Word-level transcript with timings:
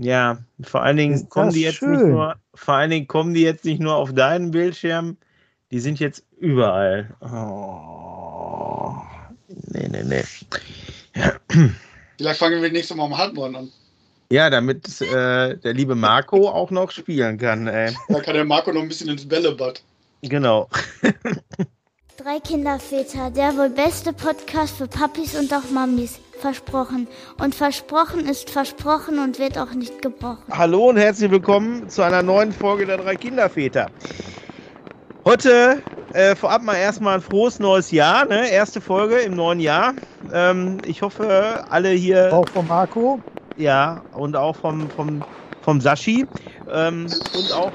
Ja, 0.00 0.38
vor 0.62 0.82
allen 0.82 0.96
Dingen 0.96 1.14
Ist 1.14 1.30
kommen 1.30 1.52
die 1.52 1.62
jetzt 1.62 1.76
schön. 1.76 1.90
nicht 1.92 2.06
nur, 2.06 2.36
vor 2.54 2.74
allen 2.74 2.90
Dingen 2.90 3.06
kommen 3.06 3.34
die 3.34 3.42
jetzt 3.42 3.64
nicht 3.64 3.80
nur 3.80 3.94
auf 3.94 4.12
deinen 4.12 4.50
Bildschirm, 4.50 5.16
die 5.70 5.80
sind 5.80 6.00
jetzt 6.00 6.24
überall. 6.38 7.14
Oh. 7.20 8.94
Nee, 9.48 9.88
nee, 9.88 10.02
nee. 10.02 10.24
Vielleicht 12.16 12.38
fangen 12.38 12.60
wir 12.62 12.70
nächstes 12.70 12.96
Mal 12.96 13.04
um 13.04 13.16
halb 13.16 13.34
neun 13.34 13.56
an. 13.56 13.72
Ja, 14.30 14.50
damit 14.50 15.00
äh, 15.00 15.56
der 15.56 15.74
liebe 15.74 15.94
Marco 15.94 16.48
auch 16.48 16.70
noch 16.70 16.90
spielen 16.90 17.38
kann, 17.38 17.66
ey. 17.68 17.94
Da 18.08 18.20
kann 18.20 18.34
der 18.34 18.44
Marco 18.44 18.72
noch 18.72 18.82
ein 18.82 18.88
bisschen 18.88 19.10
ins 19.10 19.28
Bällebad. 19.28 19.82
Genau. 20.22 20.68
Drei 22.16 22.40
Kinderväter, 22.40 23.30
der 23.30 23.56
wohl 23.56 23.70
beste 23.70 24.12
Podcast 24.12 24.76
für 24.76 24.88
Papis 24.88 25.34
und 25.36 25.52
auch 25.52 25.70
Mamis. 25.70 26.18
Versprochen. 26.44 27.08
Und 27.40 27.54
versprochen 27.54 28.28
ist 28.28 28.50
versprochen 28.50 29.18
und 29.18 29.38
wird 29.38 29.56
auch 29.56 29.72
nicht 29.72 30.02
gebrochen. 30.02 30.42
Hallo 30.50 30.90
und 30.90 30.98
herzlich 30.98 31.30
willkommen 31.30 31.88
zu 31.88 32.02
einer 32.02 32.22
neuen 32.22 32.52
Folge 32.52 32.84
der 32.84 32.98
drei 32.98 33.16
Kinderväter. 33.16 33.86
Heute 35.24 35.82
äh, 36.12 36.36
vorab 36.36 36.62
mal 36.62 36.74
erstmal 36.76 37.14
ein 37.14 37.22
frohes 37.22 37.60
neues 37.60 37.90
Jahr, 37.92 38.26
ne? 38.26 38.50
Erste 38.50 38.82
Folge 38.82 39.20
im 39.20 39.36
neuen 39.36 39.58
Jahr. 39.58 39.94
Ähm, 40.34 40.82
ich 40.84 41.00
hoffe, 41.00 41.64
alle 41.70 41.88
hier, 41.88 42.30
Auch 42.30 42.50
von 42.50 42.68
Marco. 42.68 43.20
ja, 43.56 44.02
und 44.12 44.36
auch 44.36 44.56
vom, 44.56 44.90
vom, 44.90 45.24
vom 45.62 45.80
Sashi 45.80 46.26
ähm, 46.70 47.06
und 47.06 47.52
auch 47.54 47.72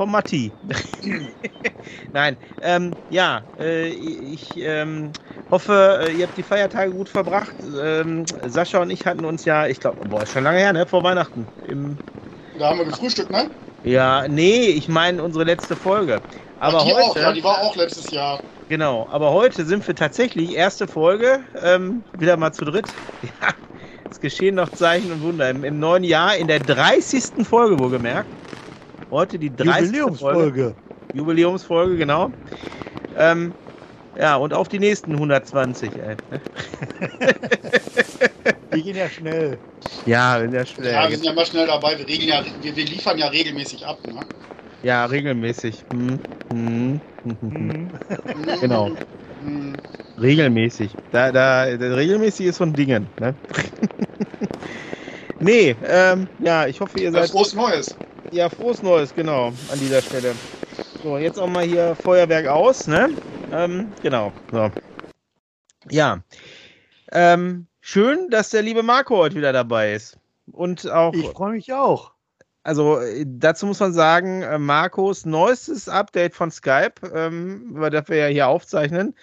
vom 0.00 0.12
Matti. 0.12 0.56
Nein, 2.12 2.38
ähm, 2.58 2.96
ja, 3.08 3.50
äh, 3.58 3.88
ich 3.90 4.56
ähm, 4.56 5.16
hoffe, 5.50 5.98
äh, 6.04 6.12
ihr 6.16 6.24
habt 6.24 6.38
die 6.38 6.42
Feiertage 6.42 6.90
gut 6.92 7.10
verbracht. 7.10 7.56
Ähm, 7.62 8.24
Sascha 8.44 8.80
und 8.80 8.88
ich 8.90 9.04
hatten 9.04 9.26
uns 9.26 9.44
ja, 9.44 9.66
ich 9.66 9.78
glaube, 9.80 9.98
boah, 10.08 10.22
ist 10.22 10.30
schon 10.30 10.44
lange 10.44 10.58
her, 10.58 10.72
ne? 10.72 10.86
Vor 10.86 11.02
Weihnachten. 11.02 11.52
Im, 11.62 12.00
Da 12.52 12.68
haben 12.68 12.78
wir 12.78 12.84
gefrühstückt, 12.84 13.30
ne? 13.32 13.50
ja, 13.82 14.28
nee, 14.28 14.66
ich 14.68 14.88
meine 14.88 15.22
unsere 15.22 15.44
letzte 15.44 15.76
Folge. 15.76 16.24
Aber 16.58 16.78
Ach, 16.78 16.84
die 16.84 16.92
heute, 16.94 17.02
auch, 17.02 17.16
ja, 17.20 17.32
die 17.32 17.42
war 17.44 17.60
auch 17.60 17.76
letztes 17.76 18.10
Jahr. 18.10 18.42
genau, 18.68 19.08
aber 19.08 19.32
heute 19.32 19.64
sind 19.64 19.86
wir 19.86 19.94
tatsächlich, 19.94 20.52
erste 20.54 20.88
Folge, 20.88 21.44
ähm, 21.54 22.04
wieder 22.12 22.36
mal 22.36 22.52
zu 22.52 22.64
dritt. 22.64 22.96
Ja, 23.22 23.54
es 24.10 24.18
geschehen 24.20 24.54
noch 24.54 24.70
Zeichen 24.70 25.12
und 25.12 25.20
Wunder. 25.20 25.50
Im, 25.50 25.62
Im 25.62 25.78
neuen 25.78 26.04
Jahr, 26.04 26.36
in 26.36 26.46
der 26.48 26.60
30. 26.60 27.44
Folge 27.44 27.78
wohlgemerkt. 27.78 28.32
Heute 29.10 29.38
die 29.38 29.54
30. 29.54 30.18
Folge. 30.18 30.74
Jubiläumsfolge. 30.74 30.74
Jubiläumsfolge, 31.12 31.96
genau. 31.96 32.30
Ähm, 33.16 33.54
ja, 34.16 34.36
und 34.36 34.54
auf 34.54 34.68
die 34.68 34.78
nächsten 34.78 35.14
120, 35.14 35.96
ey. 35.96 36.16
Die 38.74 38.82
gehen 38.82 38.96
ja 38.96 39.08
schnell. 39.08 39.58
Ja, 40.06 40.38
in 40.38 40.52
der 40.52 40.64
Stelle. 40.64 40.92
Ja, 40.92 41.08
wir 41.08 41.16
sind 41.16 41.26
ja 41.26 41.32
mal 41.32 41.46
schnell 41.46 41.66
dabei. 41.66 41.98
Wir, 41.98 42.06
regeln 42.06 42.28
ja, 42.28 42.44
wir, 42.62 42.76
wir 42.76 42.84
liefern 42.84 43.18
ja 43.18 43.26
regelmäßig 43.28 43.84
ab. 43.84 43.98
Ne? 44.04 44.20
Ja, 44.82 45.06
regelmäßig. 45.06 45.84
Hm, 45.90 46.20
hm, 46.48 47.00
hm, 47.24 47.38
hm, 47.40 47.50
hm. 47.50 47.68
Mhm. 47.68 47.90
Genau. 48.60 48.90
Regelmäßig. 50.20 50.96
Da, 51.10 51.32
da, 51.32 51.76
da, 51.76 51.94
regelmäßig 51.94 52.46
ist 52.46 52.56
so 52.56 52.64
ein 52.64 52.74
Ding, 52.74 52.88
ne? 52.88 53.08
nee, 55.40 55.74
ähm, 55.82 56.28
ja, 56.38 56.66
ich 56.66 56.80
hoffe, 56.80 56.98
ihr 56.98 57.06
Ja, 57.06 57.12
seid. 57.12 57.30
frohes 57.30 57.54
Neues. 57.54 57.96
Ja, 58.32 58.48
frohes 58.48 58.82
Neues, 58.82 59.14
genau, 59.14 59.48
an 59.48 59.78
dieser 59.80 60.02
Stelle. 60.02 60.34
So, 61.02 61.18
jetzt 61.18 61.38
auch 61.38 61.48
mal 61.48 61.64
hier 61.64 61.94
Feuerwerk 61.96 62.46
aus, 62.46 62.86
ne? 62.86 63.10
Ähm, 63.52 63.88
genau. 64.02 64.32
So. 64.52 64.70
Ja. 65.90 66.22
Ähm, 67.12 67.66
schön, 67.80 68.28
dass 68.30 68.50
der 68.50 68.62
liebe 68.62 68.82
Marco 68.82 69.16
heute 69.16 69.34
wieder 69.36 69.52
dabei 69.52 69.94
ist. 69.94 70.16
Und 70.52 70.88
auch, 70.90 71.12
Ich 71.14 71.28
freue 71.30 71.52
mich 71.52 71.72
auch. 71.72 72.12
also 72.62 72.98
äh, 73.00 73.24
dazu 73.26 73.66
muss 73.66 73.80
man 73.80 73.92
sagen, 73.92 74.42
äh, 74.42 74.58
Marcos 74.58 75.24
neuestes 75.24 75.88
Update 75.88 76.34
von 76.34 76.50
Skype, 76.50 76.94
ähm, 77.14 77.70
über 77.76 77.90
das 77.90 78.08
wir 78.08 78.16
ja 78.16 78.26
hier 78.26 78.48
aufzeichnen, 78.48 79.14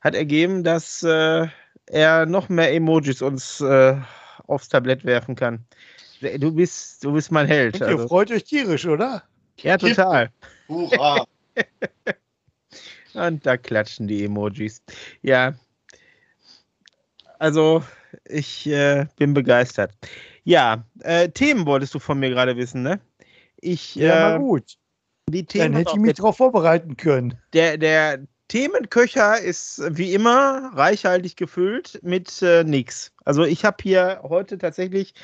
hat 0.00 0.14
ergeben, 0.14 0.64
dass 0.64 1.02
äh, 1.02 1.46
er 1.86 2.26
noch 2.26 2.48
mehr 2.48 2.72
Emojis 2.72 3.22
uns 3.22 3.60
äh, 3.60 3.96
aufs 4.48 4.68
Tablett 4.68 5.04
werfen 5.04 5.34
kann. 5.36 5.64
Du 6.20 6.52
bist, 6.52 7.04
du 7.04 7.12
bist 7.12 7.30
mein 7.30 7.46
Held. 7.46 7.74
Und 7.74 7.80
ihr 7.82 7.86
Also, 7.88 8.08
freut 8.08 8.30
euch 8.30 8.44
tierisch, 8.44 8.86
oder? 8.86 9.22
ja, 9.60 9.76
total. 9.76 10.30
Hurra. 10.68 11.26
Und 13.14 13.46
da 13.46 13.56
klatschen 13.56 14.06
die 14.08 14.24
Emojis. 14.24 14.82
Ja. 15.22 15.54
Also, 17.38 17.82
ich 18.24 18.66
äh, 18.66 19.06
bin 19.16 19.34
begeistert. 19.34 19.92
Ja, 20.44 20.84
äh, 21.00 21.28
Themen 21.28 21.66
wolltest 21.66 21.94
du 21.94 21.98
von 21.98 22.18
mir 22.18 22.30
gerade 22.30 22.56
wissen, 22.56 22.82
ne? 22.82 23.00
Ich, 23.60 23.94
Ja, 23.96 24.14
äh, 24.14 24.32
na 24.32 24.38
gut. 24.38 24.76
die 25.28 25.44
Dann 25.44 25.46
Themen, 25.46 25.74
hätte 25.74 25.92
ich 25.94 26.00
mich 26.00 26.14
darauf 26.14 26.36
vorbereiten 26.36 26.96
können. 26.96 27.38
der, 27.52 27.78
der 27.78 28.20
Themenköcher 28.48 29.40
ist 29.40 29.82
wie 29.90 30.14
immer 30.14 30.70
reichhaltig 30.74 31.36
gefüllt 31.36 31.98
mit 32.02 32.40
äh, 32.42 32.62
nix. 32.64 33.12
Also 33.24 33.42
ich 33.44 33.64
habe 33.64 33.78
hier 33.82 34.20
heute 34.22 34.56
tatsächlich, 34.56 35.14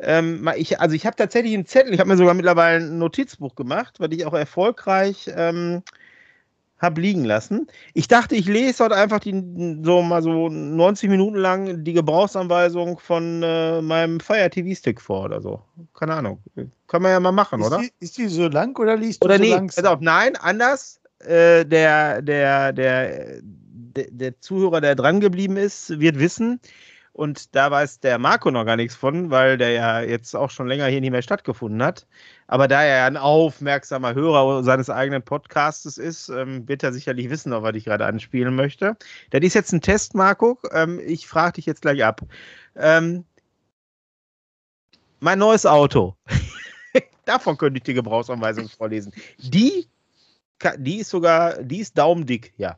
ähm, 0.00 0.48
ich, 0.56 0.80
also 0.80 0.94
ich 0.94 1.06
habe 1.06 1.16
tatsächlich 1.16 1.54
einen 1.54 1.66
Zettel, 1.66 1.94
ich 1.94 2.00
habe 2.00 2.08
mir 2.08 2.16
sogar 2.16 2.34
mittlerweile 2.34 2.84
ein 2.84 2.98
Notizbuch 2.98 3.54
gemacht, 3.54 4.00
weil 4.00 4.12
ich 4.12 4.26
auch 4.26 4.34
erfolgreich 4.34 5.30
ähm, 5.34 5.82
habe 6.78 7.00
liegen 7.00 7.24
lassen. 7.24 7.68
Ich 7.94 8.08
dachte, 8.08 8.34
ich 8.34 8.46
lese 8.46 8.84
heute 8.84 8.96
einfach 8.96 9.20
die, 9.20 9.32
so 9.82 10.02
mal 10.02 10.22
so 10.22 10.48
90 10.48 11.08
Minuten 11.08 11.36
lang 11.36 11.84
die 11.84 11.92
Gebrauchsanweisung 11.92 12.98
von 12.98 13.42
äh, 13.42 13.80
meinem 13.80 14.20
Fire 14.20 14.50
TV 14.50 14.76
Stick 14.78 15.00
vor 15.00 15.24
oder 15.24 15.40
so. 15.40 15.62
Keine 15.94 16.14
Ahnung. 16.14 16.40
Kann 16.88 17.02
man 17.02 17.12
ja 17.12 17.20
mal 17.20 17.32
machen, 17.32 17.60
Ist 17.60 17.66
oder? 17.66 17.78
die, 17.78 17.92
ist 18.00 18.18
die 18.18 18.28
so 18.28 18.48
lang 18.48 18.78
oder 18.78 18.96
liest 18.96 19.24
Oder 19.24 19.38
du 19.38 19.44
so 19.44 19.48
nee, 19.48 19.54
langsam? 19.54 19.84
pass 19.84 19.92
auf, 19.92 20.00
nein, 20.00 20.36
anders. 20.36 21.00
Äh, 21.20 21.64
der, 21.64 22.20
der, 22.20 22.72
der, 22.72 23.40
der, 23.42 24.06
der 24.10 24.40
Zuhörer, 24.40 24.80
der 24.80 24.94
dran 24.94 25.20
geblieben 25.20 25.56
ist, 25.56 25.98
wird 26.00 26.18
wissen. 26.18 26.60
Und 27.14 27.54
da 27.54 27.70
weiß 27.70 28.00
der 28.00 28.18
Marco 28.18 28.50
noch 28.50 28.64
gar 28.64 28.74
nichts 28.74 28.96
von, 28.96 29.30
weil 29.30 29.56
der 29.56 29.70
ja 29.70 30.00
jetzt 30.00 30.34
auch 30.34 30.50
schon 30.50 30.66
länger 30.66 30.86
hier 30.86 31.00
nicht 31.00 31.12
mehr 31.12 31.22
stattgefunden 31.22 31.80
hat. 31.80 32.08
Aber 32.48 32.66
da 32.66 32.82
er 32.82 32.98
ja 32.98 33.06
ein 33.06 33.16
aufmerksamer 33.16 34.14
Hörer 34.14 34.64
seines 34.64 34.90
eigenen 34.90 35.22
Podcastes 35.22 35.96
ist, 35.96 36.28
ähm, 36.28 36.66
wird 36.66 36.82
er 36.82 36.92
sicherlich 36.92 37.30
wissen, 37.30 37.52
auf 37.52 37.62
was 37.62 37.76
ich 37.76 37.84
gerade 37.84 38.04
anspielen 38.04 38.56
möchte. 38.56 38.96
Das 39.30 39.42
ist 39.42 39.54
jetzt 39.54 39.72
ein 39.72 39.80
Test, 39.80 40.16
Marco. 40.16 40.58
Ähm, 40.72 41.00
ich 41.06 41.28
frage 41.28 41.52
dich 41.52 41.66
jetzt 41.66 41.82
gleich 41.82 42.04
ab. 42.04 42.20
Ähm, 42.74 43.24
mein 45.20 45.38
neues 45.38 45.66
Auto. 45.66 46.16
Davon 47.26 47.56
könnte 47.56 47.78
ich 47.78 47.84
die 47.84 47.94
Gebrauchsanweisung 47.94 48.68
vorlesen. 48.68 49.12
Die, 49.38 49.88
die 50.78 50.98
ist 50.98 51.10
sogar, 51.10 51.62
die 51.62 51.78
ist 51.78 51.96
daumendick, 51.96 52.54
ja. 52.56 52.76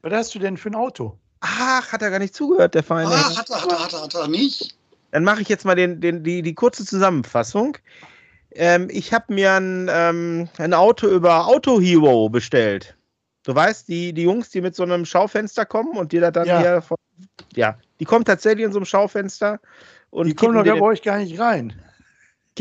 Was 0.00 0.12
hast 0.14 0.34
du 0.34 0.38
denn 0.38 0.56
für 0.56 0.70
ein 0.70 0.74
Auto? 0.74 1.18
Ach, 1.40 1.92
hat 1.92 2.02
er 2.02 2.10
gar 2.10 2.18
nicht 2.18 2.34
zugehört, 2.34 2.74
der 2.74 2.82
Feine. 2.82 3.10
Ah, 3.10 3.36
hat 3.36 3.50
er, 3.50 3.62
hat 3.62 3.70
er, 3.70 3.84
hat 3.84 3.92
er, 3.92 4.02
hat 4.02 4.14
er 4.14 4.28
nicht. 4.28 4.76
Dann 5.10 5.24
mache 5.24 5.42
ich 5.42 5.48
jetzt 5.48 5.64
mal 5.64 5.74
den, 5.74 6.00
den, 6.00 6.22
die, 6.24 6.42
die 6.42 6.54
kurze 6.54 6.84
Zusammenfassung. 6.84 7.78
Ähm, 8.52 8.88
ich 8.90 9.12
habe 9.12 9.32
mir 9.32 9.52
ein, 9.52 9.88
ähm, 9.90 10.48
ein 10.58 10.74
Auto 10.74 11.08
über 11.08 11.46
Auto 11.46 11.80
Hero 11.80 12.28
bestellt. 12.28 12.96
Du 13.44 13.54
weißt, 13.54 13.86
die, 13.88 14.12
die 14.12 14.22
Jungs, 14.22 14.50
die 14.50 14.60
mit 14.60 14.74
so 14.74 14.82
einem 14.82 15.04
Schaufenster 15.04 15.64
kommen 15.64 15.96
und 15.96 16.12
dir 16.12 16.20
das 16.20 16.32
dann 16.32 16.48
Ja. 16.48 16.58
hier. 16.58 16.82
Von, 16.82 16.96
ja, 17.54 17.78
die 18.00 18.04
kommen 18.04 18.24
tatsächlich 18.24 18.64
in 18.64 18.72
so 18.72 18.78
einem 18.78 18.86
Schaufenster 18.86 19.60
und 20.10 20.26
Die 20.26 20.34
kommen 20.34 20.54
doch 20.54 20.64
da 20.64 20.74
bei 20.74 20.80
euch 20.80 21.02
gar 21.02 21.18
nicht 21.18 21.38
rein. 21.38 21.80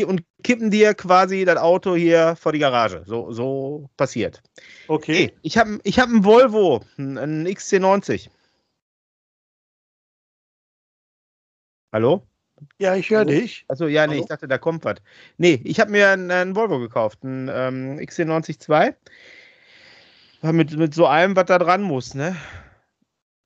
und 0.06 0.24
kippen 0.44 0.70
dir 0.70 0.94
quasi 0.94 1.46
das 1.46 1.58
Auto 1.58 1.96
hier 1.96 2.36
vor 2.36 2.52
die 2.52 2.60
Garage. 2.60 3.04
So, 3.06 3.32
so 3.32 3.90
passiert. 3.98 4.42
Okay. 4.88 5.34
Ich 5.42 5.58
habe 5.58 5.80
ich 5.84 5.98
hab 5.98 6.10
einen 6.10 6.24
Volvo, 6.26 6.84
einen 6.98 7.48
XC90. 7.48 8.30
Hallo? 11.96 12.28
Ja, 12.78 12.94
ich 12.98 13.10
höre 13.10 13.24
dich. 13.24 13.64
Achso, 13.70 13.88
ja, 13.88 14.06
nee, 14.06 14.16
Hallo? 14.16 14.24
ich 14.24 14.28
dachte, 14.28 14.50
da 14.50 14.58
kommt 14.58 14.84
was. 14.84 14.98
Nee, 15.38 15.62
ich 15.64 15.80
habe 15.80 15.92
mir 15.92 16.10
einen, 16.10 16.30
einen 16.30 16.54
Volvo 16.54 16.78
gekauft, 16.78 17.20
einen 17.24 17.48
ähm, 17.48 18.00
XC90 18.00 18.60
2. 18.60 18.94
Ja, 20.42 20.52
Mit, 20.52 20.76
mit 20.76 20.94
so 20.94 21.06
allem, 21.08 21.38
was 21.38 21.46
da 21.46 21.58
dran 21.58 21.84
muss, 21.84 22.14
ne? 22.14 22.36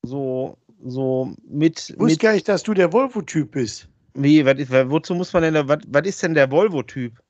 So, 0.02 0.58
so 0.84 1.36
mit, 1.48 1.92
Ich 1.92 2.00
wusste 2.00 2.14
mit 2.14 2.20
gar 2.22 2.34
nicht, 2.34 2.50
dass 2.50 2.64
du 2.64 2.74
der 2.74 2.92
Volvo-Typ 2.92 3.52
bist. 3.52 3.88
wie, 4.16 4.44
was 4.44 4.58
ist, 4.58 4.72
wozu 4.72 5.14
muss 5.14 5.32
man 5.32 5.44
denn, 5.44 5.70
was 5.70 6.08
ist 6.08 6.24
denn 6.24 6.34
der 6.34 6.50
Volvo-Typ? 6.50 7.22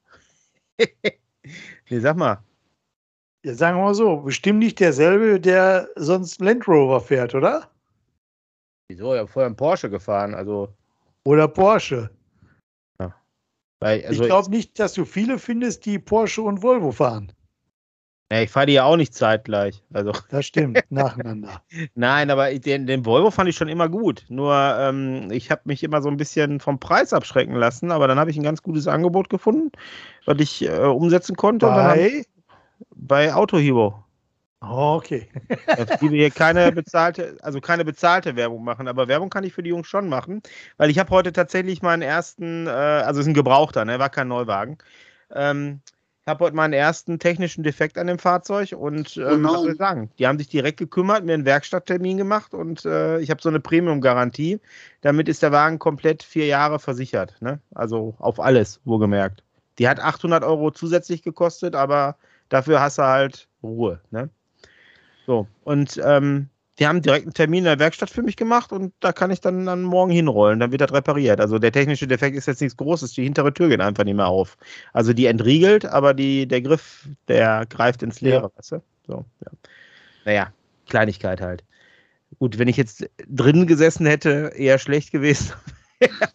nee, 0.79 1.99
sag 1.99 2.15
mal. 2.15 2.41
Ja, 3.43 3.55
sagen 3.55 3.77
wir 3.77 3.83
mal 3.83 3.93
so, 3.93 4.21
bestimmt 4.21 4.59
nicht 4.59 4.79
derselbe, 4.79 5.41
der 5.41 5.89
sonst 5.97 6.39
Land 6.39 6.65
Rover 6.65 7.01
fährt, 7.01 7.35
oder? 7.35 7.69
Wieso? 8.87 9.13
Ich 9.13 9.19
habe 9.19 9.27
vorher 9.27 9.47
einen 9.47 9.57
Porsche 9.57 9.89
gefahren, 9.89 10.33
also, 10.33 10.73
Oder 11.25 11.47
Porsche. 11.47 12.09
weil, 13.79 14.05
also 14.05 14.21
ich 14.21 14.27
glaube 14.27 14.49
nicht, 14.49 14.79
dass 14.79 14.93
du 14.93 15.05
viele 15.05 15.39
findest, 15.39 15.85
die 15.85 15.99
Porsche 15.99 16.41
und 16.41 16.61
Volvo 16.61 16.91
fahren. 16.91 17.31
Ja, 18.31 18.41
ich 18.41 18.51
fahre 18.51 18.67
die 18.67 18.73
ja 18.73 18.83
auch 18.83 18.95
nicht 18.95 19.15
zeitgleich. 19.15 19.81
Also. 19.91 20.11
Das 20.29 20.45
stimmt, 20.45 20.79
nacheinander. 20.89 21.63
Nein, 21.95 22.29
aber 22.29 22.53
den, 22.53 22.85
den 22.85 23.05
Volvo 23.05 23.31
fand 23.31 23.49
ich 23.49 23.55
schon 23.55 23.69
immer 23.69 23.89
gut. 23.89 24.25
Nur 24.29 24.53
ähm, 24.53 25.31
ich 25.31 25.49
habe 25.49 25.61
mich 25.65 25.83
immer 25.83 26.01
so 26.01 26.09
ein 26.09 26.17
bisschen 26.17 26.59
vom 26.59 26.79
Preis 26.79 27.13
abschrecken 27.13 27.55
lassen, 27.55 27.91
aber 27.91 28.07
dann 28.07 28.19
habe 28.19 28.29
ich 28.29 28.37
ein 28.37 28.43
ganz 28.43 28.61
gutes 28.61 28.87
Angebot 28.87 29.29
gefunden, 29.29 29.71
was 30.25 30.39
ich 30.39 30.63
äh, 30.63 30.77
umsetzen 30.81 31.35
konnte. 31.35 31.65
Bei? 31.65 32.23
bei 32.95 33.33
Auto 33.33 33.57
Hero. 33.57 34.03
Oh, 34.61 34.95
okay. 34.97 35.27
Ich 35.91 36.01
liebe 36.01 36.15
hier 36.15 36.31
keine 36.31 36.71
bezahlte, 36.71 37.37
also 37.41 37.61
keine 37.61 37.85
bezahlte 37.85 38.35
Werbung 38.35 38.63
machen, 38.63 38.87
aber 38.87 39.07
Werbung 39.07 39.29
kann 39.29 39.43
ich 39.43 39.53
für 39.53 39.63
die 39.63 39.69
Jungs 39.69 39.87
schon 39.87 40.09
machen, 40.09 40.41
weil 40.77 40.89
ich 40.89 40.99
habe 40.99 41.09
heute 41.11 41.31
tatsächlich 41.31 41.81
meinen 41.81 42.01
ersten, 42.01 42.67
äh, 42.67 42.69
also 42.69 43.21
es 43.21 43.25
ist 43.25 43.29
ein 43.29 43.33
Gebrauchter, 43.33 43.85
ne, 43.85 43.99
war 43.99 44.09
kein 44.09 44.27
Neuwagen. 44.27 44.77
Ähm, 45.33 45.81
ich 46.21 46.27
habe 46.27 46.43
heute 46.45 46.55
meinen 46.55 46.73
ersten 46.73 47.19
technischen 47.19 47.63
Defekt 47.63 47.97
an 47.97 48.07
dem 48.07 48.19
Fahrzeug 48.19 48.73
und 48.77 49.17
Oh 49.17 49.21
ähm, 49.21 49.43
was 49.45 49.61
soll 49.61 49.71
ich 49.71 49.77
sagen? 49.77 50.11
Die 50.19 50.27
haben 50.27 50.37
sich 50.37 50.49
direkt 50.49 50.77
gekümmert, 50.77 51.23
mir 51.23 51.33
einen 51.33 51.45
Werkstatttermin 51.45 52.17
gemacht 52.17 52.53
und 52.53 52.83
äh, 52.85 53.19
ich 53.19 53.29
habe 53.29 53.41
so 53.41 53.49
eine 53.49 53.59
Premium-Garantie. 53.61 54.59
Damit 55.01 55.29
ist 55.29 55.41
der 55.41 55.51
Wagen 55.53 55.79
komplett 55.79 56.21
vier 56.21 56.45
Jahre 56.47 56.79
versichert, 56.79 57.35
ne? 57.41 57.59
Also 57.73 58.15
auf 58.19 58.39
alles, 58.39 58.81
wohlgemerkt. 58.83 59.43
Die 59.79 59.87
hat 59.87 59.99
800 60.01 60.43
Euro 60.43 60.71
zusätzlich 60.71 61.23
gekostet, 61.23 61.75
aber 61.75 62.17
dafür 62.49 62.81
hast 62.81 62.97
du 62.97 63.03
halt 63.03 63.47
Ruhe, 63.63 64.01
ne? 64.11 64.29
So, 65.29 65.45
und 65.63 66.01
ähm, 66.03 66.49
die 66.79 66.87
haben 66.87 67.03
direkt 67.03 67.27
einen 67.27 67.35
Termin 67.35 67.59
in 67.59 67.65
der 67.65 67.77
Werkstatt 67.77 68.09
für 68.09 68.23
mich 68.23 68.35
gemacht 68.35 68.71
und 68.71 68.95
da 68.99 69.11
kann 69.11 69.29
ich 69.29 69.39
dann, 69.39 69.67
dann 69.67 69.83
morgen 69.83 70.09
hinrollen. 70.11 70.59
Dann 70.59 70.71
wird 70.71 70.81
das 70.81 70.91
repariert. 70.91 71.39
Also 71.39 71.59
der 71.59 71.71
technische 71.71 72.07
Defekt 72.07 72.35
ist 72.35 72.47
jetzt 72.47 72.61
nichts 72.61 72.75
Großes. 72.77 73.11
Die 73.11 73.25
hintere 73.25 73.53
Tür 73.53 73.69
geht 73.69 73.79
einfach 73.79 74.05
nicht 74.05 74.15
mehr 74.15 74.25
auf. 74.25 74.57
Also 74.91 75.13
die 75.13 75.27
entriegelt, 75.27 75.85
aber 75.85 76.15
die, 76.15 76.47
der 76.47 76.63
Griff, 76.63 77.07
der 77.27 77.67
greift 77.67 78.01
ins 78.01 78.21
Leere. 78.21 78.41
Ja. 78.41 78.51
Weißt 78.55 78.71
du? 78.71 78.81
So, 79.05 79.25
ja. 79.45 79.51
Naja, 80.25 80.53
Kleinigkeit 80.87 81.41
halt. 81.41 81.63
Gut, 82.39 82.57
wenn 82.57 82.67
ich 82.67 82.77
jetzt 82.77 83.07
drin 83.27 83.67
gesessen 83.67 84.07
hätte, 84.07 84.53
eher 84.55 84.79
schlecht 84.79 85.11
gewesen. 85.11 85.53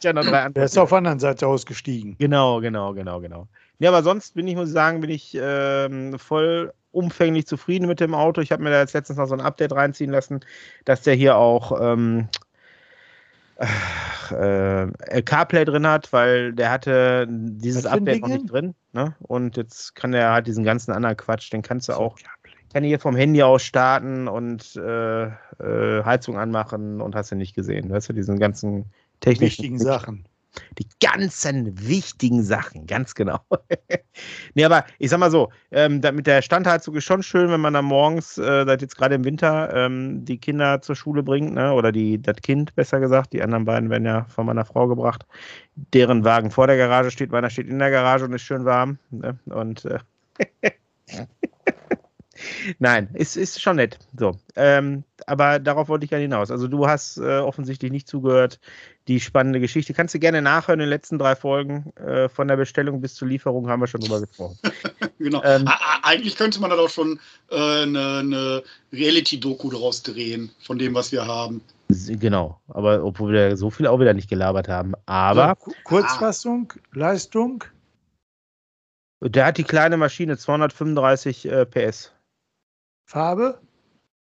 Ja 0.02 0.12
noch 0.12 0.26
drei 0.26 0.50
Der 0.50 0.64
ist 0.64 0.76
auf 0.76 0.90
der 0.90 0.99
anderen 0.99 1.19
Seite 1.19 1.47
ausgestiegen. 1.47 2.17
Genau, 2.19 2.61
genau, 2.61 2.93
genau, 2.93 3.19
genau. 3.20 3.49
Ja, 3.79 3.88
aber 3.88 4.02
sonst 4.02 4.35
bin 4.35 4.47
ich, 4.47 4.56
muss 4.56 4.69
ich 4.69 4.75
sagen, 4.75 5.00
bin 5.00 5.08
ich 5.08 5.35
ähm, 5.40 6.19
voll 6.19 6.70
umfänglich 6.94 7.46
zufrieden 7.46 7.87
mit 7.87 8.00
dem 8.00 8.14
Auto. 8.14 8.41
Ich 8.41 8.52
habe 8.52 8.62
mir 8.62 8.70
da 8.70 8.81
jetzt 8.81 8.94
letztens 8.94 9.19
noch 9.19 9.26
so 9.26 9.35
ein 9.35 9.41
Update 9.41 9.73
reinziehen 9.73 10.11
lassen, 10.11 10.41
dass 10.85 11.02
der 11.02 11.14
hier 11.14 11.37
auch 11.37 11.79
ähm, 11.81 12.29
äh, 14.31 15.23
CarPlay 15.23 15.64
drin 15.64 15.87
hat, 15.87 16.12
weil 16.12 16.52
der 16.52 16.70
hatte 16.70 17.26
dieses 17.29 17.87
Update 17.87 18.23
noch 18.23 18.29
nicht 18.29 18.50
drin. 18.50 18.75
Ne? 18.93 19.14
Und 19.20 19.56
jetzt 19.56 19.94
kann 19.94 20.12
der 20.12 20.32
halt 20.32 20.46
diesen 20.46 20.64
ganzen 20.64 20.93
anderen 20.93 21.17
Quatsch, 21.17 21.52
den 21.52 21.62
kannst 21.62 21.88
du 21.88 21.94
auch, 21.94 22.19
kann 22.73 22.85
hier 22.85 22.99
vom 22.99 23.17
Handy 23.17 23.43
aus 23.43 23.62
starten 23.62 24.26
und 24.29 24.75
äh, 24.76 25.25
äh, 25.25 26.05
Heizung 26.05 26.38
anmachen 26.38 27.00
und 27.00 27.14
hast 27.14 27.31
du 27.31 27.37
nicht 27.37 27.55
gesehen. 27.55 27.90
Weißt 27.90 28.08
du, 28.08 28.12
diesen 28.12 28.38
ganzen 28.38 28.87
technischen 29.20 29.47
Wichtigen 29.47 29.79
Sachen. 29.79 30.26
Die 30.78 30.86
ganzen 31.02 31.88
wichtigen 31.88 32.42
Sachen, 32.42 32.86
ganz 32.86 33.14
genau. 33.14 33.40
nee, 34.54 34.64
aber 34.64 34.84
ich 34.98 35.10
sag 35.10 35.18
mal 35.18 35.30
so, 35.30 35.50
ähm, 35.70 36.00
mit 36.12 36.26
der 36.26 36.42
Standheizung 36.42 36.94
ist 36.94 37.04
schon 37.04 37.22
schön, 37.22 37.50
wenn 37.50 37.60
man 37.60 37.74
dann 37.74 37.84
morgens, 37.84 38.38
äh, 38.38 38.64
seit 38.64 38.82
jetzt 38.82 38.96
gerade 38.96 39.14
im 39.14 39.24
Winter, 39.24 39.72
ähm, 39.74 40.24
die 40.24 40.38
Kinder 40.38 40.80
zur 40.82 40.96
Schule 40.96 41.22
bringt, 41.22 41.54
ne? 41.54 41.72
oder 41.72 41.92
die, 41.92 42.20
das 42.20 42.36
Kind 42.36 42.74
besser 42.74 43.00
gesagt, 43.00 43.32
die 43.32 43.42
anderen 43.42 43.64
beiden 43.64 43.90
werden 43.90 44.06
ja 44.06 44.24
von 44.28 44.46
meiner 44.46 44.64
Frau 44.64 44.86
gebracht, 44.86 45.26
deren 45.74 46.24
Wagen 46.24 46.50
vor 46.50 46.66
der 46.66 46.76
Garage 46.76 47.10
steht, 47.10 47.30
meiner 47.30 47.50
steht 47.50 47.68
in 47.68 47.78
der 47.78 47.90
Garage 47.90 48.24
und 48.24 48.32
ist 48.32 48.42
schön 48.42 48.64
warm. 48.64 48.98
Ne? 49.10 49.38
Und 49.46 49.84
äh, 49.84 49.98
Nein, 52.79 53.08
ist, 53.14 53.37
ist 53.37 53.61
schon 53.61 53.76
nett. 53.76 53.99
So. 54.19 54.37
Ähm, 54.56 55.05
aber 55.26 55.58
darauf 55.58 55.88
wollte 55.88 56.05
ich 56.05 56.11
ja 56.11 56.19
hinaus. 56.19 56.50
Also 56.50 56.69
du 56.69 56.87
hast 56.87 57.19
äh, 57.19 57.38
offensichtlich 57.38 57.91
nicht 57.93 58.08
zugehört. 58.08 58.61
Die 59.08 59.20
spannende 59.20 59.61
Geschichte. 59.61 59.93
Kannst 59.93 60.14
du 60.14 60.19
gerne 60.19 60.41
nachhören. 60.43 60.81
In 60.81 60.85
den 60.87 60.91
letzten 60.91 61.19
drei 61.19 61.37
Folgen 61.37 61.93
äh, 61.96 62.29
von 62.29 62.49
der 62.49 62.56
Bestellung 62.56 63.00
bis 63.00 63.14
zur 63.14 63.29
Lieferung 63.29 63.69
haben 63.69 63.81
wir 63.81 63.87
schon 63.87 64.00
drüber 64.00 64.20
gesprochen. 64.20 64.58
Genau. 65.19 65.43
Ähm, 65.44 65.67
Eigentlich 66.02 66.37
könnte 66.37 66.61
man 66.61 66.69
da 66.70 66.76
doch 66.76 66.91
schon 66.91 67.19
äh, 67.50 67.55
eine, 67.82 68.19
eine 68.19 68.62
Reality-Doku 68.93 69.70
draus 69.70 70.02
drehen, 70.02 70.50
von 70.61 70.79
dem, 70.79 70.93
was 70.94 71.12
wir 71.12 71.25
haben. 71.26 71.62
Genau. 71.88 72.61
Aber 72.69 73.02
obwohl 73.05 73.32
wir 73.32 73.56
so 73.56 73.70
viel 73.70 73.87
auch 73.87 74.00
wieder 74.00 74.12
nicht 74.12 74.29
gelabert 74.29 74.69
haben. 74.69 74.93
Aber 75.06 75.56
So, 75.61 75.70
Ku- 75.70 75.76
Kurzfassung, 75.85 76.73
Leistung. 76.93 77.64
der 79.23 79.47
hat 79.47 79.56
die 79.56 79.64
kleine 79.64 79.97
Maschine 79.97 80.37
235 80.37 81.47
äh, 81.49 81.64
PS. 81.64 82.12
Farbe? 83.04 83.60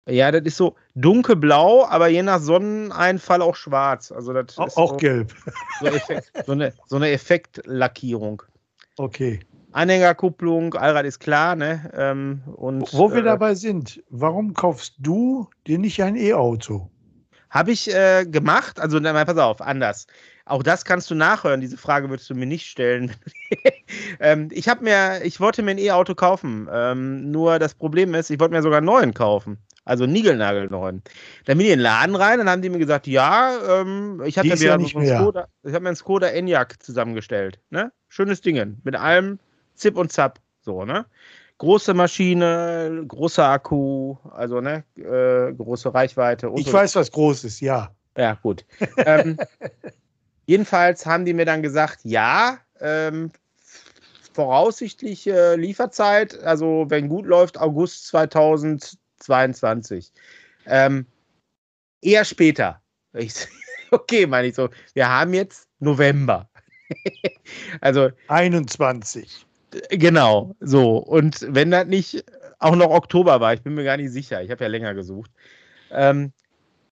Ja, 0.08 0.32
das 0.32 0.42
ist 0.44 0.58
so 0.58 0.76
dunkelblau, 0.96 1.86
aber 1.86 2.10
je 2.10 2.24
nach 2.24 2.42
Sonneneinfall 2.42 3.42
auch 3.42 3.56
schwarz. 3.56 4.12
Also 4.12 4.34
das 4.34 4.58
Au- 4.58 4.66
ist 4.66 4.78
Auch 4.78 4.98
gelb. 4.98 5.34
so, 5.80 5.86
Effekt, 5.88 6.32
so, 6.46 6.52
eine, 6.52 6.74
so 6.88 6.98
eine 6.98 7.10
Effektlackierung. 7.12 8.44
Okay. 8.98 9.40
Anhängerkupplung, 9.72 10.76
Allrad 10.76 11.06
ist 11.06 11.20
klar, 11.20 11.56
ne? 11.56 11.90
Ähm, 11.96 12.44
und, 12.56 12.94
Wo 12.94 13.10
wir 13.12 13.22
äh, 13.22 13.24
dabei 13.24 13.56
sind, 13.56 14.04
warum 14.10 14.54
kaufst 14.54 14.96
du 15.00 15.50
dir 15.66 15.80
nicht 15.80 16.04
ein 16.04 16.16
E-Auto? 16.16 16.92
Habe 17.50 17.72
ich 17.72 17.92
äh, 17.94 18.26
gemacht, 18.26 18.80
also 18.80 19.00
na, 19.00 19.14
mal, 19.14 19.26
pass 19.26 19.38
auf, 19.38 19.62
anders. 19.62 20.06
Auch 20.46 20.62
das 20.62 20.84
kannst 20.84 21.10
du 21.10 21.16
nachhören, 21.16 21.62
diese 21.62 21.78
Frage 21.78 22.10
würdest 22.10 22.30
du 22.30 22.36
mir 22.36 22.46
nicht 22.46 22.68
stellen. 22.68 23.16
ähm, 24.20 24.50
ich 24.52 24.68
habe 24.68 24.84
mir, 24.84 25.24
ich 25.24 25.40
wollte 25.40 25.64
mir 25.64 25.72
ein 25.72 25.78
E-Auto 25.78 26.16
kaufen. 26.16 26.68
Ähm, 26.72 27.32
nur 27.32 27.60
das 27.60 27.74
Problem 27.74 28.14
ist, 28.14 28.30
ich 28.30 28.40
wollte 28.40 28.54
mir 28.54 28.62
sogar 28.62 28.80
einen 28.80 28.86
neuen 28.86 29.14
kaufen. 29.14 29.58
Also 29.86 30.04
einen 30.06 30.14
Niegelnagelneuen. 30.14 31.02
Dann 31.46 31.58
bin 31.58 31.68
ich 31.68 31.74
in 31.74 31.80
den 31.80 31.84
Laden 31.84 32.16
rein, 32.16 32.38
dann 32.40 32.50
haben 32.50 32.62
die 32.62 32.70
mir 32.70 32.80
gesagt, 32.80 33.06
ja, 33.08 33.82
ähm, 33.82 34.22
ich 34.26 34.38
habe 34.38 34.48
mir 34.48 34.54
ist 34.54 34.62
so. 34.62 35.06
Skoda, 35.06 35.48
ich 35.64 35.74
habe 35.74 35.84
mir 35.84 35.90
einen 35.90 35.96
Skoda 35.96 36.28
Enyaq 36.28 36.82
zusammengestellt. 36.82 37.60
Ne? 37.70 37.92
Schönes 38.08 38.42
Ding. 38.42 38.78
Mit 38.84 38.96
allem 38.96 39.40
Zip 39.76 39.98
und 39.98 40.12
Zap. 40.12 40.40
So, 40.62 40.86
ne? 40.86 41.06
Große 41.58 41.94
Maschine, 41.94 43.04
großer 43.08 43.46
Akku, 43.46 44.18
also 44.32 44.60
ne, 44.60 44.84
äh, 44.96 45.54
große 45.54 45.94
Reichweite. 45.94 46.52
Ich 46.56 46.66
so- 46.66 46.74
weiß 46.74 46.96
was 46.96 47.12
Großes, 47.12 47.60
ja. 47.60 47.92
ja, 48.18 48.34
gut. 48.42 48.66
ähm, 48.98 49.38
jedenfalls 50.46 51.06
haben 51.06 51.26
die 51.26 51.34
mir 51.34 51.46
dann 51.46 51.62
gesagt, 51.62 52.00
ja, 52.04 52.60
ähm, 52.80 53.32
voraussichtliche 54.34 55.56
Lieferzeit, 55.56 56.40
also 56.44 56.86
wenn 56.90 57.08
gut 57.08 57.26
läuft, 57.26 57.60
August 57.60 58.08
2022. 58.08 60.12
Ähm, 60.66 61.06
eher 62.02 62.26
später. 62.26 62.80
Ich, 63.16 63.48
okay, 63.92 64.26
meine 64.26 64.48
ich 64.48 64.56
so. 64.56 64.70
Wir 64.96 65.08
haben 65.08 65.36
jetzt 65.36 65.68
November. 65.78 66.50
also 67.82 68.10
21. 68.28 69.46
Genau, 69.92 70.56
so. 70.60 70.98
Und 70.98 71.46
wenn 71.48 71.70
das 71.70 71.86
nicht 71.86 72.26
auch 72.58 72.76
noch 72.76 72.90
Oktober 72.90 73.40
war, 73.40 73.54
ich 73.54 73.62
bin 73.62 73.76
mir 73.76 73.84
gar 73.84 73.98
nicht 73.98 74.12
sicher, 74.12 74.42
ich 74.42 74.50
habe 74.50 74.64
ja 74.64 74.68
länger 74.68 74.96
gesucht. 74.96 75.30
Ähm, 75.92 76.34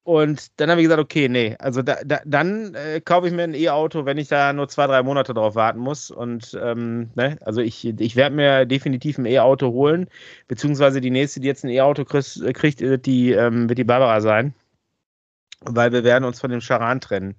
und 0.04 0.60
dann 0.60 0.72
habe 0.72 0.82
ich 0.82 0.86
gesagt, 0.86 1.02
okay, 1.02 1.30
nee, 1.30 1.56
also 1.60 1.84
da, 1.84 1.98
da, 2.04 2.22
dann 2.26 2.74
äh, 2.74 3.02
kaufe 3.02 3.28
ich 3.28 3.34
mir 3.34 3.44
ein 3.44 3.54
E-Auto, 3.54 4.06
wenn 4.06 4.18
ich 4.18 4.28
da 4.30 4.52
nur 4.52 4.68
zwei, 4.68 4.88
drei 4.88 5.04
Monate 5.04 5.36
drauf 5.36 5.54
warten 5.54 5.80
muss. 5.80 6.10
Und 6.10 6.58
ähm, 6.60 7.12
ne, 7.16 7.38
also 7.42 7.62
ich, 7.62 7.86
ich 7.86 8.16
werde 8.16 8.36
mir 8.36 8.66
definitiv 8.66 9.20
ein 9.20 9.28
E-Auto 9.28 9.72
holen, 9.72 10.08
beziehungsweise 10.48 11.02
die 11.02 11.12
nächste, 11.12 11.40
die 11.40 11.48
jetzt 11.48 11.64
ein 11.64 11.70
E-Auto 11.70 12.04
kriegt, 12.04 12.42
kriegt 12.56 12.82
wird, 12.82 13.06
die, 13.06 13.32
ähm, 13.32 13.70
wird 13.70 13.78
die 13.78 13.84
Barbara 13.84 14.22
sein. 14.22 14.56
Weil 15.62 15.92
wir 15.92 16.04
werden 16.04 16.26
uns 16.26 16.40
von 16.40 16.50
dem 16.50 16.62
Charan 16.62 17.00
trennen. 17.00 17.36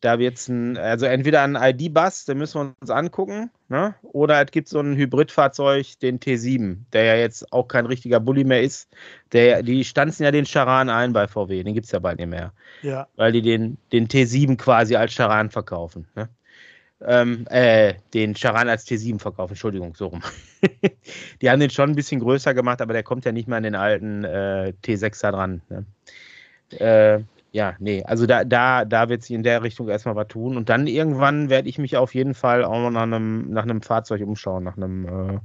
Da 0.00 0.18
wird 0.18 0.38
es 0.38 0.48
ein, 0.48 0.78
also 0.78 1.04
entweder 1.04 1.42
ein 1.42 1.56
ID-Bus, 1.56 2.24
den 2.24 2.38
müssen 2.38 2.60
wir 2.60 2.74
uns 2.80 2.90
angucken, 2.90 3.50
ne? 3.70 3.94
oder 4.02 4.42
es 4.44 4.50
gibt 4.50 4.68
so 4.68 4.80
ein 4.80 4.96
Hybridfahrzeug, 4.96 5.98
den 6.00 6.20
T7, 6.20 6.76
der 6.92 7.04
ja 7.04 7.14
jetzt 7.14 7.50
auch 7.52 7.68
kein 7.68 7.86
richtiger 7.86 8.20
Bulli 8.20 8.44
mehr 8.44 8.62
ist. 8.62 8.90
Der, 9.32 9.62
die 9.62 9.84
stanzen 9.84 10.24
ja 10.24 10.30
den 10.30 10.44
Charan 10.44 10.90
ein 10.90 11.14
bei 11.14 11.26
VW, 11.26 11.62
den 11.62 11.72
gibt 11.72 11.86
es 11.86 11.92
ja 11.92 11.98
bald 12.00 12.18
nicht 12.18 12.28
mehr, 12.28 12.52
Ja. 12.82 13.06
weil 13.16 13.32
die 13.32 13.42
den, 13.42 13.78
den 13.92 14.08
T7 14.08 14.56
quasi 14.58 14.96
als 14.96 15.12
Charan 15.12 15.48
verkaufen. 15.48 16.06
Ne? 16.14 16.28
Ähm, 17.02 17.46
äh, 17.48 17.94
den 18.12 18.34
Charan 18.34 18.68
als 18.68 18.86
T7 18.86 19.18
verkaufen, 19.18 19.52
Entschuldigung, 19.52 19.94
so 19.94 20.08
rum. 20.08 20.20
die 21.40 21.48
haben 21.48 21.60
den 21.60 21.70
schon 21.70 21.88
ein 21.88 21.96
bisschen 21.96 22.20
größer 22.20 22.52
gemacht, 22.52 22.82
aber 22.82 22.92
der 22.92 23.02
kommt 23.02 23.24
ja 23.24 23.32
nicht 23.32 23.48
mehr 23.48 23.56
an 23.56 23.62
den 23.62 23.74
alten 23.74 24.24
äh, 24.24 24.74
T6er 24.84 25.30
dran. 25.30 25.62
Ne? 25.70 25.86
Äh, 26.78 27.20
ja, 27.52 27.74
nee, 27.80 28.02
also 28.04 28.26
da, 28.26 28.44
da, 28.44 28.84
da 28.84 29.08
wird 29.08 29.22
sich 29.22 29.32
in 29.32 29.42
der 29.42 29.62
Richtung 29.62 29.88
erstmal 29.88 30.16
was 30.16 30.28
tun. 30.28 30.56
Und 30.56 30.68
dann 30.68 30.86
irgendwann 30.86 31.50
werde 31.50 31.68
ich 31.68 31.78
mich 31.78 31.96
auf 31.96 32.14
jeden 32.14 32.34
Fall 32.34 32.64
auch 32.64 32.90
nach 32.90 33.02
einem, 33.02 33.50
nach 33.50 33.64
einem 33.64 33.82
Fahrzeug 33.82 34.22
umschauen, 34.22 34.64
nach 34.64 34.76
einem, 34.76 35.04
äh, 35.06 35.38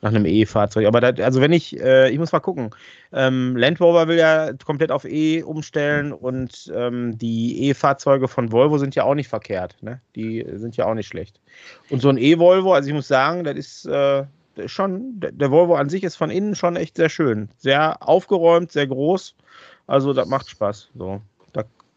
nach 0.00 0.10
einem 0.10 0.26
E-Fahrzeug. 0.26 0.86
Aber 0.86 1.00
da, 1.00 1.24
also 1.24 1.40
wenn 1.40 1.52
ich, 1.52 1.78
äh, 1.80 2.10
ich 2.10 2.18
muss 2.18 2.30
mal 2.30 2.40
gucken. 2.40 2.70
Ähm, 3.12 3.56
Land 3.56 3.80
Rover 3.80 4.06
will 4.06 4.18
ja 4.18 4.52
komplett 4.64 4.92
auf 4.92 5.04
E 5.04 5.42
umstellen 5.42 6.12
und 6.12 6.70
ähm, 6.74 7.18
die 7.18 7.68
E-Fahrzeuge 7.68 8.28
von 8.28 8.52
Volvo 8.52 8.78
sind 8.78 8.94
ja 8.94 9.04
auch 9.04 9.14
nicht 9.14 9.28
verkehrt. 9.28 9.76
Ne? 9.80 10.00
Die 10.14 10.46
sind 10.54 10.76
ja 10.76 10.86
auch 10.86 10.94
nicht 10.94 11.08
schlecht. 11.08 11.40
Und 11.90 12.02
so 12.02 12.08
ein 12.08 12.18
E-Volvo, 12.18 12.72
also 12.74 12.88
ich 12.88 12.94
muss 12.94 13.08
sagen, 13.08 13.44
das 13.44 13.56
ist, 13.56 13.86
äh, 13.86 14.24
schon, 14.66 15.20
der 15.20 15.50
Volvo 15.50 15.76
an 15.76 15.88
sich 15.88 16.02
ist 16.02 16.16
von 16.16 16.30
innen 16.30 16.54
schon 16.54 16.76
echt 16.76 16.96
sehr 16.96 17.08
schön. 17.08 17.48
Sehr 17.56 18.06
aufgeräumt, 18.06 18.72
sehr 18.72 18.86
groß. 18.86 19.34
Also 19.86 20.12
das 20.12 20.28
macht 20.28 20.48
Spaß. 20.48 20.90
So, 20.94 21.20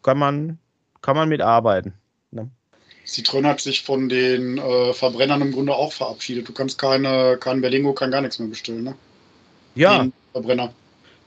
kann 0.02 0.18
man, 0.18 0.58
kann 1.00 1.16
man 1.16 1.28
mitarbeiten. 1.28 1.92
Ne? 2.30 2.48
Citroën 3.06 3.44
hat 3.44 3.60
sich 3.60 3.82
von 3.82 4.08
den 4.08 4.58
äh, 4.58 4.92
Verbrennern 4.92 5.42
im 5.42 5.52
Grunde 5.52 5.74
auch 5.74 5.92
verabschiedet. 5.92 6.48
Du 6.48 6.52
kannst 6.52 6.78
keine, 6.78 7.36
kein 7.38 7.60
Berlingo, 7.60 7.92
kein 7.92 8.10
gar 8.10 8.20
nichts 8.20 8.38
mehr 8.38 8.48
bestellen, 8.48 8.84
ne? 8.84 8.94
Ja. 9.74 10.02
Den 10.02 10.12
Verbrenner. 10.32 10.72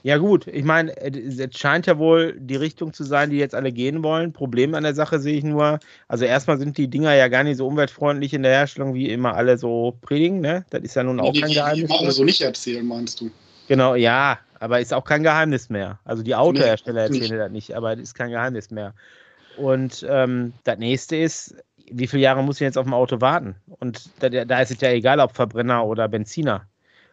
Ja, 0.04 0.18
gut, 0.18 0.46
ich 0.46 0.64
meine, 0.64 0.96
es 1.02 1.58
scheint 1.58 1.88
ja 1.88 1.98
wohl 1.98 2.36
die 2.40 2.58
Richtung 2.58 2.94
zu 2.94 3.04
sein, 3.04 3.32
die 3.32 3.38
jetzt 3.38 3.56
alle 3.56 3.72
gehen 3.72 4.04
wollen. 4.04 4.32
Problem 4.32 4.76
an 4.76 4.84
der 4.84 4.94
Sache 4.94 5.18
sehe 5.20 5.36
ich 5.36 5.44
nur, 5.44 5.80
also 6.08 6.26
erstmal 6.26 6.60
sind 6.60 6.78
die 6.78 6.88
Dinger 6.88 7.16
ja 7.16 7.28
gar 7.28 7.44
nicht 7.44 7.58
so 7.58 7.66
umweltfreundlich 7.66 8.32
in 8.32 8.44
der 8.44 8.52
Herstellung, 8.52 8.94
wie 8.94 9.10
immer 9.10 9.34
alle 9.34 9.58
so 9.58 9.98
predigen, 10.02 10.42
ne? 10.42 10.64
Das 10.70 10.84
ist 10.84 10.96
ja 10.96 11.02
nun 11.02 11.20
auch 11.20 11.34
die, 11.34 11.42
kein 11.42 11.50
die, 11.50 11.56
Geheimnis. 11.56 11.90
Die 11.90 11.98
alle 11.98 12.12
so 12.12 12.24
nicht 12.24 12.42
erzählen, 12.42 12.86
meinst 12.86 13.20
du? 13.20 13.32
Genau, 13.68 13.96
ja, 13.96 14.38
aber 14.66 14.80
ist 14.80 14.96
auch 14.96 15.04
kein 15.04 15.22
Geheimnis 15.22 15.70
mehr. 15.70 16.00
Also 16.06 16.24
die 16.24 16.34
Autohersteller 16.34 17.08
Nee, 17.08 17.20
erzählen 17.20 17.38
das 17.38 17.52
nicht, 17.52 17.76
aber 17.76 17.94
ist 17.94 18.16
kein 18.16 18.32
Geheimnis 18.32 18.72
mehr. 18.72 18.96
Und 19.58 20.04
ähm, 20.10 20.54
das 20.64 20.80
nächste 20.80 21.18
ist, 21.18 21.56
wie 21.92 22.08
viele 22.08 22.24
Jahre 22.24 22.42
muss 22.44 22.56
ich 22.56 22.62
jetzt 22.62 22.78
auf 22.80 22.88
dem 22.88 22.96
Auto 22.96 23.22
warten? 23.22 23.56
Und 23.68 24.10
da, 24.22 24.30
da 24.30 24.60
ist 24.60 24.72
es 24.72 24.82
ja 24.82 24.90
egal, 24.90 25.20
ob 25.20 25.36
Verbrenner 25.36 25.86
oder 25.86 26.08
Benziner. 26.08 26.66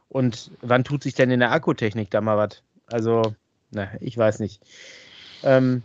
Und 0.08 0.50
wann 0.62 0.82
tut 0.82 1.02
sich 1.02 1.12
denn 1.12 1.30
in 1.30 1.40
der 1.40 1.52
Akkutechnik 1.52 2.10
da 2.10 2.22
mal 2.22 2.38
was? 2.38 2.62
Also, 2.86 3.34
na, 3.70 3.90
ich 4.00 4.16
weiß 4.16 4.38
nicht. 4.38 4.62
Ähm, 5.42 5.82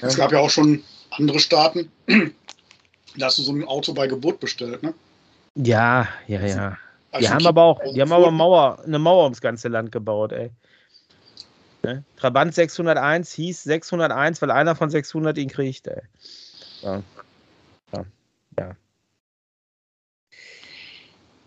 Es 0.00 0.16
gab 0.16 0.32
ja 0.32 0.40
auch 0.40 0.50
schon 0.50 0.82
andere 1.12 1.38
Staaten, 1.38 1.92
da 3.16 3.26
hast 3.26 3.38
du 3.38 3.42
so 3.42 3.52
ein 3.52 3.62
Auto 3.68 3.94
bei 3.94 4.08
Geburt 4.08 4.40
bestellt, 4.40 4.82
ne? 4.82 4.92
ja, 5.54 6.08
ja, 6.26 6.40
ja. 6.40 6.78
Die 7.12 7.18
Also 7.18 7.28
haben 7.28 7.46
aber 7.46 7.62
auch, 7.62 7.80
die 7.94 8.02
haben 8.02 8.12
aber. 8.12 8.32
Mauer, 8.32 8.82
eine 8.84 8.98
Mauer 8.98 9.22
ums 9.22 9.40
ganze 9.40 9.68
Land 9.68 9.92
gebaut, 9.92 10.32
ey. 10.32 10.50
Ne? 11.84 12.04
Trabant 12.16 12.54
601 12.54 13.32
hieß 13.32 13.62
601, 13.64 14.42
weil 14.42 14.50
einer 14.50 14.74
von 14.74 14.90
600 14.90 15.36
ihn 15.38 15.48
kriegt, 15.48 15.86
ey. 15.86 16.02
Ja. 16.82 17.02
Ja. 17.92 18.04
ja. 18.58 18.76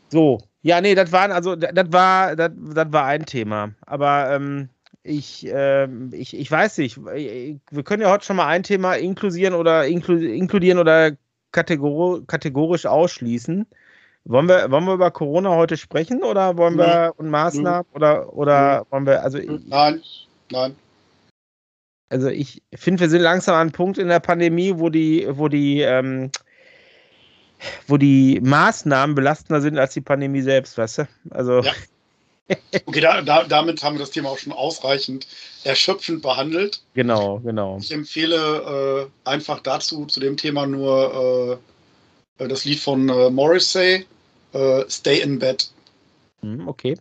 So, 0.09 0.39
ja, 0.61 0.81
nee, 0.81 0.95
das 0.95 1.11
waren, 1.11 1.31
also, 1.31 1.55
das 1.55 1.91
war, 1.91 2.35
das, 2.35 2.51
das 2.55 2.91
war 2.91 3.05
ein 3.05 3.25
Thema. 3.25 3.71
Aber 3.85 4.31
ähm, 4.31 4.69
ich, 5.03 5.47
ähm, 5.49 6.09
ich, 6.13 6.37
ich 6.37 6.51
weiß 6.51 6.79
nicht, 6.79 6.97
wir 6.97 7.83
können 7.83 8.01
ja 8.01 8.11
heute 8.11 8.25
schon 8.25 8.35
mal 8.35 8.47
ein 8.47 8.63
Thema 8.63 8.95
inklusieren 8.95 9.53
oder 9.53 9.87
inklu 9.87 10.17
inkludieren 10.17 10.79
oder 10.79 11.11
kategor 11.51 12.25
kategorisch 12.27 12.85
ausschließen. 12.85 13.65
Wollen 14.25 14.49
wir, 14.49 14.69
wollen 14.69 14.83
wir 14.83 14.95
über 14.95 15.11
Corona 15.11 15.51
heute 15.51 15.77
sprechen 15.77 16.21
oder 16.21 16.57
wollen 16.57 16.77
wir 16.77 17.13
und 17.15 17.29
Maßnahmen 17.29 17.87
oder 17.93 18.33
oder 18.33 18.85
wollen 18.89 19.05
wir, 19.05 19.23
also 19.23 19.37
Nein, 19.37 20.01
nein. 20.51 20.75
also 22.09 22.27
ich 22.27 22.61
finde, 22.73 23.01
wir 23.01 23.09
sind 23.09 23.21
langsam 23.21 23.55
an 23.55 23.61
einem 23.61 23.71
Punkt 23.71 23.97
in 23.97 24.07
der 24.07 24.19
Pandemie, 24.19 24.73
wo 24.77 24.89
die, 24.89 25.27
wo 25.29 25.47
die, 25.47 25.81
ähm, 25.81 26.31
wo 27.87 27.97
die 27.97 28.39
Maßnahmen 28.41 29.15
belastender 29.15 29.61
sind 29.61 29.77
als 29.77 29.93
die 29.93 30.01
Pandemie 30.01 30.41
selbst, 30.41 30.77
weißt 30.77 30.99
du? 30.99 31.07
Also 31.31 31.61
Ja. 31.61 31.73
Okay, 32.85 33.01
da, 33.01 33.21
da, 33.21 33.43
damit 33.43 33.83
haben 33.83 33.95
wir 33.95 33.99
das 33.99 34.11
Thema 34.11 34.29
auch 34.29 34.37
schon 34.37 34.53
ausreichend 34.53 35.27
erschöpfend 35.63 36.21
behandelt. 36.21 36.81
genau, 36.93 37.39
genau. 37.39 37.77
Ich 37.77 37.91
empfehle 37.91 39.09
äh, 39.25 39.29
einfach 39.29 39.59
dazu, 39.59 40.05
zu 40.05 40.19
dem 40.19 40.37
Thema 40.37 40.65
nur 40.65 41.59
äh, 42.37 42.47
das 42.47 42.63
Lied 42.65 42.79
von 42.79 43.09
äh, 43.09 43.29
Morrissey, 43.29 44.05
äh, 44.53 44.83
Stay 44.89 45.19
in 45.19 45.39
Bed. 45.39 45.69
Hm, 46.41 46.67
okay. 46.67 46.97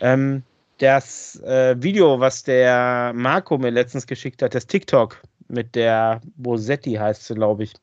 Ähm, 0.00 0.42
das 0.82 1.40
äh, 1.42 1.80
Video, 1.80 2.18
was 2.18 2.42
der 2.42 3.12
Marco 3.14 3.56
mir 3.56 3.70
letztens 3.70 4.06
geschickt 4.06 4.42
hat, 4.42 4.54
das 4.54 4.66
TikTok 4.66 5.22
mit 5.48 5.74
der 5.76 6.20
Bosetti 6.36 6.94
heißt 6.94 7.24
sie, 7.24 7.34
glaube 7.34 7.64
ich. 7.64 7.74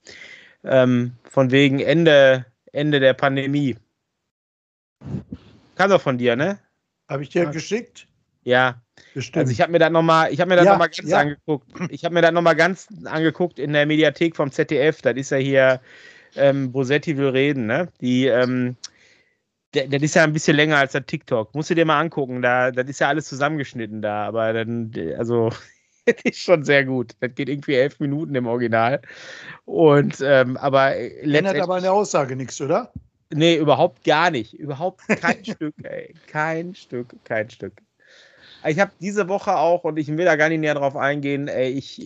Ähm, 0.63 1.13
von 1.23 1.51
wegen 1.51 1.79
Ende, 1.79 2.45
Ende 2.73 2.99
der 2.99 3.13
Pandemie. 3.13 3.77
Kam 5.75 5.89
doch 5.89 6.01
von 6.01 6.17
dir, 6.17 6.35
ne? 6.35 6.59
Habe 7.07 7.23
ich 7.23 7.29
dir 7.29 7.43
Ja. 7.43 7.51
geschickt? 7.51 8.05
Ja. 8.43 8.81
Bestimmt. 9.13 9.37
Also 9.37 9.51
ich 9.53 9.61
habe 9.61 9.71
mir 9.71 9.79
das 9.79 9.91
nochmal, 9.91 10.33
ich 10.33 10.41
habe 10.41 10.49
mir 10.49 10.57
das 10.57 10.65
Ja, 10.65 10.71
noch 10.73 10.79
mal 10.79 10.89
ganz 10.89 11.09
ja. 11.09 11.19
angeguckt. 11.19 11.67
Ich 11.89 12.03
habe 12.03 12.13
mir 12.13 12.21
das 12.21 12.31
nochmal 12.31 12.55
ganz 12.57 12.87
angeguckt 13.05 13.59
in 13.59 13.71
der 13.71 13.85
Mediathek 13.85 14.35
vom 14.35 14.51
ZDF. 14.51 15.01
Das 15.01 15.15
ist 15.15 15.29
ja 15.29 15.37
hier, 15.37 15.81
ähm, 16.35 16.71
Bosetti 16.73 17.15
will 17.15 17.29
reden, 17.29 17.65
ne? 17.65 17.87
Die, 18.01 18.25
ähm, 18.25 18.75
der, 19.73 19.87
das 19.87 20.01
ist 20.01 20.15
ja 20.15 20.23
ein 20.23 20.33
bisschen 20.33 20.55
länger 20.55 20.77
als 20.77 20.93
der 20.93 21.05
TikTok. 21.05 21.53
Musst 21.53 21.69
du 21.69 21.75
dir 21.75 21.85
mal 21.85 21.99
angucken. 21.99 22.41
Da, 22.41 22.71
das 22.71 22.87
ist 22.87 22.99
ja 22.99 23.07
alles 23.09 23.25
zusammengeschnitten 23.27 24.01
da, 24.01 24.25
aber 24.25 24.53
dann, 24.53 24.91
also, 25.17 25.49
das 26.05 26.15
ist 26.23 26.39
schon 26.39 26.63
sehr 26.63 26.85
gut. 26.85 27.13
Das 27.19 27.33
geht 27.35 27.49
irgendwie 27.49 27.75
elf 27.75 27.99
Minuten 27.99 28.35
im 28.35 28.47
Original. 28.47 29.01
Und, 29.65 30.21
ähm, 30.21 30.57
aber 30.57 30.95
Ändert 30.95 31.59
aber 31.59 31.75
an 31.75 31.83
der 31.83 31.93
Aussage 31.93 32.35
nichts, 32.35 32.59
oder? 32.61 32.91
Nee, 33.31 33.57
überhaupt 33.57 34.03
gar 34.03 34.31
nicht. 34.31 34.53
Überhaupt 34.55 35.07
kein 35.07 35.45
Stück, 35.45 35.75
ey. 35.83 36.15
Kein 36.27 36.73
Stück, 36.73 37.13
kein 37.23 37.49
Stück. 37.49 37.73
Ich 38.67 38.79
habe 38.79 38.91
diese 38.99 39.27
Woche 39.29 39.55
auch, 39.55 39.83
und 39.85 39.97
ich 39.97 40.07
will 40.09 40.25
da 40.25 40.35
gar 40.35 40.49
nicht 40.49 40.59
näher 40.59 40.75
drauf 40.75 40.95
eingehen, 40.95 41.47
ey, 41.47 41.69
ich, 41.69 42.01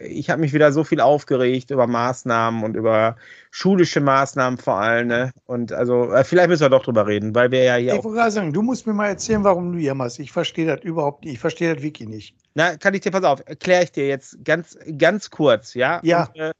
ich 0.00 0.30
habe 0.30 0.40
mich 0.40 0.52
wieder 0.52 0.72
so 0.72 0.82
viel 0.82 1.00
aufgeregt 1.00 1.70
über 1.70 1.86
Maßnahmen 1.86 2.64
und 2.64 2.74
über 2.74 3.16
schulische 3.50 4.00
Maßnahmen 4.00 4.58
vor 4.58 4.74
allem. 4.74 5.08
Ne? 5.08 5.32
Und 5.46 5.72
also, 5.72 6.12
äh, 6.12 6.24
vielleicht 6.24 6.48
müssen 6.48 6.62
wir 6.62 6.68
doch 6.70 6.82
drüber 6.82 7.06
reden, 7.06 7.34
weil 7.34 7.50
wir 7.50 7.62
ja 7.62 7.76
hier 7.76 7.94
Ich 7.94 8.04
wollte 8.04 8.16
gerade 8.16 8.30
sagen, 8.30 8.52
du 8.52 8.62
musst 8.62 8.86
mir 8.86 8.92
mal 8.92 9.08
erzählen, 9.08 9.44
warum 9.44 9.72
du 9.72 9.78
jammerst. 9.78 10.18
Ich 10.18 10.32
verstehe 10.32 10.66
das 10.66 10.82
überhaupt 10.82 11.24
nicht. 11.24 11.34
Ich 11.34 11.40
verstehe 11.40 11.74
das 11.74 11.82
wirklich 11.82 12.08
nicht. 12.08 12.34
Na, 12.54 12.76
kann 12.76 12.94
ich 12.94 13.02
dir, 13.02 13.12
pass 13.12 13.24
auf, 13.24 13.42
erkläre 13.46 13.84
ich 13.84 13.92
dir 13.92 14.08
jetzt 14.08 14.44
ganz, 14.44 14.76
ganz 14.98 15.30
kurz, 15.30 15.74
ja? 15.74 16.00
Ja. 16.02 16.24
Und, 16.24 16.36
äh, 16.36 16.52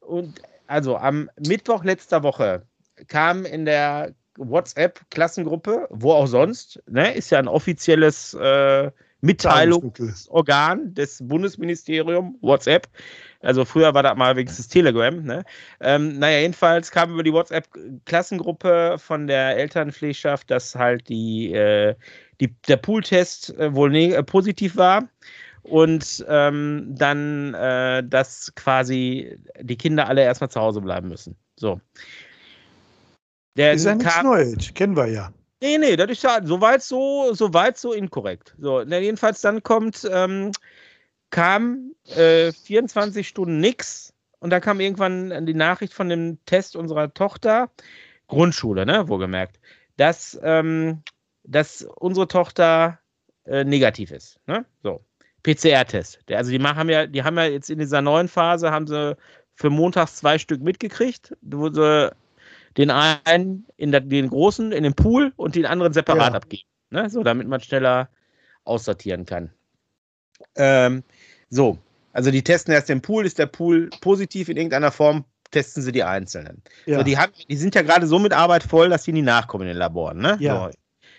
und 0.00 0.42
also 0.68 0.96
am 0.96 1.28
Mittwoch 1.46 1.82
letzter 1.82 2.22
Woche 2.22 2.62
kam 3.08 3.44
in 3.44 3.64
der 3.64 4.14
WhatsApp-Klassengruppe, 4.36 5.86
wo 5.90 6.12
auch 6.12 6.26
sonst, 6.26 6.82
ne, 6.88 7.14
ist 7.14 7.30
ja 7.30 7.38
ein 7.38 7.48
offizielles 7.48 8.34
äh, 8.34 8.90
Mitteilungsorgan 9.22 10.94
des 10.94 11.26
Bundesministeriums, 11.26 12.34
WhatsApp. 12.40 12.88
Also 13.40 13.64
früher 13.64 13.94
war 13.94 14.02
das 14.02 14.16
mal 14.16 14.36
wenigstens 14.36 14.68
Telegram. 14.68 15.22
Ne? 15.22 15.44
Ähm, 15.80 16.18
naja, 16.18 16.40
jedenfalls 16.40 16.90
kam 16.90 17.12
über 17.12 17.22
die 17.22 17.32
WhatsApp-Klassengruppe 17.32 18.96
von 18.98 19.26
der 19.28 19.56
Elternpflegschaft, 19.56 20.50
dass 20.50 20.74
halt 20.74 21.08
die, 21.08 21.52
äh, 21.52 21.94
die, 22.40 22.52
der 22.68 22.76
Pooltest 22.76 23.56
äh, 23.58 23.74
wohl 23.74 23.90
ne 23.90 24.14
äh, 24.14 24.22
positiv 24.24 24.76
war 24.76 25.08
und 25.62 26.24
ähm, 26.28 26.86
dann, 26.88 27.54
äh, 27.54 28.02
dass 28.04 28.52
quasi 28.56 29.38
die 29.60 29.76
Kinder 29.76 30.08
alle 30.08 30.22
erstmal 30.22 30.50
zu 30.50 30.60
Hause 30.60 30.80
bleiben 30.80 31.08
müssen. 31.08 31.36
So. 31.56 31.80
Der 33.56 33.74
Ist 33.74 33.84
ja 33.84 33.94
nichts 33.94 34.22
Neues. 34.22 34.74
Kennen 34.74 34.96
wir 34.96 35.06
ja. 35.06 35.32
Nee, 35.60 35.78
nee, 35.78 35.96
das 35.96 36.10
ist 36.10 36.24
ja 36.24 36.40
soweit 36.42 36.82
so, 36.82 37.34
soweit 37.34 37.78
so 37.78 37.92
inkorrekt. 37.92 38.54
So, 38.58 38.82
na, 38.84 38.98
jedenfalls 38.98 39.40
dann 39.42 39.62
kommt, 39.62 40.08
ähm, 40.10 40.50
kam 41.30 41.92
äh, 42.16 42.50
24 42.52 43.28
Stunden 43.28 43.60
nix 43.60 44.12
und 44.40 44.50
da 44.50 44.58
kam 44.58 44.80
irgendwann 44.80 45.46
die 45.46 45.54
Nachricht 45.54 45.94
von 45.94 46.08
dem 46.08 46.44
Test 46.46 46.74
unserer 46.74 47.14
Tochter, 47.14 47.70
Grundschule, 48.26 48.84
ne, 48.86 49.06
wohlgemerkt, 49.06 49.60
dass, 49.96 50.38
ähm, 50.42 51.02
dass 51.44 51.86
unsere 51.96 52.26
Tochter 52.26 52.98
äh, 53.44 53.62
negativ 53.62 54.10
ist. 54.10 54.40
Ne? 54.46 54.64
So. 54.82 55.04
PCR-Test. 55.44 56.20
Also 56.30 56.50
die 56.50 56.62
haben 56.62 56.88
ja, 56.88 57.06
die 57.06 57.22
haben 57.22 57.36
ja 57.36 57.44
jetzt 57.44 57.70
in 57.70 57.78
dieser 57.78 58.00
neuen 58.02 58.28
Phase, 58.28 58.70
haben 58.70 58.86
sie 58.86 59.16
für 59.54 59.70
montags 59.70 60.16
zwei 60.16 60.38
Stück 60.38 60.62
mitgekriegt, 60.62 61.36
wo 61.40 61.68
sie 61.68 62.12
den 62.76 62.90
einen 62.90 63.66
in 63.76 63.90
der, 63.92 64.00
den 64.00 64.28
großen 64.28 64.72
in 64.72 64.82
den 64.84 64.94
Pool 64.94 65.32
und 65.36 65.54
den 65.54 65.66
anderen 65.66 65.92
separat 65.92 66.32
Ja. 66.32 66.36
abgeben. 66.36 66.68
Ne? 66.90 67.08
So, 67.10 67.22
damit 67.22 67.48
man 67.48 67.60
schneller 67.60 68.08
aussortieren 68.64 69.26
kann. 69.26 69.50
Ähm, 70.56 71.02
so, 71.50 71.78
also 72.12 72.30
die 72.30 72.42
testen 72.42 72.72
erst 72.74 72.88
den 72.88 73.00
Pool, 73.02 73.26
ist 73.26 73.38
der 73.38 73.46
Pool 73.46 73.90
positiv 74.00 74.48
in 74.48 74.56
irgendeiner 74.56 74.90
Form, 74.92 75.24
testen 75.50 75.82
sie 75.82 75.92
die 75.92 76.02
Einzelnen. 76.04 76.62
Ja. 76.86 76.98
So, 76.98 77.04
die, 77.04 77.16
haben, 77.18 77.32
die 77.48 77.56
sind 77.56 77.74
ja 77.74 77.82
gerade 77.82 78.06
so 78.06 78.18
mit 78.18 78.32
Arbeit 78.32 78.62
voll, 78.62 78.88
dass 78.88 79.04
die 79.04 79.12
nie 79.12 79.22
nachkommen 79.22 79.62
in 79.62 79.68
den 79.74 79.78
Laboren. 79.78 80.18
Ne? 80.18 80.36
Ja. 80.40 80.70
So. 80.70 80.76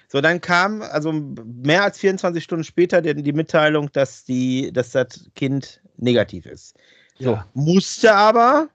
so, 0.10 0.22
dann 0.22 0.42
kam 0.42 0.82
also 0.82 1.12
mehr 1.12 1.84
als 1.84 2.00
24 2.00 2.44
Stunden 2.44 2.64
später 2.64 3.02
die, 3.02 3.22
die 3.22 3.34
Mitteilung, 3.34 3.92
dass, 3.92 4.24
die, 4.24 4.72
dass 4.74 4.92
das 4.92 5.30
Kind 5.36 5.82
negativ 5.98 6.46
ist. 6.46 6.76
So, 7.20 7.32
Ja. 7.32 7.48
musste 7.54 8.14
aber, 8.16 8.70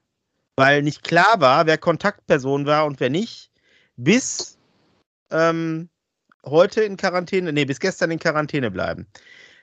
weil 0.58 0.82
nicht 0.82 1.04
klar 1.04 1.40
war, 1.40 1.66
wer 1.66 1.78
Kontaktperson 1.78 2.66
war 2.66 2.84
und 2.84 2.98
wer 2.98 3.10
nicht, 3.10 3.52
bis 3.96 4.58
ähm, 5.30 5.88
heute 6.44 6.82
in 6.82 6.96
Quarantäne, 6.96 7.52
nee, 7.52 7.64
bis 7.64 7.78
gestern 7.78 8.10
in 8.10 8.18
Quarantäne 8.18 8.68
bleiben. 8.68 9.06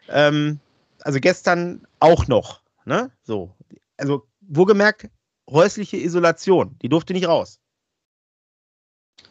Ähm, 0.07 0.61
also 1.01 1.19
gestern 1.19 1.85
auch 1.99 2.27
noch, 2.27 2.61
ne? 2.85 3.11
So. 3.23 3.53
Also, 3.97 4.25
wohlgemerkt, 4.39 5.09
häusliche 5.49 5.97
Isolation, 5.97 6.77
die 6.81 6.87
durfte 6.87 7.11
nicht 7.11 7.27
raus. 7.27 7.59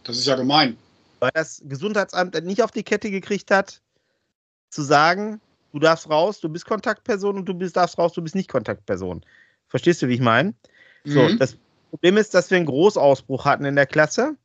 Das 0.02 0.18
ist 0.18 0.26
ja 0.26 0.36
gemein. 0.36 0.76
weil 1.20 1.30
das 1.32 1.62
Gesundheitsamt 1.64 2.34
nicht 2.44 2.62
auf 2.62 2.72
die 2.72 2.82
Kette 2.82 3.10
gekriegt 3.10 3.50
hat, 3.50 3.80
zu 4.68 4.82
sagen, 4.82 5.40
du 5.72 5.78
darfst 5.78 6.10
raus, 6.10 6.40
du 6.40 6.50
bist 6.50 6.66
Kontaktperson 6.66 7.38
und 7.38 7.46
du 7.46 7.54
bist, 7.54 7.74
darfst 7.74 7.96
raus, 7.96 8.12
du 8.12 8.20
bist 8.20 8.34
nicht 8.34 8.50
Kontaktperson. 8.50 9.24
Verstehst 9.68 10.02
du, 10.02 10.08
wie 10.08 10.14
ich 10.14 10.20
meine? 10.20 10.52
So, 11.06 11.28
Mhm. 11.28 11.38
das 11.38 11.56
Problem 11.90 12.16
ist, 12.16 12.34
dass 12.34 12.50
wir 12.50 12.56
einen 12.56 12.66
Großausbruch 12.66 13.44
hatten 13.44 13.64
in 13.64 13.76
der 13.76 13.86
Klasse. 13.86 14.36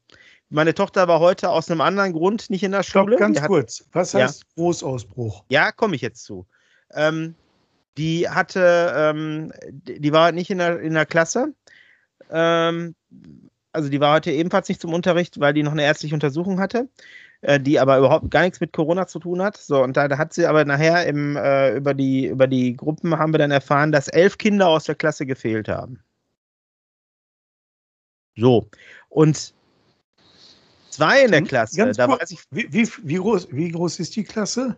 Meine 0.49 0.73
Tochter 0.73 1.07
war 1.07 1.19
heute 1.19 1.49
aus 1.49 1.69
einem 1.69 1.81
anderen 1.81 2.11
Grund 2.13 2.49
nicht 2.49 2.63
in 2.63 2.71
der 2.71 2.83
Stopp, 2.83 3.05
Schule. 3.05 3.17
ganz 3.17 3.37
Die 3.37 3.41
hat, 3.41 3.47
kurz. 3.47 3.85
Was 3.91 4.13
Ja. 4.13 4.21
heißt 4.21 4.43
Großausbruch? 4.55 5.43
ja, 5.49 5.71
komme 5.71 5.95
ich 5.95 6.01
jetzt 6.01 6.23
zu. 6.23 6.45
Ähm, 6.93 7.35
die 7.97 8.27
hatte, 8.29 8.93
ähm, 8.95 9.51
die 9.71 9.99
die 9.99 10.11
war 10.11 10.31
nicht 10.31 10.49
in 10.49 10.57
der, 10.57 10.79
in 10.79 10.93
der 10.93 11.05
Klasse. 11.05 11.53
Ähm, 12.31 12.95
also 13.71 13.89
die 13.89 13.99
war 13.99 14.15
heute 14.15 14.31
ebenfalls 14.31 14.69
nicht 14.69 14.81
zum 14.81 14.93
Unterricht, 14.93 15.39
weil 15.39 15.53
die 15.53 15.63
noch 15.63 15.71
eine 15.71 15.83
ärztliche 15.83 16.15
Untersuchung 16.15 16.59
hatte, 16.59 16.89
äh, 17.41 17.59
die 17.59 17.79
aber 17.79 17.97
überhaupt 17.99 18.31
gar 18.31 18.41
nichts 18.41 18.59
mit 18.59 18.73
Corona 18.73 19.05
zu 19.07 19.19
tun 19.19 19.41
hat. 19.41 19.57
So, 19.57 19.83
und 19.83 19.95
da, 19.97 20.07
da 20.07 20.17
hat 20.17 20.33
sie 20.33 20.47
aber 20.47 20.65
nachher 20.65 21.05
im, 21.05 21.35
äh, 21.35 21.75
über, 21.75 21.93
die, 21.93 22.25
über 22.27 22.47
die 22.47 22.75
Gruppen 22.75 23.17
haben 23.17 23.33
wir 23.33 23.37
dann 23.39 23.51
erfahren, 23.51 23.91
dass 23.91 24.07
elf 24.07 24.37
Kinder 24.37 24.67
aus 24.67 24.85
der 24.85 24.95
Klasse 24.95 25.25
gefehlt 25.27 25.67
haben. 25.69 25.99
So. 28.39 28.69
Und 29.09 29.53
zwei 30.89 31.23
in 31.25 31.31
der 31.31 31.41
Hm, 31.41 31.47
Klasse, 31.47 31.77
ganz 31.77 31.97
da 31.97 32.05
kurz. 32.07 32.21
weiß 32.21 32.31
ich, 32.31 32.39
Wie, 32.51 32.67
wie, 32.71 32.87
wie, 33.03 33.15
groß, 33.15 33.47
wie 33.51 33.69
groß 33.71 33.99
ist 33.99 34.15
die 34.15 34.23
Klasse? 34.23 34.75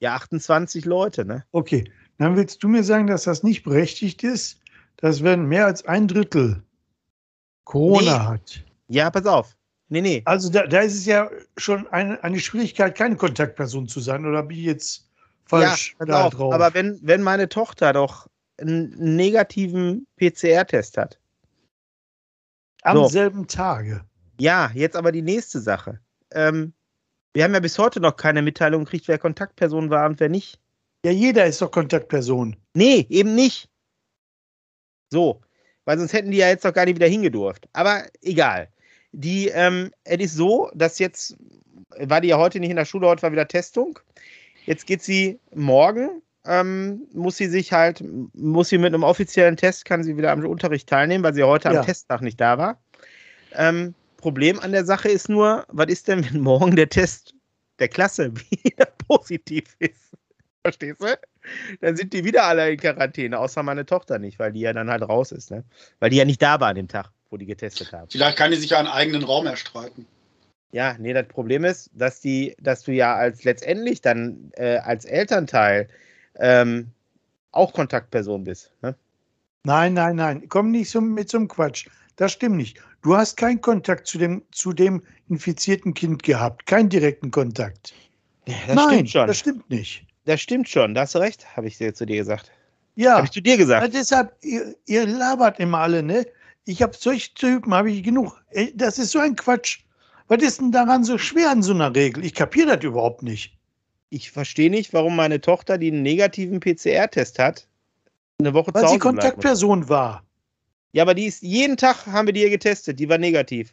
ja, 0.00 0.14
28 0.16 0.84
Leute, 0.84 1.24
ne? 1.24 1.44
Okay, 1.52 1.84
dann 2.18 2.34
willst 2.36 2.62
du 2.62 2.68
mir 2.68 2.82
sagen, 2.82 3.06
dass 3.06 3.24
das 3.24 3.42
nicht 3.44 3.62
berechtigt 3.62 4.24
ist, 4.24 4.60
dass 4.96 5.22
wenn 5.22 5.46
mehr 5.46 5.66
als 5.66 5.84
ein 5.86 6.08
Drittel 6.08 6.62
Corona 7.64 8.18
Nee. 8.18 8.24
hat. 8.26 8.64
Ja, 8.88 9.10
pass 9.10 9.26
auf. 9.26 9.56
Nee, 9.88 10.00
nee. 10.00 10.22
Also 10.24 10.50
da, 10.50 10.66
da 10.66 10.80
ist 10.80 10.94
es 10.94 11.06
ja 11.06 11.30
schon 11.56 11.86
eine, 11.88 12.22
eine 12.24 12.40
Schwierigkeit, 12.40 12.96
keine 12.96 13.14
Kontaktperson 13.16 13.86
zu 13.86 14.00
sein. 14.00 14.26
Oder 14.26 14.42
bin 14.42 14.58
ich 14.58 14.64
jetzt 14.64 15.08
falsch 15.44 15.94
ja, 16.06 16.24
auf. 16.26 16.34
drauf? 16.34 16.52
Aber 16.54 16.74
wenn, 16.74 16.98
wenn 17.02 17.22
meine 17.22 17.48
Tochter 17.48 17.92
doch 17.92 18.26
einen 18.58 18.90
negativen 19.16 20.06
PCR-Test 20.16 20.96
hat, 20.98 21.18
Am 22.82 22.96
so. 22.96 23.08
selben 23.08 23.46
Tage. 23.46 24.02
ja, 24.38 24.70
jetzt 24.74 24.96
aber 24.96 25.12
die 25.12 25.22
nächste 25.22 25.60
Sache. 25.60 26.00
Ähm, 26.32 26.72
wir 27.34 27.44
haben 27.44 27.54
ja 27.54 27.60
bis 27.60 27.78
heute 27.78 28.00
noch 28.00 28.16
keine 28.16 28.42
Mitteilung 28.42 28.84
gekriegt, 28.84 29.08
wer 29.08 29.18
Kontaktperson 29.18 29.90
war 29.90 30.06
und 30.06 30.20
wer 30.20 30.28
nicht. 30.28 30.60
Ja, 31.04 31.10
jeder 31.10 31.46
ist 31.46 31.62
doch 31.62 31.70
Kontaktperson. 31.70 32.56
Nee, 32.74 33.06
eben 33.08 33.34
nicht. 33.34 33.68
So, 35.10 35.40
weil 35.84 35.98
sonst 35.98 36.12
hätten 36.12 36.30
die 36.30 36.38
ja 36.38 36.48
jetzt 36.48 36.64
doch 36.64 36.72
gar 36.72 36.84
nicht 36.84 36.96
wieder 36.96 37.08
hingedurft. 37.08 37.68
Aber 37.72 38.04
egal. 38.20 38.68
Die, 39.12 39.48
ähm, 39.48 39.92
es 40.04 40.20
ist 40.20 40.34
so, 40.36 40.70
dass 40.74 40.98
jetzt, 40.98 41.36
war 41.98 42.20
die 42.20 42.28
ja 42.28 42.38
heute 42.38 42.60
nicht 42.60 42.70
in 42.70 42.76
der 42.76 42.84
Schule, 42.84 43.06
heute 43.06 43.22
war 43.22 43.32
wieder 43.32 43.48
Testung. 43.48 43.98
Jetzt 44.64 44.86
geht 44.86 45.02
sie 45.02 45.38
morgen, 45.54 46.22
ähm, 46.44 47.06
muss 47.12 47.36
sie 47.36 47.46
sich 47.46 47.72
halt, 47.72 48.02
muss 48.34 48.68
sie 48.68 48.78
mit 48.78 48.94
einem 48.94 49.04
offiziellen 49.04 49.56
Test, 49.56 49.84
kann 49.84 50.02
sie 50.02 50.16
wieder 50.16 50.32
am 50.32 50.44
Unterricht 50.44 50.88
teilnehmen, 50.88 51.22
weil 51.24 51.34
sie 51.34 51.42
heute 51.42 51.70
Ja. 51.72 51.80
am 51.80 51.86
Testtag 51.86 52.20
nicht 52.22 52.40
da 52.40 52.58
war. 52.58 52.82
Ähm, 53.54 53.94
Problem 54.16 54.58
an 54.60 54.72
der 54.72 54.84
Sache 54.84 55.08
ist 55.08 55.28
nur, 55.28 55.64
was 55.68 55.88
ist 55.88 56.08
denn, 56.08 56.24
wenn 56.24 56.40
morgen 56.40 56.76
der 56.76 56.88
Test 56.88 57.34
der 57.78 57.88
Klasse 57.88 58.32
wieder 58.64 58.86
positiv 59.08 59.64
ist? 59.78 60.12
Verstehst 60.62 61.02
du? 61.02 61.18
Dann 61.80 61.96
sind 61.96 62.12
die 62.12 62.24
wieder 62.24 62.44
alle 62.44 62.70
in 62.70 62.78
Quarantäne, 62.78 63.38
außer 63.38 63.62
meine 63.64 63.84
Tochter 63.84 64.20
nicht, 64.20 64.38
weil 64.38 64.52
die 64.52 64.60
ja 64.60 64.72
dann 64.72 64.88
halt 64.88 65.02
raus 65.02 65.32
ist, 65.32 65.50
ne? 65.50 65.64
Weil 65.98 66.10
die 66.10 66.16
ja 66.16 66.24
nicht 66.24 66.40
da 66.40 66.60
war 66.60 66.68
an 66.68 66.76
dem 66.76 66.86
Tag, 66.86 67.10
wo 67.30 67.36
die 67.36 67.46
getestet 67.46 67.92
haben. 67.92 68.08
Vielleicht 68.08 68.38
kann 68.38 68.52
die 68.52 68.56
sich 68.56 68.70
ja 68.70 68.78
einen 68.78 68.86
eigenen 68.86 69.24
Raum 69.24 69.46
erstreiten. 69.46 70.06
Ja, 70.70 70.96
nee, 70.98 71.12
das 71.12 71.26
Problem 71.26 71.64
ist, 71.64 71.90
dass 71.92 72.20
die, 72.20 72.54
dass 72.60 72.82
du 72.84 72.92
ja 72.92 73.16
als 73.16 73.42
letztendlich 73.42 74.00
dann 74.00 74.52
äh, 74.54 74.76
als 74.76 75.04
Elternteil 75.04 75.88
ähm, 76.36 76.90
auch 77.52 77.72
Kontaktperson 77.72 78.44
bist. 78.44 78.72
Ne? 78.82 78.94
Nein, 79.64 79.94
nein, 79.94 80.16
nein. 80.16 80.48
Komm 80.48 80.70
nicht 80.70 80.90
so, 80.90 81.00
mit 81.00 81.28
so 81.28 81.38
einem 81.38 81.48
Quatsch. 81.48 81.86
Das 82.16 82.32
stimmt 82.32 82.56
nicht. 82.56 82.78
Du 83.02 83.16
hast 83.16 83.36
keinen 83.36 83.60
Kontakt 83.60 84.06
zu 84.06 84.18
dem, 84.18 84.42
zu 84.52 84.72
dem 84.72 85.02
infizierten 85.28 85.94
Kind 85.94 86.22
gehabt. 86.22 86.66
Keinen 86.66 86.88
direkten 86.88 87.30
Kontakt. 87.30 87.94
Ja, 88.46 88.54
das 88.66 88.76
nein, 88.76 88.88
stimmt 88.94 89.10
schon. 89.10 89.26
das 89.26 89.38
stimmt 89.38 89.70
nicht. 89.70 90.06
Das 90.24 90.40
stimmt 90.40 90.68
schon. 90.68 90.94
Da 90.94 91.02
hast 91.02 91.14
du 91.14 91.18
recht, 91.18 91.56
habe 91.56 91.66
ich 91.66 91.78
dir 91.78 91.94
zu 91.94 92.06
dir 92.06 92.16
gesagt. 92.16 92.50
Ja, 92.94 93.16
Habe 93.16 93.26
ich 93.26 93.32
zu 93.32 93.40
dir 93.40 93.56
gesagt. 93.56 93.82
Ja, 93.82 93.88
deshalb, 93.88 94.36
ihr, 94.42 94.74
ihr 94.86 95.06
labert 95.06 95.58
immer 95.58 95.78
alle, 95.78 96.02
ne? 96.02 96.26
Ich 96.64 96.82
habe 96.82 96.94
solche 96.96 97.32
Typen, 97.34 97.72
habe 97.74 97.90
ich 97.90 98.02
genug. 98.02 98.40
Ey, 98.50 98.72
Das 98.76 98.98
ist 98.98 99.12
so 99.12 99.18
ein 99.18 99.34
Quatsch. 99.34 99.80
Was 100.28 100.42
ist 100.42 100.60
denn 100.60 100.72
daran 100.72 101.02
so 101.02 101.18
schwer 101.18 101.50
an 101.50 101.62
so 101.62 101.72
einer 101.72 101.94
Regel? 101.94 102.24
Ich 102.24 102.34
kapiere 102.34 102.76
das 102.76 102.84
überhaupt 102.84 103.22
nicht. 103.22 103.56
Ich 104.12 104.30
verstehe 104.30 104.68
nicht, 104.68 104.92
warum 104.92 105.16
meine 105.16 105.40
Tochter, 105.40 105.78
die 105.78 105.90
einen 105.90 106.02
negativen 106.02 106.60
PCR-Test 106.60 107.38
hat, 107.38 107.66
eine 108.38 108.52
Woche 108.52 108.74
Weil 108.74 108.82
zu 108.82 108.88
sie 108.88 108.94
Hause 108.96 108.98
muss. 108.98 109.02
Kontaktperson 109.04 109.88
war. 109.88 110.22
Ja, 110.92 111.04
aber 111.04 111.14
die 111.14 111.24
ist 111.24 111.40
jeden 111.40 111.78
Tag 111.78 112.04
haben 112.06 112.26
wir 112.26 112.34
die 112.34 112.40
hier 112.40 112.50
getestet. 112.50 113.00
Die 113.00 113.08
war 113.08 113.16
negativ. 113.16 113.72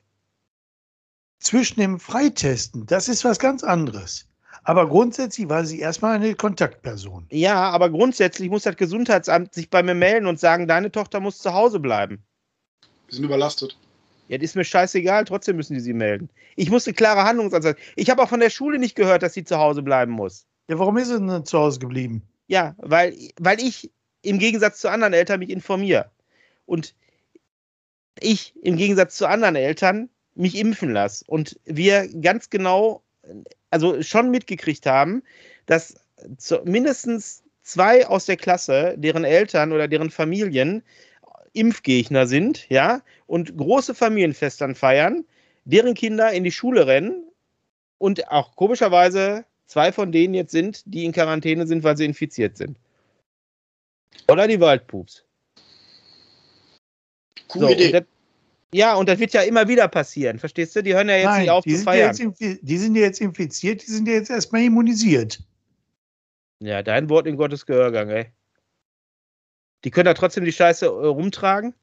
Zwischen 1.39 1.81
dem 1.81 1.99
Freitesten, 1.99 2.85
das 2.85 3.09
ist 3.09 3.25
was 3.25 3.37
ganz 3.37 3.65
anderes. 3.65 4.29
Aber 4.63 4.87
grundsätzlich 4.87 5.49
war 5.49 5.65
sie 5.65 5.81
erstmal 5.81 6.15
eine 6.15 6.33
Kontaktperson. 6.35 7.25
Ja, 7.31 7.69
aber 7.71 7.89
grundsätzlich 7.89 8.49
muss 8.49 8.63
das 8.63 8.77
Gesundheitsamt 8.77 9.53
sich 9.53 9.69
bei 9.69 9.83
mir 9.83 9.93
melden 9.93 10.25
und 10.25 10.39
sagen, 10.39 10.69
deine 10.69 10.89
Tochter 10.89 11.19
muss 11.19 11.39
zu 11.39 11.53
Hause 11.53 11.81
bleiben. 11.81 12.23
Wir 13.07 13.15
sind 13.15 13.25
überlastet. 13.25 13.77
Ja, 14.29 14.37
das 14.37 14.51
ist 14.51 14.55
mir 14.55 14.63
scheißegal, 14.63 15.25
trotzdem 15.25 15.55
müssen 15.55 15.73
die 15.73 15.79
sie 15.79 15.93
melden. 15.93 16.29
Ich 16.55 16.69
muss 16.69 16.85
eine 16.85 16.93
klare 16.93 17.23
Handlungsansatz. 17.23 17.79
Ich 17.95 18.11
habe 18.11 18.21
auch 18.21 18.29
von 18.29 18.39
der 18.39 18.51
Schule 18.51 18.77
nicht 18.77 18.95
gehört, 18.95 19.23
dass 19.23 19.33
sie 19.33 19.43
zu 19.43 19.57
Hause 19.57 19.81
bleiben 19.81 20.11
muss. 20.11 20.45
Ja, 20.69 20.77
warum 20.77 20.97
ist 20.97 21.07
sie 21.07 21.19
denn 21.19 21.45
zu 21.45 21.57
Hause 21.57 21.79
geblieben? 21.79 22.21
Ja, 22.45 22.75
weil, 22.77 23.17
weil 23.39 23.59
ich 23.59 23.89
im 24.21 24.37
Gegensatz 24.37 24.79
zu 24.81 24.89
anderen 24.89 25.13
Eltern 25.13 25.39
mich 25.39 25.49
informiere. 25.49 26.11
Und 26.67 26.93
ich 28.19 28.53
im 28.61 28.77
Gegensatz 28.77 29.17
zu 29.17 29.27
anderen 29.27 29.55
Eltern 29.55 30.09
mich 30.35 30.55
impfen 30.55 30.91
lasse. 30.91 31.25
Und 31.27 31.59
wir 31.65 32.07
ganz 32.21 32.51
genau, 32.51 33.01
also 33.71 34.03
schon 34.03 34.29
mitgekriegt 34.29 34.85
haben, 34.85 35.23
dass 35.65 35.95
mindestens 36.65 37.41
zwei 37.63 38.05
aus 38.05 38.27
der 38.27 38.37
Klasse, 38.37 38.93
deren 38.95 39.23
Eltern 39.23 39.71
oder 39.71 39.87
deren 39.87 40.11
Familien 40.11 40.83
Impfgegner 41.53 42.27
sind, 42.27 42.69
ja, 42.69 43.01
und 43.27 43.55
große 43.57 43.93
Familienfestern 43.95 44.75
feiern, 44.75 45.25
deren 45.65 45.93
Kinder 45.93 46.31
in 46.31 46.43
die 46.43 46.51
Schule 46.51 46.87
rennen 46.87 47.23
und 47.97 48.29
auch 48.29 48.55
komischerweise 48.55 49.45
zwei 49.65 49.91
von 49.91 50.11
denen 50.11 50.33
jetzt 50.33 50.51
sind, 50.51 50.83
die 50.85 51.05
in 51.05 51.11
Quarantäne 51.11 51.67
sind, 51.67 51.83
weil 51.83 51.95
sie 51.97 52.05
infiziert 52.05 52.57
sind. 52.57 52.77
Oder 54.27 54.47
die 54.47 54.59
Waldpups. 54.59 55.23
Coole 57.47 57.67
So, 57.67 57.73
Idee. 57.73 57.85
und 57.85 57.93
das, 57.93 58.03
ja, 58.73 58.95
und 58.95 59.09
das 59.09 59.19
wird 59.19 59.33
ja 59.33 59.41
immer 59.41 59.67
wieder 59.67 59.87
passieren, 59.87 60.39
verstehst 60.39 60.75
du? 60.75 60.83
Die 60.83 60.93
hören 60.93 61.09
ja 61.09 61.15
jetzt 61.15 61.25
Nein, 61.25 61.41
nicht 61.41 61.51
auf 61.51 61.63
die 61.63 61.71
zu 61.71 61.77
sind, 61.77 61.85
ja 61.85 61.91
feiern. 61.91 62.07
jetzt 62.15 62.21
infi- 62.21 62.59
die 62.61 62.77
sind 62.77 62.95
ja 62.95 63.01
jetzt 63.01 63.21
infiziert, 63.21 63.81
die 63.81 63.91
sind 63.91 64.07
ja 64.07 64.13
jetzt 64.15 64.29
erstmal 64.29 64.63
immunisiert. 64.63 65.39
Ja, 66.59 66.83
dein 66.83 67.09
Wort 67.09 67.25
in 67.25 67.37
Gottes 67.37 67.65
Gehörgang, 67.65 68.09
ey. 68.09 68.31
Die 69.83 69.91
können 69.91 70.05
da 70.05 70.13
trotzdem 70.13 70.45
die 70.45 70.51
Scheiße 70.51 70.85
äh, 70.85 70.89
rumtragen? 70.89 71.73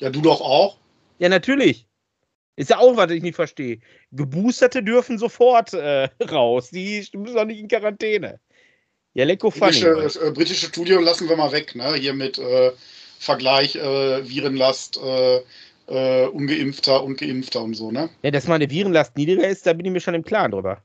Ja, 0.00 0.10
du 0.10 0.20
doch 0.20 0.40
auch. 0.40 0.78
Ja, 1.18 1.28
natürlich. 1.28 1.86
Ist 2.56 2.70
ja 2.70 2.78
auch, 2.78 2.96
was 2.96 3.10
ich 3.10 3.22
nicht 3.22 3.36
verstehe. 3.36 3.80
Geboosterte 4.12 4.82
dürfen 4.82 5.18
sofort 5.18 5.72
äh, 5.72 6.08
raus. 6.30 6.70
Die 6.70 7.06
müssen 7.14 7.36
doch 7.36 7.44
nicht 7.44 7.60
in 7.60 7.68
Quarantäne. 7.68 8.40
Ja, 9.14 9.24
lecko. 9.24 9.50
Britische, 9.50 10.10
äh, 10.22 10.30
britische 10.30 10.66
Studie 10.66 10.92
lassen 10.92 11.28
wir 11.28 11.36
mal 11.36 11.52
weg, 11.52 11.74
ne? 11.74 11.94
Hier 11.94 12.12
mit 12.12 12.38
äh, 12.38 12.72
Vergleich 13.18 13.76
äh, 13.76 14.28
Virenlast, 14.28 15.00
äh, 15.02 15.40
äh, 15.88 16.26
ungeimpfter 16.28 17.02
und 17.02 17.18
geimpfter 17.18 17.62
und 17.62 17.74
so, 17.74 17.90
ne? 17.90 18.08
Ja, 18.22 18.30
dass 18.30 18.46
meine 18.46 18.70
Virenlast 18.70 19.16
niedriger 19.16 19.48
ist, 19.48 19.66
da 19.66 19.72
bin 19.72 19.86
ich 19.86 19.92
mir 19.92 20.00
schon 20.00 20.14
im 20.14 20.24
Klaren 20.24 20.52
drüber. 20.52 20.82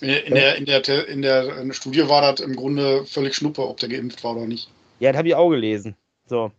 In, 0.00 0.10
in, 0.10 0.34
der, 0.34 0.56
in 0.56 0.66
der 0.66 1.08
in 1.08 1.22
der 1.22 1.72
Studie 1.72 2.08
war 2.08 2.32
das 2.32 2.44
im 2.44 2.56
Grunde 2.56 3.06
völlig 3.06 3.34
Schnuppe, 3.34 3.66
ob 3.66 3.78
der 3.78 3.88
geimpft 3.88 4.22
war 4.24 4.36
oder 4.36 4.46
nicht. 4.46 4.68
Ja, 5.04 5.12
das 5.12 5.18
habe 5.18 5.28
ich 5.28 5.34
auch 5.34 5.50
gelesen. 5.50 5.96
So. 6.24 6.50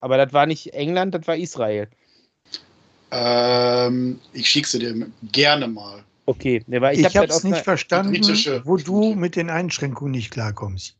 Aber 0.00 0.16
das 0.16 0.32
war 0.32 0.46
nicht 0.46 0.74
England, 0.74 1.14
das 1.14 1.28
war 1.28 1.36
Israel. 1.36 1.86
Ähm, 3.12 4.18
ich 4.32 4.48
schicke 4.48 4.66
sie 4.66 4.80
dir 4.80 5.06
gerne 5.30 5.68
mal. 5.68 6.02
Okay, 6.26 6.64
ne, 6.66 6.80
weil 6.80 6.94
ich, 6.94 7.00
Ich, 7.00 7.06
hab 7.06 7.14
habe 7.14 7.26
das 7.28 7.38
es 7.38 7.44
nicht 7.44 7.62
verstanden, 7.62 8.20
wo 8.64 8.78
du 8.78 9.14
mit 9.14 9.36
den 9.36 9.48
Einschränkungen 9.48 10.10
nicht 10.10 10.32
klarkommst. 10.32 10.96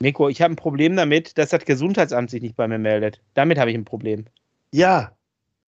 Nico, 0.00 0.28
ich 0.28 0.42
habe 0.42 0.54
ein 0.54 0.56
Problem 0.56 0.96
damit, 0.96 1.38
dass 1.38 1.50
das 1.50 1.64
Gesundheitsamt 1.64 2.30
sich 2.30 2.42
nicht 2.42 2.56
bei 2.56 2.66
mir 2.66 2.78
meldet. 2.78 3.20
Damit 3.34 3.56
habe 3.56 3.70
ich 3.70 3.76
ein 3.76 3.84
Problem. 3.84 4.24
Ja, 4.72 5.12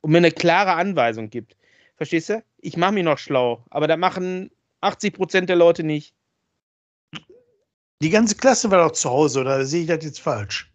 Und 0.02 0.12
mir 0.12 0.18
eine 0.18 0.32
klare 0.32 0.74
Anweisung 0.74 1.30
gibt. 1.30 1.56
Verstehst 1.96 2.28
du? 2.28 2.44
Ich 2.58 2.76
mache 2.76 2.92
mich 2.92 3.06
noch 3.06 3.18
schlau, 3.18 3.64
aber 3.70 3.88
da 3.88 3.96
machen 3.96 4.52
80% 4.82 5.46
der 5.46 5.56
Leute 5.56 5.84
nicht. 5.84 6.14
Die 8.06 8.12
ganze 8.12 8.36
Klasse 8.36 8.70
war 8.70 8.88
doch 8.88 8.92
zu 8.92 9.10
Hause, 9.10 9.42
oder 9.42 9.66
sehe 9.66 9.82
ich 9.82 9.88
das 9.88 10.06
jetzt 10.06 10.22
falsch? 10.22 10.72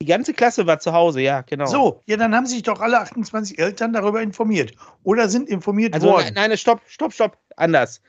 Die 0.00 0.06
ganze 0.06 0.32
Klasse 0.32 0.64
war 0.64 0.78
zu 0.78 0.92
Hause, 0.92 1.20
ja, 1.20 1.40
genau. 1.40 1.66
So, 1.66 2.02
ja, 2.06 2.16
dann 2.16 2.32
haben 2.32 2.46
sich 2.46 2.62
doch 2.62 2.78
alle 2.78 3.00
28 3.00 3.58
Eltern 3.58 3.92
darüber 3.92 4.22
informiert. 4.22 4.72
Oder 5.02 5.28
sind 5.28 5.48
informiert 5.48 5.94
also, 5.94 6.06
worden. 6.06 6.34
Nein, 6.34 6.50
nein, 6.50 6.56
stopp, 6.56 6.80
stopp, 6.86 7.12
stopp. 7.12 7.36
Anders. 7.56 8.00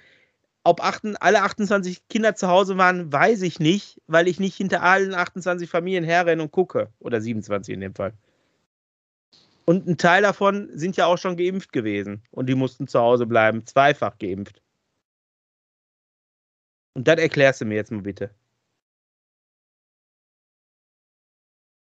Ob 0.64 0.84
achten, 0.84 1.16
alle 1.16 1.42
28 1.42 2.08
Kinder 2.10 2.36
zu 2.36 2.48
Hause 2.48 2.78
waren, 2.78 3.12
weiß 3.12 3.42
ich 3.42 3.60
nicht, 3.60 4.04
weil 4.06 4.28
ich 4.28 4.40
nicht 4.40 4.56
hinter 4.56 4.84
allen 4.84 5.16
28 5.16 5.68
Familien 5.68 6.04
herrenne 6.04 6.44
und 6.44 6.52
gucke. 6.52 6.94
Oder 7.00 7.22
27 7.22 7.74
in 7.74 7.82
dem 7.82 7.96
Fall. 7.96 8.14
Und 9.66 9.88
ein 9.88 9.98
Teil 9.98 10.22
davon 10.22 10.70
sind 10.76 10.96
ja 10.96 11.08
auch 11.08 11.18
schon 11.18 11.38
geimpft 11.38 11.74
gewesen. 11.74 12.22
Und 12.30 12.46
die 12.46 12.56
mussten 12.56 12.88
zu 12.88 13.00
Hause 13.00 13.26
bleiben. 13.26 13.66
Zweifach 13.66 14.20
geimpft. 14.20 14.62
Und 16.94 17.08
das 17.08 17.18
erklärst 17.18 17.62
du 17.62 17.66
mir 17.66 17.76
jetzt 17.76 17.92
mal 17.92 18.02
bitte. 18.02 18.30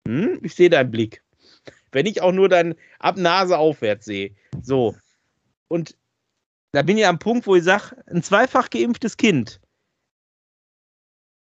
Hm? 0.08 0.40
Ich 0.44 0.56
sehe 0.56 0.70
deinen 0.70 0.92
Blick. 0.92 1.24
Wenn 1.92 2.06
ich 2.06 2.22
auch 2.22 2.32
nur 2.32 2.50
dein 2.50 2.76
ab 3.00 3.18
Nase 3.18 3.58
aufwärts 3.58 4.06
sehe. 4.06 4.36
So. 4.62 4.96
Und 5.68 5.98
da 6.74 6.82
bin 6.82 6.98
ich 6.98 7.08
am 7.08 7.20
Punkt, 7.20 7.48
wo 7.48 7.56
ich 7.56 7.64
sage, 7.64 7.96
ein 8.08 8.22
zweifach 8.22 8.70
geimpftes 8.70 9.18
Kind 9.18 9.60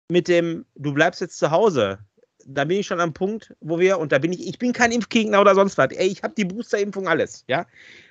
mit 0.09 0.27
dem, 0.27 0.65
du 0.75 0.93
bleibst 0.93 1.21
jetzt 1.21 1.37
zu 1.37 1.51
Hause, 1.51 1.99
da 2.45 2.63
bin 2.63 2.79
ich 2.79 2.87
schon 2.87 2.99
am 2.99 3.13
Punkt, 3.13 3.55
wo 3.59 3.79
wir, 3.79 3.97
und 3.97 4.11
da 4.11 4.19
bin 4.19 4.31
ich, 4.31 4.47
ich 4.47 4.59
bin 4.59 4.71
kein 4.71 4.91
Impfgegner 4.91 5.41
oder 5.41 5.55
sonst 5.55 5.77
was, 5.77 5.91
ey, 5.91 6.07
ich 6.07 6.21
habe 6.21 6.35
die 6.35 6.45
Boosterimpfung, 6.45 7.07
alles, 7.07 7.43
ja. 7.47 7.65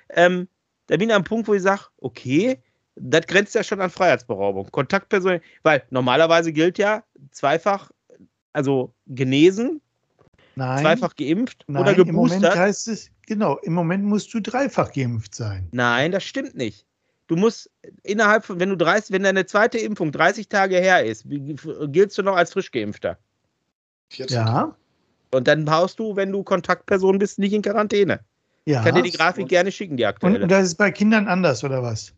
Ähm, 0.09 0.47
da 0.87 0.97
bin 0.97 1.09
ich 1.09 1.15
am 1.15 1.23
Punkt, 1.23 1.47
wo 1.47 1.53
ich 1.53 1.63
sage, 1.63 1.83
okay, 1.97 2.61
das 2.95 3.27
grenzt 3.27 3.55
ja 3.55 3.63
schon 3.63 3.81
an 3.81 3.89
Freiheitsberaubung. 3.89 4.69
Kontaktperson, 4.71 5.39
weil 5.63 5.83
normalerweise 5.89 6.53
gilt 6.53 6.77
ja 6.77 7.03
zweifach, 7.31 7.91
also 8.53 8.93
genesen, 9.07 9.81
Nein, 10.55 10.81
zweifach 10.81 11.15
geimpft 11.15 11.63
nein, 11.67 11.81
oder 11.81 11.91
im 11.91 12.15
Moment 12.15 12.41
geboostert. 12.41 12.55
heißt 12.57 12.87
es, 12.87 13.11
genau, 13.27 13.57
im 13.57 13.73
Moment 13.73 14.03
musst 14.03 14.33
du 14.33 14.39
dreifach 14.39 14.91
geimpft 14.93 15.35
sein. 15.35 15.67
Nein, 15.71 16.11
das 16.11 16.23
stimmt 16.23 16.55
nicht. 16.55 16.85
Du 17.27 17.35
musst 17.35 17.71
innerhalb 18.03 18.45
von, 18.45 18.59
wenn 18.59 18.69
du 18.69 18.77
30, 18.77 19.11
wenn 19.11 19.23
deine 19.23 19.45
zweite 19.45 19.79
Impfung 19.79 20.11
30 20.11 20.47
Tage 20.47 20.77
her 20.77 21.03
ist, 21.03 21.25
giltst 21.27 22.17
du 22.17 22.23
noch 22.23 22.35
als 22.35 22.53
frisch 22.53 22.71
geimpfter. 22.71 23.17
14. 24.09 24.35
Ja, 24.35 24.75
Und 25.31 25.47
dann 25.47 25.69
haust 25.69 25.99
du, 25.99 26.15
wenn 26.15 26.31
du 26.31 26.43
Kontaktperson 26.43 27.17
bist, 27.17 27.39
nicht 27.39 27.53
in 27.53 27.63
Quarantäne. 27.63 28.19
ja. 28.65 28.79
Ich 28.79 28.85
kann 28.85 28.95
dir 28.95 29.01
die 29.01 29.17
Grafik 29.17 29.47
gerne 29.47 29.71
schicken, 29.71 29.97
die 29.97 30.05
aktuelle. 30.05 30.43
und 30.43 30.49
das 30.49 30.65
ist 30.67 30.75
bei 30.75 30.91
Kindern 30.91 31.27
anders, 31.27 31.63
oder 31.63 31.81
was? 31.81 32.13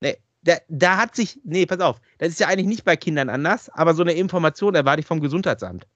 Nee, 0.00 0.16
da, 0.42 0.54
da 0.68 0.96
hat 0.96 1.14
sich, 1.14 1.38
nee, 1.44 1.66
pass 1.66 1.80
auf, 1.80 2.00
das 2.18 2.30
ist 2.30 2.40
ja 2.40 2.48
eigentlich 2.48 2.66
nicht 2.66 2.84
bei 2.84 2.96
Kindern 2.96 3.28
anders, 3.28 3.68
aber 3.68 3.92
so 3.94 4.02
eine 4.02 4.14
Information 4.14 4.74
erwarte 4.74 5.00
ich 5.00 5.06
vom 5.06 5.20
Gesundheitsamt. 5.20 5.86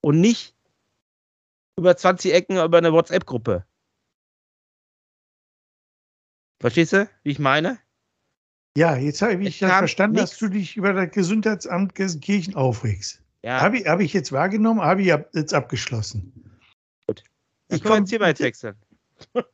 Und 0.00 0.20
nicht 0.20 0.54
über 1.76 1.96
20 1.96 2.32
Ecken 2.32 2.58
über 2.58 2.78
eine 2.78 2.92
WhatsApp-Gruppe. 2.92 3.64
Verstehst 6.60 6.92
du, 6.92 7.08
wie 7.22 7.30
ich 7.30 7.38
meine? 7.38 7.78
Ja, 8.76 8.96
jetzt 8.96 9.22
habe 9.22 9.42
ich 9.42 9.58
kam 9.58 9.70
verstanden, 9.78 10.16
nix. 10.16 10.30
dass 10.30 10.38
du 10.38 10.48
dich 10.48 10.76
über 10.76 10.92
das 10.92 11.10
Gesundheitsamt 11.10 11.94
Gelsenkirchen 11.94 12.54
aufregst. 12.54 13.22
Ja, 13.42 13.60
Habe 13.60 13.78
ich, 13.78 13.86
hab 13.86 14.00
ich 14.00 14.12
jetzt 14.12 14.32
wahrgenommen, 14.32 14.82
habe 14.82 15.00
ich 15.00 15.08
jetzt 15.32 15.54
abgeschlossen. 15.54 16.32
Gut. 17.06 17.22
Ich 17.68 17.76
ich 17.76 17.82
komme 17.82 17.94
komme 17.94 18.00
jetzt 18.00 18.10
hier 18.10 18.20
mal 18.20 18.28
jetzt 18.28 18.40
wechseln. 18.40 18.76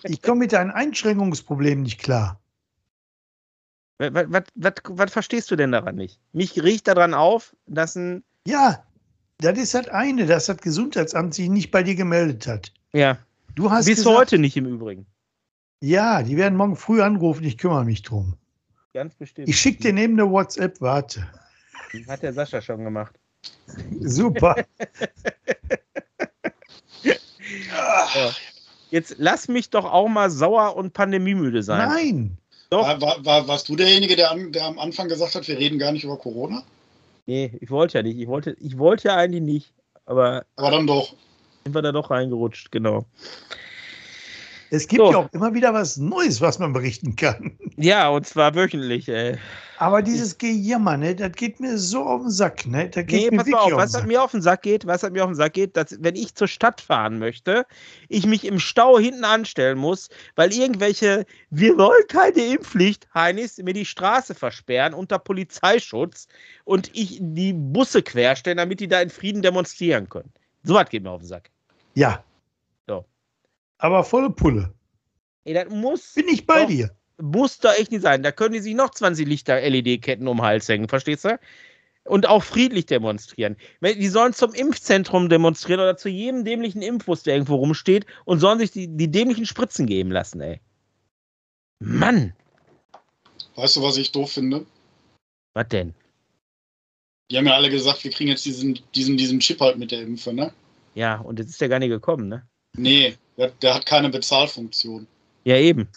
ich 0.03 0.21
komm 0.21 0.39
mit 0.39 0.53
deinem 0.53 0.73
Einschränkungsproblem 0.73 1.83
nicht 1.83 2.01
klar. 2.01 2.41
Was, 3.99 4.13
was, 4.13 4.43
was, 4.55 4.75
was 4.89 5.13
verstehst 5.13 5.51
du 5.51 5.57
denn 5.57 5.73
daran 5.73 5.95
nicht? 5.95 6.21
Mich 6.33 6.63
riecht 6.63 6.89
daran 6.89 7.15
auf, 7.15 7.57
dass 7.67 7.95
ein, 7.95 8.25
Ja, 8.47 8.85
das 9.39 9.59
ist 9.59 9.75
das 9.75 9.89
eine, 9.89 10.27
dass 10.27 10.47
das 10.47 10.59
Gesundheitsamt 10.59 11.35
sich 11.35 11.49
nicht 11.49 11.71
bei 11.71 11.83
dir 11.83 11.95
gemeldet 11.95 12.47
hat. 12.47 12.73
ja, 12.93 13.19
Du 13.55 13.71
hast 13.71 13.87
bis 13.87 13.97
gesagt, 13.99 14.17
heute 14.17 14.39
nicht 14.39 14.57
im 14.59 14.67
Übrigen. 14.67 15.07
Ja, 15.81 16.23
die 16.23 16.37
werden 16.37 16.57
morgen 16.57 16.77
früh 16.77 17.01
anrufen, 17.01 17.43
ich 17.45 17.57
kümmere 17.57 17.85
mich 17.87 18.03
drum. 18.03 18.35
Ganz 18.93 19.15
bestimmt. 19.15 19.49
Ich 19.49 19.59
schicke 19.59 19.83
dir 19.83 19.93
neben 19.95 20.17
der 20.17 20.31
WhatsApp, 20.31 20.81
warte. 20.81 21.27
Hat 22.07 22.23
der 22.23 22.35
Sascha 22.35 22.61
schon 22.61 22.85
gemacht. 22.85 23.15
Super. 24.01 24.57
Ja. 28.15 28.31
Jetzt 28.91 29.17
lass 29.19 29.49
mich 29.49 29.71
doch 29.71 29.85
auch 29.85 30.09
mal 30.09 30.31
sauer 30.31 30.77
und 30.77 30.93
pandemiemüde 30.93 31.63
sein. 31.63 31.89
Nein. 31.89 32.39
Doch. 32.71 32.87
War, 32.87 33.01
war, 33.01 33.25
war, 33.25 33.49
warst 33.49 33.69
du 33.69 33.77
derjenige, 33.77 34.17
der, 34.17 34.31
an, 34.31 34.53
der 34.53 34.65
am 34.65 34.79
Anfang 34.79 35.09
gesagt 35.09 35.35
hat, 35.35 35.47
wir 35.47 35.59
reden 35.59 35.79
gar 35.79 35.93
nicht 35.93 36.05
über 36.05 36.17
Corona? 36.17 36.63
Nee, 37.27 37.57
ich 37.61 37.71
wollte 37.71 37.99
ja 37.99 38.03
nicht. 38.03 38.19
Ich 38.19 38.29
wollte, 38.29 38.57
ich 38.61 38.79
wollte 38.79 39.09
ja 39.09 39.17
eigentlich 39.17 39.43
nicht. 39.43 39.75
Aber 40.05 40.47
Aber 40.57 40.71
dann 40.71 40.87
doch. 40.87 41.15
sind 41.65 41.75
wir 41.75 41.83
da 41.83 41.93
doch 41.93 42.11
reingerutscht, 42.11 42.71
genau. 42.71 43.05
Es 44.71 44.89
gibt 44.89 45.01
So. 45.01 45.11
ja 45.11 45.19
auch 45.19 45.33
immer 45.33 45.55
wieder 45.55 45.73
was 45.73 45.97
Neues, 45.97 46.41
was 46.41 46.59
man 46.59 46.73
berichten 46.73 47.15
kann. 47.17 47.59
Ja, 47.77 48.09
und 48.09 48.27
zwar 48.27 48.55
wöchentlich, 48.55 49.09
ey. 49.09 49.37
Aber 49.79 50.01
dieses 50.01 50.39
Gejammer, 50.39 50.97
ne, 50.97 51.15
das 51.15 51.33
geht 51.33 51.61
mir 51.61 51.77
so 51.77 52.03
auf 52.03 52.23
den 52.23 52.31
Sack, 52.31 52.67
ne? 52.67 52.89
Das 52.89 53.07
geht 53.07 53.31
Nee, 53.31 53.37
pass 53.37 53.47
mal 53.47 53.59
auf, 53.59 53.73
was 53.73 53.95
hat 53.95 54.07
mir 54.07 54.23
auf 54.23 54.31
den 54.31 54.41
Sack 54.41 54.63
geht, 54.63 54.87
was 54.87 55.03
hat 55.03 55.13
mir 55.13 55.23
auf 55.23 55.31
den 55.31 55.37
Sack 55.37 55.53
geht, 55.53 55.77
dass 55.77 55.97
wenn 56.01 56.17
ich 56.17 56.35
zur 56.35 56.49
Stadt 56.49 56.81
fahren 56.81 57.19
möchte, 57.19 57.67
ich 58.09 58.27
mich 58.27 58.45
im 58.47 58.59
Stau 58.59 58.99
hinten 58.99 59.25
anstellen 59.25 59.77
muss, 59.77 60.09
weil 60.35 60.53
irgendwelche, 60.55 61.27
wir 61.51 61.77
wollen 61.77 62.07
keine 62.09 62.55
Impfpflicht, 62.55 63.07
Heinis, 63.13 63.59
mir 63.59 63.75
die 63.75 63.85
Straße 63.85 64.35
versperren 64.35 64.95
unter 64.95 65.19
Polizeischutz 65.19 66.27
und 66.65 66.91
ich 66.95 67.19
die 67.21 67.53
Busse 67.53 68.03
querstellen, 68.03 68.57
damit 68.57 68.81
die 68.81 68.89
da 68.89 69.03
in 69.03 69.11
Frieden 69.11 69.43
demonstrieren 69.43 70.09
können. 70.09 70.33
So 70.63 70.75
was 70.75 70.89
geht 70.89 71.03
mir 71.03 71.11
auf 71.11 71.21
den 71.21 71.29
Sack. 71.29 71.51
Ja. 71.95 72.25
Aber 73.79 74.05
volle 74.05 74.31
Pulle. 74.31 74.73
Ey, 75.45 75.55
das 75.55 75.69
muss, 75.69 76.15
Bin 76.15 76.29
ich 76.29 76.47
bei 76.47 76.63
Doch. 76.63 76.69
dir. 76.69 76.91
muss 77.19 77.59
da 77.59 77.75
echt 77.75 77.93
nicht 77.93 78.03
sein. 78.03 78.23
Da 78.23 78.33
können 78.33 78.55
die 78.55 78.61
sich 78.61 78.75
noch 78.75 78.91
20 78.91 79.27
Lichter-LED-Ketten 79.27 80.27
um 80.29 80.39
den 80.39 80.45
Hals 80.45 80.69
hängen, 80.69 80.89
verstehst 80.89 81.25
du? 81.25 81.39
Und 82.05 82.27
auch 82.29 82.43
friedlich 82.43 82.87
demonstrieren. 82.87 83.57
Wenn- 83.81 83.99
Die 83.99 84.09
sollen 84.09 84.33
zum 84.33 84.55
Impfzentrum 84.55 85.29
demonstrieren 85.29 85.81
oder 85.81 85.97
zu 85.97 86.09
jedem 86.09 86.45
dämlichen 86.45 86.83
Impfbus, 86.83 87.23
der 87.23 87.35
irgendwo 87.35 87.57
rumsteht, 87.57 88.07
und 88.25 88.39
sollen 88.39 88.59
sich 88.59 88.71
die, 88.71 88.87
die 88.89 89.11
dämlichen 89.11 89.47
Spritzen 89.47 89.87
geben 89.87 90.11
lassen, 90.11 90.41
ey. 90.41 90.61
Mann, 91.81 92.33
Weißt 93.57 93.77
du, 93.77 93.83
was 93.83 93.97
ich 93.97 94.13
doof 94.13 94.33
finde? 94.33 94.67
was 95.55 95.69
denn? 95.69 95.95
Die 97.31 97.39
haben 97.39 97.47
ja 97.47 97.55
alle 97.55 97.71
gesagt, 97.71 98.05
wir 98.05 98.11
kriegen 98.11 98.29
jetzt 98.31 98.45
diesen, 98.45 98.79
diesen, 98.95 99.17
diesen 99.17 99.41
Chip 99.41 99.61
halt 99.61 99.79
mit 99.79 99.91
der 99.91 100.03
Impfe, 100.03 100.33
ne? 100.35 100.53
Ja, 100.95 101.19
und 101.21 101.39
jetzt 101.39 101.49
ist 101.51 101.61
der 101.61 101.69
gar 101.71 101.79
nicht 101.79 101.89
gekommen, 101.89 102.29
ne? 102.29 102.47
Nee, 102.77 103.17
der, 103.37 103.51
der 103.63 103.75
hat 103.75 103.87
keine 103.87 104.09
Bezahlfunktion. 104.09 105.07
Ja, 105.45 105.57
eben. 105.57 105.89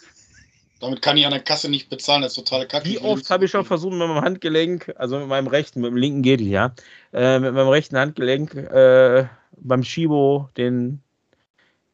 Damit 0.79 1.01
kann 1.01 1.17
ich 1.17 1.25
an 1.25 1.31
der 1.31 1.41
Kasse 1.41 1.69
nicht 1.69 1.89
bezahlen, 1.89 2.21
das 2.21 2.37
ist 2.37 2.45
totale 2.45 2.65
Kacke. 2.65 2.87
Wie 2.87 2.99
oft 2.99 3.29
habe 3.29 3.45
ich 3.45 3.51
schon 3.51 3.65
versucht, 3.65 3.91
mit 3.91 4.07
meinem 4.07 4.21
Handgelenk, 4.21 4.93
also 4.97 5.19
mit 5.19 5.27
meinem 5.27 5.47
rechten, 5.47 5.81
mit 5.81 5.91
dem 5.91 5.97
linken 5.97 6.21
geht 6.21 6.39
es 6.39 6.47
ja, 6.47 6.73
äh, 7.11 7.39
mit 7.39 7.53
meinem 7.53 7.67
rechten 7.67 7.97
Handgelenk 7.97 8.53
äh, 8.55 9.25
beim 9.57 9.83
Schibo 9.83 10.49
den, 10.55 11.01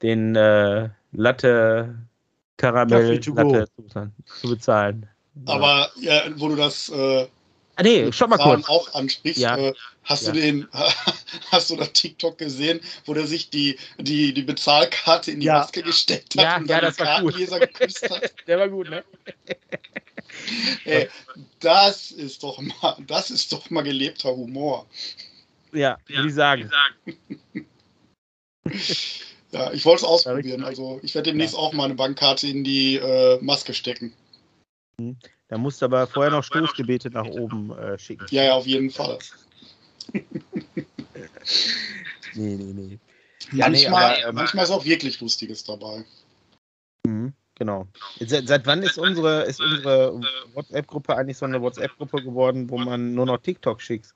den 0.03 0.35
äh, 0.35 0.89
Latte 1.13 1.95
Karamell. 2.57 3.15
Latte 3.15 3.21
zu 3.21 3.33
bezahlen. 3.33 4.13
Zu 4.39 4.49
bezahlen. 4.49 5.09
Aber 5.45 5.89
ja, 5.99 6.21
wo 6.35 6.49
du 6.49 6.55
das 6.55 6.89
äh, 6.89 7.27
ah, 7.75 7.83
nee, 7.83 8.11
stopp 8.11 8.29
mal 8.29 8.37
kurz. 8.37 8.67
auch 8.67 8.93
ansprichst, 8.93 9.39
Ja. 9.41 9.57
äh, 9.57 9.73
hast 10.03 10.23
Ja. 10.27 10.31
du 10.33 10.39
den, 10.39 10.67
hast 11.51 11.69
du 11.69 11.75
das 11.75 11.93
TikTok 11.93 12.37
gesehen, 12.37 12.79
wo 13.05 13.13
der 13.13 13.27
sich 13.27 13.49
die, 13.49 13.77
die, 13.99 14.33
die 14.33 14.41
Bezahlkarte 14.43 15.31
in 15.31 15.39
die 15.39 15.47
Ja. 15.47 15.59
Maske 15.59 15.81
gesteckt 15.83 16.35
hat 16.35 16.43
Ja, 16.43 16.57
und 16.57 16.69
ja, 16.69 16.81
dann 16.81 16.93
das 16.95 16.99
war 16.99 17.21
gut. 17.21 17.35
Geküsst 17.35 18.09
hat? 18.09 18.33
Der 18.47 18.59
war 18.59 18.69
gut, 18.69 18.89
ne? 18.89 19.03
Ey, 20.85 21.09
das 21.59 22.11
ist 22.11 22.43
doch 22.43 22.59
mal, 22.59 22.97
das 23.07 23.31
ist 23.31 23.51
doch 23.51 23.69
mal 23.69 23.81
gelebter 23.83 24.35
Humor. 24.35 24.85
Ja, 25.71 25.97
würde 26.07 26.27
ich 26.27 26.33
sagen. 26.35 26.71
Ja, 29.51 29.71
ich 29.71 29.85
wollte 29.85 30.03
es 30.03 30.03
ausprobieren. 30.03 30.63
Also 30.63 30.99
ich 31.03 31.15
werde 31.15 31.29
demnächst 31.29 31.55
auch 31.55 31.71
meine 31.73 31.95
Bankkarte 31.95 32.47
in 32.47 32.63
die 32.63 32.97
äh, 32.97 33.39
Maske 33.41 33.73
stecken. 33.73 34.13
Da 35.47 35.57
musst 35.57 35.81
du 35.81 35.85
aber 35.85 36.07
vorher 36.07 36.31
noch 36.31 36.43
Stoßgebete 36.43 37.09
nach 37.11 37.25
oben 37.25 37.71
äh, 37.77 37.97
schicken. 37.99 38.25
Ja, 38.31 38.43
ja, 38.43 38.53
auf 38.53 38.65
jeden 38.65 38.89
Fall. 38.89 39.19
Nee, 42.37 42.55
nee, 42.55 42.73
nee. 42.73 42.99
Ja, 43.53 43.69
nee, 43.69 43.87
manchmal, 43.87 44.03
aber, 44.03 44.27
ähm, 44.27 44.35
manchmal 44.35 44.65
ist 44.65 44.71
auch 44.71 44.83
wirklich 44.83 45.21
Lustiges 45.21 45.63
dabei. 45.63 46.03
Mhm, 47.05 47.33
Genau. 47.55 47.87
Seit, 48.19 48.47
seit 48.47 48.65
wann 48.65 48.83
ist 48.83 48.97
unsere, 48.97 49.43
ist 49.43 49.61
unsere 49.61 50.21
WhatsApp-Gruppe 50.53 51.15
eigentlich 51.15 51.37
so 51.37 51.45
eine 51.45 51.61
WhatsApp-Gruppe 51.61 52.21
geworden, 52.21 52.69
wo 52.69 52.77
man 52.77 53.13
nur 53.13 53.25
noch 53.25 53.37
TikTok 53.37 53.81
schickt? 53.81 54.13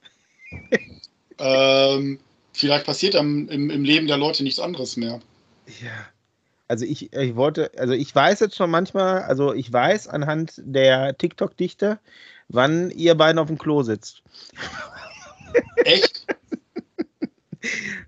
Ähm, 1.37 2.19
vielleicht 2.53 2.85
passiert 2.85 3.15
am, 3.15 3.47
im, 3.47 3.69
im 3.69 3.83
Leben 3.85 4.07
der 4.07 4.17
Leute 4.17 4.43
nichts 4.43 4.59
anderes 4.59 4.97
mehr. 4.97 5.21
Ja. 5.81 6.09
Also 6.69 6.85
ich, 6.85 7.11
ich 7.11 7.35
wollte, 7.35 7.71
also 7.77 7.93
ich 7.93 8.13
weiß 8.13 8.39
jetzt 8.41 8.55
schon 8.55 8.69
manchmal, 8.69 9.23
also 9.23 9.53
ich 9.53 9.73
weiß 9.73 10.07
anhand 10.07 10.53
der 10.57 11.17
TikTok-Dichte, 11.17 11.99
wann 12.47 12.91
ihr 12.91 13.15
beiden 13.15 13.39
auf 13.39 13.47
dem 13.47 13.57
Klo 13.57 13.83
sitzt. 13.83 14.23
Echt? 15.83 16.25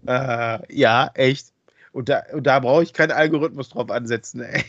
Äh, 0.08 0.60
ja, 0.74 1.12
echt. 1.14 1.48
Und 1.92 2.08
da, 2.08 2.24
und 2.32 2.48
da 2.48 2.62
brauche 2.62 2.84
ich 2.84 2.94
keinen 2.94 3.12
Algorithmus 3.12 3.68
drauf 3.70 3.92
ansetzen. 3.92 4.40
Ey. 4.40 4.64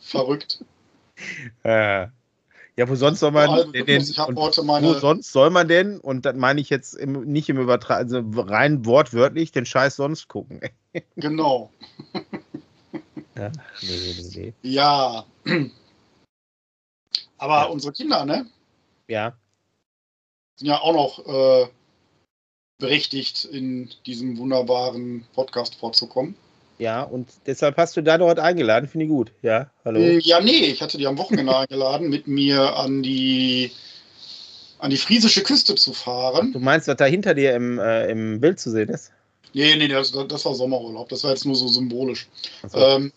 Verrückt. 0.00 0.64
Äh, 1.64 2.06
ja, 2.76 2.88
wo 2.88 2.94
sonst 2.94 3.20
soll 3.20 3.30
man 3.30 3.50
und 3.50 3.76
heute 3.76 4.62
wo 4.66 4.94
sonst 4.94 5.30
soll 5.30 5.50
man 5.50 5.68
denn, 5.68 6.00
und 6.00 6.24
das 6.24 6.34
meine 6.34 6.62
ich 6.62 6.70
jetzt 6.70 6.94
im, 6.94 7.24
nicht 7.24 7.50
im 7.50 7.58
Übertrag, 7.58 7.98
also 7.98 8.22
rein 8.34 8.86
wortwörtlich, 8.86 9.52
den 9.52 9.66
Scheiß 9.66 9.96
sonst 9.96 10.28
gucken. 10.28 10.62
ey. 10.92 11.04
genau. 11.16 11.70
Ja, 13.42 13.50
nee, 13.82 14.14
nee, 14.14 14.52
nee. 14.62 14.70
Ja. 14.70 15.26
Aber 17.38 17.54
Ja. 17.56 17.64
unsere 17.64 17.92
Kinder, 17.92 18.24
ne, 18.24 18.46
Ja, 19.08 19.32
sind 20.56 20.68
ja 20.68 20.80
auch 20.80 20.92
noch 20.92 21.26
äh, 21.26 21.68
berechtigt, 22.78 23.44
in 23.44 23.90
diesem 24.06 24.38
wunderbaren 24.38 25.24
Podcast 25.34 25.74
vorzukommen. 25.74 26.36
ja, 26.78 27.02
und 27.02 27.28
deshalb 27.46 27.76
hast 27.76 27.96
du 27.96 28.02
da 28.02 28.18
dort 28.18 28.38
eingeladen, 28.38 28.88
finde 28.88 29.06
ich 29.06 29.10
gut. 29.10 29.32
Ja, 29.42 29.70
hallo. 29.84 30.00
Äh, 30.00 30.18
Ja, 30.20 30.40
nee, 30.40 30.66
ich 30.66 30.82
hatte 30.82 30.98
die 30.98 31.06
am 31.06 31.18
Wochenende 31.18 31.56
eingeladen, 31.56 32.08
mit 32.10 32.26
mir 32.28 32.76
an 32.76 33.02
die, 33.02 33.72
an 34.78 34.90
die 34.90 34.96
friesische 34.96 35.42
Küste 35.42 35.74
zu 35.74 35.92
fahren. 35.92 36.52
Du 36.52 36.60
meinst, 36.60 36.86
was 36.88 36.96
da 36.96 37.04
hinter 37.06 37.34
dir 37.34 37.54
im, 37.54 37.78
äh, 37.80 38.08
im 38.10 38.40
Bild 38.40 38.60
zu 38.60 38.70
sehen 38.70 38.88
ist? 38.88 39.10
Nee, 39.54 39.76
nee, 39.76 39.88
das, 39.88 40.12
das 40.12 40.44
war 40.44 40.54
Sommerurlaub. 40.54 41.08
Das 41.08 41.24
war 41.24 41.30
jetzt 41.30 41.44
nur 41.44 41.54
so 41.56 41.68
symbolisch. 41.68 42.26
Achso. 42.62 42.78
Ähm, 42.78 43.12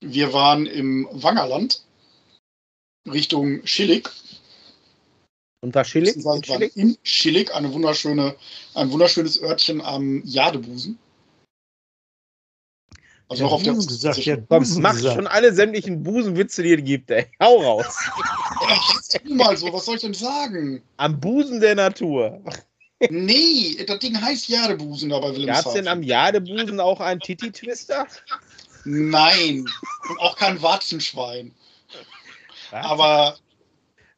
wir 0.00 0.32
waren 0.32 0.66
im 0.66 1.08
Wangerland 1.12 1.82
Richtung 3.08 3.64
Schillig. 3.66 4.10
und 5.60 5.74
war 5.74 5.84
Schillig? 5.84 6.16
In 6.16 6.24
waren 6.24 6.42
Schillig? 6.44 6.76
in 6.76 6.98
Schillig, 7.02 7.54
eine 7.54 7.72
wunderschöne, 7.72 8.36
ein 8.74 8.90
wunderschönes 8.90 9.40
Örtchen 9.40 9.80
am 9.80 10.22
Jadebusen. 10.24 10.98
Also 13.28 13.44
noch 13.44 13.52
auf 13.52 13.62
der 13.62 13.72
Busen 13.72 13.88
gesagt, 13.88 14.18
ja, 14.18 14.36
Busen 14.36 14.82
mach 14.82 14.92
gesagt. 14.92 15.16
schon 15.16 15.26
alle 15.26 15.52
sämtlichen 15.52 16.02
Busenwitze, 16.02 16.62
die 16.62 16.74
es 16.74 16.84
gibt, 16.84 17.10
ey. 17.10 17.26
Hau 17.40 17.56
raus. 17.56 17.96
Ja, 18.68 19.20
mal 19.34 19.56
so, 19.56 19.72
was 19.72 19.84
soll 19.84 19.96
ich 19.96 20.02
denn 20.02 20.14
sagen? 20.14 20.82
Am 20.96 21.18
Busen 21.18 21.60
der 21.60 21.74
Natur. 21.74 22.40
Nee, 23.10 23.84
das 23.84 23.98
Ding 23.98 24.18
heißt 24.18 24.48
Jadebusen 24.48 25.10
da 25.10 25.18
bei 25.18 25.32
Gab 25.44 25.66
es 25.66 25.72
denn 25.72 25.88
am 25.88 26.02
Jadebusen 26.02 26.80
auch 26.80 27.00
einen 27.00 27.20
Titi-Twister? 27.20 28.06
Nein, 28.86 29.66
und 30.08 30.20
auch 30.20 30.36
kein 30.36 30.62
Warzenschwein. 30.62 31.52
Aber 32.70 33.36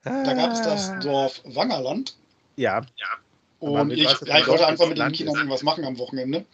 da 0.04 0.33
gab 0.35 0.52
es 0.52 0.62
das 0.62 0.92
Dorf 1.00 1.40
Wangerland. 1.44 2.14
Ja, 2.57 2.83
Aber 3.61 3.83
Und 3.83 3.90
ich 3.92 4.04
weiß, 4.04 4.24
ja, 4.26 4.38
ich 4.38 4.46
wollte 4.46 4.66
einfach 4.66 4.88
mit 4.88 4.98
den 4.98 5.12
Kindern 5.12 5.35
ist. 5.35 5.40
irgendwas 5.40 5.62
machen 5.62 5.85
am 5.85 5.98
Wochenende. 5.98 6.44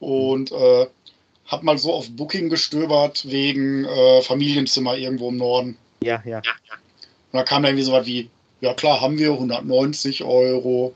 Und 0.00 0.50
äh, 0.52 0.86
hab 1.46 1.62
mal 1.62 1.78
so 1.78 1.92
auf 1.92 2.10
Booking 2.10 2.48
gestöbert 2.48 3.24
wegen 3.30 3.84
äh, 3.84 4.22
Familienzimmer 4.22 4.96
irgendwo 4.96 5.28
im 5.28 5.36
Norden. 5.36 5.76
ja, 6.02 6.22
ja. 6.24 6.38
Und 6.38 7.38
da 7.38 7.44
kam 7.44 7.62
da 7.62 7.68
irgendwie 7.68 7.84
so 7.84 7.92
was 7.92 8.06
wie, 8.06 8.28
ja 8.60 8.74
klar, 8.74 9.00
haben 9.00 9.18
wir 9.18 9.32
190 9.32 10.24
Euro, 10.24 10.94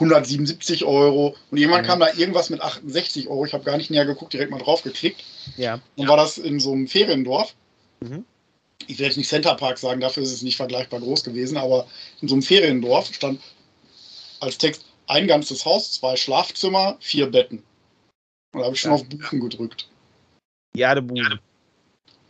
177 0.00 0.84
Euro. 0.84 1.36
Und 1.50 1.58
irgendwann 1.58 1.82
Mhm. 1.82 1.86
kam 1.86 2.00
da 2.00 2.12
irgendwas 2.14 2.50
mit 2.50 2.60
68 2.60 3.28
Euro. 3.28 3.44
Ich 3.46 3.52
habe 3.52 3.64
gar 3.64 3.76
nicht 3.76 3.90
näher 3.90 4.06
geguckt, 4.06 4.32
direkt 4.32 4.50
mal 4.50 4.58
drauf 4.58 4.82
geklickt. 4.82 5.22
ja. 5.56 5.80
Dann 5.96 6.08
war 6.08 6.16
das 6.16 6.38
in 6.38 6.58
so 6.60 6.72
einem 6.72 6.88
Feriendorf. 6.88 7.54
Mhm. 8.00 8.24
Ich 8.86 8.98
will 8.98 9.06
jetzt 9.06 9.16
nicht 9.18 9.28
Center 9.28 9.54
Park 9.54 9.78
sagen, 9.78 10.00
dafür 10.00 10.22
ist 10.22 10.32
es 10.32 10.42
nicht 10.42 10.56
vergleichbar 10.56 11.00
groß 11.00 11.22
gewesen, 11.22 11.56
aber 11.58 11.86
in 12.22 12.28
so 12.28 12.34
einem 12.34 12.42
Feriendorf 12.42 13.12
stand 13.12 13.40
als 14.40 14.56
Text 14.58 14.84
ein 15.06 15.26
ganzes 15.26 15.64
Haus, 15.66 15.92
zwei 15.92 16.16
Schlafzimmer, 16.16 16.96
vier 17.00 17.26
Betten. 17.30 17.62
Und 18.52 18.60
da 18.60 18.64
habe 18.64 18.74
ich 18.74 18.80
schon 18.80 18.92
Ja. 18.92 18.96
auf 18.96 19.04
Buchen 19.04 19.40
gedrückt. 19.40 19.88
Jadebusen. 20.74 21.38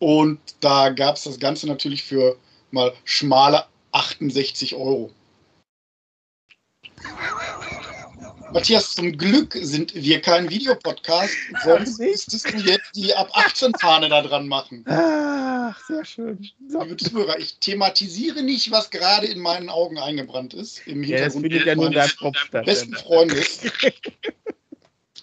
Und 0.00 0.40
da 0.61 0.88
gab 0.88 1.16
es 1.16 1.22
das 1.24 1.38
Ganze 1.38 1.66
natürlich 1.66 2.02
für 2.02 2.37
mal 2.72 2.92
schmale 3.04 3.66
68 3.92 4.74
Euro. 4.74 5.12
Matthias, 8.52 8.92
zum 8.94 9.16
Glück 9.16 9.56
sind 9.60 9.94
wir 9.94 10.20
kein 10.20 10.50
Videopodcast, 10.50 11.34
sonst 11.64 11.98
müsstest 12.00 12.52
du 12.52 12.56
jetzt 12.58 12.90
die 12.96 13.14
ab 13.14 13.30
18 13.32 13.72
Fahne 13.74 14.08
da 14.08 14.22
dran 14.22 14.48
machen. 14.48 14.84
Ach, 14.88 15.78
sehr 15.86 16.04
schön. 16.04 16.48
So. 16.68 16.82
Liebe 16.82 16.96
Zuhörer, 16.96 17.38
ich 17.38 17.58
thematisiere 17.58 18.42
nicht, 18.42 18.70
was 18.70 18.90
gerade 18.90 19.26
in 19.26 19.38
meinen 19.38 19.68
Augen 19.68 19.98
eingebrannt 19.98 20.54
ist. 20.54 20.86
Im 20.86 21.04
Ja, 21.04 21.18
das 21.24 21.34
Hintergrund 21.34 21.42
findet 21.42 21.66
ja 21.66 21.74
nur 21.76 21.86
in 21.86 21.92
deinem 21.92 22.00
meines 22.00 22.16
Kopf 22.16 22.38
statt. 22.38 22.66
besten 22.66 22.94
Freundes. 22.94 23.60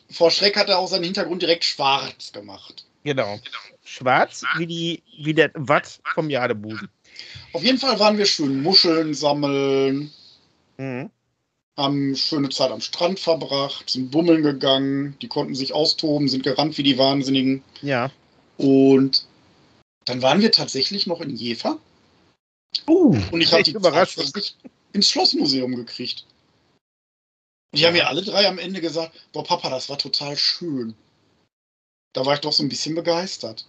Vor 0.10 0.32
Schreck 0.32 0.56
hat 0.56 0.70
er 0.70 0.80
auch 0.80 0.88
seinen 0.88 1.04
Hintergrund 1.04 1.42
direkt 1.42 1.66
schwarz 1.66 2.32
gemacht. 2.32 2.86
Genau. 3.04 3.40
Schwarz 3.84 4.44
wie, 4.58 4.68
die, 4.68 5.04
wie 5.18 5.34
der 5.34 5.52
Watt 5.54 6.00
vom 6.14 6.30
Jadebusen. 6.30 6.90
Auf 7.54 7.64
jeden 7.64 7.78
Fall 7.78 8.00
waren 8.00 8.18
wir 8.18 8.26
schön 8.26 8.62
Muscheln 8.62 9.14
sammeln, 9.14 10.12
Mhm. 10.80 11.10
Haben 11.78 12.16
schöne 12.16 12.50
Zeit 12.50 12.72
am 12.72 12.82
Strand 12.82 13.20
verbracht, 13.20 13.90
sind 13.90 14.12
bummeln 14.12 14.44
gegangen, 14.44 15.16
die 15.22 15.28
konnten 15.28 15.56
sich 15.56 15.74
austoben, 15.74 16.28
sind 16.28 16.44
gerannt 16.44 16.78
wie 16.78 16.84
die 16.84 16.98
Wahnsinnigen. 16.98 17.64
Ja. 17.82 18.12
Und 18.58 19.26
dann 20.06 20.22
waren 20.22 20.42
wir 20.42 20.52
tatsächlich 20.52 21.06
noch 21.06 21.22
in 21.22 21.36
Jever 21.36 21.78
Uh, 22.88 23.18
und 23.32 23.42
ich 23.42 23.52
habe 23.52 23.64
die 23.64 23.72
Überraschung. 23.72 24.24
tatsächlich 24.24 24.56
ins 24.94 25.10
Schlossmuseum 25.10 25.76
gekriegt. 25.76 26.26
Und 27.72 27.80
die 27.80 27.86
haben 27.86 27.94
mir 27.94 28.08
alle 28.08 28.22
drei 28.22 28.48
am 28.48 28.60
Ende 28.60 28.82
gesagt, 28.82 29.14
boah 29.34 29.44
Papa, 29.44 29.70
das 29.70 29.90
war 29.90 29.98
total 29.98 30.38
schön. 30.38 30.96
Da 32.14 32.26
war 32.26 32.36
ich 32.36 32.40
doch 32.40 32.54
so 32.54 32.64
ein 32.64 32.70
bisschen 32.70 32.96
begeistert. 32.96 33.66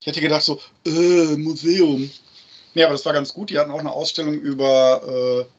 Ich 0.00 0.06
hätte 0.06 0.20
gedacht 0.20 0.42
so, 0.42 0.60
äh, 0.86 1.36
Museum. 1.36 2.10
Nee, 2.74 2.84
aber 2.84 2.92
das 2.92 3.04
war 3.04 3.12
ganz 3.12 3.34
gut. 3.34 3.50
Die 3.50 3.58
hatten 3.58 3.72
auch 3.72 3.80
eine 3.80 3.92
Ausstellung 3.92 4.34
über, 4.34 5.48
äh, 5.48 5.57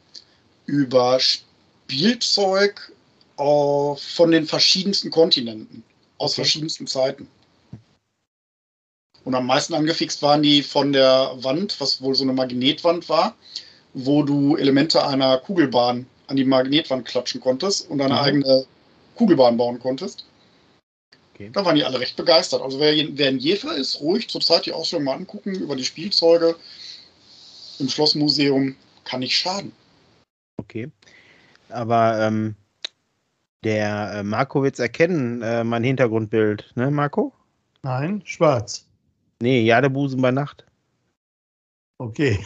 über 0.69 1.19
Spielzeug 1.19 2.91
auf, 3.38 4.01
von 4.01 4.32
den 4.32 4.45
verschiedensten 4.45 5.10
Kontinenten, 5.10 5.84
aus 6.19 6.34
Okay. 6.34 6.41
verschiedensten 6.43 6.88
Zeiten. 6.88 7.27
Und 9.25 9.36
am 9.36 9.45
meisten 9.45 9.73
angefixt 9.73 10.21
waren 10.21 10.43
die 10.43 10.63
von 10.63 10.93
der 10.93 11.32
Wand, 11.38 11.79
was 11.82 12.01
wohl 12.01 12.15
so 12.15 12.23
eine 12.23 12.34
Magnetwand 12.34 13.10
war, 13.10 13.36
wo 13.93 14.23
du 14.23 14.55
Elemente 14.55 15.05
einer 15.05 15.38
Kugelbahn 15.39 16.05
an 16.27 16.36
die 16.36 16.45
Magnetwand 16.45 17.05
klatschen 17.05 17.41
konntest 17.41 17.89
und 17.89 17.99
eine 18.01 18.13
Mhm. 18.13 18.19
eigene 18.19 18.65
Kugelbahn 19.15 19.58
bauen 19.58 19.79
konntest. 19.79 20.25
Okay. 21.34 21.49
Da 21.51 21.65
waren 21.65 21.75
die 21.75 21.84
alle 21.84 21.99
recht 21.99 22.15
begeistert. 22.15 22.62
Also 22.62 22.79
wer, 22.79 22.93
wer 23.17 23.29
in 23.29 23.39
Jever 23.39 23.75
ist, 23.75 23.99
ruhig 23.99 24.29
zurzeit 24.29 24.65
die 24.65 24.73
Ausstellung 24.73 25.05
mal 25.05 25.15
angucken 25.15 25.55
über 25.55 25.75
die 25.75 25.86
Spielzeuge 25.86 26.55
im 27.79 27.89
Schlossmuseum. 27.89 28.75
Kann 29.05 29.21
nicht 29.21 29.36
schaden. 29.36 29.71
Okay. 30.69 30.91
Aber 31.69 32.19
ähm, 32.19 32.55
der 33.63 34.12
äh, 34.13 34.23
Marco 34.23 34.62
wird 34.62 34.75
es 34.75 34.79
erkennen, 34.79 35.41
äh, 35.41 35.63
mein 35.63 35.84
Hintergrundbild, 35.84 36.73
ne, 36.75 36.91
Marco? 36.91 37.34
Nein, 37.82 38.21
schwarz. 38.23 38.88
Nee, 39.41 39.62
Jadebusen 39.62 40.21
bei 40.21 40.29
Nacht. 40.29 40.65
Okay. 41.97 42.38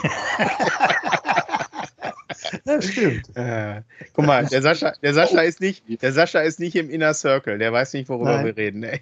das 2.65 2.86
stimmt. 2.86 3.36
Äh, 3.36 3.81
guck 4.13 4.25
mal, 4.25 4.45
der 4.45 4.62
Sascha, 4.62 4.93
der 5.01 5.13
Sascha 5.13 5.41
ist 5.41 5.59
nicht, 5.59 5.83
der 6.01 6.13
Sascha 6.13 6.39
ist 6.39 6.62
nicht 6.62 6.77
im 6.77 6.89
Inner 6.89 7.13
Circle, 7.13 7.57
der 7.57 7.73
weiß 7.73 7.91
nicht, 7.93 8.07
worüber 8.07 8.38
Nein. 8.38 8.45
wir 8.45 8.57
reden. 8.57 8.86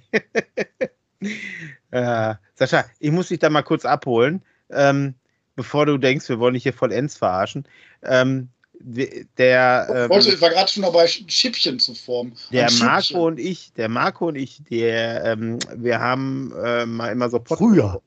Äh, 1.92 2.34
Sascha, 2.56 2.86
ich 2.98 3.12
muss 3.12 3.28
dich 3.28 3.38
da 3.38 3.52
mal 3.52 3.62
kurz 3.62 3.86
abholen, 3.86 4.42
ähm, 4.72 5.14
bevor 5.56 5.86
du 5.86 6.00
denkst, 6.00 6.28
wir 6.30 6.40
wollen 6.40 6.56
dich 6.56 6.64
hier 6.64 6.74
vollends 6.74 7.16
verarschen. 7.16 7.68
Ähm, 8.02 8.50
der, 8.84 9.88
Ich 10.10 10.28
ähm, 10.28 10.34
ich 10.34 10.42
war 10.42 10.50
gerade 10.50 10.72
schon 10.72 10.84
dabei, 10.84 11.08
Schippchen 11.08 11.80
zu 11.80 11.94
formen. 11.94 12.34
der 12.52 12.68
Ein. 12.68 12.78
Marco 12.80 13.28
und 13.28 13.40
ich, 13.40 13.72
der 13.74 13.90
Marco 13.90 14.28
und 14.28 14.36
ich, 14.36 14.62
der, 14.70 15.24
ähm, 15.26 15.60
wir 15.76 16.00
haben 16.00 16.54
äh, 16.64 16.86
mal 16.86 17.12
immer 17.12 17.30
so 17.30 17.40
Pod 17.40 17.58
Früher. 17.58 18.02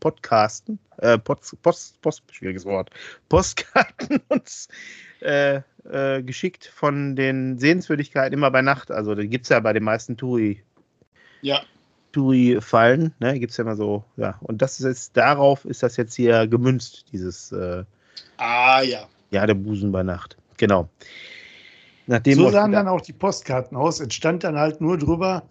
Podcasten, 0.00 0.78
äh, 0.98 1.18
Post, 1.18 1.60
Post, 1.62 2.00
Post, 2.02 2.22
schwieriges 2.30 2.64
Wort, 2.64 2.90
Postkarten 3.28 4.20
uns 4.28 4.68
äh, 5.20 5.60
äh, 5.90 6.22
geschickt 6.22 6.66
von 6.74 7.16
den 7.16 7.58
Sehenswürdigkeiten 7.58 8.34
immer 8.34 8.50
bei 8.50 8.62
Nacht. 8.62 8.90
Also 8.90 9.14
die 9.14 9.28
gibt 9.28 9.44
es 9.44 9.48
ja 9.50 9.60
bei 9.60 9.72
den 9.72 9.84
meisten 9.84 10.16
Touri, 10.16 10.62
Ja, 11.42 11.62
Touri-Fallen, 12.12 13.14
ne? 13.18 13.38
Gibt 13.38 13.50
es 13.50 13.56
ja 13.56 13.64
immer 13.64 13.76
so, 13.76 14.04
ja. 14.16 14.38
Und 14.40 14.62
das 14.62 14.80
ist 14.80 14.86
jetzt, 14.86 15.16
darauf 15.16 15.64
ist 15.64 15.82
das 15.82 15.96
jetzt 15.96 16.14
hier 16.14 16.46
gemünzt, 16.46 17.06
dieses 17.12 17.52
äh, 17.52 17.84
ah 18.38 18.82
ja. 18.82 19.06
Ja, 19.30 19.46
der 19.46 19.54
Busen 19.54 19.92
bei 19.92 20.02
Nacht. 20.02 20.36
Genau. 20.56 20.88
Nachdem 22.06 22.34
so 22.38 22.50
sahen 22.50 22.72
dann 22.72 22.88
auch 22.88 23.00
die 23.02 23.12
Postkarten 23.12 23.76
aus. 23.76 24.00
Es 24.00 24.14
stand 24.14 24.44
dann 24.44 24.56
halt 24.58 24.80
nur 24.80 24.96
drüber 24.98 25.42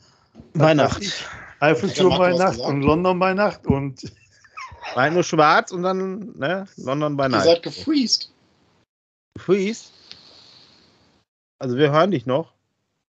weiß 0.53 0.97
ich, 0.99 1.25
Eiffelturm 1.59 2.17
bei 2.17 2.33
Nacht 2.33 2.59
und 2.59 2.81
London 2.81 3.19
bei 3.19 3.33
Nacht 3.33 3.65
und 3.67 4.11
War 4.95 5.09
nur 5.09 5.23
schwarz 5.23 5.71
und 5.71 5.83
dann, 5.83 6.37
ne, 6.37 6.65
London 6.77 7.17
bei 7.17 7.25
Ihr 7.25 7.29
Nacht. 7.29 7.43
seid 7.45 7.63
gefreezed. 7.63 8.31
Freeze. 9.37 9.89
Also 11.59 11.77
wir 11.77 11.91
hören 11.91 12.11
dich 12.11 12.25
noch. 12.25 12.53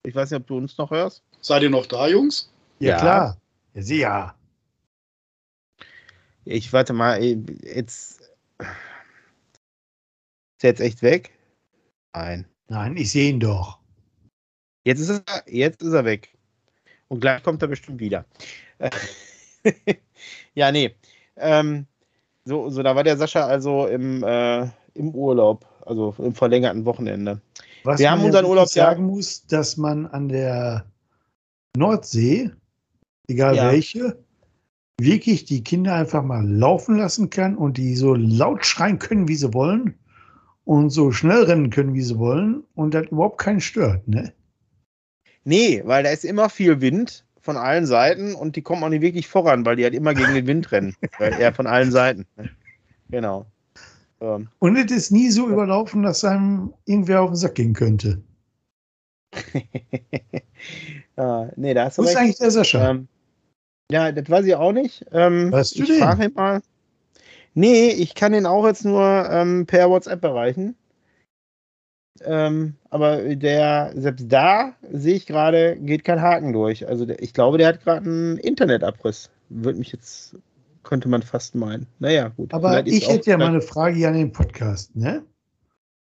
Ich 0.05 0.14
weiß 0.14 0.31
nicht, 0.31 0.40
ob 0.40 0.46
du 0.46 0.57
uns 0.57 0.79
noch 0.79 0.90
hörst. 0.90 1.22
Seid 1.40 1.62
ihr 1.62 1.70
noch 1.70 1.87
da, 1.87 2.07
Jungs? 2.09 2.50
Ja, 2.79 2.90
Ja. 2.90 2.98
klar. 2.98 3.37
Ja, 3.74 3.83
sie 3.83 3.98
ja. 4.00 4.35
Ich 6.44 6.72
warte 6.72 6.92
mal, 6.92 7.22
jetzt. 7.22 8.31
Ist 10.64 10.68
er 10.68 10.70
jetzt 10.70 10.92
echt 10.94 11.03
weg? 11.03 11.31
Nein. 12.14 12.46
Nein, 12.68 12.96
ich 12.96 13.12
sehe 13.12 13.29
ihn 13.29 13.38
doch. 13.38 13.81
Jetzt 14.85 15.00
ist 15.00 15.11
er, 15.11 15.42
jetzt 15.46 15.83
ist 15.83 15.92
er 15.92 16.07
weg. 16.07 16.35
Und 17.09 17.20
gleich 17.20 17.42
kommt 17.42 17.61
er 17.61 17.68
bestimmt 17.68 18.00
wieder. 18.00 18.24
ja, 20.55 20.72
nee. 20.72 20.94
Ähm, 21.37 21.85
so, 22.46 22.70
so, 22.70 22.83
da 22.83 22.96
war 22.96 23.05
der 23.05 23.18
Sascha 23.18 23.46
also 23.46 23.87
im, 23.88 24.24
äh, 24.24 24.66
im 24.94 25.14
Urlaub, 25.14 25.66
also 25.85 26.14
im 26.16 26.35
verlängerten 26.35 26.87
Wochenende. 26.87 27.42
Was 27.83 28.00
Wir 28.00 28.11
haben 28.11 28.20
man 28.20 28.29
unseren 28.29 28.46
Urlaub, 28.46 28.68
sagen 28.68 29.05
muss, 29.05 29.44
dass 29.46 29.77
man 29.77 30.07
an 30.07 30.31
der 30.31 30.87
Nordsee, 31.77 32.50
egal 33.29 33.57
Ja. 33.57 33.70
welche, 33.70 34.18
wirklich 34.98 35.44
die 35.44 35.62
Kinder 35.62 35.94
einfach 35.94 36.22
mal 36.22 36.42
laufen 36.48 36.96
lassen 36.96 37.29
kann 37.29 37.55
und 37.55 37.77
die 37.77 37.94
so 37.96 38.14
laut 38.14 38.64
schreien 38.64 38.98
können, 38.98 39.29
wie 39.29 39.35
sie 39.37 39.53
wollen 39.53 39.98
und 40.64 40.90
so 40.90 41.12
schnell 41.12 41.44
rennen 41.44 41.70
können, 41.70 41.94
wie 41.94 42.03
sie 42.03 42.18
wollen 42.18 42.64
und 42.74 42.94
das 42.94 43.07
überhaupt 43.09 43.38
keinen 43.38 43.61
stört, 43.61 44.07
ne? 44.09 44.33
Nee, 45.44 45.83
weil 45.85 46.03
da 46.05 46.11
ist 46.11 46.24
immer 46.24 46.48
viel 46.48 46.81
Wind 46.81 47.24
von 47.40 47.57
allen 47.59 47.85
Seiten 47.85 48.35
und 48.35 48.57
die 48.57 48.62
kommen 48.62 48.83
auch 48.83 48.88
nicht 48.88 49.03
wirklich 49.03 49.29
voran, 49.29 49.66
weil 49.66 49.77
die 49.77 49.85
halt 49.85 49.94
immer 49.94 50.14
gegen 50.14 50.33
den 50.35 50.46
Wind 50.46 50.72
rennen. 50.72 50.96
eher 51.20 51.53
von 51.53 51.66
allen 51.66 51.90
Seiten. 51.92 52.24
ne? 52.37 52.48
Genau. 53.11 53.44
Ähm, 54.20 54.48
Und 54.61 54.77
es 54.77 54.90
ist 54.90 55.11
nie 55.11 55.31
so 55.31 55.48
überlaufen, 55.48 56.03
dass 56.03 56.24
einem 56.24 56.72
irgendwer 56.87 57.20
auf 57.20 57.31
den 57.31 57.37
Sack 57.37 57.57
gehen 57.57 57.74
könnte. 57.74 58.22
ja, 61.18 61.50
nee, 61.57 61.74
da 61.74 61.85
hast 61.87 61.98
du 61.98 62.03
Wo 62.03 62.07
ist 62.07 62.11
recht. 62.12 62.18
eigentlich 62.18 62.38
der 62.38 62.50
Sascha? 62.50 62.90
Ähm, 62.90 63.09
ja, 63.90 64.12
das 64.12 64.31
weiß 64.31 64.46
ich 64.46 64.55
auch 64.55 64.72
nicht. 64.72 65.05
Ähm, 65.12 65.53
Weißt 65.53 65.79
du 65.79 65.83
ich 65.83 65.98
frage 65.98 66.24
ihn 66.24 66.33
mal. 66.35 66.62
Nee, 67.54 67.88
ich 67.90 68.14
kann 68.14 68.34
ihn 68.34 68.46
auch 68.46 68.66
jetzt 68.66 68.84
nur 68.84 69.28
ähm, 69.30 69.66
per 69.66 69.88
WhatsApp 69.88 70.22
erreichen. 70.24 70.76
Ähm, 72.22 72.74
aber 72.90 73.34
der, 73.34 73.92
selbst 73.96 74.26
da 74.30 74.74
sehe 74.92 75.14
ich 75.16 75.26
gerade, 75.26 75.76
geht 75.76 76.04
kein 76.04 76.20
Haken 76.22 76.52
durch. 76.52 76.86
Also 76.86 77.06
der, 77.06 77.20
ich 77.22 77.32
glaube, 77.34 77.58
der 77.58 77.68
hat 77.68 77.82
gerade 77.82 78.06
einen 78.06 78.38
Internetabriss. 78.38 79.30
Würde 79.48 79.78
mich 79.78 79.92
jetzt, 79.92 80.36
könnte 80.84 81.08
man 81.08 81.22
fast 81.22 81.54
meinen. 81.54 81.86
Naja, 81.98 82.28
gut. 82.28 82.52
Aber 82.54 82.86
ich 82.86 83.08
hätte 83.08 83.30
ja 83.30 83.36
mal 83.38 83.48
eine 83.48 83.60
Frage 83.60 83.96
hier 83.96 84.08
an 84.08 84.14
den 84.14 84.32
Podcast, 84.32 84.94
ne? 84.94 85.22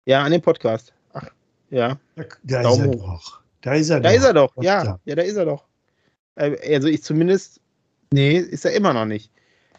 Ja, 0.05 0.23
an 0.23 0.31
den 0.31 0.41
Podcast. 0.41 0.93
Ach, 1.13 1.29
ja. 1.69 1.97
Da, 2.15 2.23
da 2.43 2.61
ist 2.71 2.79
er 2.79 2.87
hoch. 2.87 2.95
doch. 2.95 3.41
Da 3.61 3.73
ist 3.73 3.89
er 3.89 3.99
Da 3.99 4.09
doch. 4.09 4.17
ist 4.17 4.23
er 4.25 4.33
doch, 4.33 4.53
ja. 4.61 4.83
da? 4.83 4.99
Ja, 5.05 5.15
da 5.15 5.21
ist 5.21 5.35
er 5.37 5.45
doch. 5.45 5.65
Äh, 6.35 6.73
Also 6.75 6.87
ich 6.87 7.03
zumindest, 7.03 7.61
nee, 8.11 8.37
ist 8.37 8.65
er 8.65 8.73
immer 8.73 8.93
noch 8.93 9.05
nicht. 9.05 9.31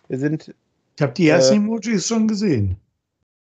Wir 0.09 0.19
sind, 0.19 0.55
Ich 0.97 1.03
habe 1.03 1.13
die 1.13 1.29
ersten 1.29 1.55
Äh, 1.55 1.57
Emojis 1.57 2.07
schon 2.07 2.29
gesehen. 2.29 2.77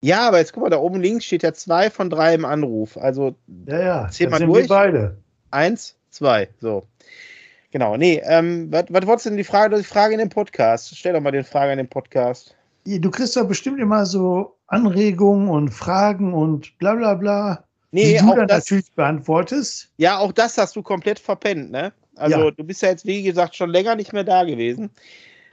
ja, 0.01 0.27
aber 0.27 0.39
jetzt 0.39 0.53
guck 0.53 0.63
mal, 0.63 0.69
da 0.69 0.77
oben 0.77 1.01
links 1.01 1.25
steht 1.25 1.43
ja 1.43 1.53
zwei 1.53 1.89
von 1.89 2.09
drei 2.09 2.33
im 2.33 2.45
Anruf. 2.45 2.97
Also 2.97 3.35
Ja, 3.67 3.79
ja. 3.79 4.09
Zähl 4.09 4.27
da 4.27 4.31
mal 4.31 4.37
sind 4.39 4.47
durch. 4.49 4.63
wir 4.65 4.75
beide. 4.75 5.17
eins, 5.51 5.95
zwei, 6.09 6.49
so. 6.59 6.83
Genau, 7.71 7.97
nee, 7.97 8.21
ähm, 8.25 8.71
was, 8.71 8.85
wolltest 8.91 9.25
du 9.25 9.29
denn 9.31 9.37
die 9.37 9.43
Frage, 9.43 9.75
die 9.77 9.83
Frage 9.83 10.13
in 10.13 10.19
dem 10.19 10.29
Podcast? 10.29 10.95
Stell 10.97 11.13
doch 11.13 11.21
mal 11.21 11.31
die 11.31 11.43
Frage 11.43 11.71
in 11.73 11.77
den 11.77 11.87
Podcast. 11.89 12.55
Du 12.85 13.11
kriegst 13.11 13.35
doch 13.35 13.45
bestimmt 13.47 13.79
immer 13.81 14.05
so 14.05 14.55
Anregungen 14.67 15.49
und 15.49 15.69
Fragen 15.69 16.33
und 16.33 16.77
bla 16.79 16.95
bla 16.95 17.13
bla, 17.15 17.63
Nee, 17.91 18.13
die 18.13 18.19
du 18.19 18.31
auch 18.31 18.35
dann 18.35 18.47
das, 18.47 18.65
natürlich 18.65 18.91
beantwortest. 18.93 19.89
ja, 19.97 20.17
auch 20.17 20.31
das 20.31 20.57
hast 20.57 20.75
du 20.75 20.81
komplett 20.81 21.19
verpennt, 21.19 21.71
ne? 21.71 21.91
Also 22.15 22.45
Ja. 22.45 22.51
du 22.51 22.63
bist 22.63 22.81
ja 22.81 22.89
jetzt, 22.89 23.05
wie 23.05 23.21
gesagt, 23.23 23.55
schon 23.55 23.69
länger 23.69 23.95
nicht 23.95 24.13
mehr 24.13 24.23
da 24.23 24.43
gewesen. 24.45 24.89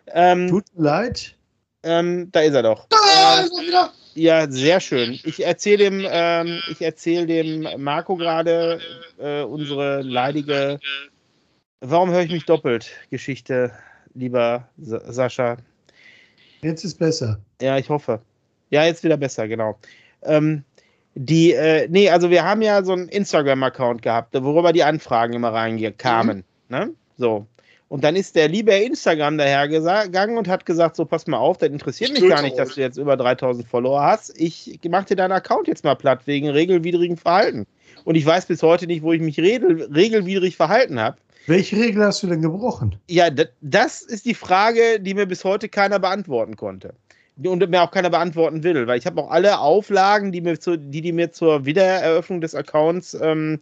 Ähm, 0.09 0.49
Tut 0.49 0.65
mir 0.77 0.85
leid. 0.85 1.37
Ähm, 1.85 2.31
da 2.33 2.41
ist 2.41 2.55
er 2.55 2.63
doch. 2.63 2.87
Da 2.89 3.41
ist 3.41 3.53
er 3.57 3.63
wieder. 3.67 3.93
Ja, 4.15 4.51
sehr 4.51 4.81
schön. 4.81 5.19
Ich 5.25 5.45
erzähle 5.45 5.91
dem, 5.91 6.07
ähm, 6.09 6.61
ich 6.71 6.81
erzähle 6.81 7.27
dem 7.27 7.67
Marco 7.83 8.17
gerade 8.17 8.81
äh, 9.19 9.43
unsere 9.43 10.03
leidige 10.03 10.79
Warum 11.87 12.11
höre 12.11 12.23
ich 12.23 12.33
mich 12.33 12.47
doppelt? 12.47 12.91
Geschichte, 13.11 13.71
lieber 14.15 14.67
Sa 14.79 15.13
Sascha. 15.13 15.59
Jetzt 16.63 16.83
ist 16.83 16.99
besser. 16.99 17.39
Ja, 17.61 17.77
ich 17.77 17.91
hoffe. 17.91 18.23
Ja, 18.71 18.87
jetzt 18.87 19.05
wieder 19.05 19.19
besser, 19.19 19.47
genau. 19.49 19.79
Ähm, 20.23 20.65
die, 21.15 21.53
äh, 21.53 21.87
nee, 21.91 22.09
also 22.09 22.31
wir 22.31 22.43
haben 22.43 22.63
ja 22.63 22.83
so 22.83 22.93
einen 22.93 23.11
Instagram-Account 23.11 24.01
gehabt, 24.01 24.33
worüber 24.33 24.73
die 24.73 24.83
Anfragen 24.83 25.35
immer 25.35 25.53
reinkamen. 25.53 26.45
Ne? 26.71 26.91
So. 27.19 27.47
Und 27.89 28.03
dann 28.03 28.17
ist 28.17 28.35
der 28.35 28.49
liebe 28.49 28.73
Instagram 28.73 29.39
dahergegangen 29.39 30.39
und 30.39 30.49
hat 30.49 30.67
gesagt: 30.67 30.97
So, 30.97 31.05
pass 31.05 31.27
mal 31.27 31.37
auf, 31.37 31.59
das 31.59 31.69
interessiert 31.69 32.13
mich 32.13 32.29
gar 32.29 32.43
nicht, 32.43 32.59
dass 32.59 32.75
du 32.75 32.81
jetzt 32.81 32.97
über 32.97 33.17
3000 33.17 33.69
Follower 33.69 34.03
hast. 34.03 34.39
Ich 34.41 34.81
mach 34.89 35.05
dir 35.05 35.17
deinen 35.17 35.33
Account 35.33 35.69
jetzt 35.69 35.85
mal 35.85 35.95
platt 35.95 36.27
wegen 36.27 36.49
regelwidrigem 36.49 37.17
Verhalten. 37.17 37.67
Und 38.05 38.17
ich 38.17 38.27
weiß 38.27 38.47
bis 38.47 38.63
heute 38.63 38.87
nicht, 38.87 39.03
wo 39.03 39.13
ich 39.13 39.21
mich 39.21 39.39
regel 39.39 39.89
regelwidrig 39.95 40.57
verhalten 40.57 40.99
habe. 40.99 41.19
Welche 41.47 41.77
Regel 41.77 42.05
hast 42.05 42.23
du 42.23 42.27
denn 42.27 42.41
gebrochen? 42.41 42.97
Ja, 43.09 43.29
das 43.61 44.03
ist 44.03 44.25
die 44.25 44.35
Frage, 44.35 44.99
die 45.01 45.15
mir 45.15 45.27
bis 45.27 45.45
heute 45.45 45.69
keiner 45.69 45.99
beantworten 45.99 46.57
konnte. 46.57 46.95
Und 47.37 47.69
mir 47.69 47.83
auch 47.83 47.91
keiner 47.91 48.11
beantworten 48.11 48.63
will, 48.63 48.87
weil 48.87 48.99
ich 48.99 49.07
habe 49.07 49.21
auch 49.21 49.31
alle 49.31 49.59
Auflagen, 49.59 50.31
die, 50.31 50.41
mir 50.41 50.59
zu, 50.61 50.79
die 50.79 51.01
die 51.01 51.13
mir 51.13 51.33
zur 51.33 51.67
Wiedereröffnung 51.67 52.41
des 52.41 52.55
Accounts 52.55 53.15
ähm, 53.21 53.61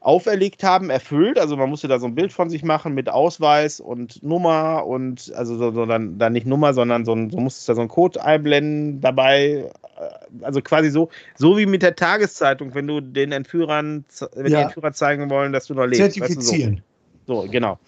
auferlegt 0.00 0.62
haben, 0.62 0.90
erfüllt. 0.90 1.38
Also 1.38 1.56
man 1.56 1.68
musste 1.70 1.88
da 1.88 1.98
so 1.98 2.06
ein 2.06 2.14
Bild 2.14 2.32
von 2.32 2.50
sich 2.50 2.62
machen 2.62 2.94
mit 2.94 3.08
Ausweis 3.08 3.80
und 3.80 4.22
Nummer 4.22 4.86
und 4.86 5.32
also 5.34 5.56
so, 5.56 5.72
so 5.72 5.86
dann, 5.86 6.18
dann 6.18 6.32
nicht 6.32 6.46
Nummer, 6.46 6.74
sondern 6.74 7.04
so, 7.04 7.12
ein, 7.12 7.30
so 7.30 7.38
musstest 7.38 7.68
du 7.68 7.72
da 7.72 7.76
so 7.76 7.80
einen 7.82 7.88
Code 7.90 8.22
einblenden 8.24 9.00
dabei. 9.00 9.70
Äh, 9.98 10.44
Also 10.44 10.60
quasi 10.62 10.90
so, 10.90 11.08
so 11.36 11.58
wie 11.58 11.66
mit 11.66 11.82
der 11.82 11.96
Tageszeitung, 11.96 12.74
wenn 12.74 12.86
du 12.86 13.00
den 13.00 13.32
Entführern, 13.32 14.04
wenn 14.34 14.52
Ja. 14.52 14.58
die 14.58 14.64
Entführer 14.64 14.92
zeigen 14.92 15.30
wollen, 15.30 15.52
dass 15.52 15.66
du 15.66 15.74
noch 15.74 15.86
lebst. 15.86 16.00
weißt 16.00 16.16
du, 16.16 16.20
so. 16.20 16.26
Zertifizieren. 16.26 16.82
So, 17.26 17.46
genau. 17.50 17.78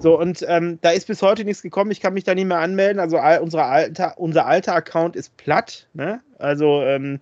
So, 0.00 0.18
und 0.18 0.44
ähm, 0.48 0.78
da 0.80 0.90
ist 0.90 1.06
bis 1.06 1.22
heute 1.22 1.44
nichts 1.44 1.62
gekommen. 1.62 1.92
Ich 1.92 2.00
kann 2.00 2.14
mich 2.14 2.24
da 2.24 2.34
nicht 2.34 2.46
mehr 2.46 2.58
anmelden. 2.58 2.98
Also 2.98 3.18
all, 3.18 3.38
unsere 3.38 3.62
alter, 3.62 4.14
unser 4.16 4.46
alter 4.46 4.74
Account 4.74 5.14
ist 5.14 5.36
platt. 5.36 5.86
Ne? 5.94 6.20
Also 6.38 6.82
ähm, 6.82 7.20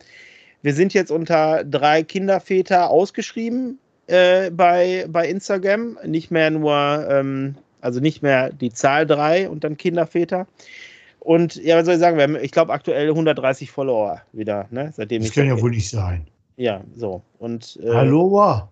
wir 0.63 0.73
sind 0.73 0.95
jetzt 0.95 1.11
unter 1.11 1.65
drei 1.65 2.03
Kinderväter 2.03 2.89
ausgeschrieben 2.89 3.79
äh, 4.07 4.51
bei, 4.51 5.07
bei 5.09 5.29
Instagram. 5.29 5.99
Nicht 6.05 6.31
mehr 6.31 6.51
nur, 6.51 7.07
ähm, 7.09 7.57
also 7.81 8.01
nicht 8.01 8.23
mehr 8.23 8.51
die 8.51 8.73
Zahl 8.73 9.07
drei 9.07 9.49
und 9.49 9.65
dann 9.65 9.77
Kinderväter. 9.77 10.47
Und 11.21 11.57
ja, 11.57 11.77
was 11.77 11.87
soll 11.87 11.95
ich 11.95 12.01
sagen, 12.01 12.17
wir 12.17 12.25
haben, 12.25 12.37
ich 12.37 12.53
glaube, 12.53 12.73
aktuell 12.73 13.09
130 13.09 13.71
Follower 13.71 14.23
wieder, 14.33 14.67
ne? 14.71 14.93
Seitdem 14.95 15.23
Das 15.23 15.31
ich 15.31 15.35
kann 15.35 15.49
ja 15.49 15.61
wohl 15.61 15.71
nicht 15.71 15.91
sein. 15.91 16.27
Ja, 16.57 16.83
so. 16.95 17.21
Und 17.39 17.79
äh, 17.83 17.93
Hallo, 17.93 18.69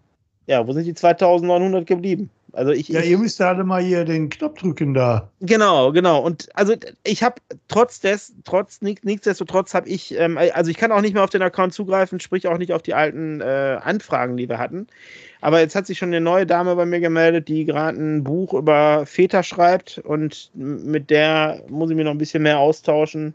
ja, 0.47 0.66
wo 0.66 0.73
sind 0.73 0.87
die 0.87 0.94
2900 0.94 1.87
geblieben? 1.87 2.31
Also 2.55 2.73
ich, 2.73 2.88
Ja, 2.88 3.01
ihr 3.01 3.19
müsst 3.19 3.40
alle 3.40 3.64
mal 3.64 3.83
hier 3.83 4.05
den 4.05 4.29
Knopf 4.29 4.61
drücken 4.61 4.95
da. 4.95 5.29
Genau, 5.40 5.93
genau. 5.93 6.21
Und 6.21 6.49
also 6.55 6.75
ich 7.05 7.23
habe 7.23 7.37
trotz 7.69 8.01
des, 8.01 8.35
trotz 8.45 8.81
nichts- 8.81 9.05
nichtsdestotrotz 9.05 9.75
habe 9.75 9.88
ich, 9.88 10.17
ähm, 10.19 10.38
also 10.38 10.71
ich 10.71 10.77
kann 10.77 10.93
auch 10.93 11.01
nicht 11.01 11.14
mehr 11.14 11.25
auf 11.25 11.31
den 11.31 11.43
Account 11.43 11.75
zugreifen, 11.75 12.21
sprich 12.21 12.47
auch 12.47 12.59
nicht 12.59 12.73
auf 12.73 12.83
die 12.83 12.95
alten 12.95 13.40
äh, 13.40 13.79
Anfragen, 13.83 14.37
die 14.37 14.49
wir 14.49 14.59
hatten. 14.59 14.87
Aber 15.40 15.61
jetzt 15.61 15.75
hat 15.75 15.87
sich 15.87 15.99
schon 15.99 16.09
eine 16.09 16.21
neue 16.21 16.47
Dame 16.47 16.75
bei 16.77 16.87
mir 16.87 17.01
gemeldet, 17.01 17.49
die 17.49 17.64
gerade 17.64 17.99
ein 17.99 18.25
Buch 18.25 18.55
über 18.55 19.05
Väter 19.05 19.43
schreibt 19.43 19.99
und 19.99 20.51
mit 20.55 21.11
der 21.11 21.62
muss 21.69 21.90
ich 21.90 21.97
mir 21.97 22.05
noch 22.05 22.12
ein 22.12 22.19
bisschen 22.19 22.43
mehr 22.43 22.59
austauschen. 22.59 23.35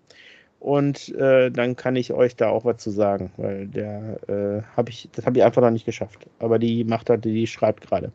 Und 0.59 1.15
äh, 1.15 1.49
dann 1.51 1.77
kann 1.77 1.95
ich 1.95 2.11
euch 2.11 2.35
da 2.35 2.49
auch 2.49 2.65
was 2.65 2.77
zu 2.83 2.89
sagen, 2.91 3.31
weil 3.37 3.67
der 3.67 4.19
äh, 4.27 4.61
habe 4.75 4.89
ich, 4.89 5.07
das 5.15 5.25
habe 5.25 5.37
ich 5.37 5.43
einfach 5.45 5.61
noch 5.61 5.69
nicht 5.71 5.85
geschafft. 5.85 6.27
Aber 6.39 6.59
die 6.59 6.83
macht 6.83 7.09
halt, 7.09 7.23
die 7.23 7.47
schreibt 7.47 7.87
gerade. 7.87 8.11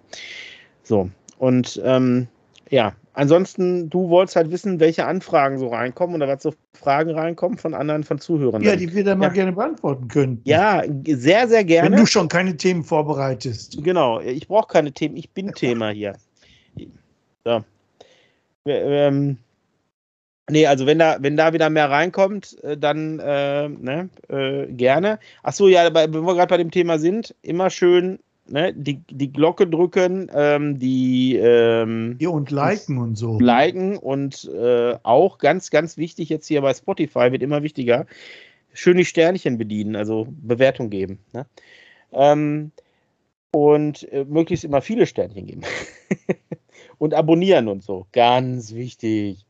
So. 0.84 1.10
Und 1.38 1.80
ähm, 1.84 2.28
ja, 2.70 2.94
ansonsten, 3.14 3.90
du 3.90 4.08
wolltest 4.08 4.36
halt 4.36 4.50
wissen, 4.50 4.78
welche 4.80 5.06
Anfragen 5.06 5.58
so 5.58 5.68
reinkommen 5.68 6.16
oder 6.16 6.28
was 6.28 6.42
so 6.42 6.54
Fragen 6.74 7.10
reinkommen 7.10 7.58
von 7.58 7.74
anderen, 7.74 8.04
von 8.04 8.18
Zuhörern. 8.18 8.62
Ja, 8.62 8.76
die 8.76 8.92
wir 8.94 9.04
dann 9.04 9.18
mal 9.18 9.26
Ja. 9.26 9.32
gerne 9.32 9.52
beantworten 9.52 10.08
können. 10.08 10.40
ja, 10.44 10.82
sehr, 11.06 11.48
sehr 11.48 11.60
Wenn 11.60 11.66
gerne. 11.66 11.96
du 11.96 12.06
schon 12.06 12.28
keine 12.28 12.56
Themen 12.56 12.84
vorbereitest. 12.84 13.82
Genau, 13.82 14.20
ich 14.20 14.46
brauche 14.46 14.68
keine 14.68 14.92
Themen, 14.92 15.16
ich 15.16 15.30
bin 15.30 15.52
Thema 15.52 15.90
hier. 15.90 16.14
So. 17.44 17.64
Ähm, 18.66 19.36
nee, 20.48 20.66
also 20.66 20.86
wenn 20.86 20.98
da, 20.98 21.18
wenn 21.20 21.36
da 21.36 21.52
wieder 21.52 21.68
mehr 21.68 21.90
reinkommt, 21.90 22.62
äh, 22.62 22.76
dann 22.78 23.18
äh, 23.18 23.68
ne, 23.68 24.08
äh, 24.28 24.66
gerne. 24.72 25.18
Achso, 25.42 25.68
ja, 25.68 25.92
wenn 25.94 26.12
wir 26.12 26.34
gerade 26.34 26.48
bei 26.48 26.56
dem 26.56 26.70
Thema 26.70 26.98
sind, 26.98 27.34
immer 27.42 27.68
schön 27.68 28.18
ne, 28.48 28.72
die, 28.74 29.02
die 29.10 29.32
Glocke 29.32 29.66
drücken, 29.66 30.30
ähm, 30.34 30.78
die 30.78 31.36
ähm, 31.36 32.16
Hier 32.18 32.30
und 32.30 32.50
liken 32.50 32.98
und 32.98 33.16
so. 33.16 33.38
liken 33.38 33.96
und 33.96 34.50
äh, 34.54 34.96
auch 35.02 35.38
ganz, 35.38 35.70
ganz 35.70 35.96
wichtig 35.96 36.28
jetzt 36.28 36.46
hier 36.46 36.62
bei 36.62 36.74
Spotify 36.74 37.32
wird 37.32 37.42
immer 37.42 37.62
wichtiger, 37.62 38.06
schön 38.72 38.96
die 38.96 39.04
Sternchen 39.04 39.58
bedienen, 39.58 39.96
also 39.96 40.26
Bewertung 40.28 40.90
geben. 40.90 41.18
Ne? 41.32 41.46
Ähm, 42.12 42.72
und 43.50 44.10
äh, 44.12 44.24
möglichst 44.24 44.64
immer 44.64 44.82
viele 44.82 45.06
Sternchen 45.06 45.46
geben. 45.46 45.62
und 46.98 47.14
abonnieren 47.14 47.68
und 47.68 47.82
so. 47.82 48.06
Ganz 48.12 48.74
wichtig. 48.74 49.46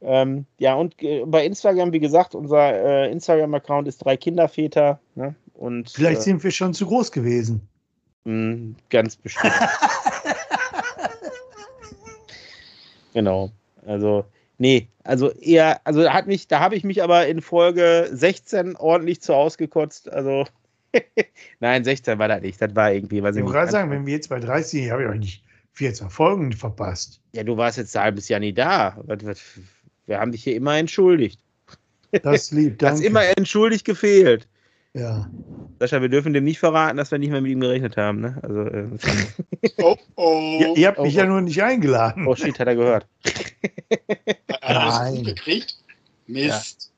Ähm, 0.00 0.46
ja, 0.58 0.74
und 0.74 1.02
äh, 1.02 1.24
bei 1.26 1.44
Instagram, 1.44 1.92
wie 1.92 1.98
gesagt, 1.98 2.34
unser 2.34 2.72
äh, 2.72 3.10
Instagram-Account 3.10 3.88
ist 3.88 3.98
drei 3.98 4.16
Kinderväter. 4.16 5.00
Ne? 5.16 5.34
Und, 5.54 5.90
Vielleicht 5.90 6.20
äh, 6.20 6.24
sind 6.24 6.44
wir 6.44 6.52
schon 6.52 6.72
zu 6.72 6.86
groß 6.86 7.10
gewesen. 7.10 7.68
Mh, 8.28 8.74
ganz 8.90 9.16
bestimmt. 9.16 9.52
genau. 13.14 13.50
Also, 13.86 14.24
nee, 14.58 14.88
also 15.04 15.30
eher, 15.32 15.80
also 15.86 16.08
hat 16.10 16.26
mich, 16.26 16.48
da 16.48 16.60
habe 16.60 16.76
ich 16.76 16.84
mich 16.84 17.02
aber 17.02 17.26
in 17.26 17.40
Folge 17.40 18.08
16 18.12 18.76
ordentlich 18.76 19.22
zu 19.22 19.34
ausgekotzt. 19.34 20.10
Also, 20.10 20.46
nein, 21.60 21.84
16 21.84 22.18
war 22.18 22.28
das 22.28 22.42
nicht. 22.42 22.60
Das 22.60 22.74
war 22.76 22.92
irgendwie, 22.92 23.22
was 23.22 23.36
Ich 23.36 23.42
wollte 23.42 23.56
gerade 23.58 23.70
sagen, 23.72 23.90
wenn 23.90 24.06
wir 24.06 24.14
jetzt 24.14 24.28
bei 24.28 24.40
30 24.40 24.82
sind, 24.82 24.90
habe 24.92 25.02
ich 25.04 25.08
euch 25.08 25.18
nicht 25.18 25.44
14 25.72 26.10
Folgen 26.10 26.52
verpasst. 26.52 27.20
Ja, 27.32 27.44
du 27.44 27.56
warst 27.56 27.78
jetzt 27.78 27.96
ein 27.96 28.02
halbes 28.02 28.28
Jahr 28.28 28.40
nie 28.40 28.52
da. 28.52 28.96
Wir 30.06 30.18
haben 30.20 30.32
dich 30.32 30.42
hier 30.44 30.56
immer 30.56 30.76
entschuldigt. 30.76 31.40
Das 32.22 32.50
lieb, 32.50 32.78
Du 32.78 32.86
hast 32.86 32.96
danke. 32.96 33.06
immer 33.06 33.24
entschuldigt 33.36 33.84
gefehlt. 33.84 34.48
Ja. 34.98 35.30
Sascha, 35.78 36.02
wir 36.02 36.08
dürfen 36.08 36.32
dem 36.32 36.44
nicht 36.44 36.58
verraten, 36.58 36.96
dass 36.96 37.10
wir 37.10 37.18
nicht 37.18 37.30
mehr 37.30 37.40
mit 37.40 37.52
ihm 37.52 37.60
gerechnet 37.60 37.96
haben. 37.96 38.20
Ne? 38.20 38.38
Also, 38.42 38.62
äh, 38.62 38.88
Oh, 39.82 39.96
oh. 40.16 40.58
Ihr, 40.60 40.76
ihr 40.76 40.88
habt 40.88 40.98
mich 41.00 41.14
oh, 41.14 41.18
ja 41.18 41.24
oh. 41.24 41.28
nur 41.28 41.40
nicht 41.40 41.62
eingeladen. 41.62 42.26
oh 42.26 42.34
shit, 42.34 42.58
hat 42.58 42.66
er 42.66 42.76
gehört. 42.76 43.06
Hat 44.50 44.60
er 44.60 44.74
das 44.74 44.98
Nein. 44.98 45.24
gekriegt? 45.24 45.76
Mist. 46.26 46.92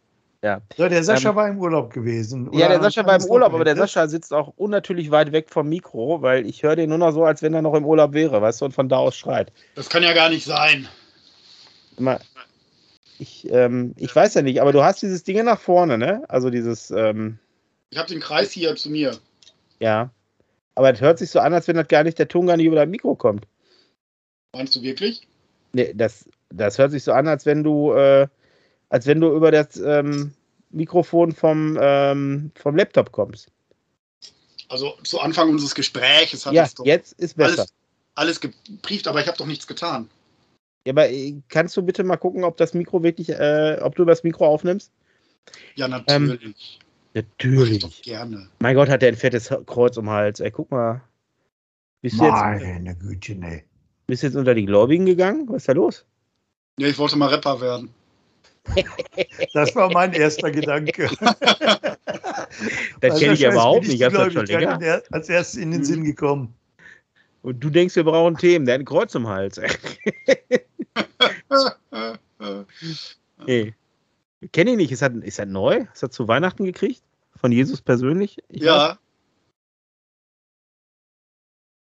So, 0.77 0.89
der 0.89 1.05
Sascha 1.05 1.31
Ähm, 1.31 1.37
war 1.37 1.49
im 1.49 1.59
Urlaub 1.59 1.93
gewesen. 1.93 2.51
Ja, 2.53 2.69
der 2.69 2.79
Oder 2.79 2.91
Sascha 2.91 3.07
war 3.07 3.17
im 3.17 3.25
Urlaub, 3.27 3.53
aber 3.53 3.65
der. 3.65 3.77
Sascha 3.77 4.09
sitzt 4.09 4.33
auch 4.33 4.55
unnatürlich 4.57 5.11
weit 5.11 5.33
weg 5.33 5.51
vom 5.51 5.69
Mikro, 5.69 6.23
weil 6.23 6.47
ich 6.47 6.63
höre 6.63 6.77
den 6.77 6.89
nur 6.89 6.99
noch 6.99 7.13
so, 7.13 7.25
als 7.25 7.43
wenn 7.43 7.53
er 7.53 7.61
noch 7.61 7.75
im 7.75 7.85
Urlaub 7.85 8.15
wäre, 8.15 8.41
weißt 8.41 8.63
du, 8.63 8.65
und 8.65 8.73
von 8.73 8.89
da 8.89 8.97
aus 8.97 9.17
schreit. 9.17 9.53
Das 9.75 9.91
kann 9.91 10.03
ja 10.03 10.15
gar 10.15 10.31
nicht 10.31 10.47
sein. 10.47 10.89
Immer, 11.99 12.21
ich, 13.19 13.53
ähm, 13.53 13.95
ich 13.99 14.17
weiß 14.17 14.33
ja 14.33 14.41
nicht, 14.41 14.63
aber 14.63 14.73
du 14.73 14.83
hast 14.83 15.03
dieses 15.03 15.23
Ding 15.23 15.45
nach 15.45 15.61
vorne, 15.61 15.99
ne? 15.99 16.23
Also 16.29 16.49
dieses, 16.49 16.91
ähm, 16.91 17.39
Ich 17.91 17.99
habe 17.99 18.09
den 18.09 18.21
Kreis 18.21 18.53
hier 18.53 18.75
zu 18.77 18.91
mir. 18.91 19.19
ja. 19.81 20.11
Aber 20.77 20.93
es 20.93 21.01
hört 21.01 21.19
sich 21.19 21.29
so 21.29 21.41
an, 21.41 21.53
als 21.53 21.69
wenn 21.69 21.77
das 21.77 21.89
gar 21.89 22.05
nicht 22.05 22.19
der 22.19 22.29
Ton 22.29 22.47
gar 22.47 22.57
nicht 22.57 22.65
über 22.65 22.77
dein 22.77 22.89
Mikro 22.91 23.15
kommt. 23.15 23.47
Meinst 24.55 24.75
du 24.77 24.81
wirklich? 24.83 25.27
Nee, 25.73 25.93
das, 25.95 26.27
das 26.49 26.79
hört 26.79 26.93
sich 26.93 27.03
so 27.05 27.13
an, 27.13 27.29
als 27.29 27.45
wenn 27.45 27.63
du, 27.63 27.93
äh, 27.93 28.29
als 28.89 29.05
wenn 29.07 29.21
du 29.21 29.35
über 29.35 29.51
das 29.51 29.77
ähm, 29.77 30.33
Mikrofon 30.71 31.33
vom, 31.33 31.77
ähm, 31.79 32.51
vom 32.55 32.77
Laptop 32.77 33.13
kommst. 33.13 33.49
Also 34.69 34.95
zu 35.03 35.21
Anfang 35.21 35.51
unseres 35.51 35.75
Gesprächs 35.75 36.47
hat 36.47 36.55
Ja, 36.55 36.63
es 36.65 36.75
doch 36.75 36.87
jetzt 36.87 37.13
ist 37.15 37.37
besser. 37.37 37.63
alles, 37.63 37.75
alles 38.15 38.41
gebrieft, 38.41 39.07
aber 39.09 39.21
ich 39.21 39.27
habe 39.27 39.37
doch 39.37 39.47
nichts 39.47 39.67
getan. 39.67 40.09
Ja, 40.87 40.93
aber 40.93 41.11
äh, 41.11 41.35
kannst 41.49 41.77
du 41.77 41.83
bitte 41.83 42.05
mal 42.05 42.17
gucken, 42.17 42.45
ob 42.45 42.57
das 42.57 42.73
Mikro 42.73 43.03
wirklich, 43.03 43.29
äh, 43.29 43.79
ob 43.83 43.97
du 43.97 44.05
das 44.07 44.23
Mikro 44.23 44.47
aufnimmst? 44.47 44.93
Ja, 45.75 45.89
natürlich. 45.89 46.79
Mach 46.81 46.90
ich 47.13 47.23
doch 47.23 47.29
Natürlich. 47.39 48.03
gerne. 48.03 48.49
Mein 48.61 48.75
Gott, 48.77 48.89
hat 48.89 49.03
der 49.03 49.09
ein 49.11 49.17
fettes 49.17 49.51
Kreuz 49.67 49.97
um 49.97 50.07
den 50.07 50.13
Hals. 50.13 50.41
Ey, 50.41 50.51
guck 50.51 50.71
mal. 50.71 51.01
Bist 52.03 52.19
du, 52.19 52.25
jetzt, 52.25 52.33
Meine 52.35 52.97
Güte, 52.97 53.35
nee. 53.35 53.65
bist 54.07 54.23
du 54.23 54.29
jetzt 54.29 54.37
unter 54.37 54.55
die 54.55 54.65
Gläubigen 54.65 55.05
gegangen? 55.07 55.47
Was 55.49 55.59
ist 55.59 55.69
da 55.69 55.73
los? 55.73 56.05
Ja, 56.79 56.89
ich 56.89 56.99
wollte 56.99 57.17
mal 57.17 57.29
Rapper 57.29 57.61
werden. 57.61 57.91
Das 59.55 59.75
war 59.75 59.91
mein 59.93 60.13
erster 60.13 60.51
Gedanke. 60.51 61.09
Das 63.01 63.19
kenne 63.19 63.33
ich 63.35 63.41
ja 63.41 63.49
ist 63.51 63.55
überhaupt 63.55 63.83
nicht. 63.87 63.95
Ich 63.95 64.03
habe 64.03 64.17
das 64.17 64.29
die 64.29 64.33
schon 64.35 64.47
länger. 64.47 65.03
als 65.13 65.29
erstes 65.29 65.61
in 65.61 65.71
den 65.71 65.81
Mhm. 65.81 65.85
Sinn 65.85 66.05
gekommen. 66.05 66.55
Und 67.43 67.61
du 67.63 67.71
denkst, 67.71 67.95
wir 67.97 68.05
brauchen 68.05 68.37
Themen. 68.37 68.67
Der 68.67 68.75
hat 68.75 68.81
ein 68.83 68.85
Kreuz 68.85 69.15
um 69.15 69.23
den 69.23 69.29
Hals. 69.31 69.59
Ey. 73.47 73.75
Kenne 74.53 74.71
ich 74.73 74.77
nicht. 74.77 74.93
Ist 74.93 75.03
das, 75.03 75.13
ist 75.23 75.39
das 75.39 75.47
neu? 75.47 75.87
Ist 75.93 76.03
das 76.03 76.11
zu 76.11 76.29
Weihnachten 76.29 76.65
gekriegt? 76.65 77.03
Von 77.37 77.53
Jesus 77.53 77.81
persönlich? 77.83 78.39
Ich 78.49 78.61
weiß 78.61 78.67
ja, 78.67 78.99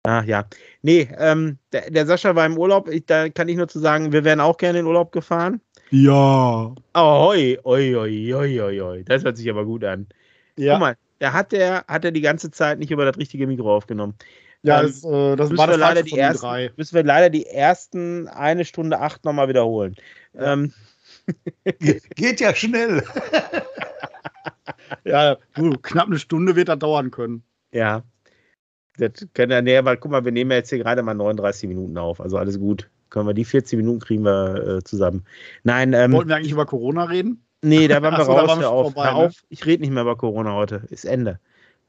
Ah, 0.04 0.24
ja. 0.26 0.46
Nee, 0.82 1.10
ähm, 1.18 1.58
der, 1.74 1.92
der 1.92 2.06
Sascha 2.06 2.34
war 2.36 2.46
im 2.46 2.58
Urlaub. 2.58 2.88
Ich, 2.90 3.06
da 3.06 3.30
kann 3.30 3.50
ich 3.50 3.58
nur 3.58 3.68
zu 3.68 3.80
sagen, 3.80 4.12
wir 4.12 4.24
wären 4.24 4.40
auch 4.40 4.58
gerne 4.58 4.80
in 4.80 4.86
Urlaub 4.86 5.12
gefahren. 5.12 5.62
Ja. 5.92 6.74
Ahoi, 6.94 7.58
oi, 7.64 7.96
oi, 7.96 8.34
oi, 8.34 8.62
oi, 8.62 8.82
oi. 8.82 9.04
Das 9.04 9.24
hört 9.24 9.38
sich 9.38 9.50
aber 9.50 9.66
gut 9.66 9.84
an. 9.84 10.08
Guck 10.56 10.64
Ja, 10.66 10.80
mal, 10.80 10.96
da 11.20 11.34
hat 11.34 11.52
der, 11.52 11.84
hat 11.88 12.06
er 12.06 12.12
die 12.12 12.22
ganze 12.22 12.50
Zeit 12.52 12.80
nicht 12.80 12.92
über 12.92 13.06
das 13.06 13.18
richtige 13.18 13.46
Mikro 13.48 13.76
aufgenommen. 13.76 14.16
ja 14.64 14.82
ähm, 14.82 14.88
das, 14.88 15.04
äh, 15.04 15.36
das 15.36 15.50
müssen 15.50 15.58
war 15.58 15.68
wir 15.68 15.78
das 15.78 15.80
leider 15.80 16.04
die 16.04 16.18
ersten, 16.18 16.42
drei. 16.42 16.72
müssen 16.78 16.96
wir 16.96 17.04
leider 17.04 17.30
die 17.30 17.46
ersten 17.46 18.28
eine 18.30 18.66
Stunde 18.66 19.00
acht 19.00 19.26
nochmal 19.26 19.50
wiederholen. 19.50 19.96
Ähm, 20.36 20.74
Ge 21.80 22.00
geht 22.16 22.40
ja 22.40 22.54
schnell. 22.56 23.04
Ja, 25.04 25.38
du, 25.56 25.78
knapp 25.82 26.08
eine 26.08 26.20
Stunde 26.20 26.56
wird 26.56 26.68
das 26.70 26.80
dauern 26.80 27.12
können. 27.12 27.44
ja. 27.72 28.04
Das 28.98 29.12
können 29.34 29.52
ja, 29.54 29.62
nee, 29.62 29.78
aber 29.78 29.96
guck 29.96 30.12
mal, 30.12 30.26
wir 30.26 30.32
nehmen 30.34 30.52
ja 30.52 30.58
jetzt 30.58 30.70
hier 30.70 30.80
gerade 30.80 31.02
mal 31.02 31.14
39 31.14 31.70
Minuten 31.70 31.98
auf. 31.98 32.20
Also 32.20 32.38
alles 32.38 32.60
gut. 32.60 32.90
Können 33.10 33.28
wir 33.28 33.34
die 33.34 33.46
40 33.46 33.78
Minuten 33.78 34.00
kriegen 34.02 34.24
wir 34.24 34.78
äh, 34.80 34.84
zusammen. 34.84 35.24
Nein, 35.64 35.94
ähm, 35.94 36.12
Wollten 36.12 36.28
wir 36.28 36.36
eigentlich 36.36 36.52
über 36.52 36.66
Corona 36.66 37.06
reden? 37.06 37.42
Nee, 37.62 37.88
da 37.88 38.02
waren 38.02 38.16
wir 38.16 38.20
Ach 38.24 38.26
so, 38.26 38.34
da 38.34 38.40
raus. 38.40 38.50
waren 38.50 38.60
wir 38.60 38.70
auf, 38.70 38.94
vorbei, 38.94 39.10
ne? 39.10 39.16
auf. 39.16 39.36
Ich 39.48 39.66
rede 39.66 39.82
nicht 39.84 39.92
mehr 39.94 40.04
über 40.04 40.18
Corona 40.18 40.54
heute. 40.54 40.84
Ist 40.90 41.06
Ende. 41.06 41.40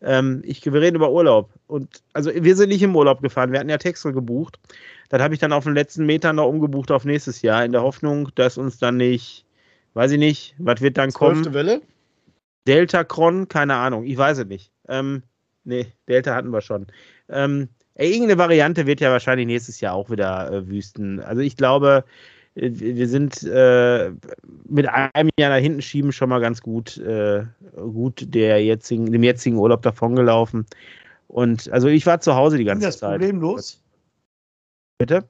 Ähm, 0.03 0.43
ich, 0.45 0.65
wir 0.65 0.81
reden 0.81 0.97
über 0.97 1.11
Urlaub. 1.11 1.51
Und 1.67 2.01
also 2.13 2.31
wir 2.33 2.55
sind 2.55 2.69
nicht 2.69 2.83
im 2.83 2.95
Urlaub 2.95 3.23
gefahren. 3.23 3.51
Wir 3.51 3.59
hatten 3.59 3.71
ja 3.71 3.79
Texel 3.79 4.13
gebucht. 4.13 4.61
Das 5.11 5.21
habe 5.21 5.35
ich 5.35 5.41
dann 5.41 5.53
auf 5.53 5.65
den 5.65 5.75
letzten 5.75 6.07
Metern 6.07 6.37
noch 6.37 6.49
umgebucht 6.49 6.91
auf 6.91 7.05
nächstes 7.05 7.43
Jahr, 7.43 7.65
in 7.65 7.73
der 7.73 7.83
Hoffnung, 7.83 8.31
dass 8.37 8.57
uns 8.57 8.79
dann 8.79 8.97
nicht, 8.97 9.45
weiß 9.95 10.13
ich 10.13 10.19
nicht, 10.19 10.55
was 10.59 10.81
wird 10.81 10.97
dann 10.97 11.13
kommen? 11.13 11.43
Zwölfte 11.43 11.53
Welle? 11.53 11.83
Delta 12.67 13.05
Cron, 13.05 13.49
keine 13.49 13.75
Ahnung, 13.75 14.05
ich 14.05 14.17
weiß 14.17 14.39
es 14.39 14.47
nicht. 14.47 14.71
Ähm, 14.89 15.23
nee, 15.65 15.87
Delta 16.09 16.35
hatten 16.35 16.51
wir 16.51 16.61
schon. 16.61 16.87
Ähm, 17.29 17.69
ey, 17.95 18.13
irgendeine 18.13 18.39
Variante 18.39 18.87
wird 18.87 19.01
ja 19.01 19.11
wahrscheinlich 19.11 19.47
nächstes 19.47 19.81
Jahr 19.81 19.95
auch 19.95 20.11
wieder 20.11 20.53
äh, 20.53 20.69
wüsten. 20.69 21.19
Also 21.21 21.43
ich 21.43 21.57
glaube, 21.57 22.05
äh, 22.55 22.71
wir 22.73 23.09
sind 23.09 23.43
äh, 23.43 24.13
mit 24.69 24.89
einem 24.89 25.31
Jahr 25.39 25.51
nach 25.51 25.59
hinten 25.59 25.83
schieben 25.83 26.13
schon 26.13 26.29
mal 26.29 26.41
ganz 26.41 26.61
gut, 26.63 26.99
äh, 26.99 27.45
gut 27.75 28.33
der 28.33 28.63
jetzigen, 28.63 29.11
dem 29.11 29.25
jetzigen 29.25 29.57
Urlaub 29.57 29.83
davongelaufen. 29.83 30.67
Und 31.27 31.71
also 31.73 31.89
ich 31.89 32.07
war 32.07 32.21
zu 32.21 32.37
Hause 32.37 32.59
die 32.59 32.65
ganze 32.65 32.87
das 32.87 32.99
Zeit. 32.99 33.21
problemlos? 33.21 33.80
Bitte? 35.01 35.25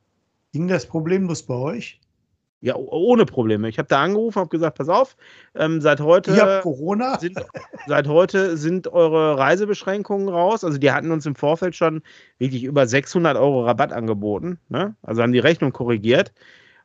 Ging 0.53 0.67
das 0.67 0.85
problemlos 0.85 1.45
bei 1.45 1.55
euch? 1.55 2.01
Ja, 2.61 2.75
oh- 2.75 2.89
ohne 2.91 3.25
Probleme. 3.25 3.69
Ich 3.69 3.79
habe 3.79 3.87
da 3.87 4.03
angerufen, 4.03 4.41
habe 4.41 4.49
gesagt, 4.49 4.79
pass 4.79 4.89
auf, 4.89 5.17
ähm, 5.55 5.81
seit 5.81 6.01
heute. 6.01 6.35
Habt 6.37 6.65
Corona? 6.65 7.21
sind, 7.21 7.39
seit 7.87 8.09
heute 8.09 8.57
sind 8.57 8.89
eure 8.89 9.39
Reisebeschränkungen 9.39 10.29
raus. 10.29 10.65
Also 10.65 10.77
die 10.77 10.91
hatten 10.91 11.13
uns 11.13 11.25
im 11.25 11.37
Vorfeld 11.37 11.77
schon 11.77 12.03
wirklich 12.39 12.65
über 12.65 12.85
600 12.85 13.37
Euro 13.37 13.65
Rabatt 13.65 13.93
angeboten. 13.93 14.59
Ne? 14.71 14.97
Also 15.03 15.23
haben 15.23 15.31
die 15.33 15.39
Rechnung 15.39 15.73
korrigiert. 15.73 16.33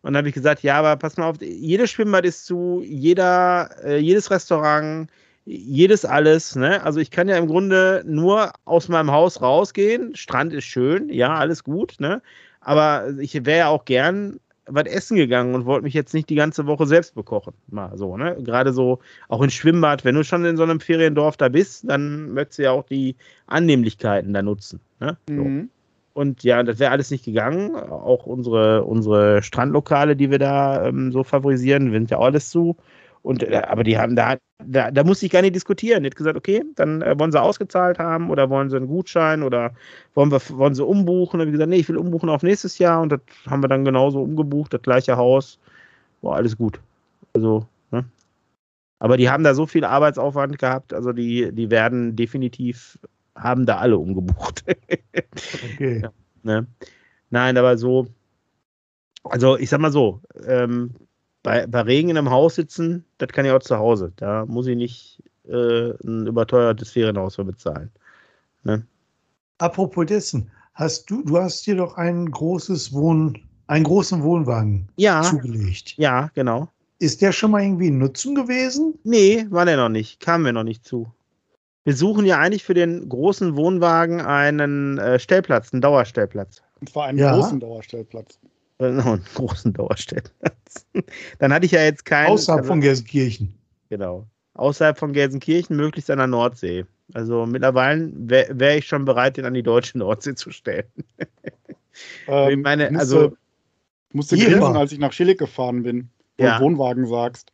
Und 0.03 0.13
dann 0.13 0.17
habe 0.17 0.27
ich 0.27 0.35
gesagt, 0.35 0.61
ja, 0.61 0.77
aber 0.77 0.95
pass 0.95 1.17
mal 1.17 1.27
auf, 1.27 1.37
jedes 1.41 1.89
Schwimmbad 1.89 2.23
ist 2.23 2.45
zu, 2.45 2.83
jeder, 2.85 3.71
äh, 3.83 3.97
jedes 3.97 4.29
Restaurant, 4.29 5.09
jedes 5.45 6.05
alles. 6.05 6.55
Ne? 6.55 6.83
Also 6.83 6.99
ich 6.99 7.09
kann 7.09 7.27
ja 7.27 7.37
im 7.37 7.47
Grunde 7.47 8.03
nur 8.05 8.51
aus 8.65 8.89
meinem 8.89 9.11
Haus 9.11 9.41
rausgehen. 9.41 10.15
Strand 10.15 10.53
ist 10.53 10.65
schön, 10.65 11.09
ja, 11.09 11.33
alles 11.33 11.63
gut. 11.63 11.95
Ne? 11.99 12.21
Aber 12.65 13.13
ich 13.19 13.33
wäre 13.45 13.59
ja 13.59 13.67
auch 13.67 13.85
gern 13.85 14.39
was 14.67 14.85
essen 14.85 15.17
gegangen 15.17 15.53
und 15.53 15.65
wollte 15.65 15.83
mich 15.83 15.93
jetzt 15.93 16.15
nicht 16.15 16.29
die 16.29 16.35
ganze 16.35 16.65
Woche 16.65 16.87
selbst 16.87 17.13
bekochen. 17.13 17.53
Mal 17.67 17.95
so, 17.95 18.17
ne? 18.17 18.35
Gerade 18.39 18.73
so, 18.73 18.99
auch 19.29 19.43
in 19.43 19.51
Schwimmbad, 19.51 20.03
wenn 20.03 20.15
du 20.15 20.23
schon 20.23 20.43
in 20.43 20.57
so 20.57 20.63
einem 20.63 20.79
Feriendorf 20.79 21.37
da 21.37 21.49
bist, 21.49 21.87
dann 21.87 22.33
möchtest 22.33 22.59
du 22.59 22.63
ja 22.63 22.71
auch 22.71 22.83
die 22.83 23.15
Annehmlichkeiten 23.45 24.33
da 24.33 24.41
nutzen. 24.41 24.79
Ne? 24.99 25.15
So. 25.27 25.33
Mhm. 25.35 25.69
Und 26.13 26.43
ja, 26.43 26.63
das 26.63 26.79
wäre 26.79 26.91
alles 26.91 27.11
nicht 27.11 27.25
gegangen. 27.25 27.75
Auch 27.75 28.25
unsere, 28.25 28.85
unsere 28.85 29.43
Strandlokale, 29.43 30.15
die 30.15 30.31
wir 30.31 30.39
da 30.39 30.87
ähm, 30.87 31.11
so 31.11 31.23
favorisieren, 31.23 31.91
sind 31.91 32.09
ja 32.09 32.17
auch 32.17 32.25
alles 32.25 32.49
zu. 32.49 32.75
Und, 33.25 33.41
äh, 33.41 33.63
aber 33.67 33.83
die 33.83 33.97
haben 33.97 34.15
da, 34.15 34.37
da, 34.63 34.91
da 34.91 35.03
musste 35.03 35.25
ich 35.25 35.31
gar 35.31 35.41
nicht 35.41 35.55
diskutieren. 35.55 36.03
Die 36.03 36.09
hat 36.09 36.15
gesagt, 36.15 36.37
okay, 36.37 36.63
dann 36.75 37.01
äh, 37.01 37.17
wollen 37.17 37.31
sie 37.31 37.41
ausgezahlt 37.41 37.97
haben 37.97 38.29
oder 38.29 38.51
wollen 38.51 38.69
sie 38.69 38.77
einen 38.77 38.85
Gutschein 38.85 39.41
oder 39.41 39.71
wollen, 40.13 40.31
wir, 40.31 40.39
wollen 40.51 40.75
sie 40.75 40.85
umbuchen? 40.85 41.41
Und 41.41 41.47
ich 41.47 41.53
gesagt, 41.53 41.71
nee, 41.71 41.77
ich 41.77 41.89
will 41.89 41.97
umbuchen 41.97 42.29
auf 42.29 42.43
nächstes 42.43 42.77
Jahr. 42.77 43.01
Und 43.01 43.11
das 43.11 43.21
haben 43.47 43.63
wir 43.63 43.67
dann 43.67 43.83
genauso 43.83 44.21
umgebucht, 44.21 44.75
das 44.75 44.83
gleiche 44.83 45.17
Haus. 45.17 45.57
War 46.21 46.35
alles 46.35 46.55
gut. 46.55 46.79
Also, 47.33 47.65
ne? 47.89 48.05
Aber 48.99 49.17
die 49.17 49.27
haben 49.27 49.43
da 49.43 49.55
so 49.55 49.65
viel 49.65 49.85
Arbeitsaufwand 49.85 50.59
gehabt, 50.59 50.93
also 50.93 51.11
die, 51.11 51.51
die 51.51 51.71
werden 51.71 52.15
definitiv, 52.15 52.99
haben 53.35 53.65
da 53.65 53.77
alle 53.77 53.97
umgebucht. 53.97 54.63
Okay. 55.73 56.01
Ja. 56.03 56.11
Ne? 56.43 56.67
Nein, 57.31 57.57
aber 57.57 57.77
so, 57.77 58.07
also 59.23 59.57
ich 59.57 59.69
sag 59.69 59.79
mal 59.79 59.91
so, 59.91 60.21
ähm, 60.47 60.91
bei, 61.45 61.67
bei 61.67 61.81
Regen 61.81 62.09
in 62.09 62.17
einem 62.17 62.31
Haus 62.31 62.55
sitzen, 62.55 63.05
das 63.19 63.29
kann 63.29 63.45
ich 63.45 63.51
auch 63.51 63.59
zu 63.59 63.77
Hause. 63.77 64.11
Da 64.17 64.45
muss 64.45 64.67
ich 64.67 64.75
nicht 64.75 65.23
äh, 65.47 65.91
ein 66.03 66.27
überteuertes 66.27 66.91
Ferienhaus 66.91 67.35
für 67.35 67.45
bezahlen. 67.45 67.91
Apropos 69.59 70.05
dessen, 70.07 70.49
hast 70.73 71.09
du, 71.09 71.23
du 71.23 71.37
hast 71.37 71.65
dir 71.65 71.75
doch 71.75 71.95
ein 71.97 72.29
großes 72.29 72.91
Wohn, 72.93 73.37
einen 73.67 73.83
großen 73.85 74.21
Wohnwagen 74.23 74.89
Ja, 74.97 75.21
zugelegt. 75.21 75.93
ja, 75.97 76.29
genau. 76.33 76.67
Ist 76.99 77.21
der 77.21 77.31
schon 77.31 77.51
mal 77.51 77.61
irgendwie 77.61 77.87
in 77.87 77.99
Nutzung 77.99 78.35
gewesen? 78.35 78.97
Nee, 79.03 79.45
war 79.49 79.65
der 79.65 79.77
noch 79.77 79.89
nicht. 79.89 80.19
Kamen 80.19 80.45
wir 80.45 80.53
noch 80.53 80.63
nicht 80.63 80.83
zu. 80.83 81.07
Wir 81.83 81.95
suchen 81.95 82.25
ja 82.25 82.39
eigentlich 82.39 82.63
für 82.63 82.73
den 82.73 83.07
großen 83.07 83.55
Wohnwagen 83.55 84.19
einen 84.19 84.97
äh, 84.97 85.19
Stellplatz, 85.19 85.71
einen 85.71 85.81
Dauerstellplatz. 85.81 86.63
Und 86.81 86.89
zwar 86.89 87.05
einen 87.05 87.19
Ja. 87.19 87.33
großen 87.33 87.59
Dauerstellplatz. 87.59 88.39
Äh, 88.79 88.89
noch 88.91 89.05
einen 89.05 89.23
großen 89.35 89.73
Dauerstellplatz. 89.73 90.85
Dann 91.39 91.53
hatte 91.53 91.65
ich 91.65 91.71
ja 91.71 91.81
jetzt 91.83 92.05
keinen. 92.05 92.27
Außerhalb 92.27 92.61
also- 92.61 92.67
von 92.73 92.81
Gelsenkirchen. 92.81 93.57
Genau. 93.89 94.27
Außerhalb 94.55 94.97
von 94.97 95.13
Gelsenkirchen, 95.13 95.75
möglichst 95.75 96.09
an 96.09 96.17
der 96.17 96.27
Nordsee. 96.27 96.85
Also 97.13 97.45
mittlerweile 97.45 98.09
wäre 98.15 98.57
wär 98.59 98.77
ich 98.77 98.87
schon 98.87 99.05
bereit, 99.05 99.37
den 99.37 99.45
an 99.45 99.53
die 99.53 99.63
deutsche 99.63 99.97
Nordsee 99.97 100.35
zu 100.35 100.51
stellen. 100.51 100.85
Ähm, 102.27 102.49
Ich 102.49 102.57
meine, 102.57 102.91
musste, 102.91 102.99
also- 102.99 103.37
musste 104.11 104.35
grinsen, 104.37 104.59
war- 104.59 104.75
als 104.75 104.91
ich 104.91 104.99
nach 104.99 105.13
Schillig 105.13 105.37
gefahren 105.37 105.83
bin, 105.83 106.09
wo 106.37 106.43
Ja. 106.43 106.57
du 106.59 106.65
Wohnwagen 106.65 107.07
sagst. 107.07 107.53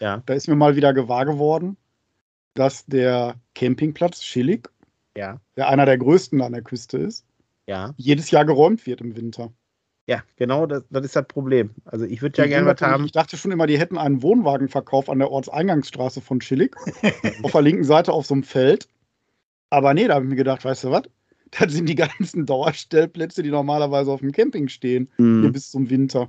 Ja. 0.00 0.22
Da 0.24 0.32
ist 0.32 0.48
mir 0.48 0.54
mal 0.56 0.76
wieder 0.76 0.94
gewahr 0.94 1.26
geworden, 1.26 1.76
dass 2.54 2.86
der 2.86 3.34
Campingplatz 3.54 4.22
Schillig, 4.24 4.70
Ja, 5.14 5.40
der 5.56 5.68
einer 5.68 5.84
der 5.84 5.98
größten 5.98 6.40
an 6.40 6.52
der 6.52 6.62
Küste 6.62 6.96
ist, 6.96 7.26
ja. 7.66 7.92
jedes 7.98 8.30
Jahr 8.30 8.46
geräumt 8.46 8.86
wird 8.86 9.02
im 9.02 9.14
Winter. 9.14 9.52
Ja, 10.08 10.22
genau, 10.36 10.66
das, 10.66 10.82
das 10.90 11.04
ist 11.04 11.16
das 11.16 11.26
Problem. 11.28 11.70
Also 11.84 12.04
ich 12.04 12.22
würde 12.22 12.42
ja 12.42 12.48
gerne 12.48 12.66
was 12.66 12.80
haben. 12.80 13.04
Ich 13.04 13.12
dachte 13.12 13.36
schon 13.36 13.52
immer, 13.52 13.66
die 13.68 13.78
hätten 13.78 13.98
einen 13.98 14.22
Wohnwagenverkauf 14.22 15.08
an 15.08 15.20
der 15.20 15.30
Ortseingangsstraße 15.30 16.20
von 16.20 16.40
Schillig, 16.40 16.76
auf 17.42 17.52
der 17.52 17.62
linken 17.62 17.84
Seite 17.84 18.12
auf 18.12 18.26
so 18.26 18.34
einem 18.34 18.42
Feld. 18.42 18.88
Aber 19.70 19.94
nee, 19.94 20.06
da 20.08 20.14
habe 20.14 20.24
ich 20.24 20.30
mir 20.30 20.36
gedacht, 20.36 20.64
weißt 20.64 20.84
du 20.84 20.90
was? 20.90 21.02
Das 21.60 21.70
sind 21.70 21.86
die 21.86 21.94
ganzen 21.96 22.46
Dauerstellplätze, 22.46 23.42
die 23.42 23.50
normalerweise 23.50 24.10
auf 24.10 24.20
dem 24.20 24.32
Camping 24.32 24.68
stehen, 24.68 25.10
hier 25.18 25.26
Hm. 25.26 25.52
bis 25.52 25.70
zum 25.70 25.90
Winter. 25.90 26.28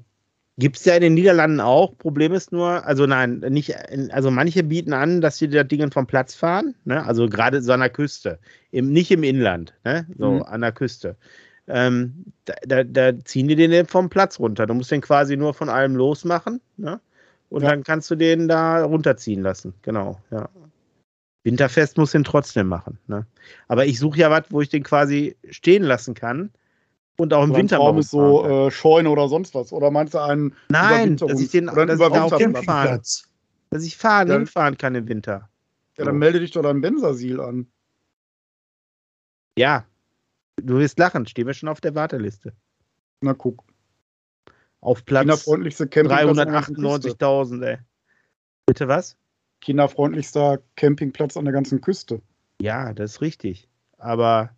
Gibt 0.57 0.75
es 0.77 0.83
ja 0.85 0.95
in 0.95 1.01
den 1.01 1.13
Niederlanden 1.13 1.61
auch. 1.61 1.97
Problem 1.97 2.33
ist 2.33 2.51
nur, 2.51 2.85
also 2.85 3.05
nein, 3.07 3.39
nicht, 3.49 3.73
also 4.11 4.29
manche 4.31 4.63
bieten 4.63 4.91
an, 4.91 5.21
dass 5.21 5.37
sie 5.37 5.47
das 5.47 5.65
Ding 5.69 5.91
vom 5.93 6.05
Platz 6.07 6.35
fahren, 6.35 6.75
ne? 6.83 7.05
also 7.05 7.27
gerade 7.29 7.61
so 7.61 7.71
an 7.71 7.79
der 7.79 7.89
Küste, 7.89 8.37
Im, 8.71 8.91
nicht 8.91 9.11
im 9.11 9.23
Inland, 9.23 9.73
ne? 9.85 10.05
so 10.17 10.29
Mhm. 10.33 10.41
an 10.43 10.59
der 10.61 10.73
Küste. 10.73 11.15
Ähm, 11.67 12.25
da, 12.65 12.83
da, 12.83 13.19
ziehen 13.23 13.47
die 13.47 13.55
den 13.55 13.87
vom 13.87 14.09
Platz 14.09 14.39
runter. 14.39 14.65
Du 14.67 14.73
musst 14.73 14.91
den 14.91 15.01
quasi 15.01 15.37
nur 15.37 15.53
von 15.53 15.69
allem 15.69 15.95
losmachen 15.95 16.59
ne? 16.77 16.99
und 17.49 17.63
Ja. 17.63 17.69
dann 17.69 17.83
kannst 17.83 18.11
du 18.11 18.15
den 18.15 18.47
da 18.47 18.83
runterziehen 18.83 19.41
lassen. 19.41 19.73
Genau, 19.81 20.19
ja. 20.31 20.49
Winterfest 21.45 21.97
muss 21.97 22.11
den 22.11 22.23
trotzdem 22.23 22.67
machen. 22.67 22.97
Ne? 23.07 23.25
Aber 23.67 23.85
ich 23.85 23.99
suche 23.99 24.19
ja 24.19 24.31
was, 24.31 24.43
wo 24.49 24.61
ich 24.61 24.69
den 24.69 24.83
quasi 24.83 25.35
stehen 25.49 25.83
lassen 25.83 26.13
kann 26.13 26.51
und 27.17 27.33
auch 27.33 27.43
im 27.43 27.51
Oder 27.51 27.59
Winter 27.59 27.79
mal 27.79 27.99
ist 27.99 28.11
so 28.11 28.45
äh, 28.45 28.71
Scheune 28.71 29.09
oder 29.09 29.27
sonst 29.27 29.53
was. 29.53 29.71
Oder 29.71 29.91
meinst 29.91 30.13
du 30.13 30.19
einen 30.19 30.55
Nein, 30.69 31.17
dass 31.17 31.39
ich 31.39 31.51
den 31.51 31.69
oder 31.69 31.85
dass 31.85 31.99
ich 31.99 32.07
da 32.07 32.23
auch 32.23 32.37
hinfahren, 32.37 33.01
dass 33.69 33.83
ich 33.83 33.97
fahren, 33.97 34.27
Ja. 34.29 34.37
hinfahren 34.37 34.77
kann 34.77 34.95
im 34.95 35.07
Winter. 35.07 35.49
Ja, 35.97 36.05
dann 36.05 36.17
melde 36.17 36.39
dich 36.39 36.51
doch 36.51 36.63
dein 36.63 36.81
Bensasil 36.81 37.39
an. 37.39 37.67
Ja, 39.57 39.85
du 40.61 40.77
wirst 40.79 40.99
lachen, 40.99 41.25
stehen 41.27 41.47
wir 41.47 41.53
schon 41.53 41.69
auf 41.69 41.81
der 41.81 41.95
Warteliste. 41.95 42.53
Na 43.21 43.33
guck. 43.33 43.63
Auf 44.81 45.05
Platz 45.05 45.21
Kinderfreundlichste 45.21 45.87
Campingplatz. 45.87 46.27
an 46.29 46.35
der 46.35 46.45
ganzen 46.45 46.75
Küste. 46.75 47.09
398.000, 47.09 47.63
ey. 47.65 47.77
Bitte 48.65 48.87
was? 48.87 49.17
Kinderfreundlichster 49.61 50.59
Campingplatz 50.75 51.37
an 51.37 51.45
der 51.45 51.53
ganzen 51.53 51.79
Küste. 51.79 52.21
Ja, 52.61 52.93
das 52.93 53.11
ist 53.13 53.21
richtig. 53.21 53.69
Aber 53.97 54.53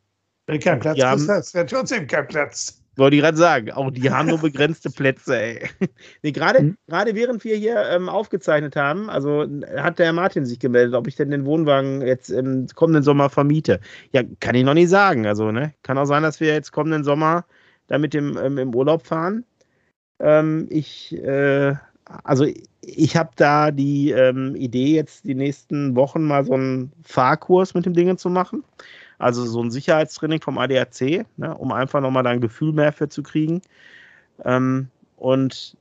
Wenn 0.48 0.60
du 0.60 0.64
keinen 0.66 0.80
Platz 0.80 1.00
haben- 1.02 1.28
hast 1.28 1.54
du 1.54 1.60
ja 1.60 1.64
trotzdem 1.66 2.08
keinen 2.08 2.28
Platz. 2.28 2.82
Wollte 2.98 3.16
ich 3.16 3.22
gerade 3.22 3.38
sagen, 3.38 3.72
auch 3.72 3.91
die 3.91 4.10
haben 4.10 4.30
nur 4.30 4.39
begrenzte 4.39 4.89
Plätze, 4.89 5.38
ey. 5.39 5.70
Nee, 6.24 6.32
gerade, 6.32 6.62
Mhm. 6.64 6.78
gerade 6.88 7.16
während 7.16 7.43
wir 7.43 7.56
hier 7.56 7.84
ähm, 7.89 8.10
aufgezeichnet 8.10 8.76
haben, 8.76 9.10
also 9.10 9.46
hat 9.78 10.00
der 10.00 10.14
Martin 10.14 10.46
sich 10.46 10.60
gemeldet, 10.60 10.96
ob 10.96 11.08
ich 11.08 11.16
denn 11.16 11.32
den 11.32 11.46
Wohnwagen 11.46 12.02
jetzt 12.02 12.30
im 12.30 12.68
kommenden 12.76 13.04
Sommer 13.04 13.30
vermiete. 13.30 13.80
Ja, 14.12 14.24
kann 14.39 14.56
ich 14.56 14.64
noch 14.64 14.74
nicht 14.74 14.89
sagen. 14.89 15.26
Also, 15.28 15.52
ne, 15.52 15.74
kann 15.84 15.98
auch 15.98 16.06
sein, 16.06 16.24
dass 16.24 16.39
wir 16.39 16.48
jetzt 16.54 16.72
kommenden 16.72 17.04
Sommer 17.04 17.46
da 17.88 17.98
mit 17.98 18.14
dem 18.14 18.38
ähm, 18.38 18.58
im 18.58 18.74
Urlaub 18.76 19.06
fahren. 19.06 19.46
Ähm, 20.20 20.68
ich, 20.70 21.14
äh, 21.24 21.76
also 22.24 22.46
ich 22.82 23.18
habe 23.18 23.32
da 23.36 23.72
die 23.72 24.12
ähm, 24.12 24.56
Idee, 24.56 24.96
jetzt 24.96 25.26
die 25.26 25.36
nächsten 25.36 25.96
Wochen 25.96 26.24
mal 26.24 26.46
so 26.46 26.54
einen 26.54 26.91
Fahrkurs 27.04 27.74
mit 27.74 27.86
dem 27.86 27.93
Dingen 27.93 28.18
zu 28.18 28.30
machen. 28.30 28.64
Also 29.18 29.45
so 29.45 29.61
ein 29.61 29.72
Sicherheitstraining 29.72 30.41
vom 30.41 30.57
ADAC, 30.57 31.26
ne, 31.38 31.55
um 31.57 31.72
einfach 31.72 32.01
nochmal 32.01 32.24
da 32.24 32.32
ein 32.32 32.41
Gefühl 32.41 32.74
mehr 32.74 32.91
für 32.91 33.07
zu 33.07 33.24
kriegen. 33.24 33.61
Ähm, 34.43 34.89
und 35.18 35.78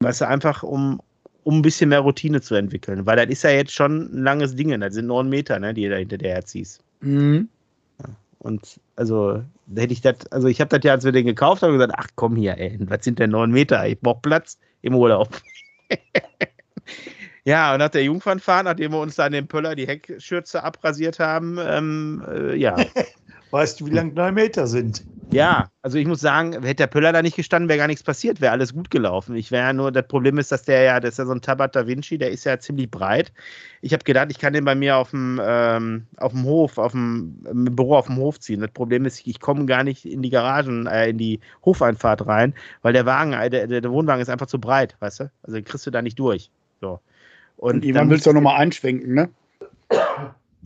weißt 0.00 0.22
du, 0.22 0.28
einfach 0.28 0.62
um, 0.62 1.00
um 1.44 1.58
ein 1.58 1.62
bisschen 1.62 1.88
mehr 1.88 2.00
Routine 2.00 2.40
zu 2.40 2.54
entwickeln. 2.54 3.06
Weil 3.06 3.16
das 3.16 3.28
ist 3.28 3.42
ja 3.42 3.50
jetzt 3.50 3.72
schon 3.72 4.12
ein 4.12 4.22
langes 4.22 4.54
Ding, 4.54 4.78
das 4.80 4.94
sind 4.94 5.06
neun 5.06 5.28
Meter, 5.28 5.58
ne, 5.58 5.72
die 5.72 5.88
da 5.88 5.96
hinter 5.96 6.18
der 6.18 6.34
herziehst. 6.34 6.82
Mhm. 7.00 7.48
Und 8.40 8.80
also 8.96 9.42
da 9.66 9.82
hätte 9.82 9.92
ich 9.92 10.00
das, 10.00 10.26
also 10.32 10.48
ich 10.48 10.60
habe 10.60 10.76
das 10.76 10.84
ja, 10.84 10.92
als 10.92 11.04
wir 11.04 11.12
den 11.12 11.26
gekauft 11.26 11.62
haben, 11.62 11.74
gesagt, 11.74 11.92
ach 11.96 12.08
komm 12.16 12.36
hier, 12.36 12.56
ey, 12.56 12.78
was 12.80 13.04
sind 13.04 13.18
denn 13.18 13.30
neun 13.30 13.50
Meter? 13.50 13.86
Ich 13.86 14.00
brauche 14.00 14.20
Platz 14.22 14.58
im 14.82 14.94
Urlaub. 14.94 15.40
ja, 17.50 17.72
und 17.72 17.80
nach 17.80 17.88
der 17.88 18.04
Jungfernfahrt, 18.04 18.64
nachdem 18.64 18.92
wir 18.92 19.00
uns 19.00 19.16
da 19.16 19.26
an 19.26 19.32
dem 19.32 19.48
Pöller 19.48 19.74
die 19.74 19.88
Heckschürze 19.88 20.62
abrasiert 20.62 21.18
haben, 21.18 21.58
ähm, 21.60 22.24
äh, 22.30 22.54
ja. 22.54 22.76
Weißt 23.50 23.80
du, 23.80 23.86
wie 23.86 23.90
lang 23.90 24.14
neun 24.14 24.34
Meter 24.34 24.68
sind? 24.68 25.04
Ja, 25.32 25.68
also 25.82 25.98
ich 25.98 26.06
muss 26.06 26.20
sagen, 26.20 26.52
hätte 26.52 26.74
der 26.74 26.86
Pöller 26.86 27.12
da 27.12 27.22
nicht 27.22 27.34
gestanden, 27.34 27.68
wäre 27.68 27.78
gar 27.78 27.88
nichts 27.88 28.04
passiert, 28.04 28.40
wäre 28.40 28.52
alles 28.52 28.72
gut 28.72 28.90
gelaufen. 28.90 29.34
Ich 29.34 29.50
wäre 29.50 29.66
ja 29.66 29.72
nur, 29.72 29.90
das 29.90 30.06
Problem 30.06 30.38
ist, 30.38 30.52
dass 30.52 30.62
der 30.62 30.82
ja, 30.82 31.00
das 31.00 31.10
ist 31.10 31.18
ja 31.18 31.26
so 31.26 31.32
ein 31.32 31.40
Tabat 31.40 31.74
da 31.74 31.88
Vinci, 31.88 32.18
der 32.18 32.30
ist 32.30 32.44
ja 32.44 32.60
ziemlich 32.60 32.88
breit. 32.88 33.32
Ich 33.80 33.92
habe 33.92 34.04
gedacht, 34.04 34.28
ich 34.30 34.38
kann 34.38 34.52
den 34.52 34.64
bei 34.64 34.76
mir 34.76 34.96
auf 34.96 35.10
dem, 35.10 35.40
ähm, 35.42 36.06
auf 36.18 36.30
dem 36.30 36.44
Hof, 36.44 36.78
auf 36.78 36.92
dem 36.92 37.44
im 37.50 37.64
Büro 37.74 37.96
auf 37.96 38.06
dem 38.06 38.16
Hof 38.16 38.38
ziehen. 38.38 38.60
Das 38.60 38.70
Problem 38.70 39.04
ist, 39.04 39.26
ich 39.26 39.40
komme 39.40 39.66
gar 39.66 39.82
nicht 39.82 40.04
in 40.04 40.22
die 40.22 40.30
Garagen, 40.30 40.86
äh, 40.86 41.08
in 41.08 41.18
die 41.18 41.40
Hofeinfahrt 41.64 42.26
rein, 42.26 42.54
weil 42.82 42.92
der 42.92 43.06
Wagen, 43.06 43.32
äh, 43.32 43.50
der, 43.50 43.66
der 43.66 43.90
Wohnwagen 43.90 44.22
ist 44.22 44.30
einfach 44.30 44.46
zu 44.46 44.60
breit, 44.60 44.96
weißt 45.00 45.20
du? 45.20 45.30
Also 45.42 45.56
den 45.56 45.64
kriegst 45.64 45.86
du 45.86 45.90
da 45.90 46.02
nicht 46.02 46.18
durch. 46.20 46.50
So. 46.80 47.00
Und, 47.60 47.84
dann, 47.94 48.08
willst 48.08 48.26
du 48.26 48.32
nochmal 48.32 48.56
einschwenken, 48.56 49.14
ne? 49.14 49.28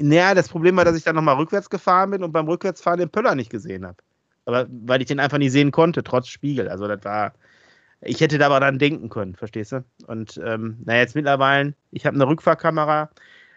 naja, 0.01 0.35
das 0.35 0.49
Problem 0.49 0.77
war, 0.77 0.85
dass 0.85 0.97
ich 0.97 1.05
dann 1.05 1.15
nochmal 1.15 1.37
rückwärts 1.37 1.71
gefahren 1.71 2.11
bin 2.11 2.23
und 2.23 2.33
beim 2.33 2.47
Rückwärtsfahren 2.47 2.99
den 2.99 3.11
Pöller 3.11 3.35
nicht 3.35 3.51
gesehen 3.51 3.87
habe. 3.87 3.97
Aber 4.45 4.67
weil 4.69 5.01
ich 5.01 5.07
den 5.07 5.21
einfach 5.21 5.39
nicht 5.39 5.53
sehen 5.53 5.71
konnte, 5.71 6.03
trotz 6.03 6.29
Spiegel. 6.29 6.69
Also 6.69 6.87
das 6.89 7.05
war. 7.05 7.33
Ich 8.01 8.21
hätte 8.21 8.37
da 8.37 8.47
aber 8.47 8.61
dann 8.61 8.79
denken 8.79 9.09
können, 9.09 9.35
verstehst 9.35 9.73
du? 9.73 9.85
Und 10.07 10.39
ähm, 10.45 10.77
na 10.85 10.99
jetzt 10.99 11.15
mittlerweile, 11.15 11.75
ich 11.91 12.05
habe 12.05 12.17
eine 12.17 12.27
Rückfahrkamera. 12.27 13.09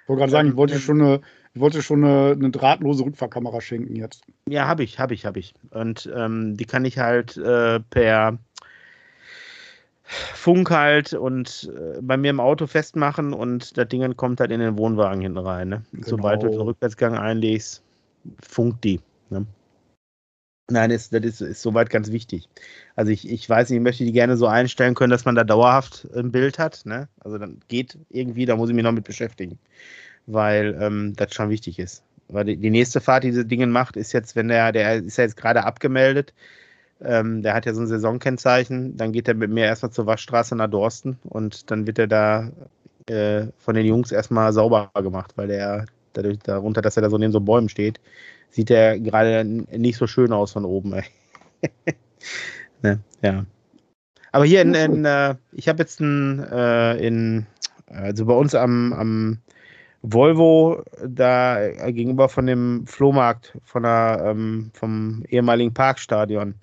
Ich 0.04 0.10
wollte 0.10 0.20
gerade 0.20 0.32
sagen, 0.32 0.50
ich 0.50 0.56
wollte 0.56 0.76
Ähm, 0.76 0.80
schon 0.80 1.02
eine, 1.02 1.22
ich 1.54 1.60
wollte 1.60 1.82
schon 1.82 2.06
eine, 2.06 2.32
eine 2.32 2.50
drahtlose 2.50 3.04
Rückfahrkamera 3.04 3.60
schenken 3.60 3.98
jetzt. 3.98 4.24
Ja, 4.48 4.66
habe 4.68 4.84
ich, 4.84 5.00
habe 5.00 5.14
ich, 5.14 5.26
habe 5.26 5.40
ich. 5.40 5.54
Und 5.72 6.10
ähm, 6.16 6.56
die 6.56 6.66
kann 6.66 6.86
ich 6.86 6.98
halt 6.98 7.36
äh, 7.36 7.82
per 7.82 8.38
Funk 10.08 10.72
halt 10.72 11.14
und 11.14 11.70
äh, 11.76 12.02
bei 12.02 12.16
mir 12.16 12.30
im 12.30 12.40
Auto 12.40 12.66
festmachen 12.66 13.34
und 13.34 13.78
das 13.78 13.88
Ding 13.90 14.16
kommt 14.16 14.40
halt 14.40 14.52
in 14.52 14.62
den 14.62 14.78
Wohnwagen 14.78 15.22
hinten 15.22 15.38
rein. 15.38 15.70
Ne? 15.70 15.84
Sobald 16.06 16.44
du 16.44 16.50
den 16.50 16.62
Rückwärtsgang 16.62 17.18
einlegst, 17.18 17.84
funkt 18.42 18.84
die. 18.84 19.02
Ne? 19.30 19.46
Nein, 20.70 20.90
das, 20.90 21.10
das 21.10 21.24
ist, 21.24 21.42
ist 21.42 21.62
soweit 21.62 21.90
ganz 21.90 22.12
wichtig. 22.12 22.48
Also 22.96 23.12
ich, 23.12 23.30
ich 23.30 23.50
weiß 23.50 23.70
nicht, 23.70 23.78
ich 23.78 23.84
möchte 23.84 24.06
die 24.06 24.12
gerne 24.12 24.38
so 24.38 24.48
einstellen 24.48 24.96
können, 24.96 25.12
dass 25.12 25.26
man 25.26 25.36
da 25.36 25.44
dauerhaft 25.44 26.08
ein 26.16 26.32
Bild 26.32 26.58
hat. 26.58 26.86
Ne? 26.86 27.08
Also 27.20 27.38
dann 27.38 27.60
geht 27.68 27.98
irgendwie, 28.10 28.46
da 28.46 28.56
muss 28.56 28.70
ich 28.70 28.76
mich 28.76 28.84
noch 28.84 28.92
mit 28.92 29.06
beschäftigen, 29.06 29.60
weil 30.26 30.78
ähm, 30.80 31.14
das 31.16 31.34
schon 31.34 31.50
wichtig 31.50 31.80
ist. 31.80 32.04
Weil 32.30 32.46
die, 32.46 32.58
die 32.58 32.70
nächste 32.70 33.00
Fahrt, 33.00 33.24
die 33.24 33.30
diese 33.30 33.46
Dinge 33.46 33.68
macht, 33.68 33.96
ist 33.96 34.12
jetzt, 34.12 34.36
wenn 34.36 34.50
der, 34.50 34.72
der 34.72 34.96
ist 34.96 35.18
ja 35.18 35.24
jetzt 35.24 35.38
gerade 35.38 35.64
abgemeldet, 35.64 36.34
ähm, 37.02 37.42
der 37.42 37.54
hat 37.54 37.66
ja 37.66 37.74
so 37.74 37.82
ein 37.82 37.88
Saisonkennzeichen, 37.88 38.98
dann 38.98 39.12
geht 39.12 39.28
er 39.28 39.36
mit 39.36 39.52
mir 39.52 39.66
erstmal 39.66 39.92
zur 39.92 40.06
Waschstraße 40.06 40.56
nach 40.56 40.70
Dorsten 40.70 41.20
und 41.24 41.70
dann 41.72 41.86
wird 41.88 42.00
er 42.00 42.08
da 42.08 42.52
äh, 43.08 43.48
von 43.58 43.76
den 43.76 43.86
Jungs 43.86 44.12
erstmal 44.12 44.54
sauber 44.54 44.92
gemacht, 44.96 45.34
weil 45.36 45.48
der 45.48 45.86
dadurch 46.14 46.40
darunter, 46.40 46.82
dass 46.82 46.98
er 46.98 47.04
da 47.04 47.10
so 47.10 47.18
neben 47.18 47.32
so 47.32 47.40
Bäumen 47.40 47.70
steht, 47.70 48.00
sieht 48.50 48.72
er 48.72 49.00
gerade 49.00 49.46
nicht 49.46 49.98
so 49.98 50.08
schön 50.08 50.34
aus 50.34 50.52
von 50.54 50.66
oben. 50.66 50.96
Ne, 52.84 53.00
ja. 53.24 53.46
Aber 54.32 54.46
hier 54.46 54.62
in, 54.62 54.76
in 54.76 55.06
äh, 55.06 55.36
ich 55.52 55.68
habe 55.68 55.80
jetzt 55.80 56.00
ein, 56.00 56.44
äh, 56.44 56.96
in, 56.98 57.48
also 57.88 58.26
bei 58.26 58.36
uns 58.36 58.54
am, 58.54 58.94
am 58.94 59.40
Volvo, 60.02 60.84
da 61.06 61.62
äh, 61.62 61.92
gegenüber 61.94 62.30
von 62.30 62.46
dem 62.46 62.86
Flohmarkt 62.88 63.58
von 63.64 63.84
der, 63.84 64.22
ähm, 64.26 64.72
vom 64.74 65.24
ehemaligen 65.30 65.74
Parkstadion. 65.74 66.56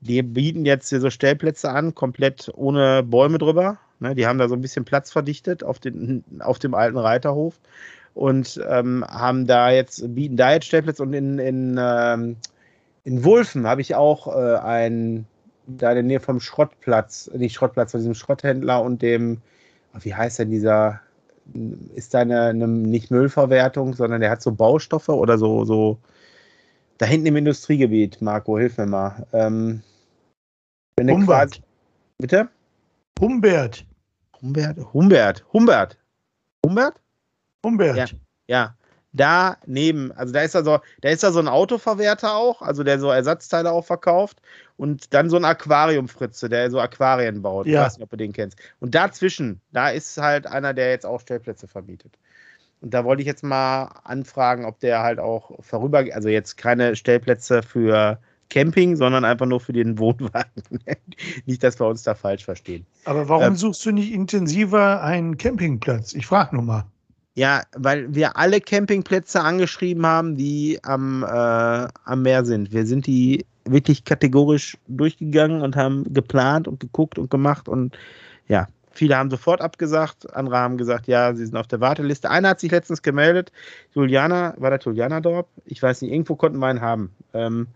Die 0.00 0.22
bieten 0.22 0.64
jetzt 0.64 0.88
hier 0.88 1.00
so 1.00 1.10
Stellplätze 1.10 1.70
an, 1.70 1.94
komplett 1.94 2.50
ohne 2.54 3.02
Bäume 3.02 3.38
drüber. 3.38 3.78
Ne, 4.00 4.14
die 4.14 4.26
haben 4.26 4.38
da 4.38 4.48
so 4.48 4.54
ein 4.56 4.60
bisschen 4.60 4.84
Platz 4.84 5.12
verdichtet 5.12 5.62
auf, 5.62 5.78
den, 5.78 6.24
auf 6.40 6.58
dem 6.58 6.74
alten 6.74 6.98
Reiterhof 6.98 7.60
und 8.14 8.60
ähm, 8.68 9.04
haben 9.08 9.46
da 9.46 9.70
jetzt, 9.70 10.14
bieten 10.14 10.36
da 10.36 10.52
jetzt 10.52 10.66
Stellplätze 10.66 11.02
und 11.02 11.12
in, 11.14 11.38
in, 11.38 11.76
ähm, 11.80 12.36
In 13.04 13.24
Wulfen 13.24 13.66
habe 13.66 13.80
ich 13.80 13.94
auch 13.94 14.26
äh, 14.28 14.58
einen, 14.58 15.26
da 15.66 15.90
in 15.90 15.94
der 15.94 16.02
Nähe 16.02 16.20
vom 16.20 16.40
Schrottplatz, 16.40 17.30
nicht 17.34 17.54
Schrottplatz, 17.54 17.92
von 17.92 18.00
diesem 18.00 18.14
Schrotthändler 18.14 18.82
und 18.82 19.02
dem, 19.02 19.40
wie 20.00 20.14
heißt 20.14 20.40
denn 20.40 20.50
dieser, 20.50 21.00
ist 21.94 22.14
da 22.14 22.20
eine, 22.20 22.46
eine 22.46 22.68
nicht 22.68 23.10
Müllverwertung, 23.10 23.94
sondern 23.94 24.20
der 24.20 24.30
hat 24.30 24.42
so 24.42 24.52
Baustoffe 24.52 25.08
oder 25.08 25.38
so, 25.38 25.64
so, 25.64 25.98
da 26.98 27.06
hinten 27.06 27.26
im 27.26 27.36
Industriegebiet, 27.36 28.22
Marco, 28.22 28.58
hilf 28.58 28.78
mir 28.78 28.86
mal. 28.86 29.26
Ähm, 29.32 29.82
Humbert. 31.00 31.26
quasi, 31.26 31.62
bitte? 32.18 32.48
Humbert. 33.20 33.84
Humbert, 34.40 34.92
Humbert, 34.92 35.44
Humbert, 35.52 35.98
Humbert? 36.64 37.00
Humbert. 37.64 37.96
Ja. 37.96 38.06
Ja, 38.48 38.76
da 39.12 39.56
neben, 39.66 40.12
also 40.12 40.32
da 40.32 40.40
ist 40.42 40.54
da 40.54 40.62
so, 40.64 40.78
da 41.02 41.08
ist 41.10 41.22
da 41.22 41.32
so 41.32 41.38
ein 41.38 41.48
Autoverwerter 41.48 42.34
auch, 42.34 42.62
also 42.62 42.82
der 42.84 42.98
so 42.98 43.10
Ersatzteile 43.10 43.70
auch 43.72 43.84
verkauft 43.84 44.40
und 44.76 45.12
dann 45.14 45.28
so 45.30 45.36
ein 45.36 45.44
Aquariumfritze, 45.44 46.48
der 46.48 46.70
so 46.70 46.80
Aquarien 46.80 47.42
baut. 47.42 47.66
Ich 47.66 47.72
Ja. 47.72 47.82
weiß 47.82 47.96
nicht, 47.96 48.04
ob 48.04 48.10
du 48.10 48.16
den 48.16 48.32
kennst. 48.32 48.58
Und 48.80 48.94
dazwischen, 48.94 49.60
da 49.72 49.90
ist 49.90 50.16
halt 50.18 50.46
einer, 50.46 50.72
der 50.74 50.90
jetzt 50.90 51.06
auch 51.06 51.20
Stellplätze 51.20 51.68
verbietet. 51.68 52.18
Und 52.80 52.92
da 52.94 53.04
wollte 53.04 53.22
ich 53.22 53.26
jetzt 53.28 53.44
mal 53.44 53.84
anfragen, 54.04 54.64
ob 54.64 54.80
der 54.80 55.02
halt 55.02 55.20
auch 55.20 55.52
vorüber, 55.62 56.04
also 56.12 56.28
jetzt 56.28 56.56
keine 56.56 56.96
Stellplätze 56.96 57.62
für 57.62 58.18
Camping, 58.50 58.96
sondern 58.96 59.24
einfach 59.24 59.46
nur 59.46 59.60
für 59.60 59.72
den 59.72 59.98
Wohnwagen. 59.98 60.62
nicht, 61.46 61.62
dass 61.62 61.78
wir 61.80 61.86
uns 61.86 62.02
da 62.02 62.14
falsch 62.14 62.44
verstehen. 62.44 62.86
Aber 63.04 63.28
warum 63.28 63.44
Ähm. 63.48 63.56
suchst 63.56 63.84
du 63.86 63.92
nicht 63.92 64.12
intensiver 64.12 65.02
einen 65.02 65.36
Campingplatz? 65.36 66.12
Ich 66.14 66.26
frage 66.26 66.56
nur 66.56 66.64
mal. 66.64 66.91
Ja, 67.34 67.62
weil 67.74 68.14
wir 68.14 68.36
alle 68.36 68.60
Campingplätze 68.60 69.40
angeschrieben 69.40 70.04
haben, 70.04 70.36
die 70.36 70.78
am, 70.82 71.22
äh, 71.22 71.26
am 71.26 72.22
Meer 72.22 72.44
sind. 72.44 72.72
Wir 72.72 72.84
sind 72.84 73.06
die 73.06 73.46
wirklich 73.64 74.04
kategorisch 74.04 74.76
durchgegangen 74.88 75.62
und 75.62 75.76
haben 75.76 76.12
geplant 76.12 76.68
und 76.68 76.80
geguckt 76.80 77.18
und 77.18 77.30
gemacht 77.30 77.68
und 77.68 77.96
ja, 78.48 78.66
viele 78.90 79.16
haben 79.16 79.30
sofort 79.30 79.60
abgesagt, 79.60 80.34
andere 80.34 80.56
haben 80.56 80.76
gesagt, 80.76 81.06
ja, 81.06 81.34
sie 81.34 81.46
sind 81.46 81.56
auf 81.56 81.66
der 81.66 81.80
Warteliste. 81.80 82.30
Einer 82.30 82.50
hat 82.50 82.60
sich 82.60 82.70
letztens 82.70 83.02
gemeldet, 83.02 83.52
Juliana, 83.94 84.54
war 84.58 84.70
das 84.70 84.84
Juliana 84.84 85.20
Dorp? 85.20 85.48
Ich 85.64 85.82
weiß 85.82 86.02
nicht, 86.02 86.12
irgendwo 86.12 86.36
konnten 86.36 86.58
wir 86.58 86.66
einen 86.66 86.80
haben. 86.80 87.10
Ähm, 87.32 87.68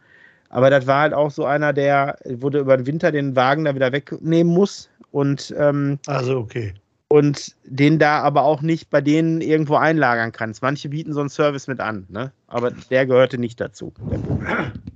aber 0.50 0.70
das 0.70 0.86
war 0.86 1.00
halt 1.02 1.14
auch 1.14 1.30
so 1.30 1.44
einer, 1.44 1.72
der 1.72 2.18
wurde 2.24 2.61
über 2.61 2.76
den 2.76 2.86
Winter 2.86 3.11
den 3.11 3.34
Wagen 3.34 3.64
da 3.64 3.74
wieder 3.74 3.92
wegnehmen 3.92 4.52
muss 4.52 4.88
und 5.11 5.54
ähm, 5.59 5.98
Also 6.07 6.38
okay. 6.38 6.74
Und 7.09 7.54
den 7.64 7.98
da 7.98 8.20
aber 8.20 8.42
auch 8.42 8.62
nicht 8.62 8.90
bei 8.90 9.00
denen 9.00 9.40
irgendwo 9.40 9.76
einlagern 9.76 10.32
kannst. 10.32 10.62
Manche 10.62 10.88
bieten 10.88 11.12
so 11.12 11.20
einen 11.20 11.28
Service 11.28 11.68
mit 11.68 11.80
an, 11.80 12.07
ne? 12.09 12.32
aber 12.48 12.70
der 12.70 13.07
gehörte 13.07 13.38
nicht 13.38 13.61
dazu. 13.61 13.92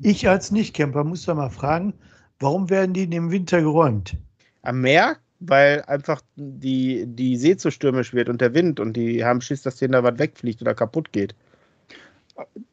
Ich 0.03 0.29
als 0.29 0.51
Nicht-Camper 0.51 1.05
muss 1.05 1.25
da 1.25 1.35
mal 1.35 1.51
fragen, 1.51 1.95
warum 2.41 2.71
werden 2.71 2.95
die 2.95 3.05
im 3.05 3.31
Winter 3.31 3.61
geräumt? 3.61 4.17
Am 4.63 4.81
Meer, 4.81 5.17
weil 5.39 5.83
einfach 5.83 6.21
die, 6.37 7.05
die 7.07 7.37
See 7.37 7.57
zu 7.57 7.71
stürmisch 7.71 8.13
wird 8.13 8.29
und 8.29 8.41
der 8.41 8.55
Wind 8.55 8.81
und 8.81 8.95
die 8.95 9.25
haben 9.25 9.41
Schiss, 9.41 9.63
dass 9.63 9.77
denen 9.77 9.93
da 9.93 10.03
was 10.03 10.19
wegfliegt 10.19 10.61
oder 10.63 10.75
kaputt 10.75 11.13
geht. 11.13 11.35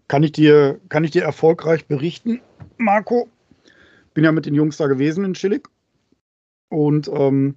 Kann 0.08 0.24
ich 0.24 0.32
dir, 0.32 0.80
kann 0.90 1.04
ich 1.04 1.12
dir 1.12 1.24
erfolgreich 1.24 1.86
berichten, 1.86 2.42
Marco? 2.78 3.28
Bin 4.14 4.24
ja 4.24 4.32
mit 4.32 4.46
den 4.46 4.56
Jungs 4.56 4.78
da 4.78 4.88
gewesen 4.88 5.26
in 5.26 5.36
Schillig. 5.36 5.68
Und 6.70 7.10
ähm, 7.14 7.56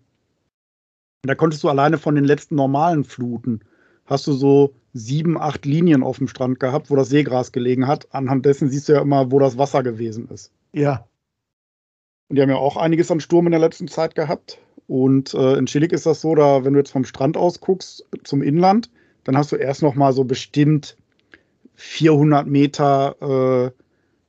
da 1.22 1.34
konntest 1.34 1.62
du 1.62 1.68
alleine 1.68 1.98
von 1.98 2.14
den 2.14 2.24
letzten 2.24 2.54
normalen 2.54 3.04
Fluten, 3.04 3.60
hast 4.06 4.26
du 4.26 4.32
so 4.32 4.74
sieben, 4.92 5.38
acht 5.38 5.66
Linien 5.66 6.02
auf 6.02 6.18
dem 6.18 6.28
Strand 6.28 6.58
gehabt, 6.60 6.90
wo 6.90 6.96
das 6.96 7.08
Seegras 7.08 7.52
gelegen 7.52 7.86
hat. 7.86 8.12
Anhand 8.12 8.44
dessen 8.46 8.70
siehst 8.70 8.88
du 8.88 8.94
ja 8.94 9.02
immer, 9.02 9.30
wo 9.30 9.38
das 9.38 9.58
Wasser 9.58 9.82
gewesen 9.82 10.28
ist. 10.28 10.50
Ja, 10.72 11.06
Und 12.28 12.36
die 12.36 12.42
haben 12.42 12.50
ja 12.50 12.56
auch 12.56 12.76
einiges 12.76 13.10
an 13.10 13.20
Sturm 13.20 13.46
in 13.46 13.52
der 13.52 13.60
letzten 13.60 13.88
Zeit 13.88 14.14
gehabt. 14.14 14.58
Und 14.88 15.34
äh, 15.34 15.54
in 15.56 15.68
Schillig 15.68 15.92
ist 15.92 16.06
das 16.06 16.20
so, 16.20 16.34
da, 16.34 16.64
wenn 16.64 16.72
du 16.72 16.80
jetzt 16.80 16.90
vom 16.90 17.04
Strand 17.04 17.36
aus 17.36 17.60
guckst 17.60 18.06
zum 18.24 18.42
Inland, 18.42 18.90
dann 19.24 19.36
hast 19.36 19.52
du 19.52 19.56
erst 19.56 19.82
noch 19.82 19.94
mal 19.94 20.12
so 20.12 20.24
bestimmt 20.24 20.96
400 21.74 22.46
Meter 22.46 23.16
äh, 23.20 23.70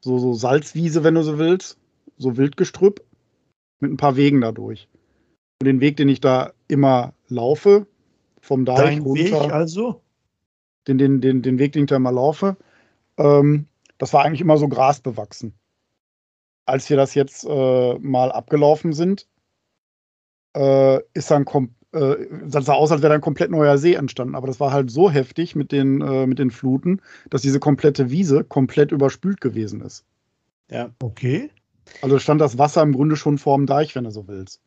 so, 0.02 0.20
so 0.20 0.34
Salzwiese, 0.34 1.04
wenn 1.04 1.16
du 1.16 1.24
so 1.24 1.40
willst, 1.40 1.78
so 2.18 2.38
Wildgestrüpp 2.38 3.02
mit 3.80 3.92
ein 3.92 3.98
paar 3.98 4.16
Wegen 4.16 4.42
dadurch. 4.42 4.88
Und 5.62 5.66
den 5.66 5.80
Weg, 5.80 5.96
den 5.96 6.10
ich 6.10 6.20
da 6.20 6.54
immer 6.68 7.14
laufe, 7.28 7.86
vom 8.42 8.66
Deich 8.66 8.78
dein 8.78 9.02
runter, 9.04 9.44
Weg 9.44 9.54
also? 9.54 10.02
den, 10.88 10.98
den, 10.98 11.22
den, 11.22 11.44
den 11.44 11.60
Weg, 11.60 11.74
den 11.74 11.84
ich 11.84 11.90
da 11.90 11.98
immer 11.98 12.12
laufe, 12.12 12.58
ähm, 13.18 13.68
das 14.00 14.12
war 14.12 14.24
eigentlich 14.24 14.42
immer 14.42 14.58
so 14.58 14.68
grasbewachsen. 14.68 15.54
Als 16.66 16.90
wir 16.90 16.98
das 16.98 17.14
jetzt 17.14 17.46
äh, 17.48 17.94
mal 18.00 18.32
abgelaufen 18.32 18.94
sind, 18.94 19.28
äh, 20.56 21.00
ist 21.14 21.30
dann 21.30 21.46
kom 21.46 21.76
äh, 21.92 22.16
das 22.44 22.66
sah 22.66 22.74
aus, 22.74 22.92
als 22.92 23.04
wäre 23.04 23.10
da 23.10 23.16
ein 23.16 23.22
komplett 23.22 23.52
neuer 23.52 23.78
See 23.78 23.94
entstanden. 23.94 24.34
Aber 24.34 24.48
das 24.48 24.60
war 24.60 24.72
halt 24.72 24.90
so 24.90 25.12
heftig 25.12 25.56
mit 25.56 25.72
den, 25.72 26.02
äh, 26.02 26.26
mit 26.26 26.40
den 26.40 26.50
Fluten, 26.50 27.04
dass 27.30 27.44
diese 27.44 27.60
komplette 27.60 28.10
Wiese 28.10 28.44
komplett 28.44 28.92
überspült 28.92 29.42
gewesen 29.42 29.82
ist. 29.82 30.06
Ja. 30.72 30.90
Okay. 31.04 31.52
Also 32.02 32.18
stand 32.18 32.42
das 32.42 32.58
Wasser 32.58 32.82
im 32.82 32.94
Grunde 32.94 33.16
schon 33.16 33.38
vorm 33.38 33.68
Deich, 33.68 33.94
wenn 33.94 34.06
du 34.06 34.10
so 34.10 34.28
willst. 34.28 34.60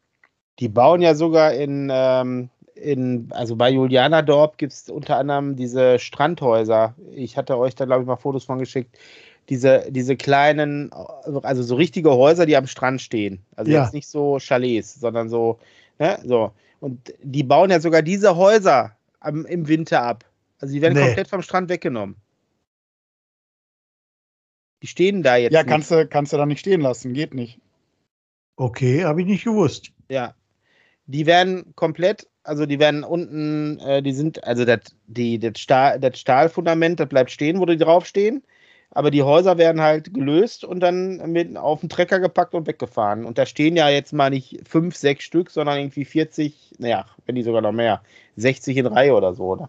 Die 0.61 0.69
bauen 0.69 1.03
ja 1.03 1.15
sogar 1.15 1.53
in, 1.55 1.89
ähm, 1.93 2.51
in 2.75 3.29
also 3.33 3.57
bei 3.57 3.71
Julianadorp 3.71 4.59
gibt 4.59 4.73
es 4.73 4.89
unter 4.89 5.17
anderem 5.17 5.57
diese 5.57 5.99
Strandhäuser. 5.99 6.95
Ich 7.15 7.37
hatte 7.37 7.59
euch 7.59 7.75
da, 7.75 7.85
glaube 7.85 8.03
ich, 8.03 8.07
mal 8.07 8.17
Fotos 8.17 8.45
von 8.45 8.59
geschickt. 8.59 8.97
Diese, 9.49 9.85
diese 9.91 10.17
kleinen, 10.17 10.91
also 10.93 11.63
so 11.63 11.75
richtige 11.75 12.13
Häuser, 12.13 12.47
die 12.47 12.57
am 12.57 12.67
Strand 12.67 13.03
stehen. 13.03 13.45
Also 13.57 13.71
Ja. 13.71 13.83
jetzt 13.85 13.93
nicht 13.93 14.09
so 14.09 14.39
Chalets, 14.39 14.95
sondern 15.01 15.29
so, 15.29 15.59
ne, 15.99 16.19
so. 16.25 16.53
Und 16.81 17.13
die 17.23 17.43
bauen 17.43 17.71
ja 17.71 17.81
sogar 17.81 18.03
diese 18.03 18.37
Häuser 18.37 18.97
am, 19.21 19.45
im 19.47 19.69
Winter 19.69 20.03
ab. 20.03 20.25
Also 20.61 20.73
die 20.73 20.81
werden 20.83 20.95
Nee. 20.95 21.03
komplett 21.03 21.29
vom 21.29 21.43
Strand 21.43 21.69
weggenommen. 21.69 22.17
Die 24.83 24.87
stehen 24.87 25.23
da 25.23 25.37
jetzt. 25.37 25.53
Ja, 25.53 25.63
nicht. 25.63 25.71
kannst 25.71 25.91
du, 25.91 26.07
kannst 26.07 26.33
du 26.33 26.37
da 26.37 26.47
nicht 26.47 26.61
stehen 26.61 26.81
lassen, 26.81 27.13
geht 27.13 27.35
nicht. 27.35 27.59
Okay, 28.57 29.05
habe 29.05 29.21
ich 29.23 29.27
nicht 29.27 29.45
gewusst. 29.45 29.91
Ja. 30.09 30.35
Die 31.07 31.27
werden 31.27 31.75
komplett, 31.77 32.29
also 32.43 32.67
die 32.67 32.79
werden 32.79 33.05
unten, 33.05 33.79
äh, 33.81 34.03
die 34.03 34.13
sind, 34.13 34.45
also 34.45 34.65
das, 34.65 34.81
die, 35.07 35.41
Stahl, 35.57 36.01
Stahlfundament, 36.15 37.01
das 37.01 37.09
bleibt 37.09 37.31
stehen, 37.31 37.61
wo 37.61 37.67
die 37.67 37.77
draufstehen. 37.77 38.43
Aber 38.91 39.11
die 39.11 39.23
Häuser 39.25 39.59
werden 39.59 39.81
halt 39.83 40.15
gelöst 40.15 40.65
und 40.65 40.81
dann 40.81 41.33
mit 41.33 41.57
auf 41.57 41.81
den 41.81 41.89
Trecker 41.89 42.21
gepackt 42.21 42.55
und 42.55 42.67
weggefahren. 42.69 43.25
Und 43.25 43.39
da 43.39 43.47
stehen 43.47 43.77
ja 43.77 43.89
jetzt 43.89 44.13
mal 44.13 44.31
nicht 44.31 44.61
fünf, 44.69 44.95
sechs 44.97 45.25
Stück, 45.25 45.51
sondern 45.51 45.79
irgendwie 45.79 46.05
40, 46.05 46.75
naja, 46.79 47.07
wenn 47.27 47.35
nicht 47.35 47.45
sogar 47.45 47.61
noch 47.63 47.73
mehr, 47.73 48.03
60 48.37 48.77
in 48.77 48.87
Reihe 48.87 49.15
oder 49.15 49.35
so, 49.35 49.45
oder? 49.47 49.69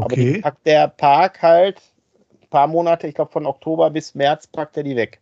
Aber 0.00 0.16
die 0.16 0.26
Okay. 0.26 0.40
packt 0.42 0.66
der 0.66 0.88
Park 0.88 1.42
halt 1.42 1.80
ein 2.42 2.48
paar 2.50 2.66
Monate, 2.66 3.06
ich 3.08 3.14
glaube 3.14 3.32
von 3.32 3.46
Oktober 3.46 3.90
bis 3.90 4.14
März 4.14 4.46
packt 4.48 4.76
er 4.76 4.82
die 4.84 4.96
weg. 4.96 5.20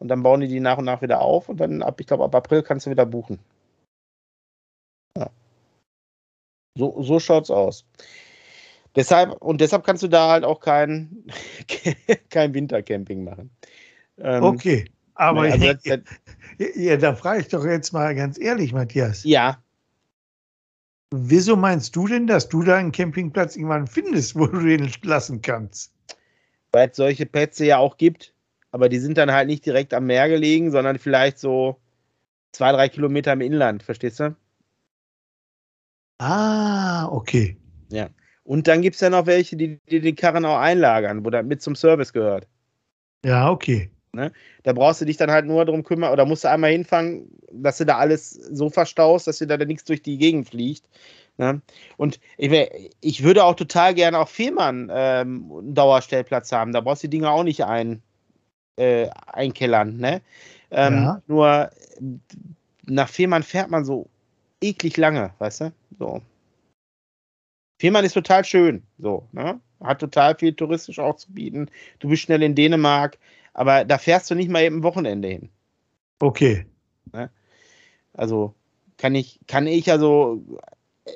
Und 0.00 0.08
dann 0.08 0.22
bauen 0.22 0.40
die 0.40 0.48
die 0.48 0.60
nach 0.60 0.78
und 0.78 0.84
nach 0.86 1.02
wieder 1.02 1.20
auf 1.22 1.48
und 1.48 1.58
dann 1.60 1.82
ab, 1.82 2.00
ich 2.00 2.06
glaube, 2.06 2.24
ab 2.24 2.34
April 2.34 2.62
kannst 2.62 2.86
du 2.86 2.90
wieder 2.90 3.06
buchen. 3.06 3.38
So, 6.78 7.02
so 7.02 7.20
schaut's 7.20 7.50
aus. 7.50 7.84
Deshalb, 8.96 9.32
und 9.42 9.60
deshalb 9.60 9.84
kannst 9.84 10.02
du 10.02 10.08
da 10.08 10.30
halt 10.30 10.44
auch 10.44 10.60
kein, 10.60 11.24
kein 12.30 12.54
Wintercamping 12.54 13.24
machen. 13.24 13.50
Ähm, 14.18 14.42
Okay. 14.42 14.86
Aber 15.14 15.42
also 15.42 15.58
das, 15.58 15.82
das, 15.82 16.00
ja, 16.76 16.96
da 16.96 17.14
frage 17.14 17.40
ich 17.40 17.48
doch 17.48 17.64
jetzt 17.64 17.92
mal 17.92 18.14
ganz 18.14 18.38
ehrlich, 18.38 18.72
Matthias. 18.72 19.24
ja, 19.24 19.62
Wieso 21.10 21.56
meinst 21.56 21.96
du 21.96 22.06
denn, 22.06 22.26
dass 22.26 22.50
du 22.50 22.62
da 22.62 22.76
einen 22.76 22.92
Campingplatz 22.92 23.56
irgendwann 23.56 23.86
findest, 23.86 24.36
wo 24.36 24.46
du 24.46 24.60
den 24.60 24.92
lassen 25.02 25.40
kannst? 25.40 25.92
weil 26.72 26.90
es 26.90 26.96
solche 26.96 27.26
Plätze 27.26 27.64
ja 27.66 27.78
auch 27.78 27.96
gibt, 27.96 28.34
aber 28.70 28.88
die 28.88 28.98
sind 28.98 29.18
dann 29.18 29.32
halt 29.32 29.48
nicht 29.48 29.64
direkt 29.64 29.94
am 29.94 30.06
Meer 30.06 30.28
gelegen, 30.28 30.70
sondern 30.70 30.98
vielleicht 30.98 31.38
so 31.38 31.80
zwei, 32.52 32.72
drei 32.72 32.88
Kilometer 32.88 33.32
im 33.32 33.40
Inland, 33.40 33.82
verstehst 33.82 34.20
du? 34.20 34.36
Ah, 36.18 37.08
okay. 37.10 37.56
Und 38.44 38.66
dann 38.66 38.82
gibt 38.82 38.94
es 38.96 39.00
ja 39.00 39.10
noch 39.10 39.26
welche, 39.26 39.56
die, 39.56 39.78
die 39.90 40.00
die 40.00 40.14
Karren 40.14 40.44
auch 40.44 40.58
einlagern, 40.58 41.24
wo 41.24 41.30
das 41.30 41.44
mit 41.44 41.62
zum 41.62 41.76
Service 41.76 42.12
gehört. 42.12 42.46
Ja, 43.24 43.50
okay. 43.50 43.90
Da 44.62 44.72
brauchst 44.72 45.00
du 45.00 45.04
dich 45.04 45.16
dann 45.16 45.30
halt 45.30 45.46
nur 45.46 45.64
drum 45.64 45.84
kümmern 45.84 46.12
oder 46.12 46.24
musst 46.24 46.44
du 46.44 46.50
einmal 46.50 46.70
hinfangen, 46.72 47.28
dass 47.52 47.78
du 47.78 47.84
da 47.86 47.98
alles 47.98 48.30
so 48.30 48.70
verstaust, 48.70 49.26
dass 49.26 49.38
dir 49.38 49.46
da 49.46 49.56
nichts 49.58 49.84
durch 49.84 50.02
die 50.02 50.18
Gegend 50.18 50.48
fliegt. 50.48 50.88
Ne? 51.36 51.60
Und 51.98 52.18
ich, 52.36 52.50
wär- 52.50 52.70
ich 53.00 53.22
würde 53.22 53.44
auch 53.44 53.54
total 53.54 53.94
gerne 53.94 54.18
auch 54.18 54.28
Fehmarn 54.28 54.90
ähm, 54.92 55.52
einen 55.52 55.74
Dauerstellplatz 55.74 56.50
haben. 56.52 56.72
Da 56.72 56.80
brauchst 56.80 57.02
du 57.04 57.08
die 57.08 57.18
Dinger 57.18 57.30
auch 57.32 57.44
nicht 57.44 57.64
ein, 57.64 58.02
äh, 58.76 59.08
einkellern. 59.26 59.96
Ne? 59.98 60.22
Ähm, 60.70 60.94
Ja. 60.94 61.22
Nur 61.26 61.70
nach 62.86 63.08
Fehmarn 63.08 63.42
fährt 63.42 63.70
man 63.70 63.84
so 63.84 64.08
eklig 64.60 64.96
lange, 64.96 65.32
weißt 65.38 65.60
du? 65.62 65.72
So. 65.98 66.22
Fehmarn 67.80 68.04
ist 68.04 68.14
total 68.14 68.44
schön, 68.44 68.82
so, 68.98 69.28
ne? 69.32 69.60
Hat 69.80 70.00
total 70.00 70.36
viel 70.36 70.52
touristisch 70.54 70.98
auch 70.98 71.16
zu 71.16 71.32
bieten. 71.32 71.70
Du 72.00 72.08
bist 72.08 72.22
schnell 72.22 72.42
in 72.42 72.54
Dänemark, 72.54 73.18
Aber 73.54 73.84
da 73.84 73.98
fährst 73.98 74.30
du 74.30 74.34
nicht 74.36 74.50
mal 74.50 74.62
eben 74.62 74.82
Wochenende 74.82 75.28
hin. 75.28 75.48
Okay. 76.20 76.66
Also 78.14 78.54
kann 78.96 79.14
ich, 79.14 79.40
kann 79.46 79.66
ich 79.66 79.90
also, 79.90 80.42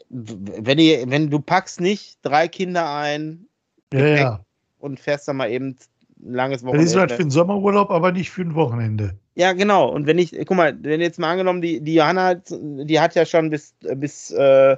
wenn, 0.08 0.78
ihr, 0.78 1.08
wenn 1.10 1.30
du 1.30 1.40
packst 1.40 1.80
nicht 1.80 2.18
drei 2.22 2.46
Kinder 2.48 2.94
ein 2.94 3.46
Ja, 3.92 4.06
ja. 4.06 4.44
und 4.78 5.00
fährst 5.00 5.26
dann 5.26 5.36
mal 5.36 5.50
eben 5.50 5.76
ein 6.20 6.32
langes 6.34 6.62
Das 6.62 6.72
ist 6.72 6.96
halt 6.96 7.10
für 7.10 7.18
Wochenende. 7.18 7.24
den 7.24 7.30
Sommerurlaub, 7.30 7.90
aber 7.90 8.12
nicht 8.12 8.30
für 8.30 8.42
ein 8.42 8.54
Wochenende. 8.54 9.18
Ja, 9.34 9.52
genau. 9.52 9.88
Und 9.88 10.06
wenn 10.06 10.18
ich, 10.18 10.32
guck 10.46 10.56
mal, 10.56 10.76
wenn 10.82 11.00
jetzt 11.00 11.18
mal 11.18 11.30
angenommen, 11.30 11.62
die, 11.62 11.80
die 11.80 11.94
Johanna, 11.94 12.34
die 12.34 13.00
hat 13.00 13.14
ja 13.14 13.24
schon 13.24 13.50
bis, 13.50 13.74
bis, 13.80 14.30
äh, 14.30 14.76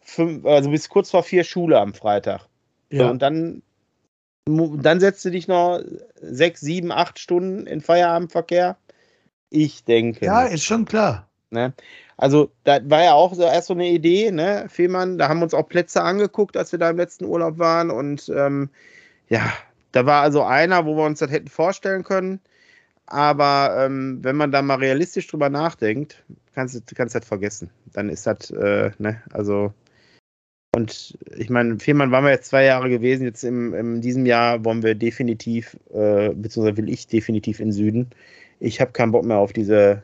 fünf, 0.00 0.44
also 0.44 0.70
bis 0.70 0.88
kurz 0.88 1.10
vor 1.10 1.22
vier 1.22 1.44
Schule 1.44 1.78
am 1.78 1.94
Freitag. 1.94 2.48
So, 2.90 2.98
Ja. 2.98 3.10
und 3.10 3.22
dann, 3.22 3.62
dann 4.46 5.00
setzt 5.00 5.24
du 5.24 5.30
dich 5.30 5.48
noch 5.48 5.80
sechs, 6.20 6.60
sieben, 6.60 6.92
acht 6.92 7.18
Stunden 7.18 7.66
in 7.66 7.80
Feierabendverkehr. 7.80 8.76
Ich 9.50 9.84
denke. 9.84 10.26
ja, 10.26 10.42
ist 10.44 10.64
schon 10.64 10.84
klar. 10.84 11.28
Ne? 11.50 11.72
Also, 12.16 12.50
da 12.64 12.78
war 12.90 13.02
ja 13.02 13.14
auch 13.14 13.32
so 13.34 13.42
erst 13.42 13.68
so 13.68 13.74
eine 13.74 13.88
Idee, 13.88 14.30
ne, 14.30 14.66
Fehmarn, 14.68 15.18
da 15.18 15.28
haben 15.28 15.38
wir 15.38 15.44
uns 15.44 15.54
auch 15.54 15.68
Plätze 15.68 16.02
angeguckt, 16.02 16.56
als 16.56 16.72
wir 16.72 16.78
da 16.78 16.90
im 16.90 16.96
letzten 16.96 17.24
Urlaub 17.24 17.58
waren. 17.58 17.90
Und 17.90 18.28
ähm, 18.28 18.70
ja, 19.28 19.52
da 19.92 20.04
war 20.04 20.22
also 20.22 20.42
einer, 20.42 20.84
wo 20.84 20.96
wir 20.96 21.04
uns 21.04 21.20
das 21.20 21.30
hätten 21.30 21.48
vorstellen 21.48 22.02
können. 22.02 22.40
Aber 23.06 23.76
ähm, 23.78 24.18
wenn 24.22 24.36
man 24.36 24.50
da 24.50 24.62
mal 24.62 24.76
realistisch 24.76 25.26
drüber 25.26 25.50
nachdenkt, 25.50 26.24
kannst 26.54 26.74
du 26.74 26.94
kannst 26.94 27.14
das 27.14 27.26
vergessen. 27.26 27.70
Dann 27.92 28.08
ist 28.08 28.26
das, 28.26 28.50
äh, 28.50 28.90
ne, 28.98 29.22
also. 29.32 29.72
Und 30.74 31.16
ich 31.36 31.50
meine, 31.50 31.78
Fehmarn 31.78 32.10
waren 32.10 32.24
wir 32.24 32.32
jetzt 32.32 32.48
zwei 32.48 32.64
Jahre 32.64 32.88
gewesen. 32.88 33.24
Jetzt 33.24 33.44
im, 33.44 33.74
in 33.74 34.00
diesem 34.00 34.26
Jahr 34.26 34.64
wollen 34.64 34.82
wir 34.82 34.96
definitiv, 34.96 35.76
äh, 35.92 36.30
beziehungsweise 36.30 36.76
will 36.78 36.88
ich 36.88 37.06
definitiv 37.06 37.60
in 37.60 37.68
den 37.68 37.72
Süden. 37.72 38.10
Ich 38.58 38.80
habe 38.80 38.90
keinen 38.90 39.12
Bock 39.12 39.24
mehr 39.24 39.36
auf 39.36 39.52
diese 39.52 40.02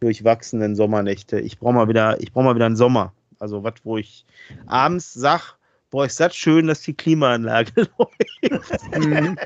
durchwachsenen 0.00 0.76
Sommernächte. 0.76 1.40
Ich 1.40 1.58
brauche 1.58 1.74
mal 1.74 1.88
wieder, 1.88 2.16
mal 2.34 2.54
wieder 2.54 2.66
einen 2.66 2.76
Sommer. 2.76 3.12
Also 3.38 3.64
was, 3.64 3.74
wo 3.84 3.98
ich 3.98 4.24
abends 4.66 5.12
sag, 5.12 5.57
boah, 5.90 6.04
ist 6.06 6.20
das 6.20 6.36
schön, 6.36 6.66
dass 6.66 6.82
die 6.82 6.94
Klimaanlage 6.94 7.88
läuft. 7.98 8.96
Mhm. 8.96 9.38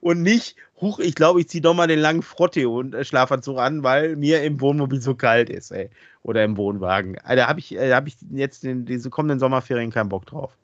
Und 0.00 0.22
nicht, 0.22 0.56
huch, 0.80 0.98
ich 0.98 1.14
glaube, 1.14 1.40
ich 1.40 1.48
ziehe 1.48 1.62
doch 1.62 1.74
mal 1.74 1.86
den 1.86 1.98
langen 1.98 2.22
Frotte 2.22 2.68
und 2.68 2.94
äh, 2.94 3.04
Schlafanzug 3.04 3.58
an, 3.58 3.82
weil 3.82 4.16
mir 4.16 4.42
im 4.42 4.60
Wohnmobil 4.60 5.00
so 5.00 5.14
kalt 5.14 5.50
ist, 5.50 5.70
ey. 5.70 5.90
Oder 6.22 6.44
im 6.44 6.56
Wohnwagen. 6.56 7.16
Da 7.26 7.46
habe 7.46 7.60
ich, 7.60 7.74
äh, 7.74 7.92
hab 7.92 8.06
ich 8.06 8.16
jetzt 8.30 8.64
in 8.64 8.86
diese 8.86 9.10
kommenden 9.10 9.38
Sommerferien 9.38 9.90
keinen 9.90 10.08
Bock 10.08 10.26
drauf. 10.26 10.56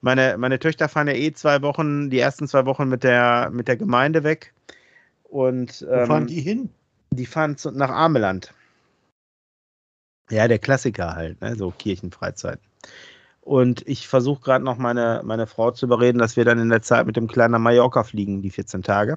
Meine, 0.00 0.38
meine 0.38 0.58
Töchter 0.58 0.88
fahren 0.88 1.08
ja 1.08 1.14
eh 1.14 1.32
zwei 1.32 1.60
Wochen, 1.62 2.08
die 2.08 2.20
ersten 2.20 2.46
zwei 2.46 2.64
Wochen 2.66 2.88
mit 2.88 3.02
der, 3.04 3.50
mit 3.52 3.68
der 3.68 3.76
Gemeinde 3.76 4.24
weg. 4.24 4.52
Und 5.24 5.84
Wo 5.86 5.92
ähm, 5.92 6.06
fahren 6.06 6.26
die 6.26 6.40
hin? 6.40 6.70
die 7.10 7.26
fahren 7.26 7.56
zu, 7.56 7.70
nach 7.70 7.90
Ameland. 7.90 8.52
Ja, 10.30 10.46
der 10.46 10.58
Klassiker 10.58 11.14
halt, 11.14 11.40
ne? 11.40 11.56
so 11.56 11.70
Kirchenfreizeiten. 11.70 12.67
Und 13.48 13.82
ich 13.88 14.08
versuche 14.08 14.42
gerade 14.42 14.62
noch 14.62 14.76
meine, 14.76 15.22
meine 15.24 15.46
Frau 15.46 15.70
zu 15.70 15.86
überreden, 15.86 16.18
dass 16.18 16.36
wir 16.36 16.44
dann 16.44 16.58
in 16.58 16.68
der 16.68 16.82
Zeit 16.82 17.06
mit 17.06 17.16
dem 17.16 17.28
Kleinen 17.28 17.62
Mallorca 17.62 18.04
fliegen, 18.04 18.42
die 18.42 18.50
14 18.50 18.82
Tage. 18.82 19.16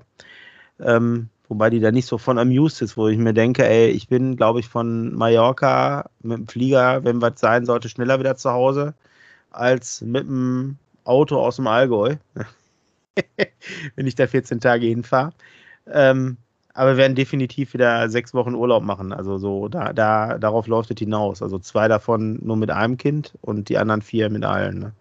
Ähm, 0.80 1.28
wobei 1.50 1.70
die 1.70 1.82
da 1.82 1.92
nicht 1.92 2.06
so 2.06 2.18
von 2.18 2.40
amused 2.40 2.82
ist, 2.82 2.96
wo 2.96 3.10
ich 3.10 3.18
mir 3.18 3.34
denke, 3.34 3.68
ey, 3.68 3.90
ich 3.90 4.08
bin, 4.08 4.38
glaube 4.38 4.62
ich, 4.62 4.70
von 4.70 5.14
Mallorca 5.14 6.10
mit 6.22 6.38
dem 6.38 6.48
Flieger, 6.48 7.04
wenn 7.04 7.22
was 7.22 7.42
sein 7.42 7.66
sollte, 7.66 7.90
schneller 7.90 8.20
wieder 8.20 8.38
zu 8.38 8.52
Hause, 8.52 8.94
als 9.52 10.00
mit 10.00 10.24
dem 10.24 10.78
Auto 11.04 11.38
aus 11.38 11.58
dem 11.58 11.68
Allgäu, 11.68 12.16
wenn 13.98 14.08
ich 14.08 14.16
da 14.16 14.28
14 14.28 14.62
Tage 14.62 14.88
hinfahre. 14.88 15.34
Ähm, 15.88 16.38
aber 16.74 16.92
wir 16.92 16.98
werden 16.98 17.16
definitiv 17.16 17.74
wieder 17.74 18.10
sechs 18.10 18.34
Wochen 18.34 18.56
Urlaub 18.56 18.84
machen. 18.84 19.14
Also 19.14 19.38
so, 19.38 19.68
da, 19.68 19.94
da, 19.94 20.38
darauf 20.38 20.68
läuft 20.68 20.92
es 20.92 21.00
hinaus. 21.00 21.42
Also 21.42 21.60
zwei 21.60 21.88
davon 21.88 22.40
nur 22.42 22.58
mit 22.58 22.72
einem 22.72 22.98
Kind 22.98 23.34
und 23.42 23.70
die 23.70 23.78
anderen 23.78 24.02
vier 24.02 24.30
mit 24.30 24.44
allen. 24.44 24.80
Ne? 24.80 24.94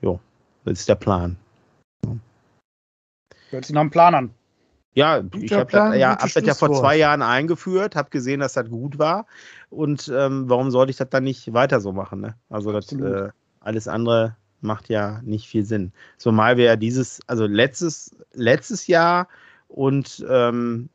Jo, 0.00 0.20
das 0.64 0.80
ist 0.80 0.88
der 0.88 0.94
Plan. 0.94 1.36
Hört 3.50 3.64
sich 3.64 3.74
nach 3.74 3.82
einem 3.82 3.90
Plan 3.90 4.14
an. 4.14 4.30
Ja, 4.94 5.18
ich 5.18 5.30
Guter 5.30 5.58
habe 5.58 5.66
Plan, 5.66 5.90
das, 5.90 6.00
ja, 6.00 6.10
hab 6.10 6.32
das 6.32 6.44
ja 6.44 6.54
vor 6.54 6.72
zwei 6.72 6.96
Jahren 6.96 7.20
eingeführt, 7.22 7.96
habe 7.96 8.10
gesehen, 8.10 8.40
dass 8.40 8.52
das 8.52 8.70
gut 8.70 8.98
war. 8.98 9.26
Und 9.68 10.10
ähm, 10.14 10.48
warum 10.48 10.70
sollte 10.70 10.90
ich 10.90 10.96
das 10.96 11.08
dann 11.10 11.24
nicht 11.24 11.52
weiter 11.52 11.80
so 11.80 11.92
machen? 11.92 12.20
Ne? 12.20 12.36
Also 12.48 12.70
das, 12.72 12.92
äh, 12.92 13.30
alles 13.60 13.88
andere 13.88 14.36
macht 14.60 14.88
ja 14.88 15.20
nicht 15.22 15.48
viel 15.48 15.64
Sinn. 15.64 15.92
Zumal 16.16 16.56
wir 16.56 16.64
ja 16.64 16.76
dieses, 16.76 17.20
also 17.26 17.46
letztes, 17.46 18.16
letztes 18.32 18.86
Jahr 18.86 19.28
und 19.74 20.24
ähm, 20.28 20.88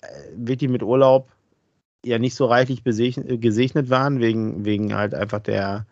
äh, 0.00 0.06
wirklich 0.34 0.70
mit 0.70 0.82
Urlaub 0.82 1.30
ja 2.04 2.18
nicht 2.18 2.34
so 2.34 2.46
reichlich 2.46 2.82
besegnet, 2.82 3.40
gesegnet 3.40 3.90
waren, 3.90 4.20
wegen, 4.20 4.64
wegen 4.64 4.94
halt 4.94 5.14
einfach 5.14 5.40
der 5.40 5.86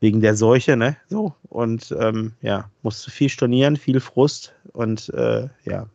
wegen 0.00 0.20
der 0.20 0.36
Seuche, 0.36 0.76
ne? 0.76 0.96
So. 1.08 1.34
Und 1.48 1.94
ähm, 1.98 2.34
ja, 2.40 2.70
musste 2.82 3.10
viel 3.10 3.28
stornieren, 3.28 3.76
viel 3.76 4.00
Frust 4.00 4.54
und 4.72 5.08
äh, 5.10 5.48
ja. 5.64 5.88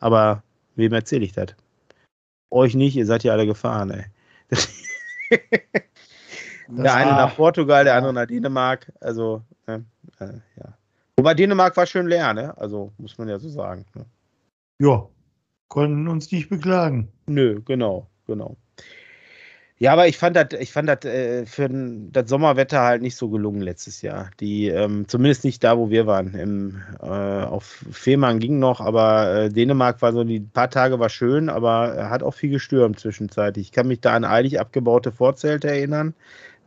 Aber 0.00 0.42
wem 0.74 0.92
erzähle 0.92 1.24
ich 1.24 1.32
das? 1.32 1.54
Euch 2.50 2.74
nicht, 2.74 2.96
ihr 2.96 3.06
seid 3.06 3.24
ja 3.24 3.32
alle 3.32 3.46
gefahren, 3.46 3.90
ey. 3.90 4.04
der 6.68 6.94
eine 6.94 7.12
nach 7.12 7.36
Portugal, 7.36 7.84
der 7.84 7.94
andere 7.96 8.14
nach 8.14 8.26
Dänemark. 8.26 8.92
Also, 9.00 9.42
ne, 9.66 9.84
äh, 10.18 10.40
ja. 10.56 10.77
Wobei 11.18 11.34
Dänemark 11.34 11.76
war 11.76 11.84
schön 11.84 12.06
leer, 12.06 12.32
ne? 12.32 12.56
Also, 12.58 12.92
muss 12.96 13.18
man 13.18 13.28
ja 13.28 13.40
so 13.40 13.48
sagen. 13.48 13.84
Ne? 13.96 14.06
Ja, 14.80 15.08
konnten 15.66 16.06
uns 16.06 16.30
nicht 16.30 16.48
beklagen. 16.48 17.08
Nö, 17.26 17.60
genau, 17.64 18.08
genau. 18.28 18.56
Ja, 19.78 19.94
aber 19.94 20.06
ich 20.06 20.16
fand 20.16 20.36
das, 20.36 20.46
ich 20.60 20.70
fand 20.70 20.88
das 20.88 21.04
äh, 21.04 21.44
für 21.44 21.68
das 21.68 22.28
Sommerwetter 22.28 22.82
halt 22.82 23.02
nicht 23.02 23.16
so 23.16 23.28
gelungen 23.30 23.62
letztes 23.62 24.00
Jahr. 24.00 24.30
Die, 24.38 24.68
ähm, 24.68 25.08
zumindest 25.08 25.42
nicht 25.42 25.64
da, 25.64 25.76
wo 25.76 25.90
wir 25.90 26.06
waren. 26.06 26.34
Im, 26.34 26.82
äh, 27.02 27.06
auf 27.06 27.84
Fehmarn 27.90 28.38
ging 28.38 28.60
noch, 28.60 28.80
aber 28.80 29.34
äh, 29.34 29.48
Dänemark 29.48 30.00
war 30.00 30.12
so, 30.12 30.22
die 30.22 30.38
paar 30.38 30.70
Tage 30.70 31.00
war 31.00 31.08
schön, 31.08 31.48
aber 31.48 31.94
er 31.94 32.10
hat 32.10 32.22
auch 32.22 32.34
viel 32.34 32.50
gestürmt 32.50 33.00
zwischenzeitlich. 33.00 33.66
Ich 33.66 33.72
kann 33.72 33.88
mich 33.88 34.00
da 34.00 34.14
an 34.14 34.24
eilig 34.24 34.60
abgebaute 34.60 35.10
Vorzelte 35.10 35.66
erinnern, 35.66 36.14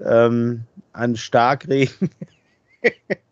ähm, 0.04 0.66
an 0.92 1.16
Starkregen. 1.16 2.10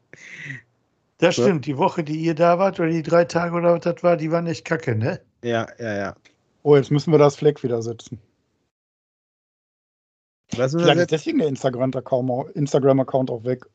Das 1.20 1.38
Ja. 1.38 1.44
stimmt, 1.44 1.66
die 1.66 1.78
Woche, 1.78 2.04
die 2.04 2.18
ihr 2.20 2.34
da 2.34 2.58
wart, 2.60 2.80
oder 2.80 2.90
die 2.90 3.04
drei 3.04 3.26
Tage 3.26 3.56
oder 3.56 3.74
was 3.74 3.82
das 3.82 4.02
war, 4.04 4.18
die 4.18 4.32
waren 4.32 4.48
echt 4.48 4.66
kacke, 4.66 4.96
ne? 4.96 5.20
Ja, 5.44 5.68
ja, 5.78 5.96
ja. 5.96 6.16
Oh, 6.64 6.76
jetzt 6.76 6.92
müssen 6.92 7.12
wir 7.12 7.20
das 7.20 7.36
Fleck 7.36 7.62
wieder 7.64 7.82
setzen. 7.82 8.20
Was 10.56 10.74
ist 10.74 10.76
das 10.76 10.82
Vielleicht 10.84 11.00
ist 11.02 11.12
deswegen 11.12 11.40
der 11.40 11.48
Instagram-Account 11.50 12.56
Instagram-Account 12.56 13.30
auch 13.32 13.44
weg. 13.44 13.66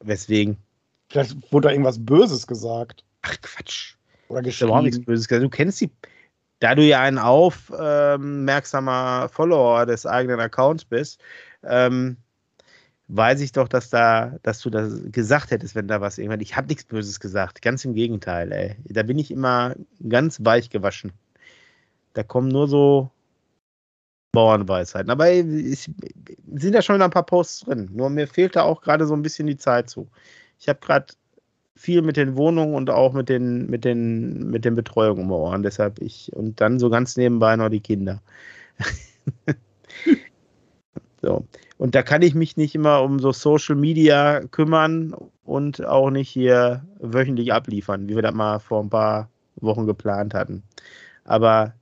Weswegen? 0.00 0.56
Vielleicht 1.10 1.36
wurde 1.52 1.68
da 1.68 1.72
irgendwas 1.72 2.04
Böses 2.04 2.46
gesagt. 2.46 3.04
Ach 3.22 3.36
Quatsch. 3.40 3.94
Oder 4.28 4.44
ist 4.44 4.60
überhaupt 4.60 4.82
nichts 4.84 4.96
geschrieben. 4.98 5.12
Böses. 5.12 5.28
gesagt. 5.28 5.44
Du 5.44 5.48
kennst 5.50 5.80
die, 5.80 5.90
da 6.60 6.74
du 6.74 6.82
ja 6.82 7.00
ein 7.02 7.18
aufmerksamer 7.18 9.28
Follower 9.28 9.86
des 9.86 10.06
eigenen 10.06 10.40
Accounts 10.40 10.84
bist, 10.84 11.20
ähm, 11.62 12.16
weiß 13.08 13.40
ich 13.40 13.52
doch, 13.52 13.68
dass 13.68 13.90
da, 13.90 14.38
dass 14.42 14.60
du 14.60 14.70
das 14.70 15.00
gesagt 15.12 15.50
hättest, 15.50 15.74
wenn 15.74 15.88
da 15.88 16.00
was 16.00 16.18
irgendwann. 16.18 16.40
Ich 16.40 16.56
habe 16.56 16.68
nichts 16.68 16.84
Böses 16.84 17.20
gesagt. 17.20 17.62
Ganz 17.62 17.84
im 17.84 17.94
Gegenteil, 17.94 18.52
ey. 18.52 18.76
Da 18.84 19.02
bin 19.02 19.18
ich 19.18 19.30
immer 19.30 19.74
ganz 20.08 20.44
weich 20.44 20.70
gewaschen. 20.70 21.12
Da 22.14 22.22
kommen 22.22 22.48
nur 22.48 22.68
so 22.68 23.10
Bauernweisheiten. 24.32 25.10
Aber 25.10 25.30
es 25.30 25.88
sind 26.54 26.74
ja 26.74 26.82
schon 26.82 26.96
wieder 26.96 27.04
ein 27.04 27.10
paar 27.10 27.26
Posts 27.26 27.60
drin. 27.60 27.90
Nur 27.92 28.10
mir 28.10 28.26
fehlt 28.26 28.56
da 28.56 28.62
auch 28.62 28.82
gerade 28.82 29.06
so 29.06 29.14
ein 29.14 29.22
bisschen 29.22 29.46
die 29.46 29.56
Zeit 29.56 29.88
zu. 29.88 30.08
Ich 30.58 30.68
habe 30.68 30.80
gerade 30.80 31.06
viel 31.76 32.02
mit 32.02 32.16
den 32.16 32.36
Wohnungen 32.36 32.74
und 32.74 32.90
auch 32.90 33.12
mit 33.12 33.28
den, 33.28 33.68
mit 33.70 33.84
den, 33.84 34.50
mit 34.50 34.64
den 34.64 34.74
Betreuungen 34.74 35.24
um 35.24 35.32
Ohren. 35.32 35.62
Deshalb 35.62 36.00
ich, 36.00 36.32
und 36.34 36.60
dann 36.60 36.78
so 36.78 36.90
ganz 36.90 37.16
nebenbei 37.16 37.56
noch 37.56 37.68
die 37.68 37.80
Kinder. 37.80 38.22
so. 41.22 41.44
Und 41.78 41.94
da 41.94 42.02
kann 42.02 42.22
ich 42.22 42.34
mich 42.34 42.56
nicht 42.56 42.74
immer 42.74 43.02
um 43.02 43.18
so 43.18 43.32
Social 43.32 43.76
Media 43.76 44.40
kümmern 44.50 45.14
und 45.44 45.84
auch 45.84 46.10
nicht 46.10 46.30
hier 46.30 46.84
wöchentlich 47.00 47.52
abliefern, 47.52 48.08
wie 48.08 48.14
wir 48.14 48.22
das 48.22 48.34
mal 48.34 48.58
vor 48.58 48.82
ein 48.82 48.90
paar 48.90 49.28
Wochen 49.56 49.86
geplant 49.86 50.34
hatten. 50.34 50.62
Aber 51.24 51.74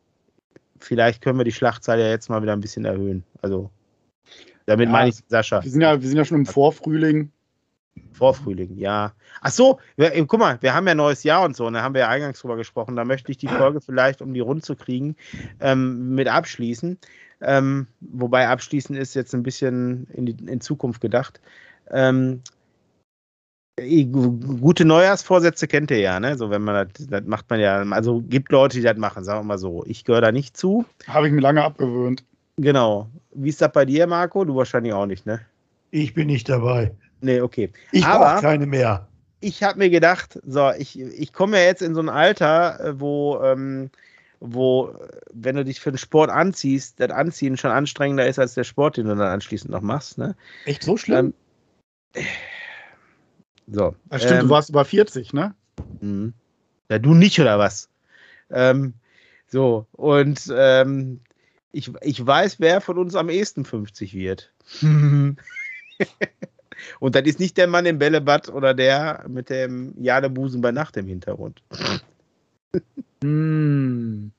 vielleicht 0.78 1.22
können 1.22 1.38
wir 1.38 1.44
die 1.44 1.52
Schlachtzahl 1.52 2.00
ja 2.00 2.08
jetzt 2.08 2.28
mal 2.28 2.42
wieder 2.42 2.52
ein 2.52 2.60
bisschen 2.60 2.84
erhöhen. 2.84 3.24
Also, 3.42 3.70
damit 4.66 4.86
Ja, 4.88 4.92
meine 4.92 5.08
ich 5.10 5.16
Sascha. 5.28 5.62
Wir 5.62 5.70
sind, 5.70 5.80
ja, 5.80 6.00
wir 6.00 6.08
sind 6.08 6.16
ja 6.16 6.24
schon 6.24 6.38
im 6.38 6.46
Vorfrühling. 6.46 7.30
Vorfrühling, 8.12 8.76
ja. 8.76 9.12
Ach 9.40 9.50
so, 9.50 9.78
wir, 9.96 10.14
äh, 10.14 10.24
guck 10.26 10.40
mal, 10.40 10.60
wir 10.60 10.74
haben 10.74 10.86
ja 10.86 10.94
neues 10.94 11.22
Jahr 11.22 11.44
und 11.44 11.56
so, 11.56 11.66
und 11.66 11.74
da 11.74 11.82
haben 11.82 11.94
wir 11.94 12.02
ja 12.02 12.08
eingangs 12.08 12.40
drüber 12.40 12.56
gesprochen. 12.56 12.96
Da 12.96 13.04
möchte 13.04 13.30
ich 13.30 13.38
die 13.38 13.48
Folge 13.48 13.80
vielleicht, 13.80 14.22
um 14.22 14.34
die 14.34 14.40
rund 14.40 14.64
zu 14.64 14.74
kriegen, 14.74 15.16
ähm, 15.60 16.14
mit 16.14 16.28
abschließen. 16.28 16.98
Ähm, 17.46 17.86
wobei 18.00 18.48
abschließen 18.48 18.94
ist 18.96 19.14
jetzt 19.14 19.34
ein 19.34 19.42
bisschen 19.42 20.06
in, 20.14 20.26
die, 20.26 20.36
in 20.46 20.60
Zukunft 20.60 21.00
gedacht. 21.00 21.40
Ähm, 21.90 22.40
gu- 23.78 24.38
Gute 24.60 24.84
Neujahrsvorsätze 24.84 25.66
kennt 25.66 25.90
ihr 25.90 25.98
ja, 25.98 26.20
ne? 26.20 26.36
So, 26.38 26.50
wenn 26.50 26.62
man 26.62 26.88
das, 26.88 27.06
das 27.06 27.24
macht 27.24 27.48
man 27.50 27.60
ja, 27.60 27.82
also 27.82 28.22
gibt 28.28 28.52
Leute, 28.52 28.76
die 28.78 28.82
das 28.82 28.96
machen, 28.96 29.24
sagen 29.24 29.40
wir 29.40 29.44
mal 29.44 29.58
so. 29.58 29.84
Ich 29.86 30.04
gehöre 30.04 30.20
da 30.22 30.32
nicht 30.32 30.56
zu. 30.56 30.84
Habe 31.06 31.26
ich 31.28 31.32
mir 31.32 31.40
lange 31.40 31.62
abgewöhnt. 31.62 32.24
Genau. 32.56 33.08
Wie 33.34 33.48
ist 33.48 33.60
das 33.60 33.72
bei 33.72 33.84
dir, 33.84 34.06
Marco? 34.06 34.44
Du 34.44 34.54
wahrscheinlich 34.56 34.92
auch 34.92 35.06
nicht, 35.06 35.26
ne? 35.26 35.40
Ich 35.90 36.14
bin 36.14 36.28
nicht 36.28 36.48
dabei. 36.48 36.92
Nee, 37.20 37.40
okay. 37.40 37.70
Ich 37.92 38.04
brauche 38.04 38.40
keine 38.40 38.66
mehr. 38.66 39.08
ich 39.40 39.62
habe 39.62 39.78
mir 39.78 39.90
gedacht, 39.90 40.40
so, 40.46 40.70
ich, 40.78 40.98
ich 40.98 41.32
komme 41.32 41.58
ja 41.58 41.64
jetzt 41.64 41.82
in 41.82 41.94
so 41.94 42.00
ein 42.00 42.08
Alter, 42.08 42.80
äh, 42.80 43.00
wo, 43.00 43.40
ähm, 43.42 43.90
wo, 44.40 44.94
wenn 45.32 45.56
du 45.56 45.64
dich 45.64 45.80
für 45.80 45.90
den 45.90 45.98
Sport 45.98 46.30
anziehst, 46.30 47.00
das 47.00 47.10
Anziehen 47.10 47.56
schon 47.56 47.70
anstrengender 47.70 48.26
ist 48.26 48.38
als 48.38 48.54
der 48.54 48.64
Sport, 48.64 48.96
den 48.96 49.06
du 49.06 49.16
dann 49.16 49.20
anschließend 49.20 49.70
noch 49.70 49.80
machst. 49.80 50.18
Ne? 50.18 50.36
Echt 50.64 50.82
so 50.82 50.96
schlimm? 50.96 51.34
So. 53.66 53.94
das 54.08 54.22
stimmt, 54.22 54.40
ähm, 54.40 54.48
du 54.48 54.50
warst 54.50 54.68
über 54.68 54.84
40, 54.84 55.32
ne? 55.32 55.54
Mhm. 56.00 56.34
Ja, 56.90 56.98
du 56.98 57.14
nicht, 57.14 57.40
oder 57.40 57.58
was? 57.58 57.88
Ähm, 58.50 58.94
so, 59.46 59.86
und 59.92 60.52
ähm, 60.54 61.20
ich, 61.72 61.90
ich 62.02 62.24
weiß, 62.24 62.60
wer 62.60 62.80
von 62.80 62.98
uns 62.98 63.14
am 63.14 63.28
ehesten 63.28 63.64
50 63.64 64.14
wird. 64.14 64.52
und 67.00 67.14
das 67.14 67.22
ist 67.22 67.40
nicht 67.40 67.56
der 67.56 67.66
Mann 67.66 67.86
im 67.86 67.98
Bällebad 67.98 68.48
oder 68.48 68.74
der 68.74 69.24
mit 69.28 69.50
dem 69.50 69.94
Jadebusen 70.02 70.60
bei 70.60 70.72
Nacht 70.72 70.96
im 70.96 71.06
Hintergrund. 71.06 71.62
Hm. 73.22 74.32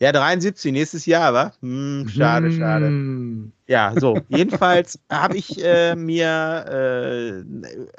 Ja, 0.00 0.12
73, 0.12 0.72
nächstes 0.72 1.04
Jahr, 1.04 1.34
wa? 1.34 1.52
Hm, 1.60 2.08
schade, 2.08 2.50
schade. 2.50 2.86
Hm. 2.86 3.52
Ja, 3.66 3.92
so. 3.94 4.18
Jedenfalls 4.28 4.98
habe 5.10 5.36
ich 5.36 5.62
äh, 5.62 5.94
mir, 5.94 6.24
äh, 6.66 7.44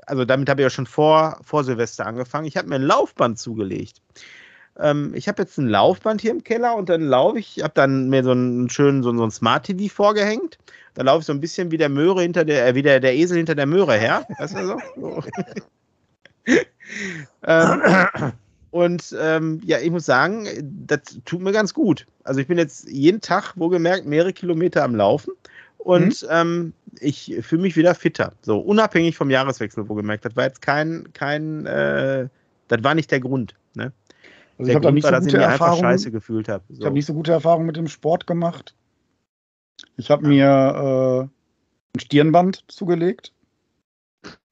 also 0.08 0.26
damit 0.26 0.50
habe 0.50 0.62
ich 0.62 0.66
ja 0.66 0.70
schon 0.72 0.88
vor, 0.88 1.40
vor 1.44 1.64
Silvester 1.64 2.08
angefangen. 2.08 2.48
Ich 2.48 2.58
habe 2.58 2.68
mir 2.68 2.76
ein 2.76 2.82
Laufband 2.82 3.38
zugelegt. 3.38 4.02
Ähm, 4.80 5.14
ich 5.14 5.28
habe 5.28 5.44
jetzt 5.44 5.60
ein 5.60 5.68
Laufband 5.68 6.22
hier 6.22 6.32
im 6.32 6.44
Keller 6.44 6.76
und 6.76 6.90
dann 6.90 7.02
laufe 7.02 7.38
ich, 7.38 7.62
habe 7.62 7.74
dann 7.76 8.10
mir 8.10 8.24
so 8.24 8.32
einen 8.32 8.70
schönen, 8.70 9.04
so, 9.04 9.16
so 9.16 9.24
ein 9.24 9.32
Smart 9.32 9.66
TV 9.66 9.94
vorgehängt. 9.94 10.58
Da 10.96 11.04
laufe 11.04 11.20
ich 11.20 11.26
so 11.28 11.34
ein 11.34 11.40
bisschen 11.40 11.70
wie 11.70 11.78
der 11.78 11.90
Möhre 11.90 12.24
hinter 12.24 12.46
der, 12.46 12.68
äh, 12.68 12.74
wie 12.74 12.82
der, 12.82 13.00
der 13.00 13.16
Esel 13.16 13.38
hinter 13.38 13.56
der 13.56 13.68
Möhre 13.68 13.96
her. 13.98 14.26
Weißt 14.40 14.56
du 14.56 14.66
so? 14.66 14.78
so. 14.96 15.24
ähm, 17.44 18.34
und 18.72 19.16
ähm, 19.20 19.62
ja, 19.64 19.80
ich 19.80 19.92
muss 19.92 20.06
sagen, 20.06 20.48
das 20.88 21.20
tut 21.26 21.42
mir 21.42 21.52
ganz 21.52 21.74
gut. 21.74 22.06
Also 22.24 22.40
ich 22.40 22.48
bin 22.48 22.58
jetzt 22.58 22.90
jeden 22.90 23.22
Tag, 23.22 23.54
wohlgemerkt, 23.58 24.06
mehrere 24.06 24.34
Kilometer 24.34 24.84
am 24.84 24.96
Laufen 24.96 25.34
und 25.78 26.26
ähm, 26.30 26.74
ich 27.00 27.38
fühle 27.42 27.62
mich 27.64 27.76
wieder 27.76 27.94
fitter. 27.96 28.34
So, 28.42 28.60
unabhängig 28.60 29.16
vom 29.18 29.30
Jahreswechsel, 29.30 29.88
wohlgemerkt. 29.90 30.26
Das 30.26 30.36
war 30.36 30.46
jetzt 30.46 30.62
kein, 30.62 31.08
kein, 31.14 31.66
äh, 31.66 32.28
das 32.70 32.84
war 32.84 32.96
nicht 32.96 33.12
der 33.12 33.20
Grund. 33.20 33.56
Ne? 33.76 33.92
Also 34.58 34.64
ich 34.64 34.66
der 34.68 34.76
habe 34.76 34.84
da 34.84 34.90
Grund 34.90 34.96
nicht 34.96 35.04
war, 35.04 35.12
so 35.12 35.16
dass 35.18 35.26
ich 35.26 35.32
gute 35.34 35.38
mich 35.38 35.46
einfach 35.48 35.66
Erfahrungen. 35.68 35.82
scheiße 35.84 36.12
gefühlt 36.12 36.48
habe. 36.50 36.64
Ich 36.70 36.78
So. 36.78 36.86
habe 36.86 36.94
nicht 36.94 37.06
so 37.06 37.14
gute 37.14 37.32
Erfahrungen 37.32 37.66
mit 37.66 37.76
dem 37.78 37.88
Sport 37.88 38.28
gemacht. 38.28 38.76
Ich 39.98 40.10
habe 40.12 40.28
mir 40.28 41.28
äh, 41.28 41.98
ein 41.98 42.00
Stirnband 42.00 42.64
zugelegt. 42.68 43.34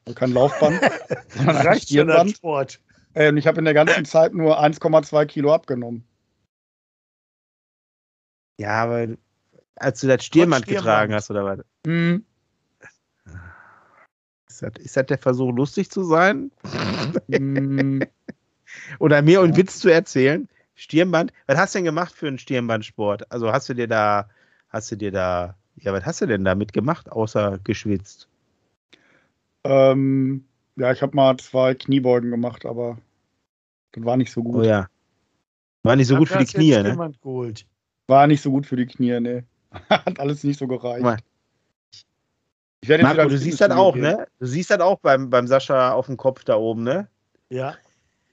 Also 0.05 0.15
kein 0.15 0.33
Laufband, 0.33 0.81
sondern 1.29 1.67
ein 1.67 1.79
Stirnband. 1.79 2.31
Sport. 2.31 2.79
Äh, 3.19 3.29
und 3.29 3.37
ich 3.37 3.47
habe 3.47 3.59
in 3.59 3.65
der 3.65 3.73
ganzen 3.73 4.05
Zeit 4.05 4.33
nur 4.33 4.59
1,2 4.59 5.25
Kilo 5.25 5.53
abgenommen. 5.53 6.05
Ja, 8.57 8.83
aber 8.83 9.07
als 9.75 9.99
du 10.01 10.07
das 10.07 10.23
Stirnband 10.23 10.65
getragen 10.65 11.13
hast, 11.13 11.29
oder 11.29 11.45
was? 11.45 11.59
Hm. 11.85 12.25
Ist 14.47 14.61
das, 14.61 14.71
ist 14.79 14.97
das 14.97 15.05
der 15.05 15.17
Versuch, 15.17 15.51
lustig 15.53 15.91
zu 15.91 16.03
sein? 16.03 16.51
Hm. 17.29 18.01
Oder 18.99 19.21
mir 19.21 19.41
einen 19.41 19.53
Ja. 19.53 19.57
Witz 19.57 19.79
zu 19.79 19.89
erzählen? 19.89 20.47
Stirnband? 20.75 21.33
Was 21.47 21.57
hast 21.57 21.75
du 21.75 21.79
denn 21.79 21.85
gemacht 21.85 22.13
für 22.13 22.27
einen 22.27 22.37
Stirnbandsport? 22.39 23.31
Also 23.31 23.51
hast 23.51 23.67
du 23.69 23.73
dir 23.73 23.87
da, 23.87 24.29
hast 24.69 24.91
du 24.91 24.95
dir 24.95 25.11
da, 25.11 25.55
ja, 25.77 25.91
was 25.91 26.05
hast 26.05 26.21
du 26.21 26.25
denn 26.25 26.45
damit 26.45 26.71
gemacht, 26.73 27.11
außer 27.11 27.59
geschwitzt? 27.63 28.27
ähm, 29.65 30.45
ja, 30.77 30.91
ich 30.91 31.01
habe 31.01 31.15
mal 31.15 31.35
zwei 31.37 31.75
Kniebeugen 31.75 32.31
gemacht, 32.31 32.65
aber 32.65 32.97
das 33.91 34.05
war 34.05 34.17
nicht 34.17 34.31
so 34.31 34.43
gut. 34.43 34.55
Oh 34.55 34.63
ja. 34.63 34.87
War 35.83 35.95
nicht 35.95 36.07
so 36.07 36.17
gut 36.17 36.29
für 36.29 36.39
die 36.39 36.45
Knie, 36.45 36.71
ne? 36.71 36.89
jemand 36.89 37.21
geholt. 37.21 37.65
War 38.07 38.27
nicht 38.27 38.41
so 38.41 38.51
gut 38.51 38.65
für 38.65 38.75
die 38.75 38.85
Knie, 38.85 39.19
ne. 39.19 39.45
Hat 39.89 40.19
alles 40.19 40.43
nicht 40.43 40.59
so 40.59 40.67
gereicht. 40.67 41.03
Mal. 41.03 41.17
Ich 42.81 42.89
werde 42.89 43.03
Marco, 43.03 43.27
du 43.27 43.37
siehst 43.37 43.61
das 43.61 43.71
auch, 43.71 43.93
gehen. 43.93 44.03
ne? 44.03 44.27
Du 44.39 44.45
siehst 44.45 44.71
das 44.71 44.79
auch 44.79 44.99
beim, 44.99 45.29
beim 45.29 45.47
Sascha 45.47 45.91
auf 45.91 46.05
dem 46.05 46.17
Kopf 46.17 46.43
da 46.43 46.55
oben, 46.55 46.83
ne? 46.83 47.07
Ja. 47.49 47.75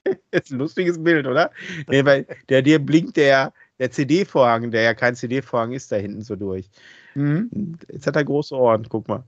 Ist 0.31 0.53
ein 0.53 0.59
lustiges 0.59 1.03
Bild, 1.03 1.27
oder? 1.27 1.51
Nee, 1.89 2.05
weil 2.05 2.27
der 2.49 2.63
dir 2.63 2.79
blinkt 2.79 3.17
der, 3.17 3.53
der 3.79 3.91
CD-Vorhang, 3.91 4.71
der 4.71 4.83
ja 4.83 4.95
kein 4.95 5.17
CD-Vorhang 5.17 5.73
ist, 5.73 5.91
da 5.91 5.97
hinten 5.97 6.23
so 6.23 6.37
durch. 6.37 6.71
Mhm. 7.15 7.77
Jetzt 7.91 8.07
hat 8.07 8.17
er 8.17 8.25
große 8.25 8.55
Ohren, 8.55 8.87
guck 8.89 9.09
mal. 9.09 9.25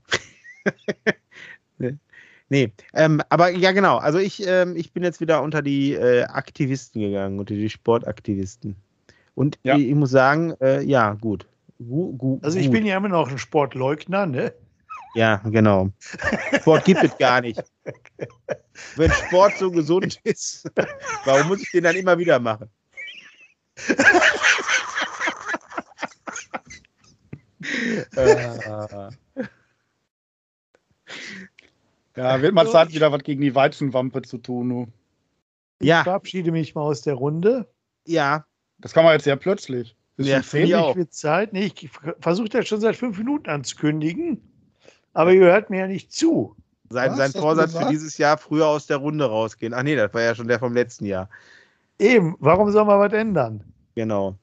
nee. 2.49 2.71
Ähm, 2.93 3.21
aber 3.29 3.49
ja, 3.49 3.71
genau. 3.71 3.97
Also 3.97 4.17
ich, 4.19 4.45
ähm, 4.45 4.75
ich 4.75 4.91
bin 4.93 5.03
jetzt 5.03 5.21
wieder 5.21 5.41
unter 5.41 5.61
die 5.61 5.93
äh, 5.93 6.23
Aktivisten 6.23 7.01
gegangen, 7.01 7.39
unter 7.39 7.53
die 7.53 7.69
Sportaktivisten. 7.69 8.75
Und 9.35 9.57
Ja. 9.63 9.75
ich, 9.77 9.87
ich 9.87 9.95
muss 9.95 10.11
sagen, 10.11 10.53
äh, 10.61 10.81
ja, 10.81 11.13
gut. 11.13 11.47
Gu, 11.79 12.13
gu, 12.17 12.39
Also 12.41 12.59
ich 12.59 12.65
gut. 12.65 12.73
bin 12.73 12.85
ja 12.85 12.97
immer 12.97 13.07
noch 13.07 13.29
ein 13.31 13.37
Sportleugner, 13.37 14.25
ne? 14.25 14.53
Ja, 15.15 15.37
genau. 15.45 15.89
Sport 16.59 16.85
gibt 16.85 17.03
es 17.03 17.17
gar 17.17 17.41
nicht. 17.41 17.63
Wenn 18.95 19.11
Sport 19.11 19.57
so 19.57 19.71
gesund 19.71 20.19
ist, 20.23 20.69
warum 21.25 21.47
muss 21.47 21.61
ich 21.61 21.71
den 21.71 21.83
dann 21.83 21.95
immer 21.95 22.17
wieder 22.17 22.39
machen? 22.39 22.69
Äh, 28.15 29.09
Ja, 32.19 32.41
wird 32.41 32.53
mal 32.53 32.67
Zeit, 32.67 32.93
wieder 32.93 33.11
was 33.11 33.23
gegen 33.23 33.41
die 33.41 33.55
Weizenwampe 33.55 34.21
zu 34.23 34.37
tun. 34.39 34.69
Du. 34.69 34.87
Ich 35.79 35.87
Ja. 35.87 36.03
verabschiede 36.03 36.51
mich 36.51 36.75
mal 36.75 36.81
aus 36.81 37.01
der 37.01 37.13
Runde. 37.13 37.67
ja, 38.05 38.45
Das 38.81 38.93
kann 38.93 39.03
man 39.03 39.13
jetzt 39.13 39.23
sehr 39.25 39.35
plötzlich. 39.35 39.95
Ist 40.17 40.27
Ja, 40.27 40.39
ich 40.39 40.75
auch. 40.75 40.91
Ich 40.91 40.95
wird 40.97 41.13
Zeit. 41.13 41.51
Nee, 41.53 41.65
ich 41.75 41.89
versuche 42.19 42.47
das 42.49 42.67
schon 42.67 42.79
seit 42.81 42.95
fünf 42.95 43.17
Minuten 43.17 43.49
anzukündigen. 43.49 44.41
Aber 45.13 45.33
ihr 45.33 45.45
hört 45.45 45.69
mir 45.69 45.79
ja 45.79 45.87
nicht 45.87 46.11
zu. 46.13 46.55
sein, 46.89 47.11
Was? 47.11 47.17
sein 47.17 47.31
Vorsatz 47.31 47.75
für 47.75 47.85
dieses 47.87 48.17
Jahr 48.17 48.37
früher 48.37 48.67
aus 48.67 48.87
der 48.87 48.97
Runde 48.97 49.25
rausgehen. 49.25 49.73
Ach 49.73 49.83
nee, 49.83 49.95
das 49.95 50.13
war 50.13 50.21
ja 50.21 50.33
schon 50.33 50.47
der 50.47 50.59
vom 50.59 50.73
letzten 50.73 51.05
Jahr. 51.05 51.29
Eben, 51.99 52.35
warum 52.39 52.71
soll 52.71 52.85
man 52.85 52.99
was 52.99 53.13
ändern? 53.13 53.63
Genau. 53.95 54.35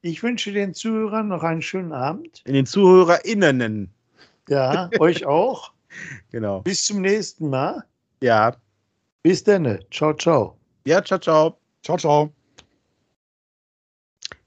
Ich 0.00 0.22
wünsche 0.22 0.52
den 0.52 0.72
Zuhörern 0.74 1.28
noch 1.28 1.42
einen 1.42 1.62
schönen 1.62 1.92
Abend. 1.92 2.42
In 2.46 2.54
den 2.54 2.66
ZuhörerInnen. 2.66 3.90
Ja, 4.48 4.90
euch 4.98 5.26
auch. 5.26 5.73
Genau. 6.30 6.60
Bis 6.62 6.84
zum 6.84 7.00
nächsten 7.00 7.48
Mal. 7.50 7.84
Ja. 8.20 8.56
Bis 9.22 9.44
dann. 9.44 9.78
Ciao, 9.90 10.12
ciao. 10.14 10.56
Ja, 10.86 11.02
ciao, 11.02 11.18
ciao. 11.18 11.58
Ciao, 11.82 11.96
ciao. 11.96 12.32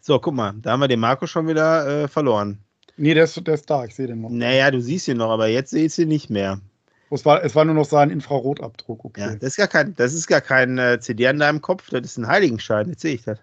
So, 0.01 0.19
guck 0.19 0.33
mal, 0.33 0.53
da 0.61 0.71
haben 0.71 0.79
wir 0.79 0.87
den 0.87 0.99
Marco 0.99 1.27
schon 1.27 1.47
wieder 1.47 2.03
äh, 2.03 2.07
verloren. 2.07 2.59
Nee, 2.95 3.13
der 3.13 3.25
ist, 3.25 3.45
der 3.45 3.53
ist 3.53 3.69
da, 3.69 3.85
ich 3.85 3.93
sehe 3.93 4.07
den 4.07 4.21
noch. 4.21 4.29
Naja, 4.29 4.71
du 4.71 4.81
siehst 4.81 5.07
ihn 5.07 5.17
noch, 5.17 5.29
aber 5.29 5.47
jetzt 5.47 5.71
siehst 5.71 5.97
du 5.97 6.03
ihn 6.03 6.07
nicht 6.07 6.29
mehr. 6.29 6.61
Es 7.09 7.25
war, 7.25 7.43
es 7.43 7.55
war 7.55 7.63
nur 7.63 7.75
noch 7.75 7.85
sein 7.85 8.09
Infrarotabdruck, 8.09 9.05
okay. 9.05 9.21
Ja, 9.21 9.35
das 9.35 9.49
ist 9.49 9.57
gar 9.57 9.67
kein, 9.67 9.95
das 9.95 10.13
ist 10.13 10.27
gar 10.27 10.41
kein 10.41 10.77
äh, 10.77 10.99
CD 10.99 11.27
an 11.27 11.39
deinem 11.39 11.61
Kopf, 11.61 11.89
das 11.89 12.01
ist 12.05 12.17
ein 12.17 12.27
Heiligenschein, 12.27 12.89
jetzt 12.89 13.01
sehe 13.01 13.15
ich 13.15 13.23
das. 13.23 13.39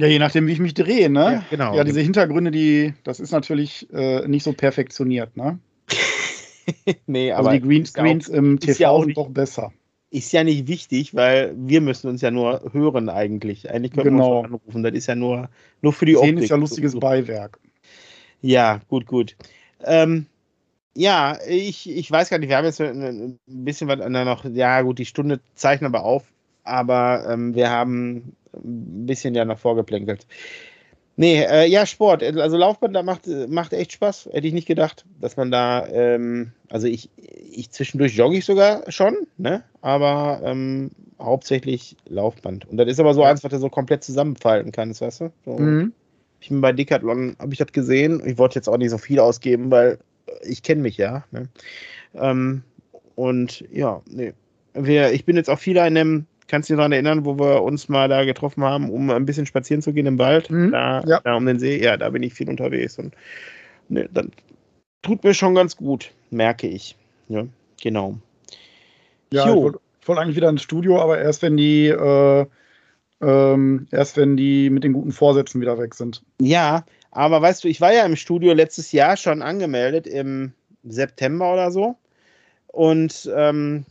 Ja, 0.00 0.06
je 0.06 0.18
nachdem, 0.18 0.46
wie 0.46 0.52
ich 0.52 0.60
mich 0.60 0.72
drehe, 0.72 1.10
ne? 1.10 1.20
Ja, 1.20 1.44
genau. 1.50 1.74
Ja, 1.76 1.84
diese 1.84 2.00
Hintergründe, 2.00 2.50
die, 2.50 2.94
das 3.04 3.20
ist 3.20 3.32
natürlich 3.32 3.86
äh, 3.92 4.26
nicht 4.26 4.44
so 4.44 4.54
perfektioniert, 4.54 5.36
ne? 5.36 5.58
nee, 7.06 7.32
Also 7.32 7.48
aber 7.50 7.58
die 7.58 7.66
Greenscreens 7.66 8.28
im 8.28 8.54
ist 8.56 8.64
TV 8.64 8.78
ja 8.80 8.88
auch 8.90 9.04
sind 9.04 9.16
doch 9.16 9.28
besser. 9.28 9.72
ist 10.10 10.32
ja 10.32 10.42
nicht 10.42 10.68
wichtig, 10.68 11.14
weil 11.14 11.54
wir 11.54 11.82
müssen 11.82 12.08
uns 12.08 12.22
ja 12.22 12.30
nur 12.30 12.70
hören 12.72 13.10
eigentlich. 13.10 13.70
Eigentlich 13.70 13.92
können 13.92 14.16
Genau. 14.16 14.30
wir 14.30 14.38
uns 14.38 14.46
auch 14.46 14.54
anrufen. 14.54 14.82
Das 14.82 14.92
ist 14.94 15.06
ja 15.06 15.14
nur, 15.16 15.50
nur 15.82 15.92
für 15.92 16.06
die 16.06 16.14
Sehen 16.14 16.30
Optik. 16.30 16.44
ist 16.44 16.48
ja 16.50 16.56
lustiges. 16.56 16.98
Beiwerk. 16.98 17.58
Ja, 18.40 18.80
gut, 18.88 19.06
gut. 19.06 19.36
Ähm, 19.84 20.24
ja, 20.94 21.36
ich, 21.46 21.90
ich 21.90 22.10
weiß 22.10 22.30
gar 22.30 22.38
nicht, 22.38 22.48
wir 22.48 22.56
haben 22.56 22.64
jetzt 22.64 22.80
ein, 22.80 23.38
bisschen 23.46 23.86
was 23.88 23.98
noch, 24.08 24.44
ja 24.46 24.80
gut, 24.80 24.98
die 24.98 25.04
Stunde 25.04 25.40
zeichnen 25.54 25.92
wir 25.92 26.04
auf, 26.04 26.24
aber 26.64 27.26
ähm, 27.28 27.54
wir 27.54 27.70
haben 27.70 28.34
ein 28.54 29.06
bisschen 29.06 29.34
ja 29.34 29.44
noch 29.44 29.58
vorgeplänkelt. 29.58 30.26
Nee, 31.16 31.42
äh, 31.42 31.66
ja, 31.66 31.84
Sport, 31.84 32.22
also 32.22 32.56
Laufband, 32.56 32.96
da 32.96 33.02
macht, 33.02 33.26
macht 33.48 33.74
echt 33.74 33.92
Spaß, 33.92 34.30
hätte 34.32 34.46
ich 34.46 34.54
nicht 34.54 34.68
gedacht, 34.68 35.04
dass 35.20 35.36
man 35.36 35.50
da, 35.50 35.86
ähm, 35.88 36.52
also 36.70 36.86
ich, 36.86 37.10
ich 37.16 37.70
zwischendurch 37.70 38.16
jogge 38.16 38.38
ich 38.38 38.46
sogar 38.46 38.90
schon, 38.90 39.26
ne, 39.36 39.62
aber 39.82 40.40
ähm, 40.44 40.90
hauptsächlich 41.20 41.96
Laufband. 42.08 42.66
Und 42.68 42.78
das 42.78 42.88
ist 42.88 43.00
aber 43.00 43.12
so 43.12 43.22
eins, 43.22 43.44
was 43.44 43.50
du 43.50 43.58
so 43.58 43.68
komplett 43.68 44.02
zusammenfalten 44.02 44.72
kannst, 44.72 45.02
weißt 45.02 45.20
du? 45.20 45.32
So. 45.44 45.58
Mhm. 45.58 45.92
Ich 46.40 46.48
bin 46.48 46.62
bei 46.62 46.72
Decathlon, 46.72 47.36
habe 47.38 47.52
ich 47.52 47.58
das 47.58 47.72
gesehen. 47.72 48.22
Ich 48.24 48.38
wollte 48.38 48.54
jetzt 48.54 48.68
auch 48.68 48.78
nicht 48.78 48.90
so 48.90 48.96
viel 48.96 49.18
ausgeben, 49.20 49.70
weil 49.70 49.98
ich 50.42 50.62
kenne 50.62 50.80
mich 50.80 50.96
ja. 50.96 51.24
Ne? 51.32 51.48
Ähm, 52.14 52.62
Und 53.14 53.64
ja, 53.70 54.00
nee. 54.06 54.32
Wir, 54.72 55.12
ich 55.12 55.26
bin 55.26 55.36
jetzt 55.36 55.50
auch 55.50 55.58
viel 55.58 55.78
an 55.78 55.94
dem, 55.94 56.26
kannst 56.50 56.68
du 56.68 56.74
dich 56.74 56.78
daran 56.78 56.92
erinnern, 56.92 57.24
wo 57.24 57.38
wir 57.38 57.62
uns 57.62 57.88
mal 57.88 58.08
da 58.08 58.24
getroffen 58.24 58.64
haben, 58.64 58.90
um 58.90 59.10
ein 59.10 59.24
bisschen 59.24 59.46
spazieren 59.46 59.82
zu 59.82 59.92
gehen 59.92 60.06
im 60.06 60.18
Wald? 60.18 60.50
Mhm, 60.50 60.72
da, 60.72 61.02
ja. 61.06 61.20
da 61.20 61.34
um 61.36 61.46
den 61.46 61.58
See, 61.58 61.82
ja, 61.82 61.96
da 61.96 62.10
bin 62.10 62.22
ich 62.22 62.34
viel 62.34 62.48
unterwegs. 62.48 62.98
Und 62.98 63.14
nee, 63.88 64.08
dann 64.12 64.32
tut 65.02 65.24
mir 65.24 65.32
schon 65.32 65.54
ganz 65.54 65.76
gut, 65.76 66.10
merke 66.30 66.66
ich. 66.66 66.96
Ja, 67.28 67.44
genau. 67.80 68.18
Ja, 69.32 69.46
Jo. 69.46 69.54
ich 69.54 69.62
wollte 69.62 69.80
wollt 70.06 70.18
eigentlich 70.18 70.36
wieder 70.36 70.48
ins 70.48 70.62
Studio, 70.62 71.00
aber 71.00 71.20
erst 71.20 71.42
wenn 71.42 71.56
die, 71.56 71.86
äh, 71.86 72.46
ähm, 73.20 73.86
erst 73.90 74.16
wenn 74.16 74.36
die 74.36 74.70
mit 74.70 74.82
den 74.82 74.92
guten 74.92 75.12
Vorsätzen 75.12 75.60
wieder 75.60 75.78
weg 75.78 75.94
sind. 75.94 76.22
Ja, 76.40 76.84
aber 77.12 77.40
weißt 77.40 77.64
du, 77.64 77.68
ich 77.68 77.80
war 77.80 77.92
ja 77.92 78.04
im 78.04 78.16
Studio 78.16 78.52
letztes 78.52 78.92
Jahr 78.92 79.16
schon 79.16 79.42
angemeldet, 79.42 80.06
im 80.06 80.52
September 80.82 81.52
oder 81.52 81.70
so. 81.70 81.96
Und 82.66 83.30
ähm, 83.34 83.84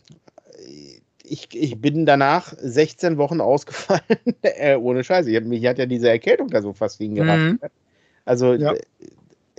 ich, 1.29 1.49
ich 1.53 1.79
bin 1.79 2.05
danach 2.05 2.53
16 2.57 3.17
Wochen 3.17 3.41
ausgefallen. 3.41 4.01
äh, 4.41 4.75
ohne 4.75 5.03
Scheiße. 5.03 5.31
Ich 5.31 5.43
mich 5.43 5.65
hat 5.65 5.77
ja 5.77 5.85
diese 5.85 6.09
Erkältung 6.09 6.49
da 6.49 6.61
so 6.61 6.73
fast 6.73 6.97
hingerafft. 6.97 7.39
Mhm. 7.53 7.59
ne? 7.61 7.71
Also 8.25 8.53
Ja. 8.53 8.73
d- 8.73 8.81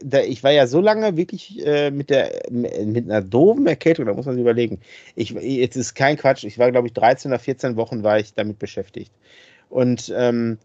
da, 0.02 0.20
ich 0.20 0.42
war 0.42 0.50
ja 0.50 0.66
so 0.66 0.80
lange 0.80 1.16
wirklich 1.16 1.64
äh, 1.66 1.90
mit 1.90 2.08
der 2.10 2.42
mit 2.50 3.04
einer 3.04 3.20
doofen 3.20 3.66
Erkältung, 3.66 4.06
da 4.06 4.14
muss 4.14 4.24
man 4.26 4.34
sich 4.34 4.40
überlegen. 4.42 4.80
Ich, 5.14 5.30
jetzt 5.30 5.76
ist 5.76 5.94
kein 5.94 6.16
Quatsch, 6.16 6.44
ich 6.44 6.58
war, 6.58 6.70
glaube 6.70 6.86
ich, 6.88 6.94
13 6.94 7.30
oder 7.30 7.38
14 7.38 7.76
Wochen 7.76 8.02
war 8.02 8.18
ich 8.18 8.32
damit 8.32 8.58
beschäftigt. 8.58 9.12
Und 9.68 10.12
ähm, 10.16 10.58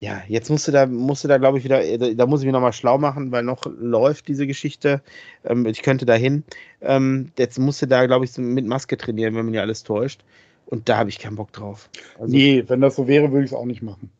ja, 0.00 0.22
jetzt 0.28 0.50
musste 0.50 0.72
da, 0.72 0.86
musste 0.86 1.26
da, 1.26 1.38
glaube 1.38 1.58
ich, 1.58 1.64
wieder, 1.64 1.80
da, 1.98 2.12
da 2.12 2.26
muss 2.26 2.40
ich 2.40 2.46
mich 2.46 2.52
nochmal 2.52 2.72
schlau 2.74 2.98
machen, 2.98 3.32
weil 3.32 3.42
noch 3.42 3.64
läuft 3.78 4.28
diese 4.28 4.46
Geschichte. 4.46 5.02
Ähm, 5.44 5.64
ich 5.66 5.82
könnte 5.82 6.04
dahin. 6.04 6.44
Ähm, 6.82 7.32
jetzt 7.38 7.58
musste 7.58 7.86
da, 7.86 8.06
glaube 8.06 8.26
ich, 8.26 8.32
so 8.32 8.42
mit 8.42 8.66
Maske 8.66 8.96
trainieren, 8.98 9.34
wenn 9.34 9.46
man 9.46 9.54
ja 9.54 9.62
alles 9.62 9.84
täuscht. 9.84 10.22
Und 10.66 10.88
da 10.88 10.98
habe 10.98 11.08
ich 11.08 11.18
keinen 11.18 11.36
Bock 11.36 11.52
drauf. 11.52 11.88
Also, 12.18 12.34
nee, 12.34 12.64
wenn 12.66 12.80
das 12.80 12.96
so 12.96 13.06
wäre, 13.06 13.30
würde 13.32 13.44
ich 13.44 13.52
es 13.52 13.56
auch 13.56 13.64
nicht 13.64 13.82
machen. 13.82 14.10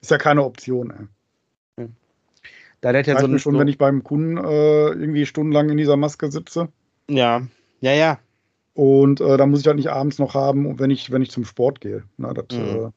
Ist 0.00 0.10
ja 0.10 0.18
keine 0.18 0.44
Option, 0.44 1.10
ey. 1.76 1.88
da 2.80 2.92
hat 2.92 3.06
ja 3.06 3.20
so 3.20 3.26
mir 3.26 3.34
ein 3.34 3.38
schon, 3.38 3.58
wenn 3.58 3.68
ich 3.68 3.78
beim 3.78 4.02
Kunden 4.02 4.38
äh, 4.38 4.88
irgendwie 4.88 5.26
stundenlang 5.26 5.68
in 5.70 5.76
dieser 5.76 5.96
Maske 5.96 6.30
sitze. 6.30 6.68
Ja, 7.10 7.46
ja, 7.80 7.92
ja. 7.92 8.18
Und 8.74 9.20
äh, 9.20 9.36
da 9.36 9.46
muss 9.46 9.60
ich 9.60 9.64
das 9.64 9.74
nicht 9.74 9.90
abends 9.90 10.18
noch 10.18 10.34
haben, 10.34 10.78
wenn 10.78 10.90
ich, 10.90 11.10
wenn 11.10 11.22
ich 11.22 11.30
zum 11.30 11.44
Sport 11.44 11.80
gehe. 11.80 12.04
Na, 12.16 12.32
das, 12.32 12.56
Mhm. 12.56 12.86
äh, 12.86 12.90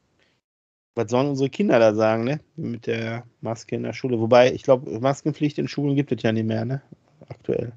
Was 1.00 1.12
sollen 1.12 1.30
unsere 1.30 1.50
Kinder 1.50 1.80
da 1.80 1.96
sagen, 1.96 2.26
ne? 2.26 2.42
Mit 2.58 2.86
der 2.86 3.24
Maske 3.40 3.78
in 3.78 3.84
der 3.84 3.94
Schule. 3.94 4.20
Wobei, 4.20 4.52
ich 4.52 4.64
glaube, 4.64 5.00
Maskenpflicht 5.00 5.58
in 5.58 5.70
Schulen 5.70 5.96
gibt 5.96 6.12
es 6.12 6.22
ja 6.24 6.34
nicht 6.34 6.46
mehr, 6.46 6.66
ne? 6.66 6.82
Aktuell. 7.30 7.72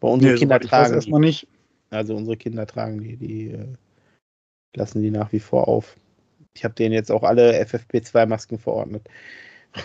Bei 0.00 0.08
unseren 0.08 0.32
nee, 0.32 0.38
Kinder 0.38 0.54
soweit 0.54 0.64
ich 0.64 0.72
weiß 0.72 0.88
tragen 0.88 1.00
die. 1.04 1.18
nicht. 1.20 1.48
Also 1.90 2.16
unsere 2.16 2.38
Kinder 2.38 2.66
tragen 2.66 3.02
die, 3.02 3.16
die 3.18 3.50
äh, 3.50 3.66
lassen 4.74 5.02
die 5.02 5.10
nach 5.10 5.30
wie 5.32 5.38
vor 5.38 5.68
auf. 5.68 5.98
Ich 6.54 6.64
habe 6.64 6.72
denen 6.72 6.94
jetzt 6.94 7.12
auch 7.12 7.24
alle 7.24 7.60
FFP2-Masken 7.62 8.58
verordnet. 8.58 9.06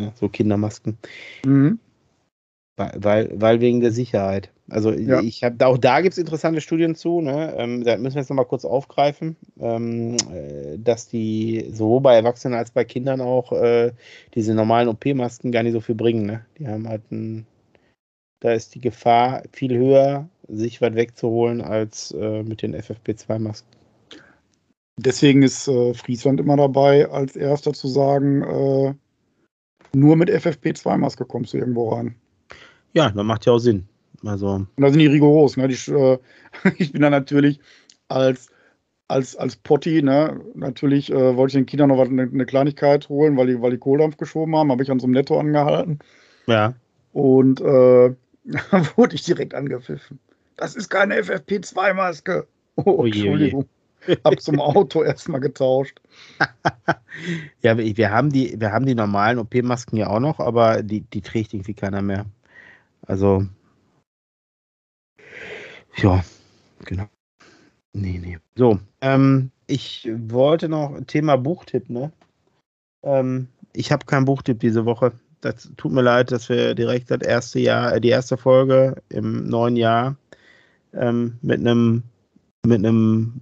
Ja, 0.00 0.10
so 0.14 0.26
Kindermasken. 0.26 0.96
Mhm. 1.44 1.78
Weil, 2.96 3.30
weil, 3.34 3.60
wegen 3.60 3.80
der 3.80 3.92
Sicherheit. 3.92 4.50
Also 4.68 4.92
Ja. 4.92 5.20
ich 5.20 5.44
habe 5.44 5.66
auch 5.66 5.76
da 5.76 6.00
gibt 6.00 6.12
es 6.12 6.18
interessante 6.18 6.60
Studien 6.60 6.94
zu, 6.94 7.20
ne? 7.20 7.54
ähm, 7.58 7.84
da 7.84 7.96
müssen 7.96 8.14
wir 8.14 8.22
jetzt 8.22 8.30
nochmal 8.30 8.46
kurz 8.46 8.64
aufgreifen, 8.64 9.36
ähm, 9.60 10.16
äh, 10.32 10.78
dass 10.78 11.08
die 11.08 11.70
sowohl 11.72 12.00
bei 12.00 12.14
Erwachsenen 12.14 12.54
als 12.54 12.70
bei 12.70 12.84
Kindern 12.84 13.20
auch 13.20 13.52
äh, 13.52 13.92
diese 14.34 14.54
normalen 14.54 14.88
OP-Masken 14.88 15.52
gar 15.52 15.62
nicht 15.62 15.74
so 15.74 15.80
viel 15.80 15.94
bringen. 15.94 16.26
Ne? 16.26 16.44
Die 16.58 16.66
haben 16.66 16.88
halt 16.88 17.02
ein, 17.10 17.46
da 18.40 18.52
ist 18.52 18.74
die 18.74 18.80
Gefahr 18.80 19.42
viel 19.52 19.76
höher, 19.76 20.28
sich 20.48 20.80
was 20.80 20.94
wegzuholen, 20.94 21.60
als 21.60 22.12
äh, 22.12 22.42
mit 22.42 22.62
den 22.62 22.74
FFP2-Masken. 22.74 23.68
Deswegen 24.96 25.42
ist 25.42 25.68
äh, 25.68 25.94
Friesland 25.94 26.40
immer 26.40 26.56
dabei, 26.56 27.08
als 27.08 27.36
erster 27.36 27.72
zu 27.72 27.88
sagen, 27.88 28.42
äh, 28.42 28.94
nur 29.94 30.16
mit 30.16 30.30
FFP2-Maske 30.30 31.24
kommst 31.24 31.52
du 31.52 31.58
irgendwo 31.58 31.90
rein. 31.90 32.14
Ja, 32.92 33.10
das 33.10 33.24
macht 33.24 33.46
ja 33.46 33.52
auch 33.52 33.58
Sinn. 33.58 33.88
Also, 34.24 34.48
Und 34.48 34.68
da 34.76 34.90
sind 34.90 35.00
die 35.00 35.06
rigoros. 35.06 35.56
Ne? 35.56 35.68
Die, 35.68 35.90
äh, 35.90 36.18
ich 36.78 36.92
bin 36.92 37.02
da 37.02 37.10
natürlich 37.10 37.60
als, 38.08 38.50
als, 39.08 39.36
als 39.36 39.56
Potti, 39.56 40.02
ne? 40.02 40.40
natürlich 40.54 41.10
äh, 41.10 41.36
wollte 41.36 41.52
ich 41.52 41.60
den 41.60 41.66
Kindern 41.66 41.88
noch 41.88 41.98
was, 41.98 42.08
eine, 42.08 42.22
eine 42.22 42.46
Kleinigkeit 42.46 43.08
holen, 43.08 43.36
weil 43.36 43.48
die, 43.48 43.60
weil 43.60 43.72
die 43.72 43.78
Kohldampf 43.78 44.16
geschoben 44.16 44.54
haben, 44.56 44.70
habe 44.70 44.82
ich 44.82 44.90
an 44.90 45.00
so 45.00 45.06
einem 45.06 45.14
Netto 45.14 45.38
angehalten. 45.38 45.98
ja. 46.46 46.74
Und 47.12 47.60
äh, 47.60 48.14
da 48.44 48.96
wurde 48.96 49.14
ich 49.14 49.22
direkt 49.22 49.54
angepfiffen. 49.54 50.18
Das 50.56 50.76
ist 50.76 50.88
keine 50.88 51.16
FFP2-Maske. 51.20 52.46
Oh, 52.76 53.00
oje. 53.00 53.12
Entschuldigung. 53.12 53.68
Hab 54.24 54.40
zum 54.40 54.60
Auto 54.60 55.02
erstmal 55.04 55.40
getauscht. 55.40 56.00
Ja, 57.60 57.76
wir, 57.76 57.96
wir, 57.96 58.10
haben 58.10 58.30
die, 58.30 58.58
wir 58.58 58.72
haben 58.72 58.86
die 58.86 58.94
normalen 58.94 59.38
OP-Masken 59.38 59.96
ja 59.96 60.08
auch 60.08 60.20
noch, 60.20 60.40
aber 60.40 60.82
die, 60.82 61.02
die 61.02 61.20
trägt 61.20 61.54
irgendwie 61.54 61.74
keiner 61.74 62.02
mehr. 62.02 62.26
Also, 63.06 63.46
ja, 65.96 66.24
genau. 66.84 67.06
Nee, 67.92 68.18
nee. 68.18 68.38
So, 68.56 68.78
ähm, 69.00 69.50
ich 69.66 70.08
wollte 70.28 70.68
noch 70.68 70.98
Thema 71.06 71.36
Buchtipp, 71.36 71.90
ne? 71.90 72.12
Ähm, 73.02 73.48
ich 73.72 73.92
habe 73.92 74.06
keinen 74.06 74.24
Buchtipp 74.24 74.60
diese 74.60 74.84
Woche. 74.84 75.12
Das 75.40 75.70
tut 75.76 75.92
mir 75.92 76.02
leid, 76.02 76.30
dass 76.30 76.48
wir 76.48 76.74
direkt 76.74 77.10
das 77.10 77.20
erste 77.20 77.58
Jahr, 77.58 77.94
äh, 77.94 78.00
die 78.00 78.08
erste 78.08 78.36
Folge 78.36 79.02
im 79.08 79.48
neuen 79.48 79.76
Jahr 79.76 80.16
ähm, 80.94 81.38
mit 81.42 81.60
einem 81.60 82.02
mit 82.64 82.78
einem 82.78 83.40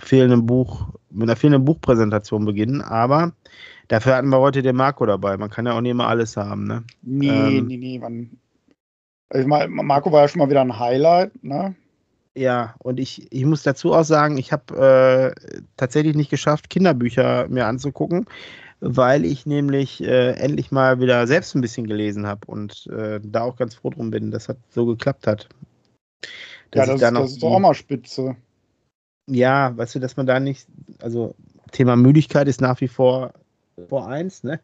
fehlenden 0.00 0.46
Buch, 0.46 0.88
mit 1.10 1.28
einer 1.28 1.36
fehlenden 1.36 1.64
Buchpräsentation 1.64 2.44
beginnen, 2.44 2.82
aber 2.82 3.32
dafür 3.88 4.16
hatten 4.16 4.28
wir 4.28 4.38
heute 4.38 4.62
den 4.62 4.76
Marco 4.76 5.06
dabei. 5.06 5.36
Man 5.36 5.50
kann 5.50 5.66
ja 5.66 5.72
auch 5.72 5.80
nicht 5.80 5.90
immer 5.90 6.08
alles 6.08 6.36
haben, 6.36 6.64
ne? 6.64 6.84
Nee, 7.02 7.28
Ähm. 7.28 7.66
nee, 7.66 7.76
nee. 7.76 7.98
Man, 7.98 8.38
ich 9.32 9.46
meine, 9.46 9.68
Marco 9.68 10.12
war 10.12 10.22
ja 10.22 10.28
schon 10.28 10.40
mal 10.40 10.50
wieder 10.50 10.60
ein 10.60 10.78
Highlight, 10.78 11.42
ne? 11.42 11.74
Ja, 12.36 12.74
und 12.80 12.98
ich, 12.98 13.30
ich 13.32 13.44
muss 13.44 13.62
dazu 13.62 13.92
auch 13.94 14.02
sagen, 14.02 14.38
ich 14.38 14.50
habe 14.50 15.34
äh, 15.36 15.60
tatsächlich 15.76 16.16
nicht 16.16 16.30
geschafft, 16.30 16.68
Kinderbücher 16.68 17.46
mir 17.48 17.66
anzugucken, 17.66 18.26
weil 18.80 19.24
ich 19.24 19.46
nämlich 19.46 20.02
äh, 20.02 20.32
endlich 20.32 20.72
mal 20.72 20.98
wieder 20.98 21.26
selbst 21.28 21.54
ein 21.54 21.60
bisschen 21.60 21.86
gelesen 21.86 22.26
habe 22.26 22.40
und 22.46 22.88
äh, 22.88 23.20
da 23.22 23.42
auch 23.42 23.56
ganz 23.56 23.76
froh 23.76 23.90
drum 23.90 24.10
bin, 24.10 24.32
dass 24.32 24.46
das 24.46 24.56
so 24.70 24.84
geklappt 24.84 25.28
hat. 25.28 25.48
Ja, 26.74 26.86
Dass 26.86 26.86
ich 26.86 26.92
das, 26.94 27.00
da 27.02 27.10
noch 27.12 27.22
das 27.22 27.32
ist 27.32 27.44
auch 27.44 27.58
mal 27.60 27.74
spitze. 27.74 28.36
Ja, 29.30 29.76
weißt 29.76 29.94
du, 29.94 30.00
dass 30.00 30.16
man 30.16 30.26
da 30.26 30.40
nicht, 30.40 30.66
also 31.00 31.36
Thema 31.70 31.94
Müdigkeit 31.94 32.48
ist 32.48 32.60
nach 32.60 32.80
wie 32.80 32.88
vor 32.88 33.32
vor 33.88 34.08
eins, 34.08 34.44
ne? 34.44 34.60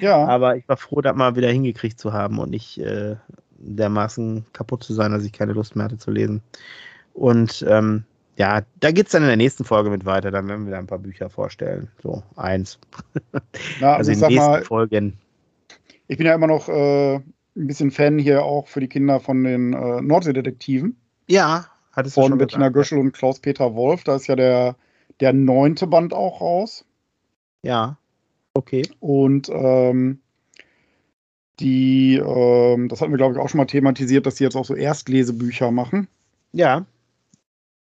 Ja, 0.00 0.16
Aber 0.26 0.56
ich 0.56 0.68
war 0.68 0.76
froh, 0.76 1.00
das 1.00 1.16
mal 1.16 1.36
wieder 1.36 1.50
hingekriegt 1.50 1.98
zu 1.98 2.12
haben 2.12 2.38
und 2.38 2.50
nicht 2.50 2.78
äh, 2.78 3.16
dermaßen 3.62 4.44
kaputt 4.52 4.84
zu 4.84 4.92
sein, 4.92 5.12
dass 5.12 5.24
ich 5.24 5.32
keine 5.32 5.52
Lust 5.52 5.76
mehr 5.76 5.84
hatte 5.86 5.98
zu 5.98 6.10
lesen. 6.10 6.42
Und 7.14 7.64
ähm, 7.68 8.04
ja, 8.36 8.62
da 8.80 8.90
geht 8.90 9.06
es 9.06 9.12
dann 9.12 9.22
in 9.22 9.28
der 9.28 9.36
nächsten 9.36 9.64
Folge 9.64 9.90
mit 9.90 10.04
weiter. 10.04 10.30
Dann 10.30 10.48
werden 10.48 10.64
wir 10.66 10.72
da 10.72 10.78
ein 10.78 10.86
paar 10.86 10.98
Bücher 10.98 11.28
vorstellen. 11.30 11.88
So, 12.02 12.22
eins. 12.36 12.78
na, 13.80 13.96
Also 13.96 14.10
also 14.10 14.10
ich 14.10 14.14
in 14.16 14.20
sag 14.20 14.28
nächsten 14.30 14.50
mal, 14.50 14.62
Folgen. 14.62 15.18
ich 16.08 16.16
bin 16.16 16.26
ja 16.26 16.34
immer 16.34 16.46
noch 16.46 16.68
äh, 16.68 17.16
ein 17.16 17.66
bisschen 17.66 17.90
Fan 17.90 18.18
hier 18.18 18.42
auch 18.44 18.68
für 18.68 18.80
die 18.80 18.88
Kinder 18.88 19.20
von 19.20 19.44
den 19.44 19.72
äh, 19.74 20.00
Nordseedetektiven 20.00 20.96
Ja, 21.28 21.66
hattest 21.92 22.16
du 22.16 22.22
von 22.22 22.30
schon 22.30 22.38
Bettina 22.38 22.68
gesagt. 22.68 22.74
Göschel 22.74 22.98
und 22.98 23.12
Klaus-Peter 23.12 23.74
Wolf. 23.74 24.04
Da 24.04 24.16
ist 24.16 24.26
ja 24.26 24.36
der, 24.36 24.76
der 25.20 25.32
neunte 25.34 25.86
Band 25.86 26.14
auch 26.14 26.40
raus. 26.40 26.84
Ja, 27.62 27.98
okay. 28.54 28.82
Und 29.00 29.50
ähm, 29.50 30.20
die, 31.60 32.16
ähm, 32.16 32.88
das 32.88 33.00
hatten 33.00 33.12
wir, 33.12 33.18
glaube 33.18 33.34
ich, 33.34 33.40
auch 33.40 33.48
schon 33.48 33.58
mal 33.58 33.66
thematisiert, 33.66 34.26
dass 34.26 34.36
sie 34.36 34.44
jetzt 34.44 34.56
auch 34.56 34.64
so 34.64 34.74
Erstlesebücher 34.74 35.70
machen. 35.70 36.08
Ja, 36.52 36.86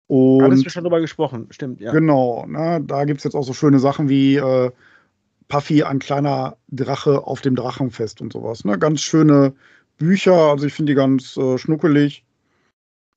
hattest 0.09 0.59
Und 0.59 0.67
du 0.67 0.71
schon 0.71 0.85
drüber 0.85 1.01
gesprochen. 1.01 1.49
Stimmt, 1.51 1.81
ja. 1.81 1.93
Genau, 1.93 2.47
ne, 2.47 2.81
da 2.85 3.05
gibt 3.05 3.19
es 3.19 3.25
jetzt 3.25 3.35
auch 3.35 3.43
so 3.43 3.53
schöne 3.53 3.79
Sachen 3.79 4.09
wie 4.09 4.37
äh, 4.37 4.71
Puffy, 5.49 5.83
ein 5.83 5.99
kleiner 5.99 6.57
Drache 6.69 7.27
auf 7.27 7.41
dem 7.41 7.57
Drachenfest 7.57 8.21
und 8.21 8.33
sowas. 8.33 8.65
Ne? 8.65 8.79
Ganz 8.79 9.01
schöne 9.01 9.55
Bücher, 9.99 10.35
also 10.35 10.67
ich 10.67 10.75
finde 10.75 10.93
die 10.93 10.97
ganz 10.97 11.37
äh, 11.37 11.59
schnuckelig. 11.59 12.23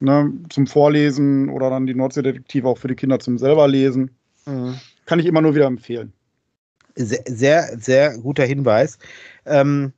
Ne, 0.01 0.31
zum 0.47 0.65
Vorlesen 0.65 1.49
oder 1.49 1.69
dann 1.69 1.85
die 1.85 1.93
Nordseedetektive 1.93 2.65
auch 2.69 2.77
für 2.77 2.87
die 2.87 2.95
Kinder 2.95 3.19
zum 3.19 3.37
selber 3.37 3.67
lesen. 3.67 4.11
Mhm. 4.45 4.75
Kann 5.05 5.19
ich 5.19 5.25
immer 5.25 5.41
nur 5.41 5.55
wieder 5.55 5.65
empfehlen. 5.65 6.13
Sehr, 6.95 7.21
sehr, 7.27 7.77
sehr 7.77 8.17
guter 8.17 8.45
Hinweis. 8.45 8.97
Ähm, 9.45 9.91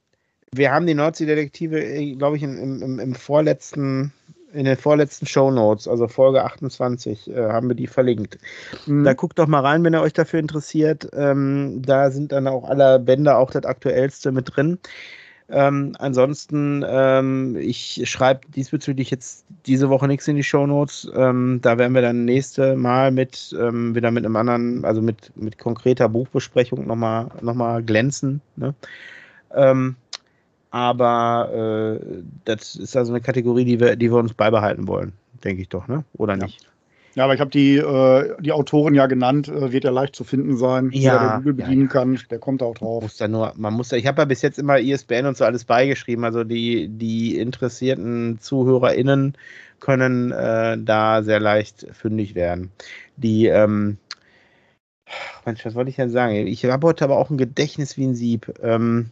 wir 0.54 0.72
haben 0.72 0.86
die 0.86 0.94
Nordsee-Detektive, 0.94 2.16
glaube 2.18 2.36
ich, 2.36 2.44
im, 2.44 2.82
im, 2.82 3.00
im 3.00 3.16
vorletzten, 3.16 4.12
in 4.54 4.66
den 4.66 4.76
vorletzten 4.76 5.26
Shownotes, 5.26 5.88
also 5.88 6.10
Folge 6.10 6.44
28, 6.44 7.30
äh, 7.30 7.50
haben 7.50 7.70
wir 7.70 7.76
die 7.76 7.88
verlinkt. 7.88 8.38
Mhm. 8.86 9.06
Da 9.06 9.14
guckt 9.14 9.40
doch 9.40 9.48
mal 9.48 9.62
rein, 9.62 9.84
wenn 9.86 9.96
ihr 9.96 10.02
euch 10.02 10.12
dafür 10.12 10.42
interessiert. 10.42 11.08
Ähm, 11.14 11.82
da 11.86 12.12
sind 12.12 12.34
dann 12.34 12.48
auch 12.48 12.68
alle 12.68 13.00
Bände, 13.00 13.38
auch 13.38 13.52
das 13.52 13.64
aktuellste 13.64 14.34
mit 14.34 14.56
drin. 14.56 14.78
Ähm, 15.48 15.96
ansonsten, 16.00 16.84
ähm, 16.86 17.56
ich 17.58 18.02
schreibe 18.10 18.42
diesbezüglich 18.54 19.10
jetzt 19.10 19.46
diese 19.66 19.90
Woche 19.90 20.08
nichts 20.08 20.28
in 20.28 20.36
die 20.36 20.44
Shownotes. 20.44 21.10
Ähm, 21.16 21.60
da 21.62 21.78
werden 21.78 21.94
wir 21.94 22.02
dann 22.02 22.26
nächste 22.26 22.76
Mal 22.76 23.12
mit 23.12 23.56
ähm, 23.58 23.96
wieder 23.96 24.12
mit 24.12 24.26
einem 24.26 24.36
anderen, 24.36 24.84
also 24.84 25.02
mit, 25.02 25.32
mit 25.36 25.58
konkreter 25.58 26.10
Buchbesprechung 26.10 26.88
nochmal 26.88 27.28
noch 27.42 27.54
mal 27.54 27.82
glänzen. 27.84 28.42
Ne? 28.58 28.74
Aber 30.72 32.00
äh, 32.02 32.24
das 32.46 32.76
ist 32.76 32.96
also 32.96 33.12
eine 33.12 33.22
Kategorie, 33.22 33.66
die 33.66 33.80
wir, 33.80 33.96
die 33.96 34.10
wir 34.10 34.18
uns 34.18 34.34
beibehalten 34.34 34.88
wollen, 34.88 35.14
denke 35.44 35.62
ich 35.62 35.70
doch, 35.70 35.88
ne? 35.88 36.04
Oder 36.14 36.38
Ja. 36.38 36.46
nicht? 36.46 36.66
Ja, 37.14 37.26
aber 37.26 37.34
ich 37.34 37.42
habe 37.42 37.50
die, 37.52 37.76
äh, 37.76 38.36
die 38.40 38.54
Autorin 38.54 38.94
ja 38.94 39.06
genannt, 39.06 39.50
äh, 39.50 39.74
wird 39.74 39.84
ja 39.84 39.92
leicht 39.92 40.16
zu 40.16 40.24
finden 40.24 40.56
sein. 40.56 40.92
Ja, 40.94 41.12
Wer 41.12 41.20
der 41.20 41.38
Google 41.40 41.60
ja, 41.60 41.66
bedienen 41.66 41.88
ja. 41.88 41.92
kann, 41.92 42.20
der 42.30 42.40
kommt 42.40 42.62
da 42.62 42.66
auch 42.68 42.76
drauf. 42.76 43.04
Muss 43.04 43.18
da 43.18 43.28
nur, 43.28 43.52
man 43.58 43.74
muss 43.74 43.90
da, 43.90 43.98
ich 43.98 44.08
habe 44.08 44.22
ja 44.22 44.26
bis 44.26 44.42
jetzt 44.42 44.58
immer 44.58 44.80
ISBN 44.80 45.26
und 45.26 45.36
so 45.36 45.44
alles 45.44 45.66
beigeschrieben, 45.66 46.24
also 46.24 46.46
die, 46.46 46.88
die 46.88 47.38
interessierten 47.38 48.40
ZuhörerInnen 48.40 49.36
können 49.82 50.32
äh, 50.32 50.78
da 50.80 51.22
sehr 51.22 51.42
leicht 51.42 51.86
fündig 51.92 52.34
werden. 52.34 52.72
Die, 53.18 53.48
ähm, 53.48 53.98
Mensch, 55.46 55.66
was 55.66 55.76
wollte 55.76 55.90
ich 55.90 55.98
denn 55.98 56.12
sagen? 56.12 56.48
Ich 56.48 56.64
habe 56.64 56.88
heute 56.88 57.04
aber 57.04 57.18
auch 57.18 57.30
ein 57.30 57.38
Gedächtnis 57.38 57.98
wie 57.98 58.06
ein 58.06 58.16
Sieb. 58.16 58.54
Ähm, 58.62 59.10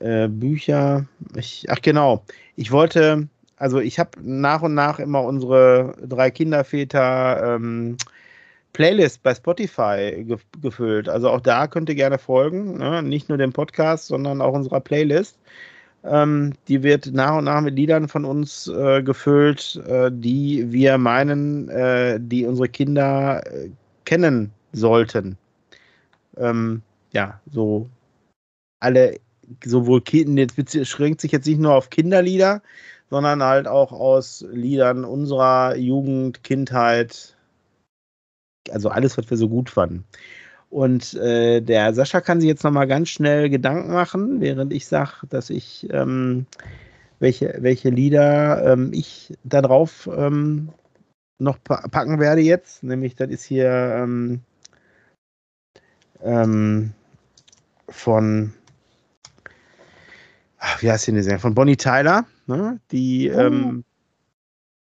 äh, 0.00 0.28
Bücher, 0.28 1.06
ich, 1.36 1.66
ach 1.68 1.80
genau, 1.82 2.24
ich 2.56 2.70
wollte, 2.70 3.28
also 3.56 3.80
ich 3.80 3.98
habe 3.98 4.10
nach 4.22 4.62
und 4.62 4.74
nach 4.74 4.98
immer 4.98 5.22
unsere 5.22 5.94
drei 6.06 6.30
Kinderväter 6.30 7.56
ähm, 7.56 7.96
Playlist 8.72 9.22
bei 9.22 9.34
Spotify 9.34 10.24
ge 10.26 10.38
gefüllt. 10.60 11.08
Also 11.08 11.28
auch 11.30 11.40
da 11.40 11.66
könnt 11.66 11.88
ihr 11.88 11.94
gerne 11.94 12.18
folgen. 12.18 12.78
Ne? 12.78 13.02
Nicht 13.02 13.28
nur 13.28 13.38
dem 13.38 13.52
Podcast, 13.52 14.06
sondern 14.06 14.40
auch 14.40 14.54
unserer 14.54 14.80
Playlist. 14.80 15.38
Ähm, 16.04 16.54
die 16.68 16.82
wird 16.82 17.12
nach 17.12 17.36
und 17.36 17.44
nach 17.44 17.60
mit 17.60 17.76
Liedern 17.76 18.08
von 18.08 18.24
uns 18.24 18.66
äh, 18.68 19.02
gefüllt, 19.02 19.80
äh, 19.86 20.10
die 20.12 20.72
wir 20.72 20.98
meinen, 20.98 21.68
äh, 21.68 22.18
die 22.20 22.44
unsere 22.46 22.68
Kinder 22.68 23.42
äh, 23.46 23.68
kennen 24.04 24.50
sollten. 24.72 25.36
Ähm, 26.36 26.82
ja, 27.12 27.40
so 27.52 27.88
alle, 28.80 29.16
sowohl 29.64 30.00
Kinder, 30.02 30.42
jetzt 30.42 30.56
bezieht- 30.56 30.86
schränkt 30.86 31.20
sich 31.20 31.32
jetzt 31.32 31.46
nicht 31.46 31.60
nur 31.60 31.74
auf 31.74 31.90
Kinderlieder, 31.90 32.62
sondern 33.10 33.42
halt 33.42 33.66
auch 33.68 33.92
aus 33.92 34.44
Liedern 34.50 35.04
unserer 35.04 35.76
Jugend, 35.76 36.42
Kindheit, 36.44 37.36
also 38.70 38.88
alles, 38.88 39.18
was 39.18 39.28
wir 39.28 39.36
so 39.36 39.48
gut 39.48 39.70
fanden. 39.70 40.04
Und 40.70 41.14
äh, 41.14 41.60
der 41.60 41.92
Sascha 41.92 42.22
kann 42.22 42.40
sich 42.40 42.48
jetzt 42.48 42.64
nochmal 42.64 42.86
ganz 42.86 43.10
schnell 43.10 43.50
Gedanken 43.50 43.92
machen, 43.92 44.40
während 44.40 44.72
ich 44.72 44.86
sage, 44.86 45.26
dass 45.28 45.50
ich 45.50 45.86
ähm, 45.90 46.46
welche, 47.18 47.56
welche 47.60 47.90
Lieder 47.90 48.72
ähm, 48.72 48.90
ich 48.94 49.34
da 49.44 49.60
drauf 49.60 50.08
ähm, 50.16 50.70
noch 51.38 51.62
pa 51.62 51.86
packen 51.88 52.20
werde 52.20 52.40
jetzt. 52.40 52.82
Nämlich, 52.82 53.14
das 53.14 53.28
ist 53.30 53.44
hier 53.44 53.68
ähm, 53.68 54.40
ähm, 56.22 56.94
von, 57.88 58.54
ach, 60.62 60.80
wie 60.82 60.90
heißt 60.90 61.06
die 61.08 61.12
denn? 61.12 61.38
Von 61.38 61.54
Bonnie 61.54 61.76
Tyler, 61.76 62.24
ne? 62.46 62.80
die 62.90 63.26
ähm, 63.26 63.84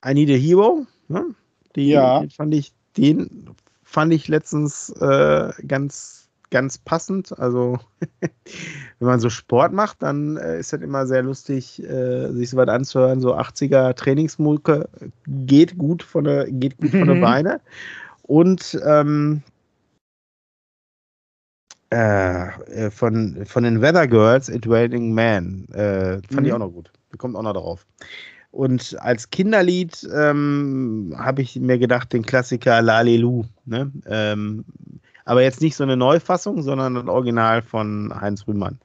I 0.06 0.14
Need 0.14 0.30
a 0.30 0.34
Hero. 0.34 0.86
Ne? 1.08 1.26
Die, 1.76 1.88
Ja. 1.90 2.20
den 2.20 2.30
fand 2.30 2.54
ich, 2.54 2.74
den 2.98 3.50
fand 3.84 4.14
ich 4.14 4.28
letztens 4.28 4.90
äh, 5.00 5.52
ganz, 5.68 6.30
ganz 6.52 6.78
passend. 6.78 7.38
Also 7.40 7.80
wenn 9.00 9.08
man 9.08 9.20
so 9.20 9.30
Sport 9.30 9.72
macht, 9.74 10.04
dann 10.04 10.38
äh, 10.38 10.60
ist 10.60 10.74
das 10.74 10.82
immer 10.82 11.08
sehr 11.08 11.24
lustig, 11.24 11.82
äh, 11.82 12.32
sich 12.34 12.50
so 12.50 12.58
weit 12.58 12.70
anzuhören. 12.70 13.22
So 13.22 13.36
80er 13.36 13.94
Trainingsmucke 13.96 14.90
geht 15.28 15.78
gut 15.78 16.04
von 16.04 16.26
der, 16.26 16.52
geht 16.52 16.78
gut 16.78 16.92
von 16.92 17.08
der 17.08 17.16
Mhm. 17.16 17.22
Beine. 17.22 17.62
Und 18.24 18.80
ähm, 18.86 19.44
äh, 21.94 22.86
äh, 22.86 22.92
von, 22.92 23.46
von 23.46 23.64
den 23.64 23.82
Weather 23.82 24.08
Girls, 24.08 24.50
It 24.50 24.68
Raining 24.68 25.14
Man, 25.14 25.66
äh, 25.74 26.20
fand 26.32 26.48
ich 26.48 26.48
Mhm. 26.48 26.52
auch 26.54 26.60
noch 26.60 26.70
gut. 26.72 26.92
Kommt 27.18 27.36
auch 27.36 27.44
noch 27.44 27.54
drauf. 27.54 27.86
Und 28.52 28.96
als 29.00 29.30
Kinderlied 29.30 30.08
ähm, 30.14 31.14
habe 31.18 31.42
ich 31.42 31.56
mir 31.60 31.78
gedacht, 31.80 32.14
den 32.14 32.24
Klassiker 32.24 32.82
Lalelu. 32.82 33.44
Ne? 33.66 33.92
Ähm, 34.08 34.64
aber 35.26 35.42
jetzt 35.42 35.62
nicht 35.62 35.76
so 35.76 35.84
eine 35.84 35.98
Neufassung, 35.98 36.62
sondern 36.62 36.98
ein 36.98 37.10
Original 37.10 37.62
von 37.62 38.14
Heinz 38.20 38.48
Rühmann. 38.48 38.78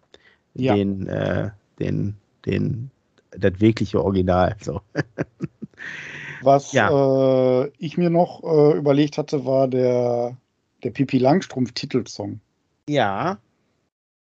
Ja. 0.55 0.75
Den, 0.75 1.07
äh, 1.07 1.51
den, 1.79 2.15
den, 2.47 2.91
das 3.31 3.61
wirkliche 3.61 4.03
Original. 4.03 4.57
So. 4.61 4.81
Was 6.43 6.73
Ja. 6.73 7.63
äh, 7.65 7.71
ich 7.79 7.99
mir 7.99 8.11
noch 8.11 8.43
äh, 8.45 8.77
überlegt 8.79 9.19
hatte, 9.19 9.45
war 9.45 9.69
der, 9.69 10.37
der 10.83 10.91
Pipi 10.91 11.19
Langstrumpf-Titelsong. 11.19 12.41
Ja, 12.89 13.39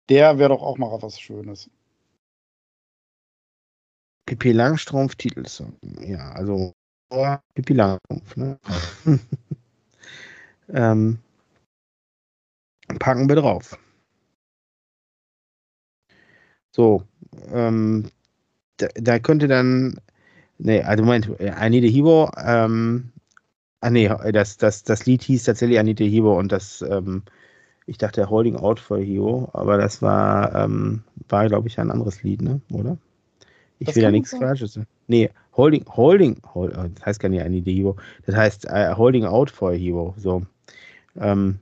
Der 0.08 0.38
wäre 0.38 0.48
doch 0.50 0.62
auch 0.62 0.78
mal 0.78 0.90
was 1.02 1.20
Schönes. 1.20 1.70
Pippi 4.26 4.52
Langstrumpf 4.52 5.14
Titelsong. 5.16 5.76
Ja, 6.00 6.32
also 6.32 6.72
oh, 7.10 7.36
Pippi 7.54 7.74
Langstrumpf. 7.74 8.36
Ne? 8.36 8.58
ähm, 10.68 11.18
packen 12.98 13.28
wir 13.28 13.36
drauf. 13.36 13.78
So, 16.74 17.02
ähm, 17.52 18.10
da, 18.78 18.88
da 18.94 19.18
könnte 19.18 19.48
dann, 19.48 20.00
nee, 20.58 20.82
also 20.82 21.02
Moment, 21.04 21.28
I 21.40 21.70
Need 21.70 21.84
a 21.84 21.88
Hero, 21.88 22.30
ähm, 22.36 23.12
ah 23.80 23.90
nee, 23.90 24.08
das, 24.32 24.56
das, 24.58 24.84
das 24.84 25.06
Lied 25.06 25.22
hieß 25.22 25.44
tatsächlich 25.44 25.78
I 25.78 25.82
Need 25.82 26.00
a 26.00 26.04
Hero 26.04 26.38
und 26.38 26.52
das, 26.52 26.82
ähm, 26.82 27.22
ich 27.88 27.96
dachte 27.98 28.28
Holding 28.28 28.56
Out 28.56 28.78
for 28.78 28.98
a 28.98 29.00
Hero, 29.00 29.48
aber 29.54 29.78
das 29.78 30.02
war, 30.02 30.54
ähm, 30.54 31.02
war 31.28 31.48
glaube 31.48 31.68
ich 31.68 31.80
ein 31.80 31.90
anderes 31.90 32.22
Lied, 32.22 32.42
ne, 32.42 32.60
oder? 32.70 32.98
Ich 33.78 33.86
Das 33.86 33.96
will 33.96 34.02
kann 34.02 34.12
nichts 34.12 34.30
sein. 34.30 34.40
Falsches. 34.40 34.78
Nee, 35.06 35.30
Holding, 35.56 35.84
Holding, 35.88 36.36
hold, 36.54 36.76
oh, 36.76 36.86
das 36.94 37.06
heißt 37.06 37.20
gar 37.20 37.30
nicht 37.30 37.42
a 37.42 37.48
Hero, 37.48 37.96
das 38.26 38.36
heißt 38.36 38.66
äh, 38.66 38.94
Holding 38.94 39.24
Out 39.24 39.50
for 39.50 39.70
a 39.70 39.74
Hero, 39.74 40.14
so. 40.18 40.42
Ähm, 41.18 41.58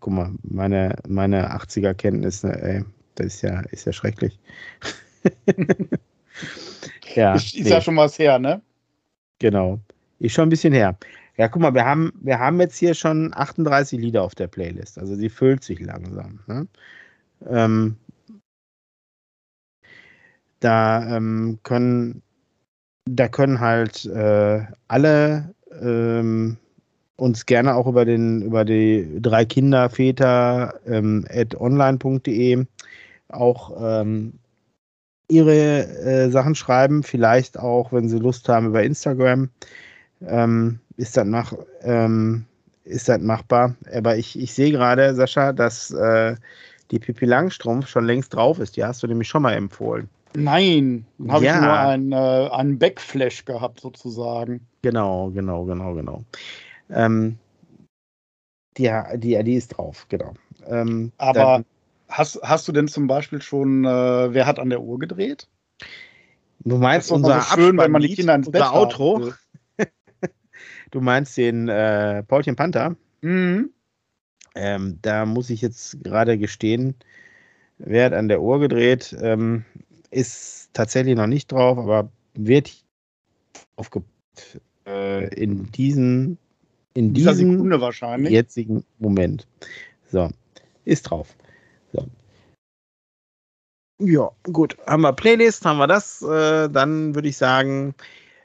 guck 0.00 0.12
mal, 0.12 0.32
meine, 0.42 0.96
meine 1.06 1.54
80er-Kenntnisse, 1.54 2.50
ey, 2.62 2.84
das 3.16 3.26
ist 3.26 3.42
ja, 3.42 3.60
ist 3.70 3.84
ja 3.84 3.92
schrecklich. 3.92 4.38
ja, 7.14 7.34
ist 7.34 7.54
ist 7.54 7.64
nee, 7.64 7.70
ja 7.70 7.80
schon 7.80 7.96
was 7.96 8.18
her, 8.18 8.38
ne? 8.38 8.62
genau. 9.38 9.78
Ist 10.20 10.34
schon 10.34 10.46
ein 10.46 10.50
bisschen 10.50 10.72
her. 10.72 10.96
Ja, 11.40 11.48
guck 11.48 11.62
mal, 11.62 11.72
wir 11.72 11.86
haben, 11.86 12.12
wir 12.20 12.38
haben 12.38 12.60
jetzt 12.60 12.76
hier 12.76 12.92
schon 12.92 13.32
38 13.34 13.98
Lieder 13.98 14.22
auf 14.22 14.34
der 14.34 14.46
Playlist. 14.46 14.98
Also 14.98 15.14
sie 15.14 15.30
füllt 15.30 15.64
sich 15.64 15.80
langsam. 15.80 16.40
Ne? 16.46 16.68
Ähm, 17.48 17.96
da 20.60 21.16
ähm, 21.16 21.58
können, 21.62 22.20
da 23.06 23.26
können 23.28 23.58
halt 23.58 24.04
äh, 24.04 24.66
alle 24.88 25.54
ähm, 25.80 26.58
uns 27.16 27.46
gerne 27.46 27.74
auch 27.74 27.86
über 27.86 28.04
den 28.04 28.42
über 28.42 28.66
die 28.66 29.08
drei 29.22 29.46
Kinderväter 29.46 30.78
ähm, 30.84 31.24
at 31.30 31.58
online.de 31.58 32.66
auch 33.28 34.02
ähm, 34.02 34.34
ihre 35.28 35.86
äh, 35.86 36.30
Sachen 36.30 36.54
schreiben, 36.54 37.02
vielleicht 37.02 37.58
auch, 37.58 37.94
wenn 37.94 38.10
sie 38.10 38.18
Lust 38.18 38.46
haben, 38.50 38.66
über 38.66 38.82
Instagram. 38.82 39.48
Ähm, 40.20 40.80
ist 41.00 41.16
das 41.16 41.26
mach, 41.26 41.54
ähm, 41.82 42.44
ist 42.84 43.08
das 43.08 43.20
machbar? 43.20 43.74
Aber 43.92 44.16
ich, 44.16 44.38
ich 44.38 44.52
sehe 44.52 44.70
gerade, 44.70 45.14
Sascha, 45.14 45.52
dass 45.52 45.90
äh, 45.90 46.36
die 46.90 46.98
Pippi 46.98 47.24
Langstrumpf 47.24 47.88
schon 47.88 48.04
längst 48.04 48.34
drauf 48.34 48.58
ist. 48.58 48.76
Die 48.76 48.84
hast 48.84 49.02
du 49.02 49.06
nämlich 49.06 49.28
schon 49.28 49.42
mal 49.42 49.54
empfohlen. 49.54 50.08
Nein, 50.34 51.06
dann 51.18 51.32
habe 51.32 51.44
Ja. 51.44 51.56
ich 51.56 51.62
nur 51.62 51.78
einen, 51.78 52.12
äh, 52.12 52.48
einen 52.52 52.78
Backflash 52.78 53.44
gehabt, 53.46 53.80
sozusagen. 53.80 54.60
Genau, 54.82 55.30
genau, 55.30 55.64
genau, 55.64 55.94
genau. 55.94 56.24
Ähm, 56.90 57.38
die, 58.76 58.90
die, 59.16 59.42
die 59.42 59.54
ist 59.54 59.68
drauf, 59.68 60.06
genau. 60.08 60.34
Ähm, 60.66 61.12
Aber 61.18 61.34
dann- 61.34 61.64
hast, 62.08 62.40
hast 62.42 62.68
du 62.68 62.72
denn 62.72 62.88
zum 62.88 63.06
Beispiel 63.06 63.40
schon, 63.40 63.84
äh, 63.84 63.88
wer 64.34 64.46
hat 64.46 64.58
an 64.58 64.70
der 64.70 64.80
Uhr 64.82 64.98
gedreht? 64.98 65.48
du 66.64 66.76
meinst 66.76 67.10
Das 67.10 67.16
ist 67.16 67.22
doch 67.24 67.28
unser 67.30 67.40
so 67.40 67.54
schön, 67.56 67.78
wenn 67.78 67.90
man 67.90 68.02
die 68.02 68.08
Abspannlied, 68.08 68.16
Kinder 68.16 68.34
ins 68.34 68.50
Bett 68.50 68.62
unser 68.62 68.74
Outro. 68.74 69.18
will. 69.20 69.34
Du 70.90 71.00
meinst 71.00 71.36
den 71.36 71.68
äh, 71.68 72.22
Paulchen 72.24 72.56
Panther? 72.56 72.96
Mhm. 73.22 73.70
Ähm, 74.54 74.98
da 75.02 75.26
muss 75.26 75.50
ich 75.50 75.60
jetzt 75.60 76.02
gerade 76.02 76.36
gestehen, 76.36 76.94
wer 77.78 78.06
hat 78.06 78.12
an 78.12 78.28
der 78.28 78.42
Uhr 78.42 78.58
gedreht, 78.58 79.16
ähm, 79.20 79.64
ist 80.10 80.70
tatsächlich 80.72 81.16
noch 81.16 81.28
nicht 81.28 81.52
drauf, 81.52 81.78
aber 81.78 82.10
wird 82.34 82.84
aufgepackt 83.76 84.60
äh, 84.86 85.32
in 85.34 85.70
diesen 85.70 86.38
in 86.94 87.14
dieser 87.14 87.32
diesem 87.32 87.52
Sekunde 87.52 87.80
wahrscheinlich. 87.80 88.32
jetzigen 88.32 88.84
Moment. 88.98 89.46
So, 90.10 90.28
ist 90.84 91.02
drauf. 91.02 91.36
So. 91.92 92.04
Ja, 94.00 94.30
gut. 94.52 94.76
Haben 94.86 95.02
wir 95.02 95.12
Playlist, 95.12 95.64
haben 95.64 95.78
wir 95.78 95.86
das. 95.86 96.22
Äh, 96.22 96.68
dann 96.68 97.14
würde 97.14 97.28
ich 97.28 97.36
sagen, 97.36 97.94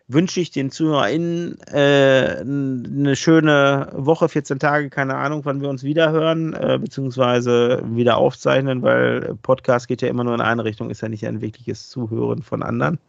wünsche 0.08 0.40
ich 0.40 0.52
den 0.52 0.70
ZuhörerInnen 0.70 1.60
äh, 1.68 2.38
eine 2.42 3.16
schöne 3.16 3.90
Woche, 3.94 4.30
14 4.30 4.60
Tage, 4.60 4.90
keine 4.90 5.16
Ahnung, 5.16 5.42
wann 5.46 5.62
wir 5.62 5.70
uns 5.70 5.84
wieder 5.84 6.12
hören, 6.12 6.54
äh, 6.54 6.78
beziehungsweise 6.80 7.82
wieder 7.86 8.18
aufzeichnen, 8.18 8.84
weil 8.84 9.36
Podcast 9.42 9.88
geht 9.88 10.02
ja 10.02 10.10
immer 10.10 10.24
nur 10.24 10.36
in 10.36 10.42
eine 10.42 10.64
Richtung, 10.64 10.90
ist 10.90 11.02
ja 11.02 11.10
nicht 11.10 11.26
ein 11.26 11.42
wirkliches 11.42 11.90
Zuhören 11.90 12.44
von 12.44 12.62
anderen. 12.62 13.00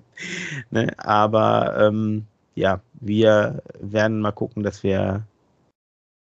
ne? 0.70 0.92
Aber 0.98 1.74
ähm, 1.78 2.26
ja, 2.54 2.80
wir 3.00 3.62
werden 3.80 4.20
mal 4.20 4.32
gucken, 4.32 4.62
dass 4.62 4.82
wir 4.82 5.22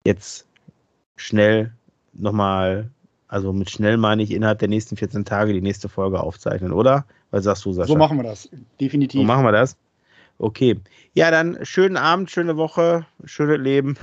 jetzt 0.05 0.47
schnell 1.15 1.73
nochmal, 2.13 2.91
also 3.27 3.51
mit 3.51 3.71
schnell 3.71 3.97
meine 3.97 4.21
ich 4.21 4.31
innerhalb 4.31 4.59
der 4.59 4.67
nächsten 4.67 4.95
14 4.95 5.25
Tage 5.25 5.53
die 5.53 5.61
nächste 5.61 5.89
Folge 5.89 6.21
aufzeichnen, 6.21 6.71
oder? 6.71 7.05
Was 7.31 7.45
sagst 7.45 7.65
du, 7.65 7.73
Sascha? 7.73 7.87
So 7.87 7.95
machen 7.95 8.17
wir 8.17 8.23
das, 8.23 8.49
definitiv. 8.79 9.21
So 9.21 9.25
machen 9.25 9.43
wir 9.43 9.51
das. 9.51 9.75
Okay. 10.39 10.77
Ja, 11.13 11.31
dann 11.31 11.59
schönen 11.63 11.97
Abend, 11.97 12.31
schöne 12.31 12.57
Woche, 12.57 13.05
schönes 13.25 13.59
Leben. 13.59 13.97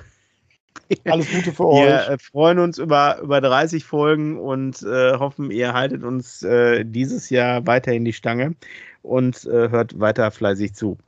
Alles 1.07 1.31
Gute 1.33 1.53
für 1.53 1.67
euch. 1.67 1.87
Wir 1.87 2.11
äh, 2.11 2.19
freuen 2.19 2.59
uns 2.59 2.79
über, 2.79 3.19
über 3.21 3.41
30 3.41 3.85
Folgen 3.85 4.39
und 4.39 4.83
äh, 4.83 5.15
hoffen, 5.15 5.51
ihr 5.51 5.73
haltet 5.73 6.05
uns 6.05 6.43
äh, 6.43 6.85
dieses 6.85 7.31
Jahr 7.31 7.67
weiterhin 7.67 8.05
die 8.05 8.13
Stange 8.13 8.55
und 9.03 9.47
äh, 9.47 9.71
hört 9.71 9.99
weiter 9.99 10.31
fleißig 10.31 10.75
zu. 10.75 10.99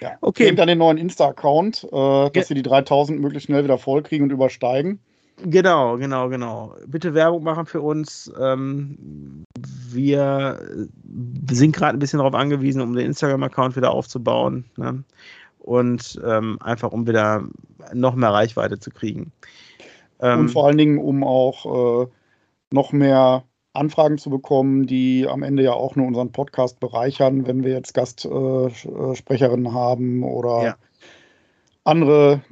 Ja. 0.00 0.16
Okay. 0.20 0.44
Nehmt 0.44 0.60
dann 0.60 0.68
den 0.68 0.78
neuen 0.78 0.96
Insta-Account, 0.96 1.84
äh, 1.84 2.30
dass 2.30 2.48
wir 2.48 2.54
die 2.54 2.62
3000 2.62 3.20
möglichst 3.20 3.46
schnell 3.46 3.64
wieder 3.64 3.78
vollkriegen 3.78 4.24
und 4.24 4.32
übersteigen. 4.32 5.00
Genau, 5.44 5.96
genau, 5.96 6.28
genau. 6.28 6.74
Bitte 6.86 7.14
Werbung 7.14 7.44
machen 7.44 7.66
für 7.66 7.80
uns. 7.80 8.30
Ähm, 8.40 9.44
wir 9.90 10.60
sind 11.50 11.74
gerade 11.74 11.96
ein 11.96 12.00
bisschen 12.00 12.18
darauf 12.18 12.34
angewiesen, 12.34 12.80
um 12.80 12.94
den 12.94 13.06
Instagram-Account 13.06 13.76
wieder 13.76 13.92
aufzubauen. 13.92 14.64
Ne? 14.76 15.04
Und 15.58 16.20
ähm, 16.24 16.58
einfach, 16.60 16.92
um 16.92 17.06
wieder 17.06 17.44
noch 17.92 18.14
mehr 18.14 18.30
Reichweite 18.30 18.78
zu 18.78 18.90
kriegen. 18.90 19.32
Ähm, 20.20 20.40
und 20.40 20.48
vor 20.50 20.66
allen 20.66 20.78
Dingen, 20.78 20.98
um 20.98 21.22
auch 21.22 22.02
äh, 22.02 22.06
noch 22.72 22.92
mehr 22.92 23.44
Anfragen 23.74 24.18
zu 24.18 24.30
bekommen, 24.30 24.86
die 24.86 25.26
am 25.28 25.42
Ende 25.42 25.62
ja 25.62 25.72
auch 25.72 25.94
nur 25.94 26.06
unseren 26.06 26.32
Podcast 26.32 26.80
bereichern, 26.80 27.46
wenn 27.46 27.62
wir 27.62 27.72
jetzt 27.72 27.94
Gastsprecherinnen 27.94 29.66
äh, 29.66 29.70
haben 29.70 30.24
oder 30.24 30.64
ja. 30.64 30.76
andere 31.84 32.42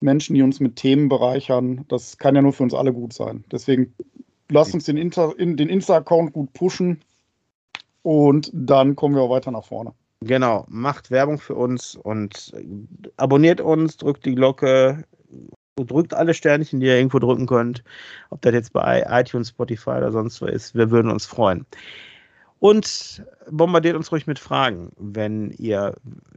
Menschen, 0.00 0.34
die 0.34 0.42
uns 0.42 0.60
mit 0.60 0.76
Themen 0.76 1.08
bereichern. 1.08 1.84
Das 1.88 2.18
kann 2.18 2.34
ja 2.34 2.42
nur 2.42 2.52
für 2.52 2.62
uns 2.62 2.74
alle 2.74 2.92
gut 2.92 3.12
sein. 3.12 3.44
Deswegen 3.50 3.94
lasst 4.50 4.74
uns 4.74 4.84
den, 4.84 4.96
in, 4.96 5.56
den 5.56 5.68
Insta-Account 5.68 6.32
gut 6.32 6.52
pushen 6.52 7.00
und 8.02 8.50
dann 8.52 8.96
kommen 8.96 9.14
wir 9.14 9.22
auch 9.22 9.30
weiter 9.30 9.50
nach 9.50 9.64
vorne. 9.64 9.92
Genau, 10.20 10.64
macht 10.68 11.10
Werbung 11.10 11.38
für 11.38 11.54
uns 11.54 11.96
und 11.96 12.52
abonniert 13.16 13.60
uns, 13.60 13.96
drückt 13.98 14.24
die 14.24 14.34
Glocke, 14.34 15.04
drückt 15.76 16.14
alle 16.14 16.34
Sternchen, 16.34 16.80
die 16.80 16.86
ihr 16.86 16.96
irgendwo 16.96 17.18
drücken 17.18 17.46
könnt. 17.46 17.82
Ob 18.30 18.40
das 18.42 18.54
jetzt 18.54 18.72
bei 18.72 19.04
iTunes, 19.08 19.50
Spotify 19.50 19.90
oder 19.90 20.12
sonst 20.12 20.40
wo 20.40 20.46
ist, 20.46 20.74
wir 20.74 20.90
würden 20.90 21.10
uns 21.10 21.26
freuen. 21.26 21.66
Und 22.60 23.22
bombardiert 23.50 23.96
uns 23.96 24.10
ruhig 24.10 24.26
mit 24.26 24.38
Fragen, 24.38 24.92
wenn 24.96 25.50
ihr 25.50 25.94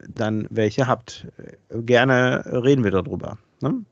dann 0.10 0.48
welche 0.50 0.88
habt. 0.88 1.28
Gerne 1.70 2.44
reden 2.46 2.84
wir 2.84 2.92
darüber. 2.92 3.38
Ne? 3.62 3.86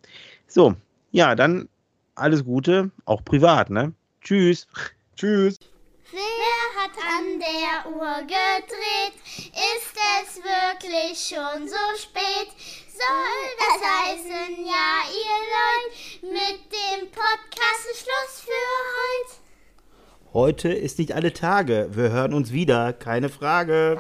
So, 0.47 0.75
ja, 1.11 1.35
dann 1.35 1.69
alles 2.15 2.43
Gute, 2.43 2.91
auch 3.05 3.23
privat, 3.23 3.69
ne? 3.69 3.93
Tschüss. 4.21 4.67
Tschüss. 5.15 5.57
Wer 6.11 6.81
hat 6.81 6.91
an 6.97 7.39
der 7.39 7.91
Uhr 7.91 8.21
gedreht? 8.21 9.13
Ist 9.37 9.95
es 10.21 10.37
wirklich 10.37 11.17
schon 11.19 11.67
so 11.67 11.75
spät? 11.97 12.49
Soll 12.87 13.49
das 13.59 13.81
heißen, 13.89 14.65
ja, 14.65 15.03
ihr 15.11 15.39
Leute, 15.51 16.33
mit 16.33 16.71
dem 16.71 17.11
Podcast 17.11 17.85
ist 17.91 18.03
Schluss 18.03 18.41
für 18.41 18.51
heute? 18.95 20.33
Heute 20.33 20.69
ist 20.73 20.99
nicht 20.99 21.13
alle 21.13 21.33
Tage. 21.33 21.89
Wir 21.91 22.11
hören 22.11 22.33
uns 22.33 22.51
wieder, 22.51 22.93
keine 22.93 23.29
Frage. 23.29 23.99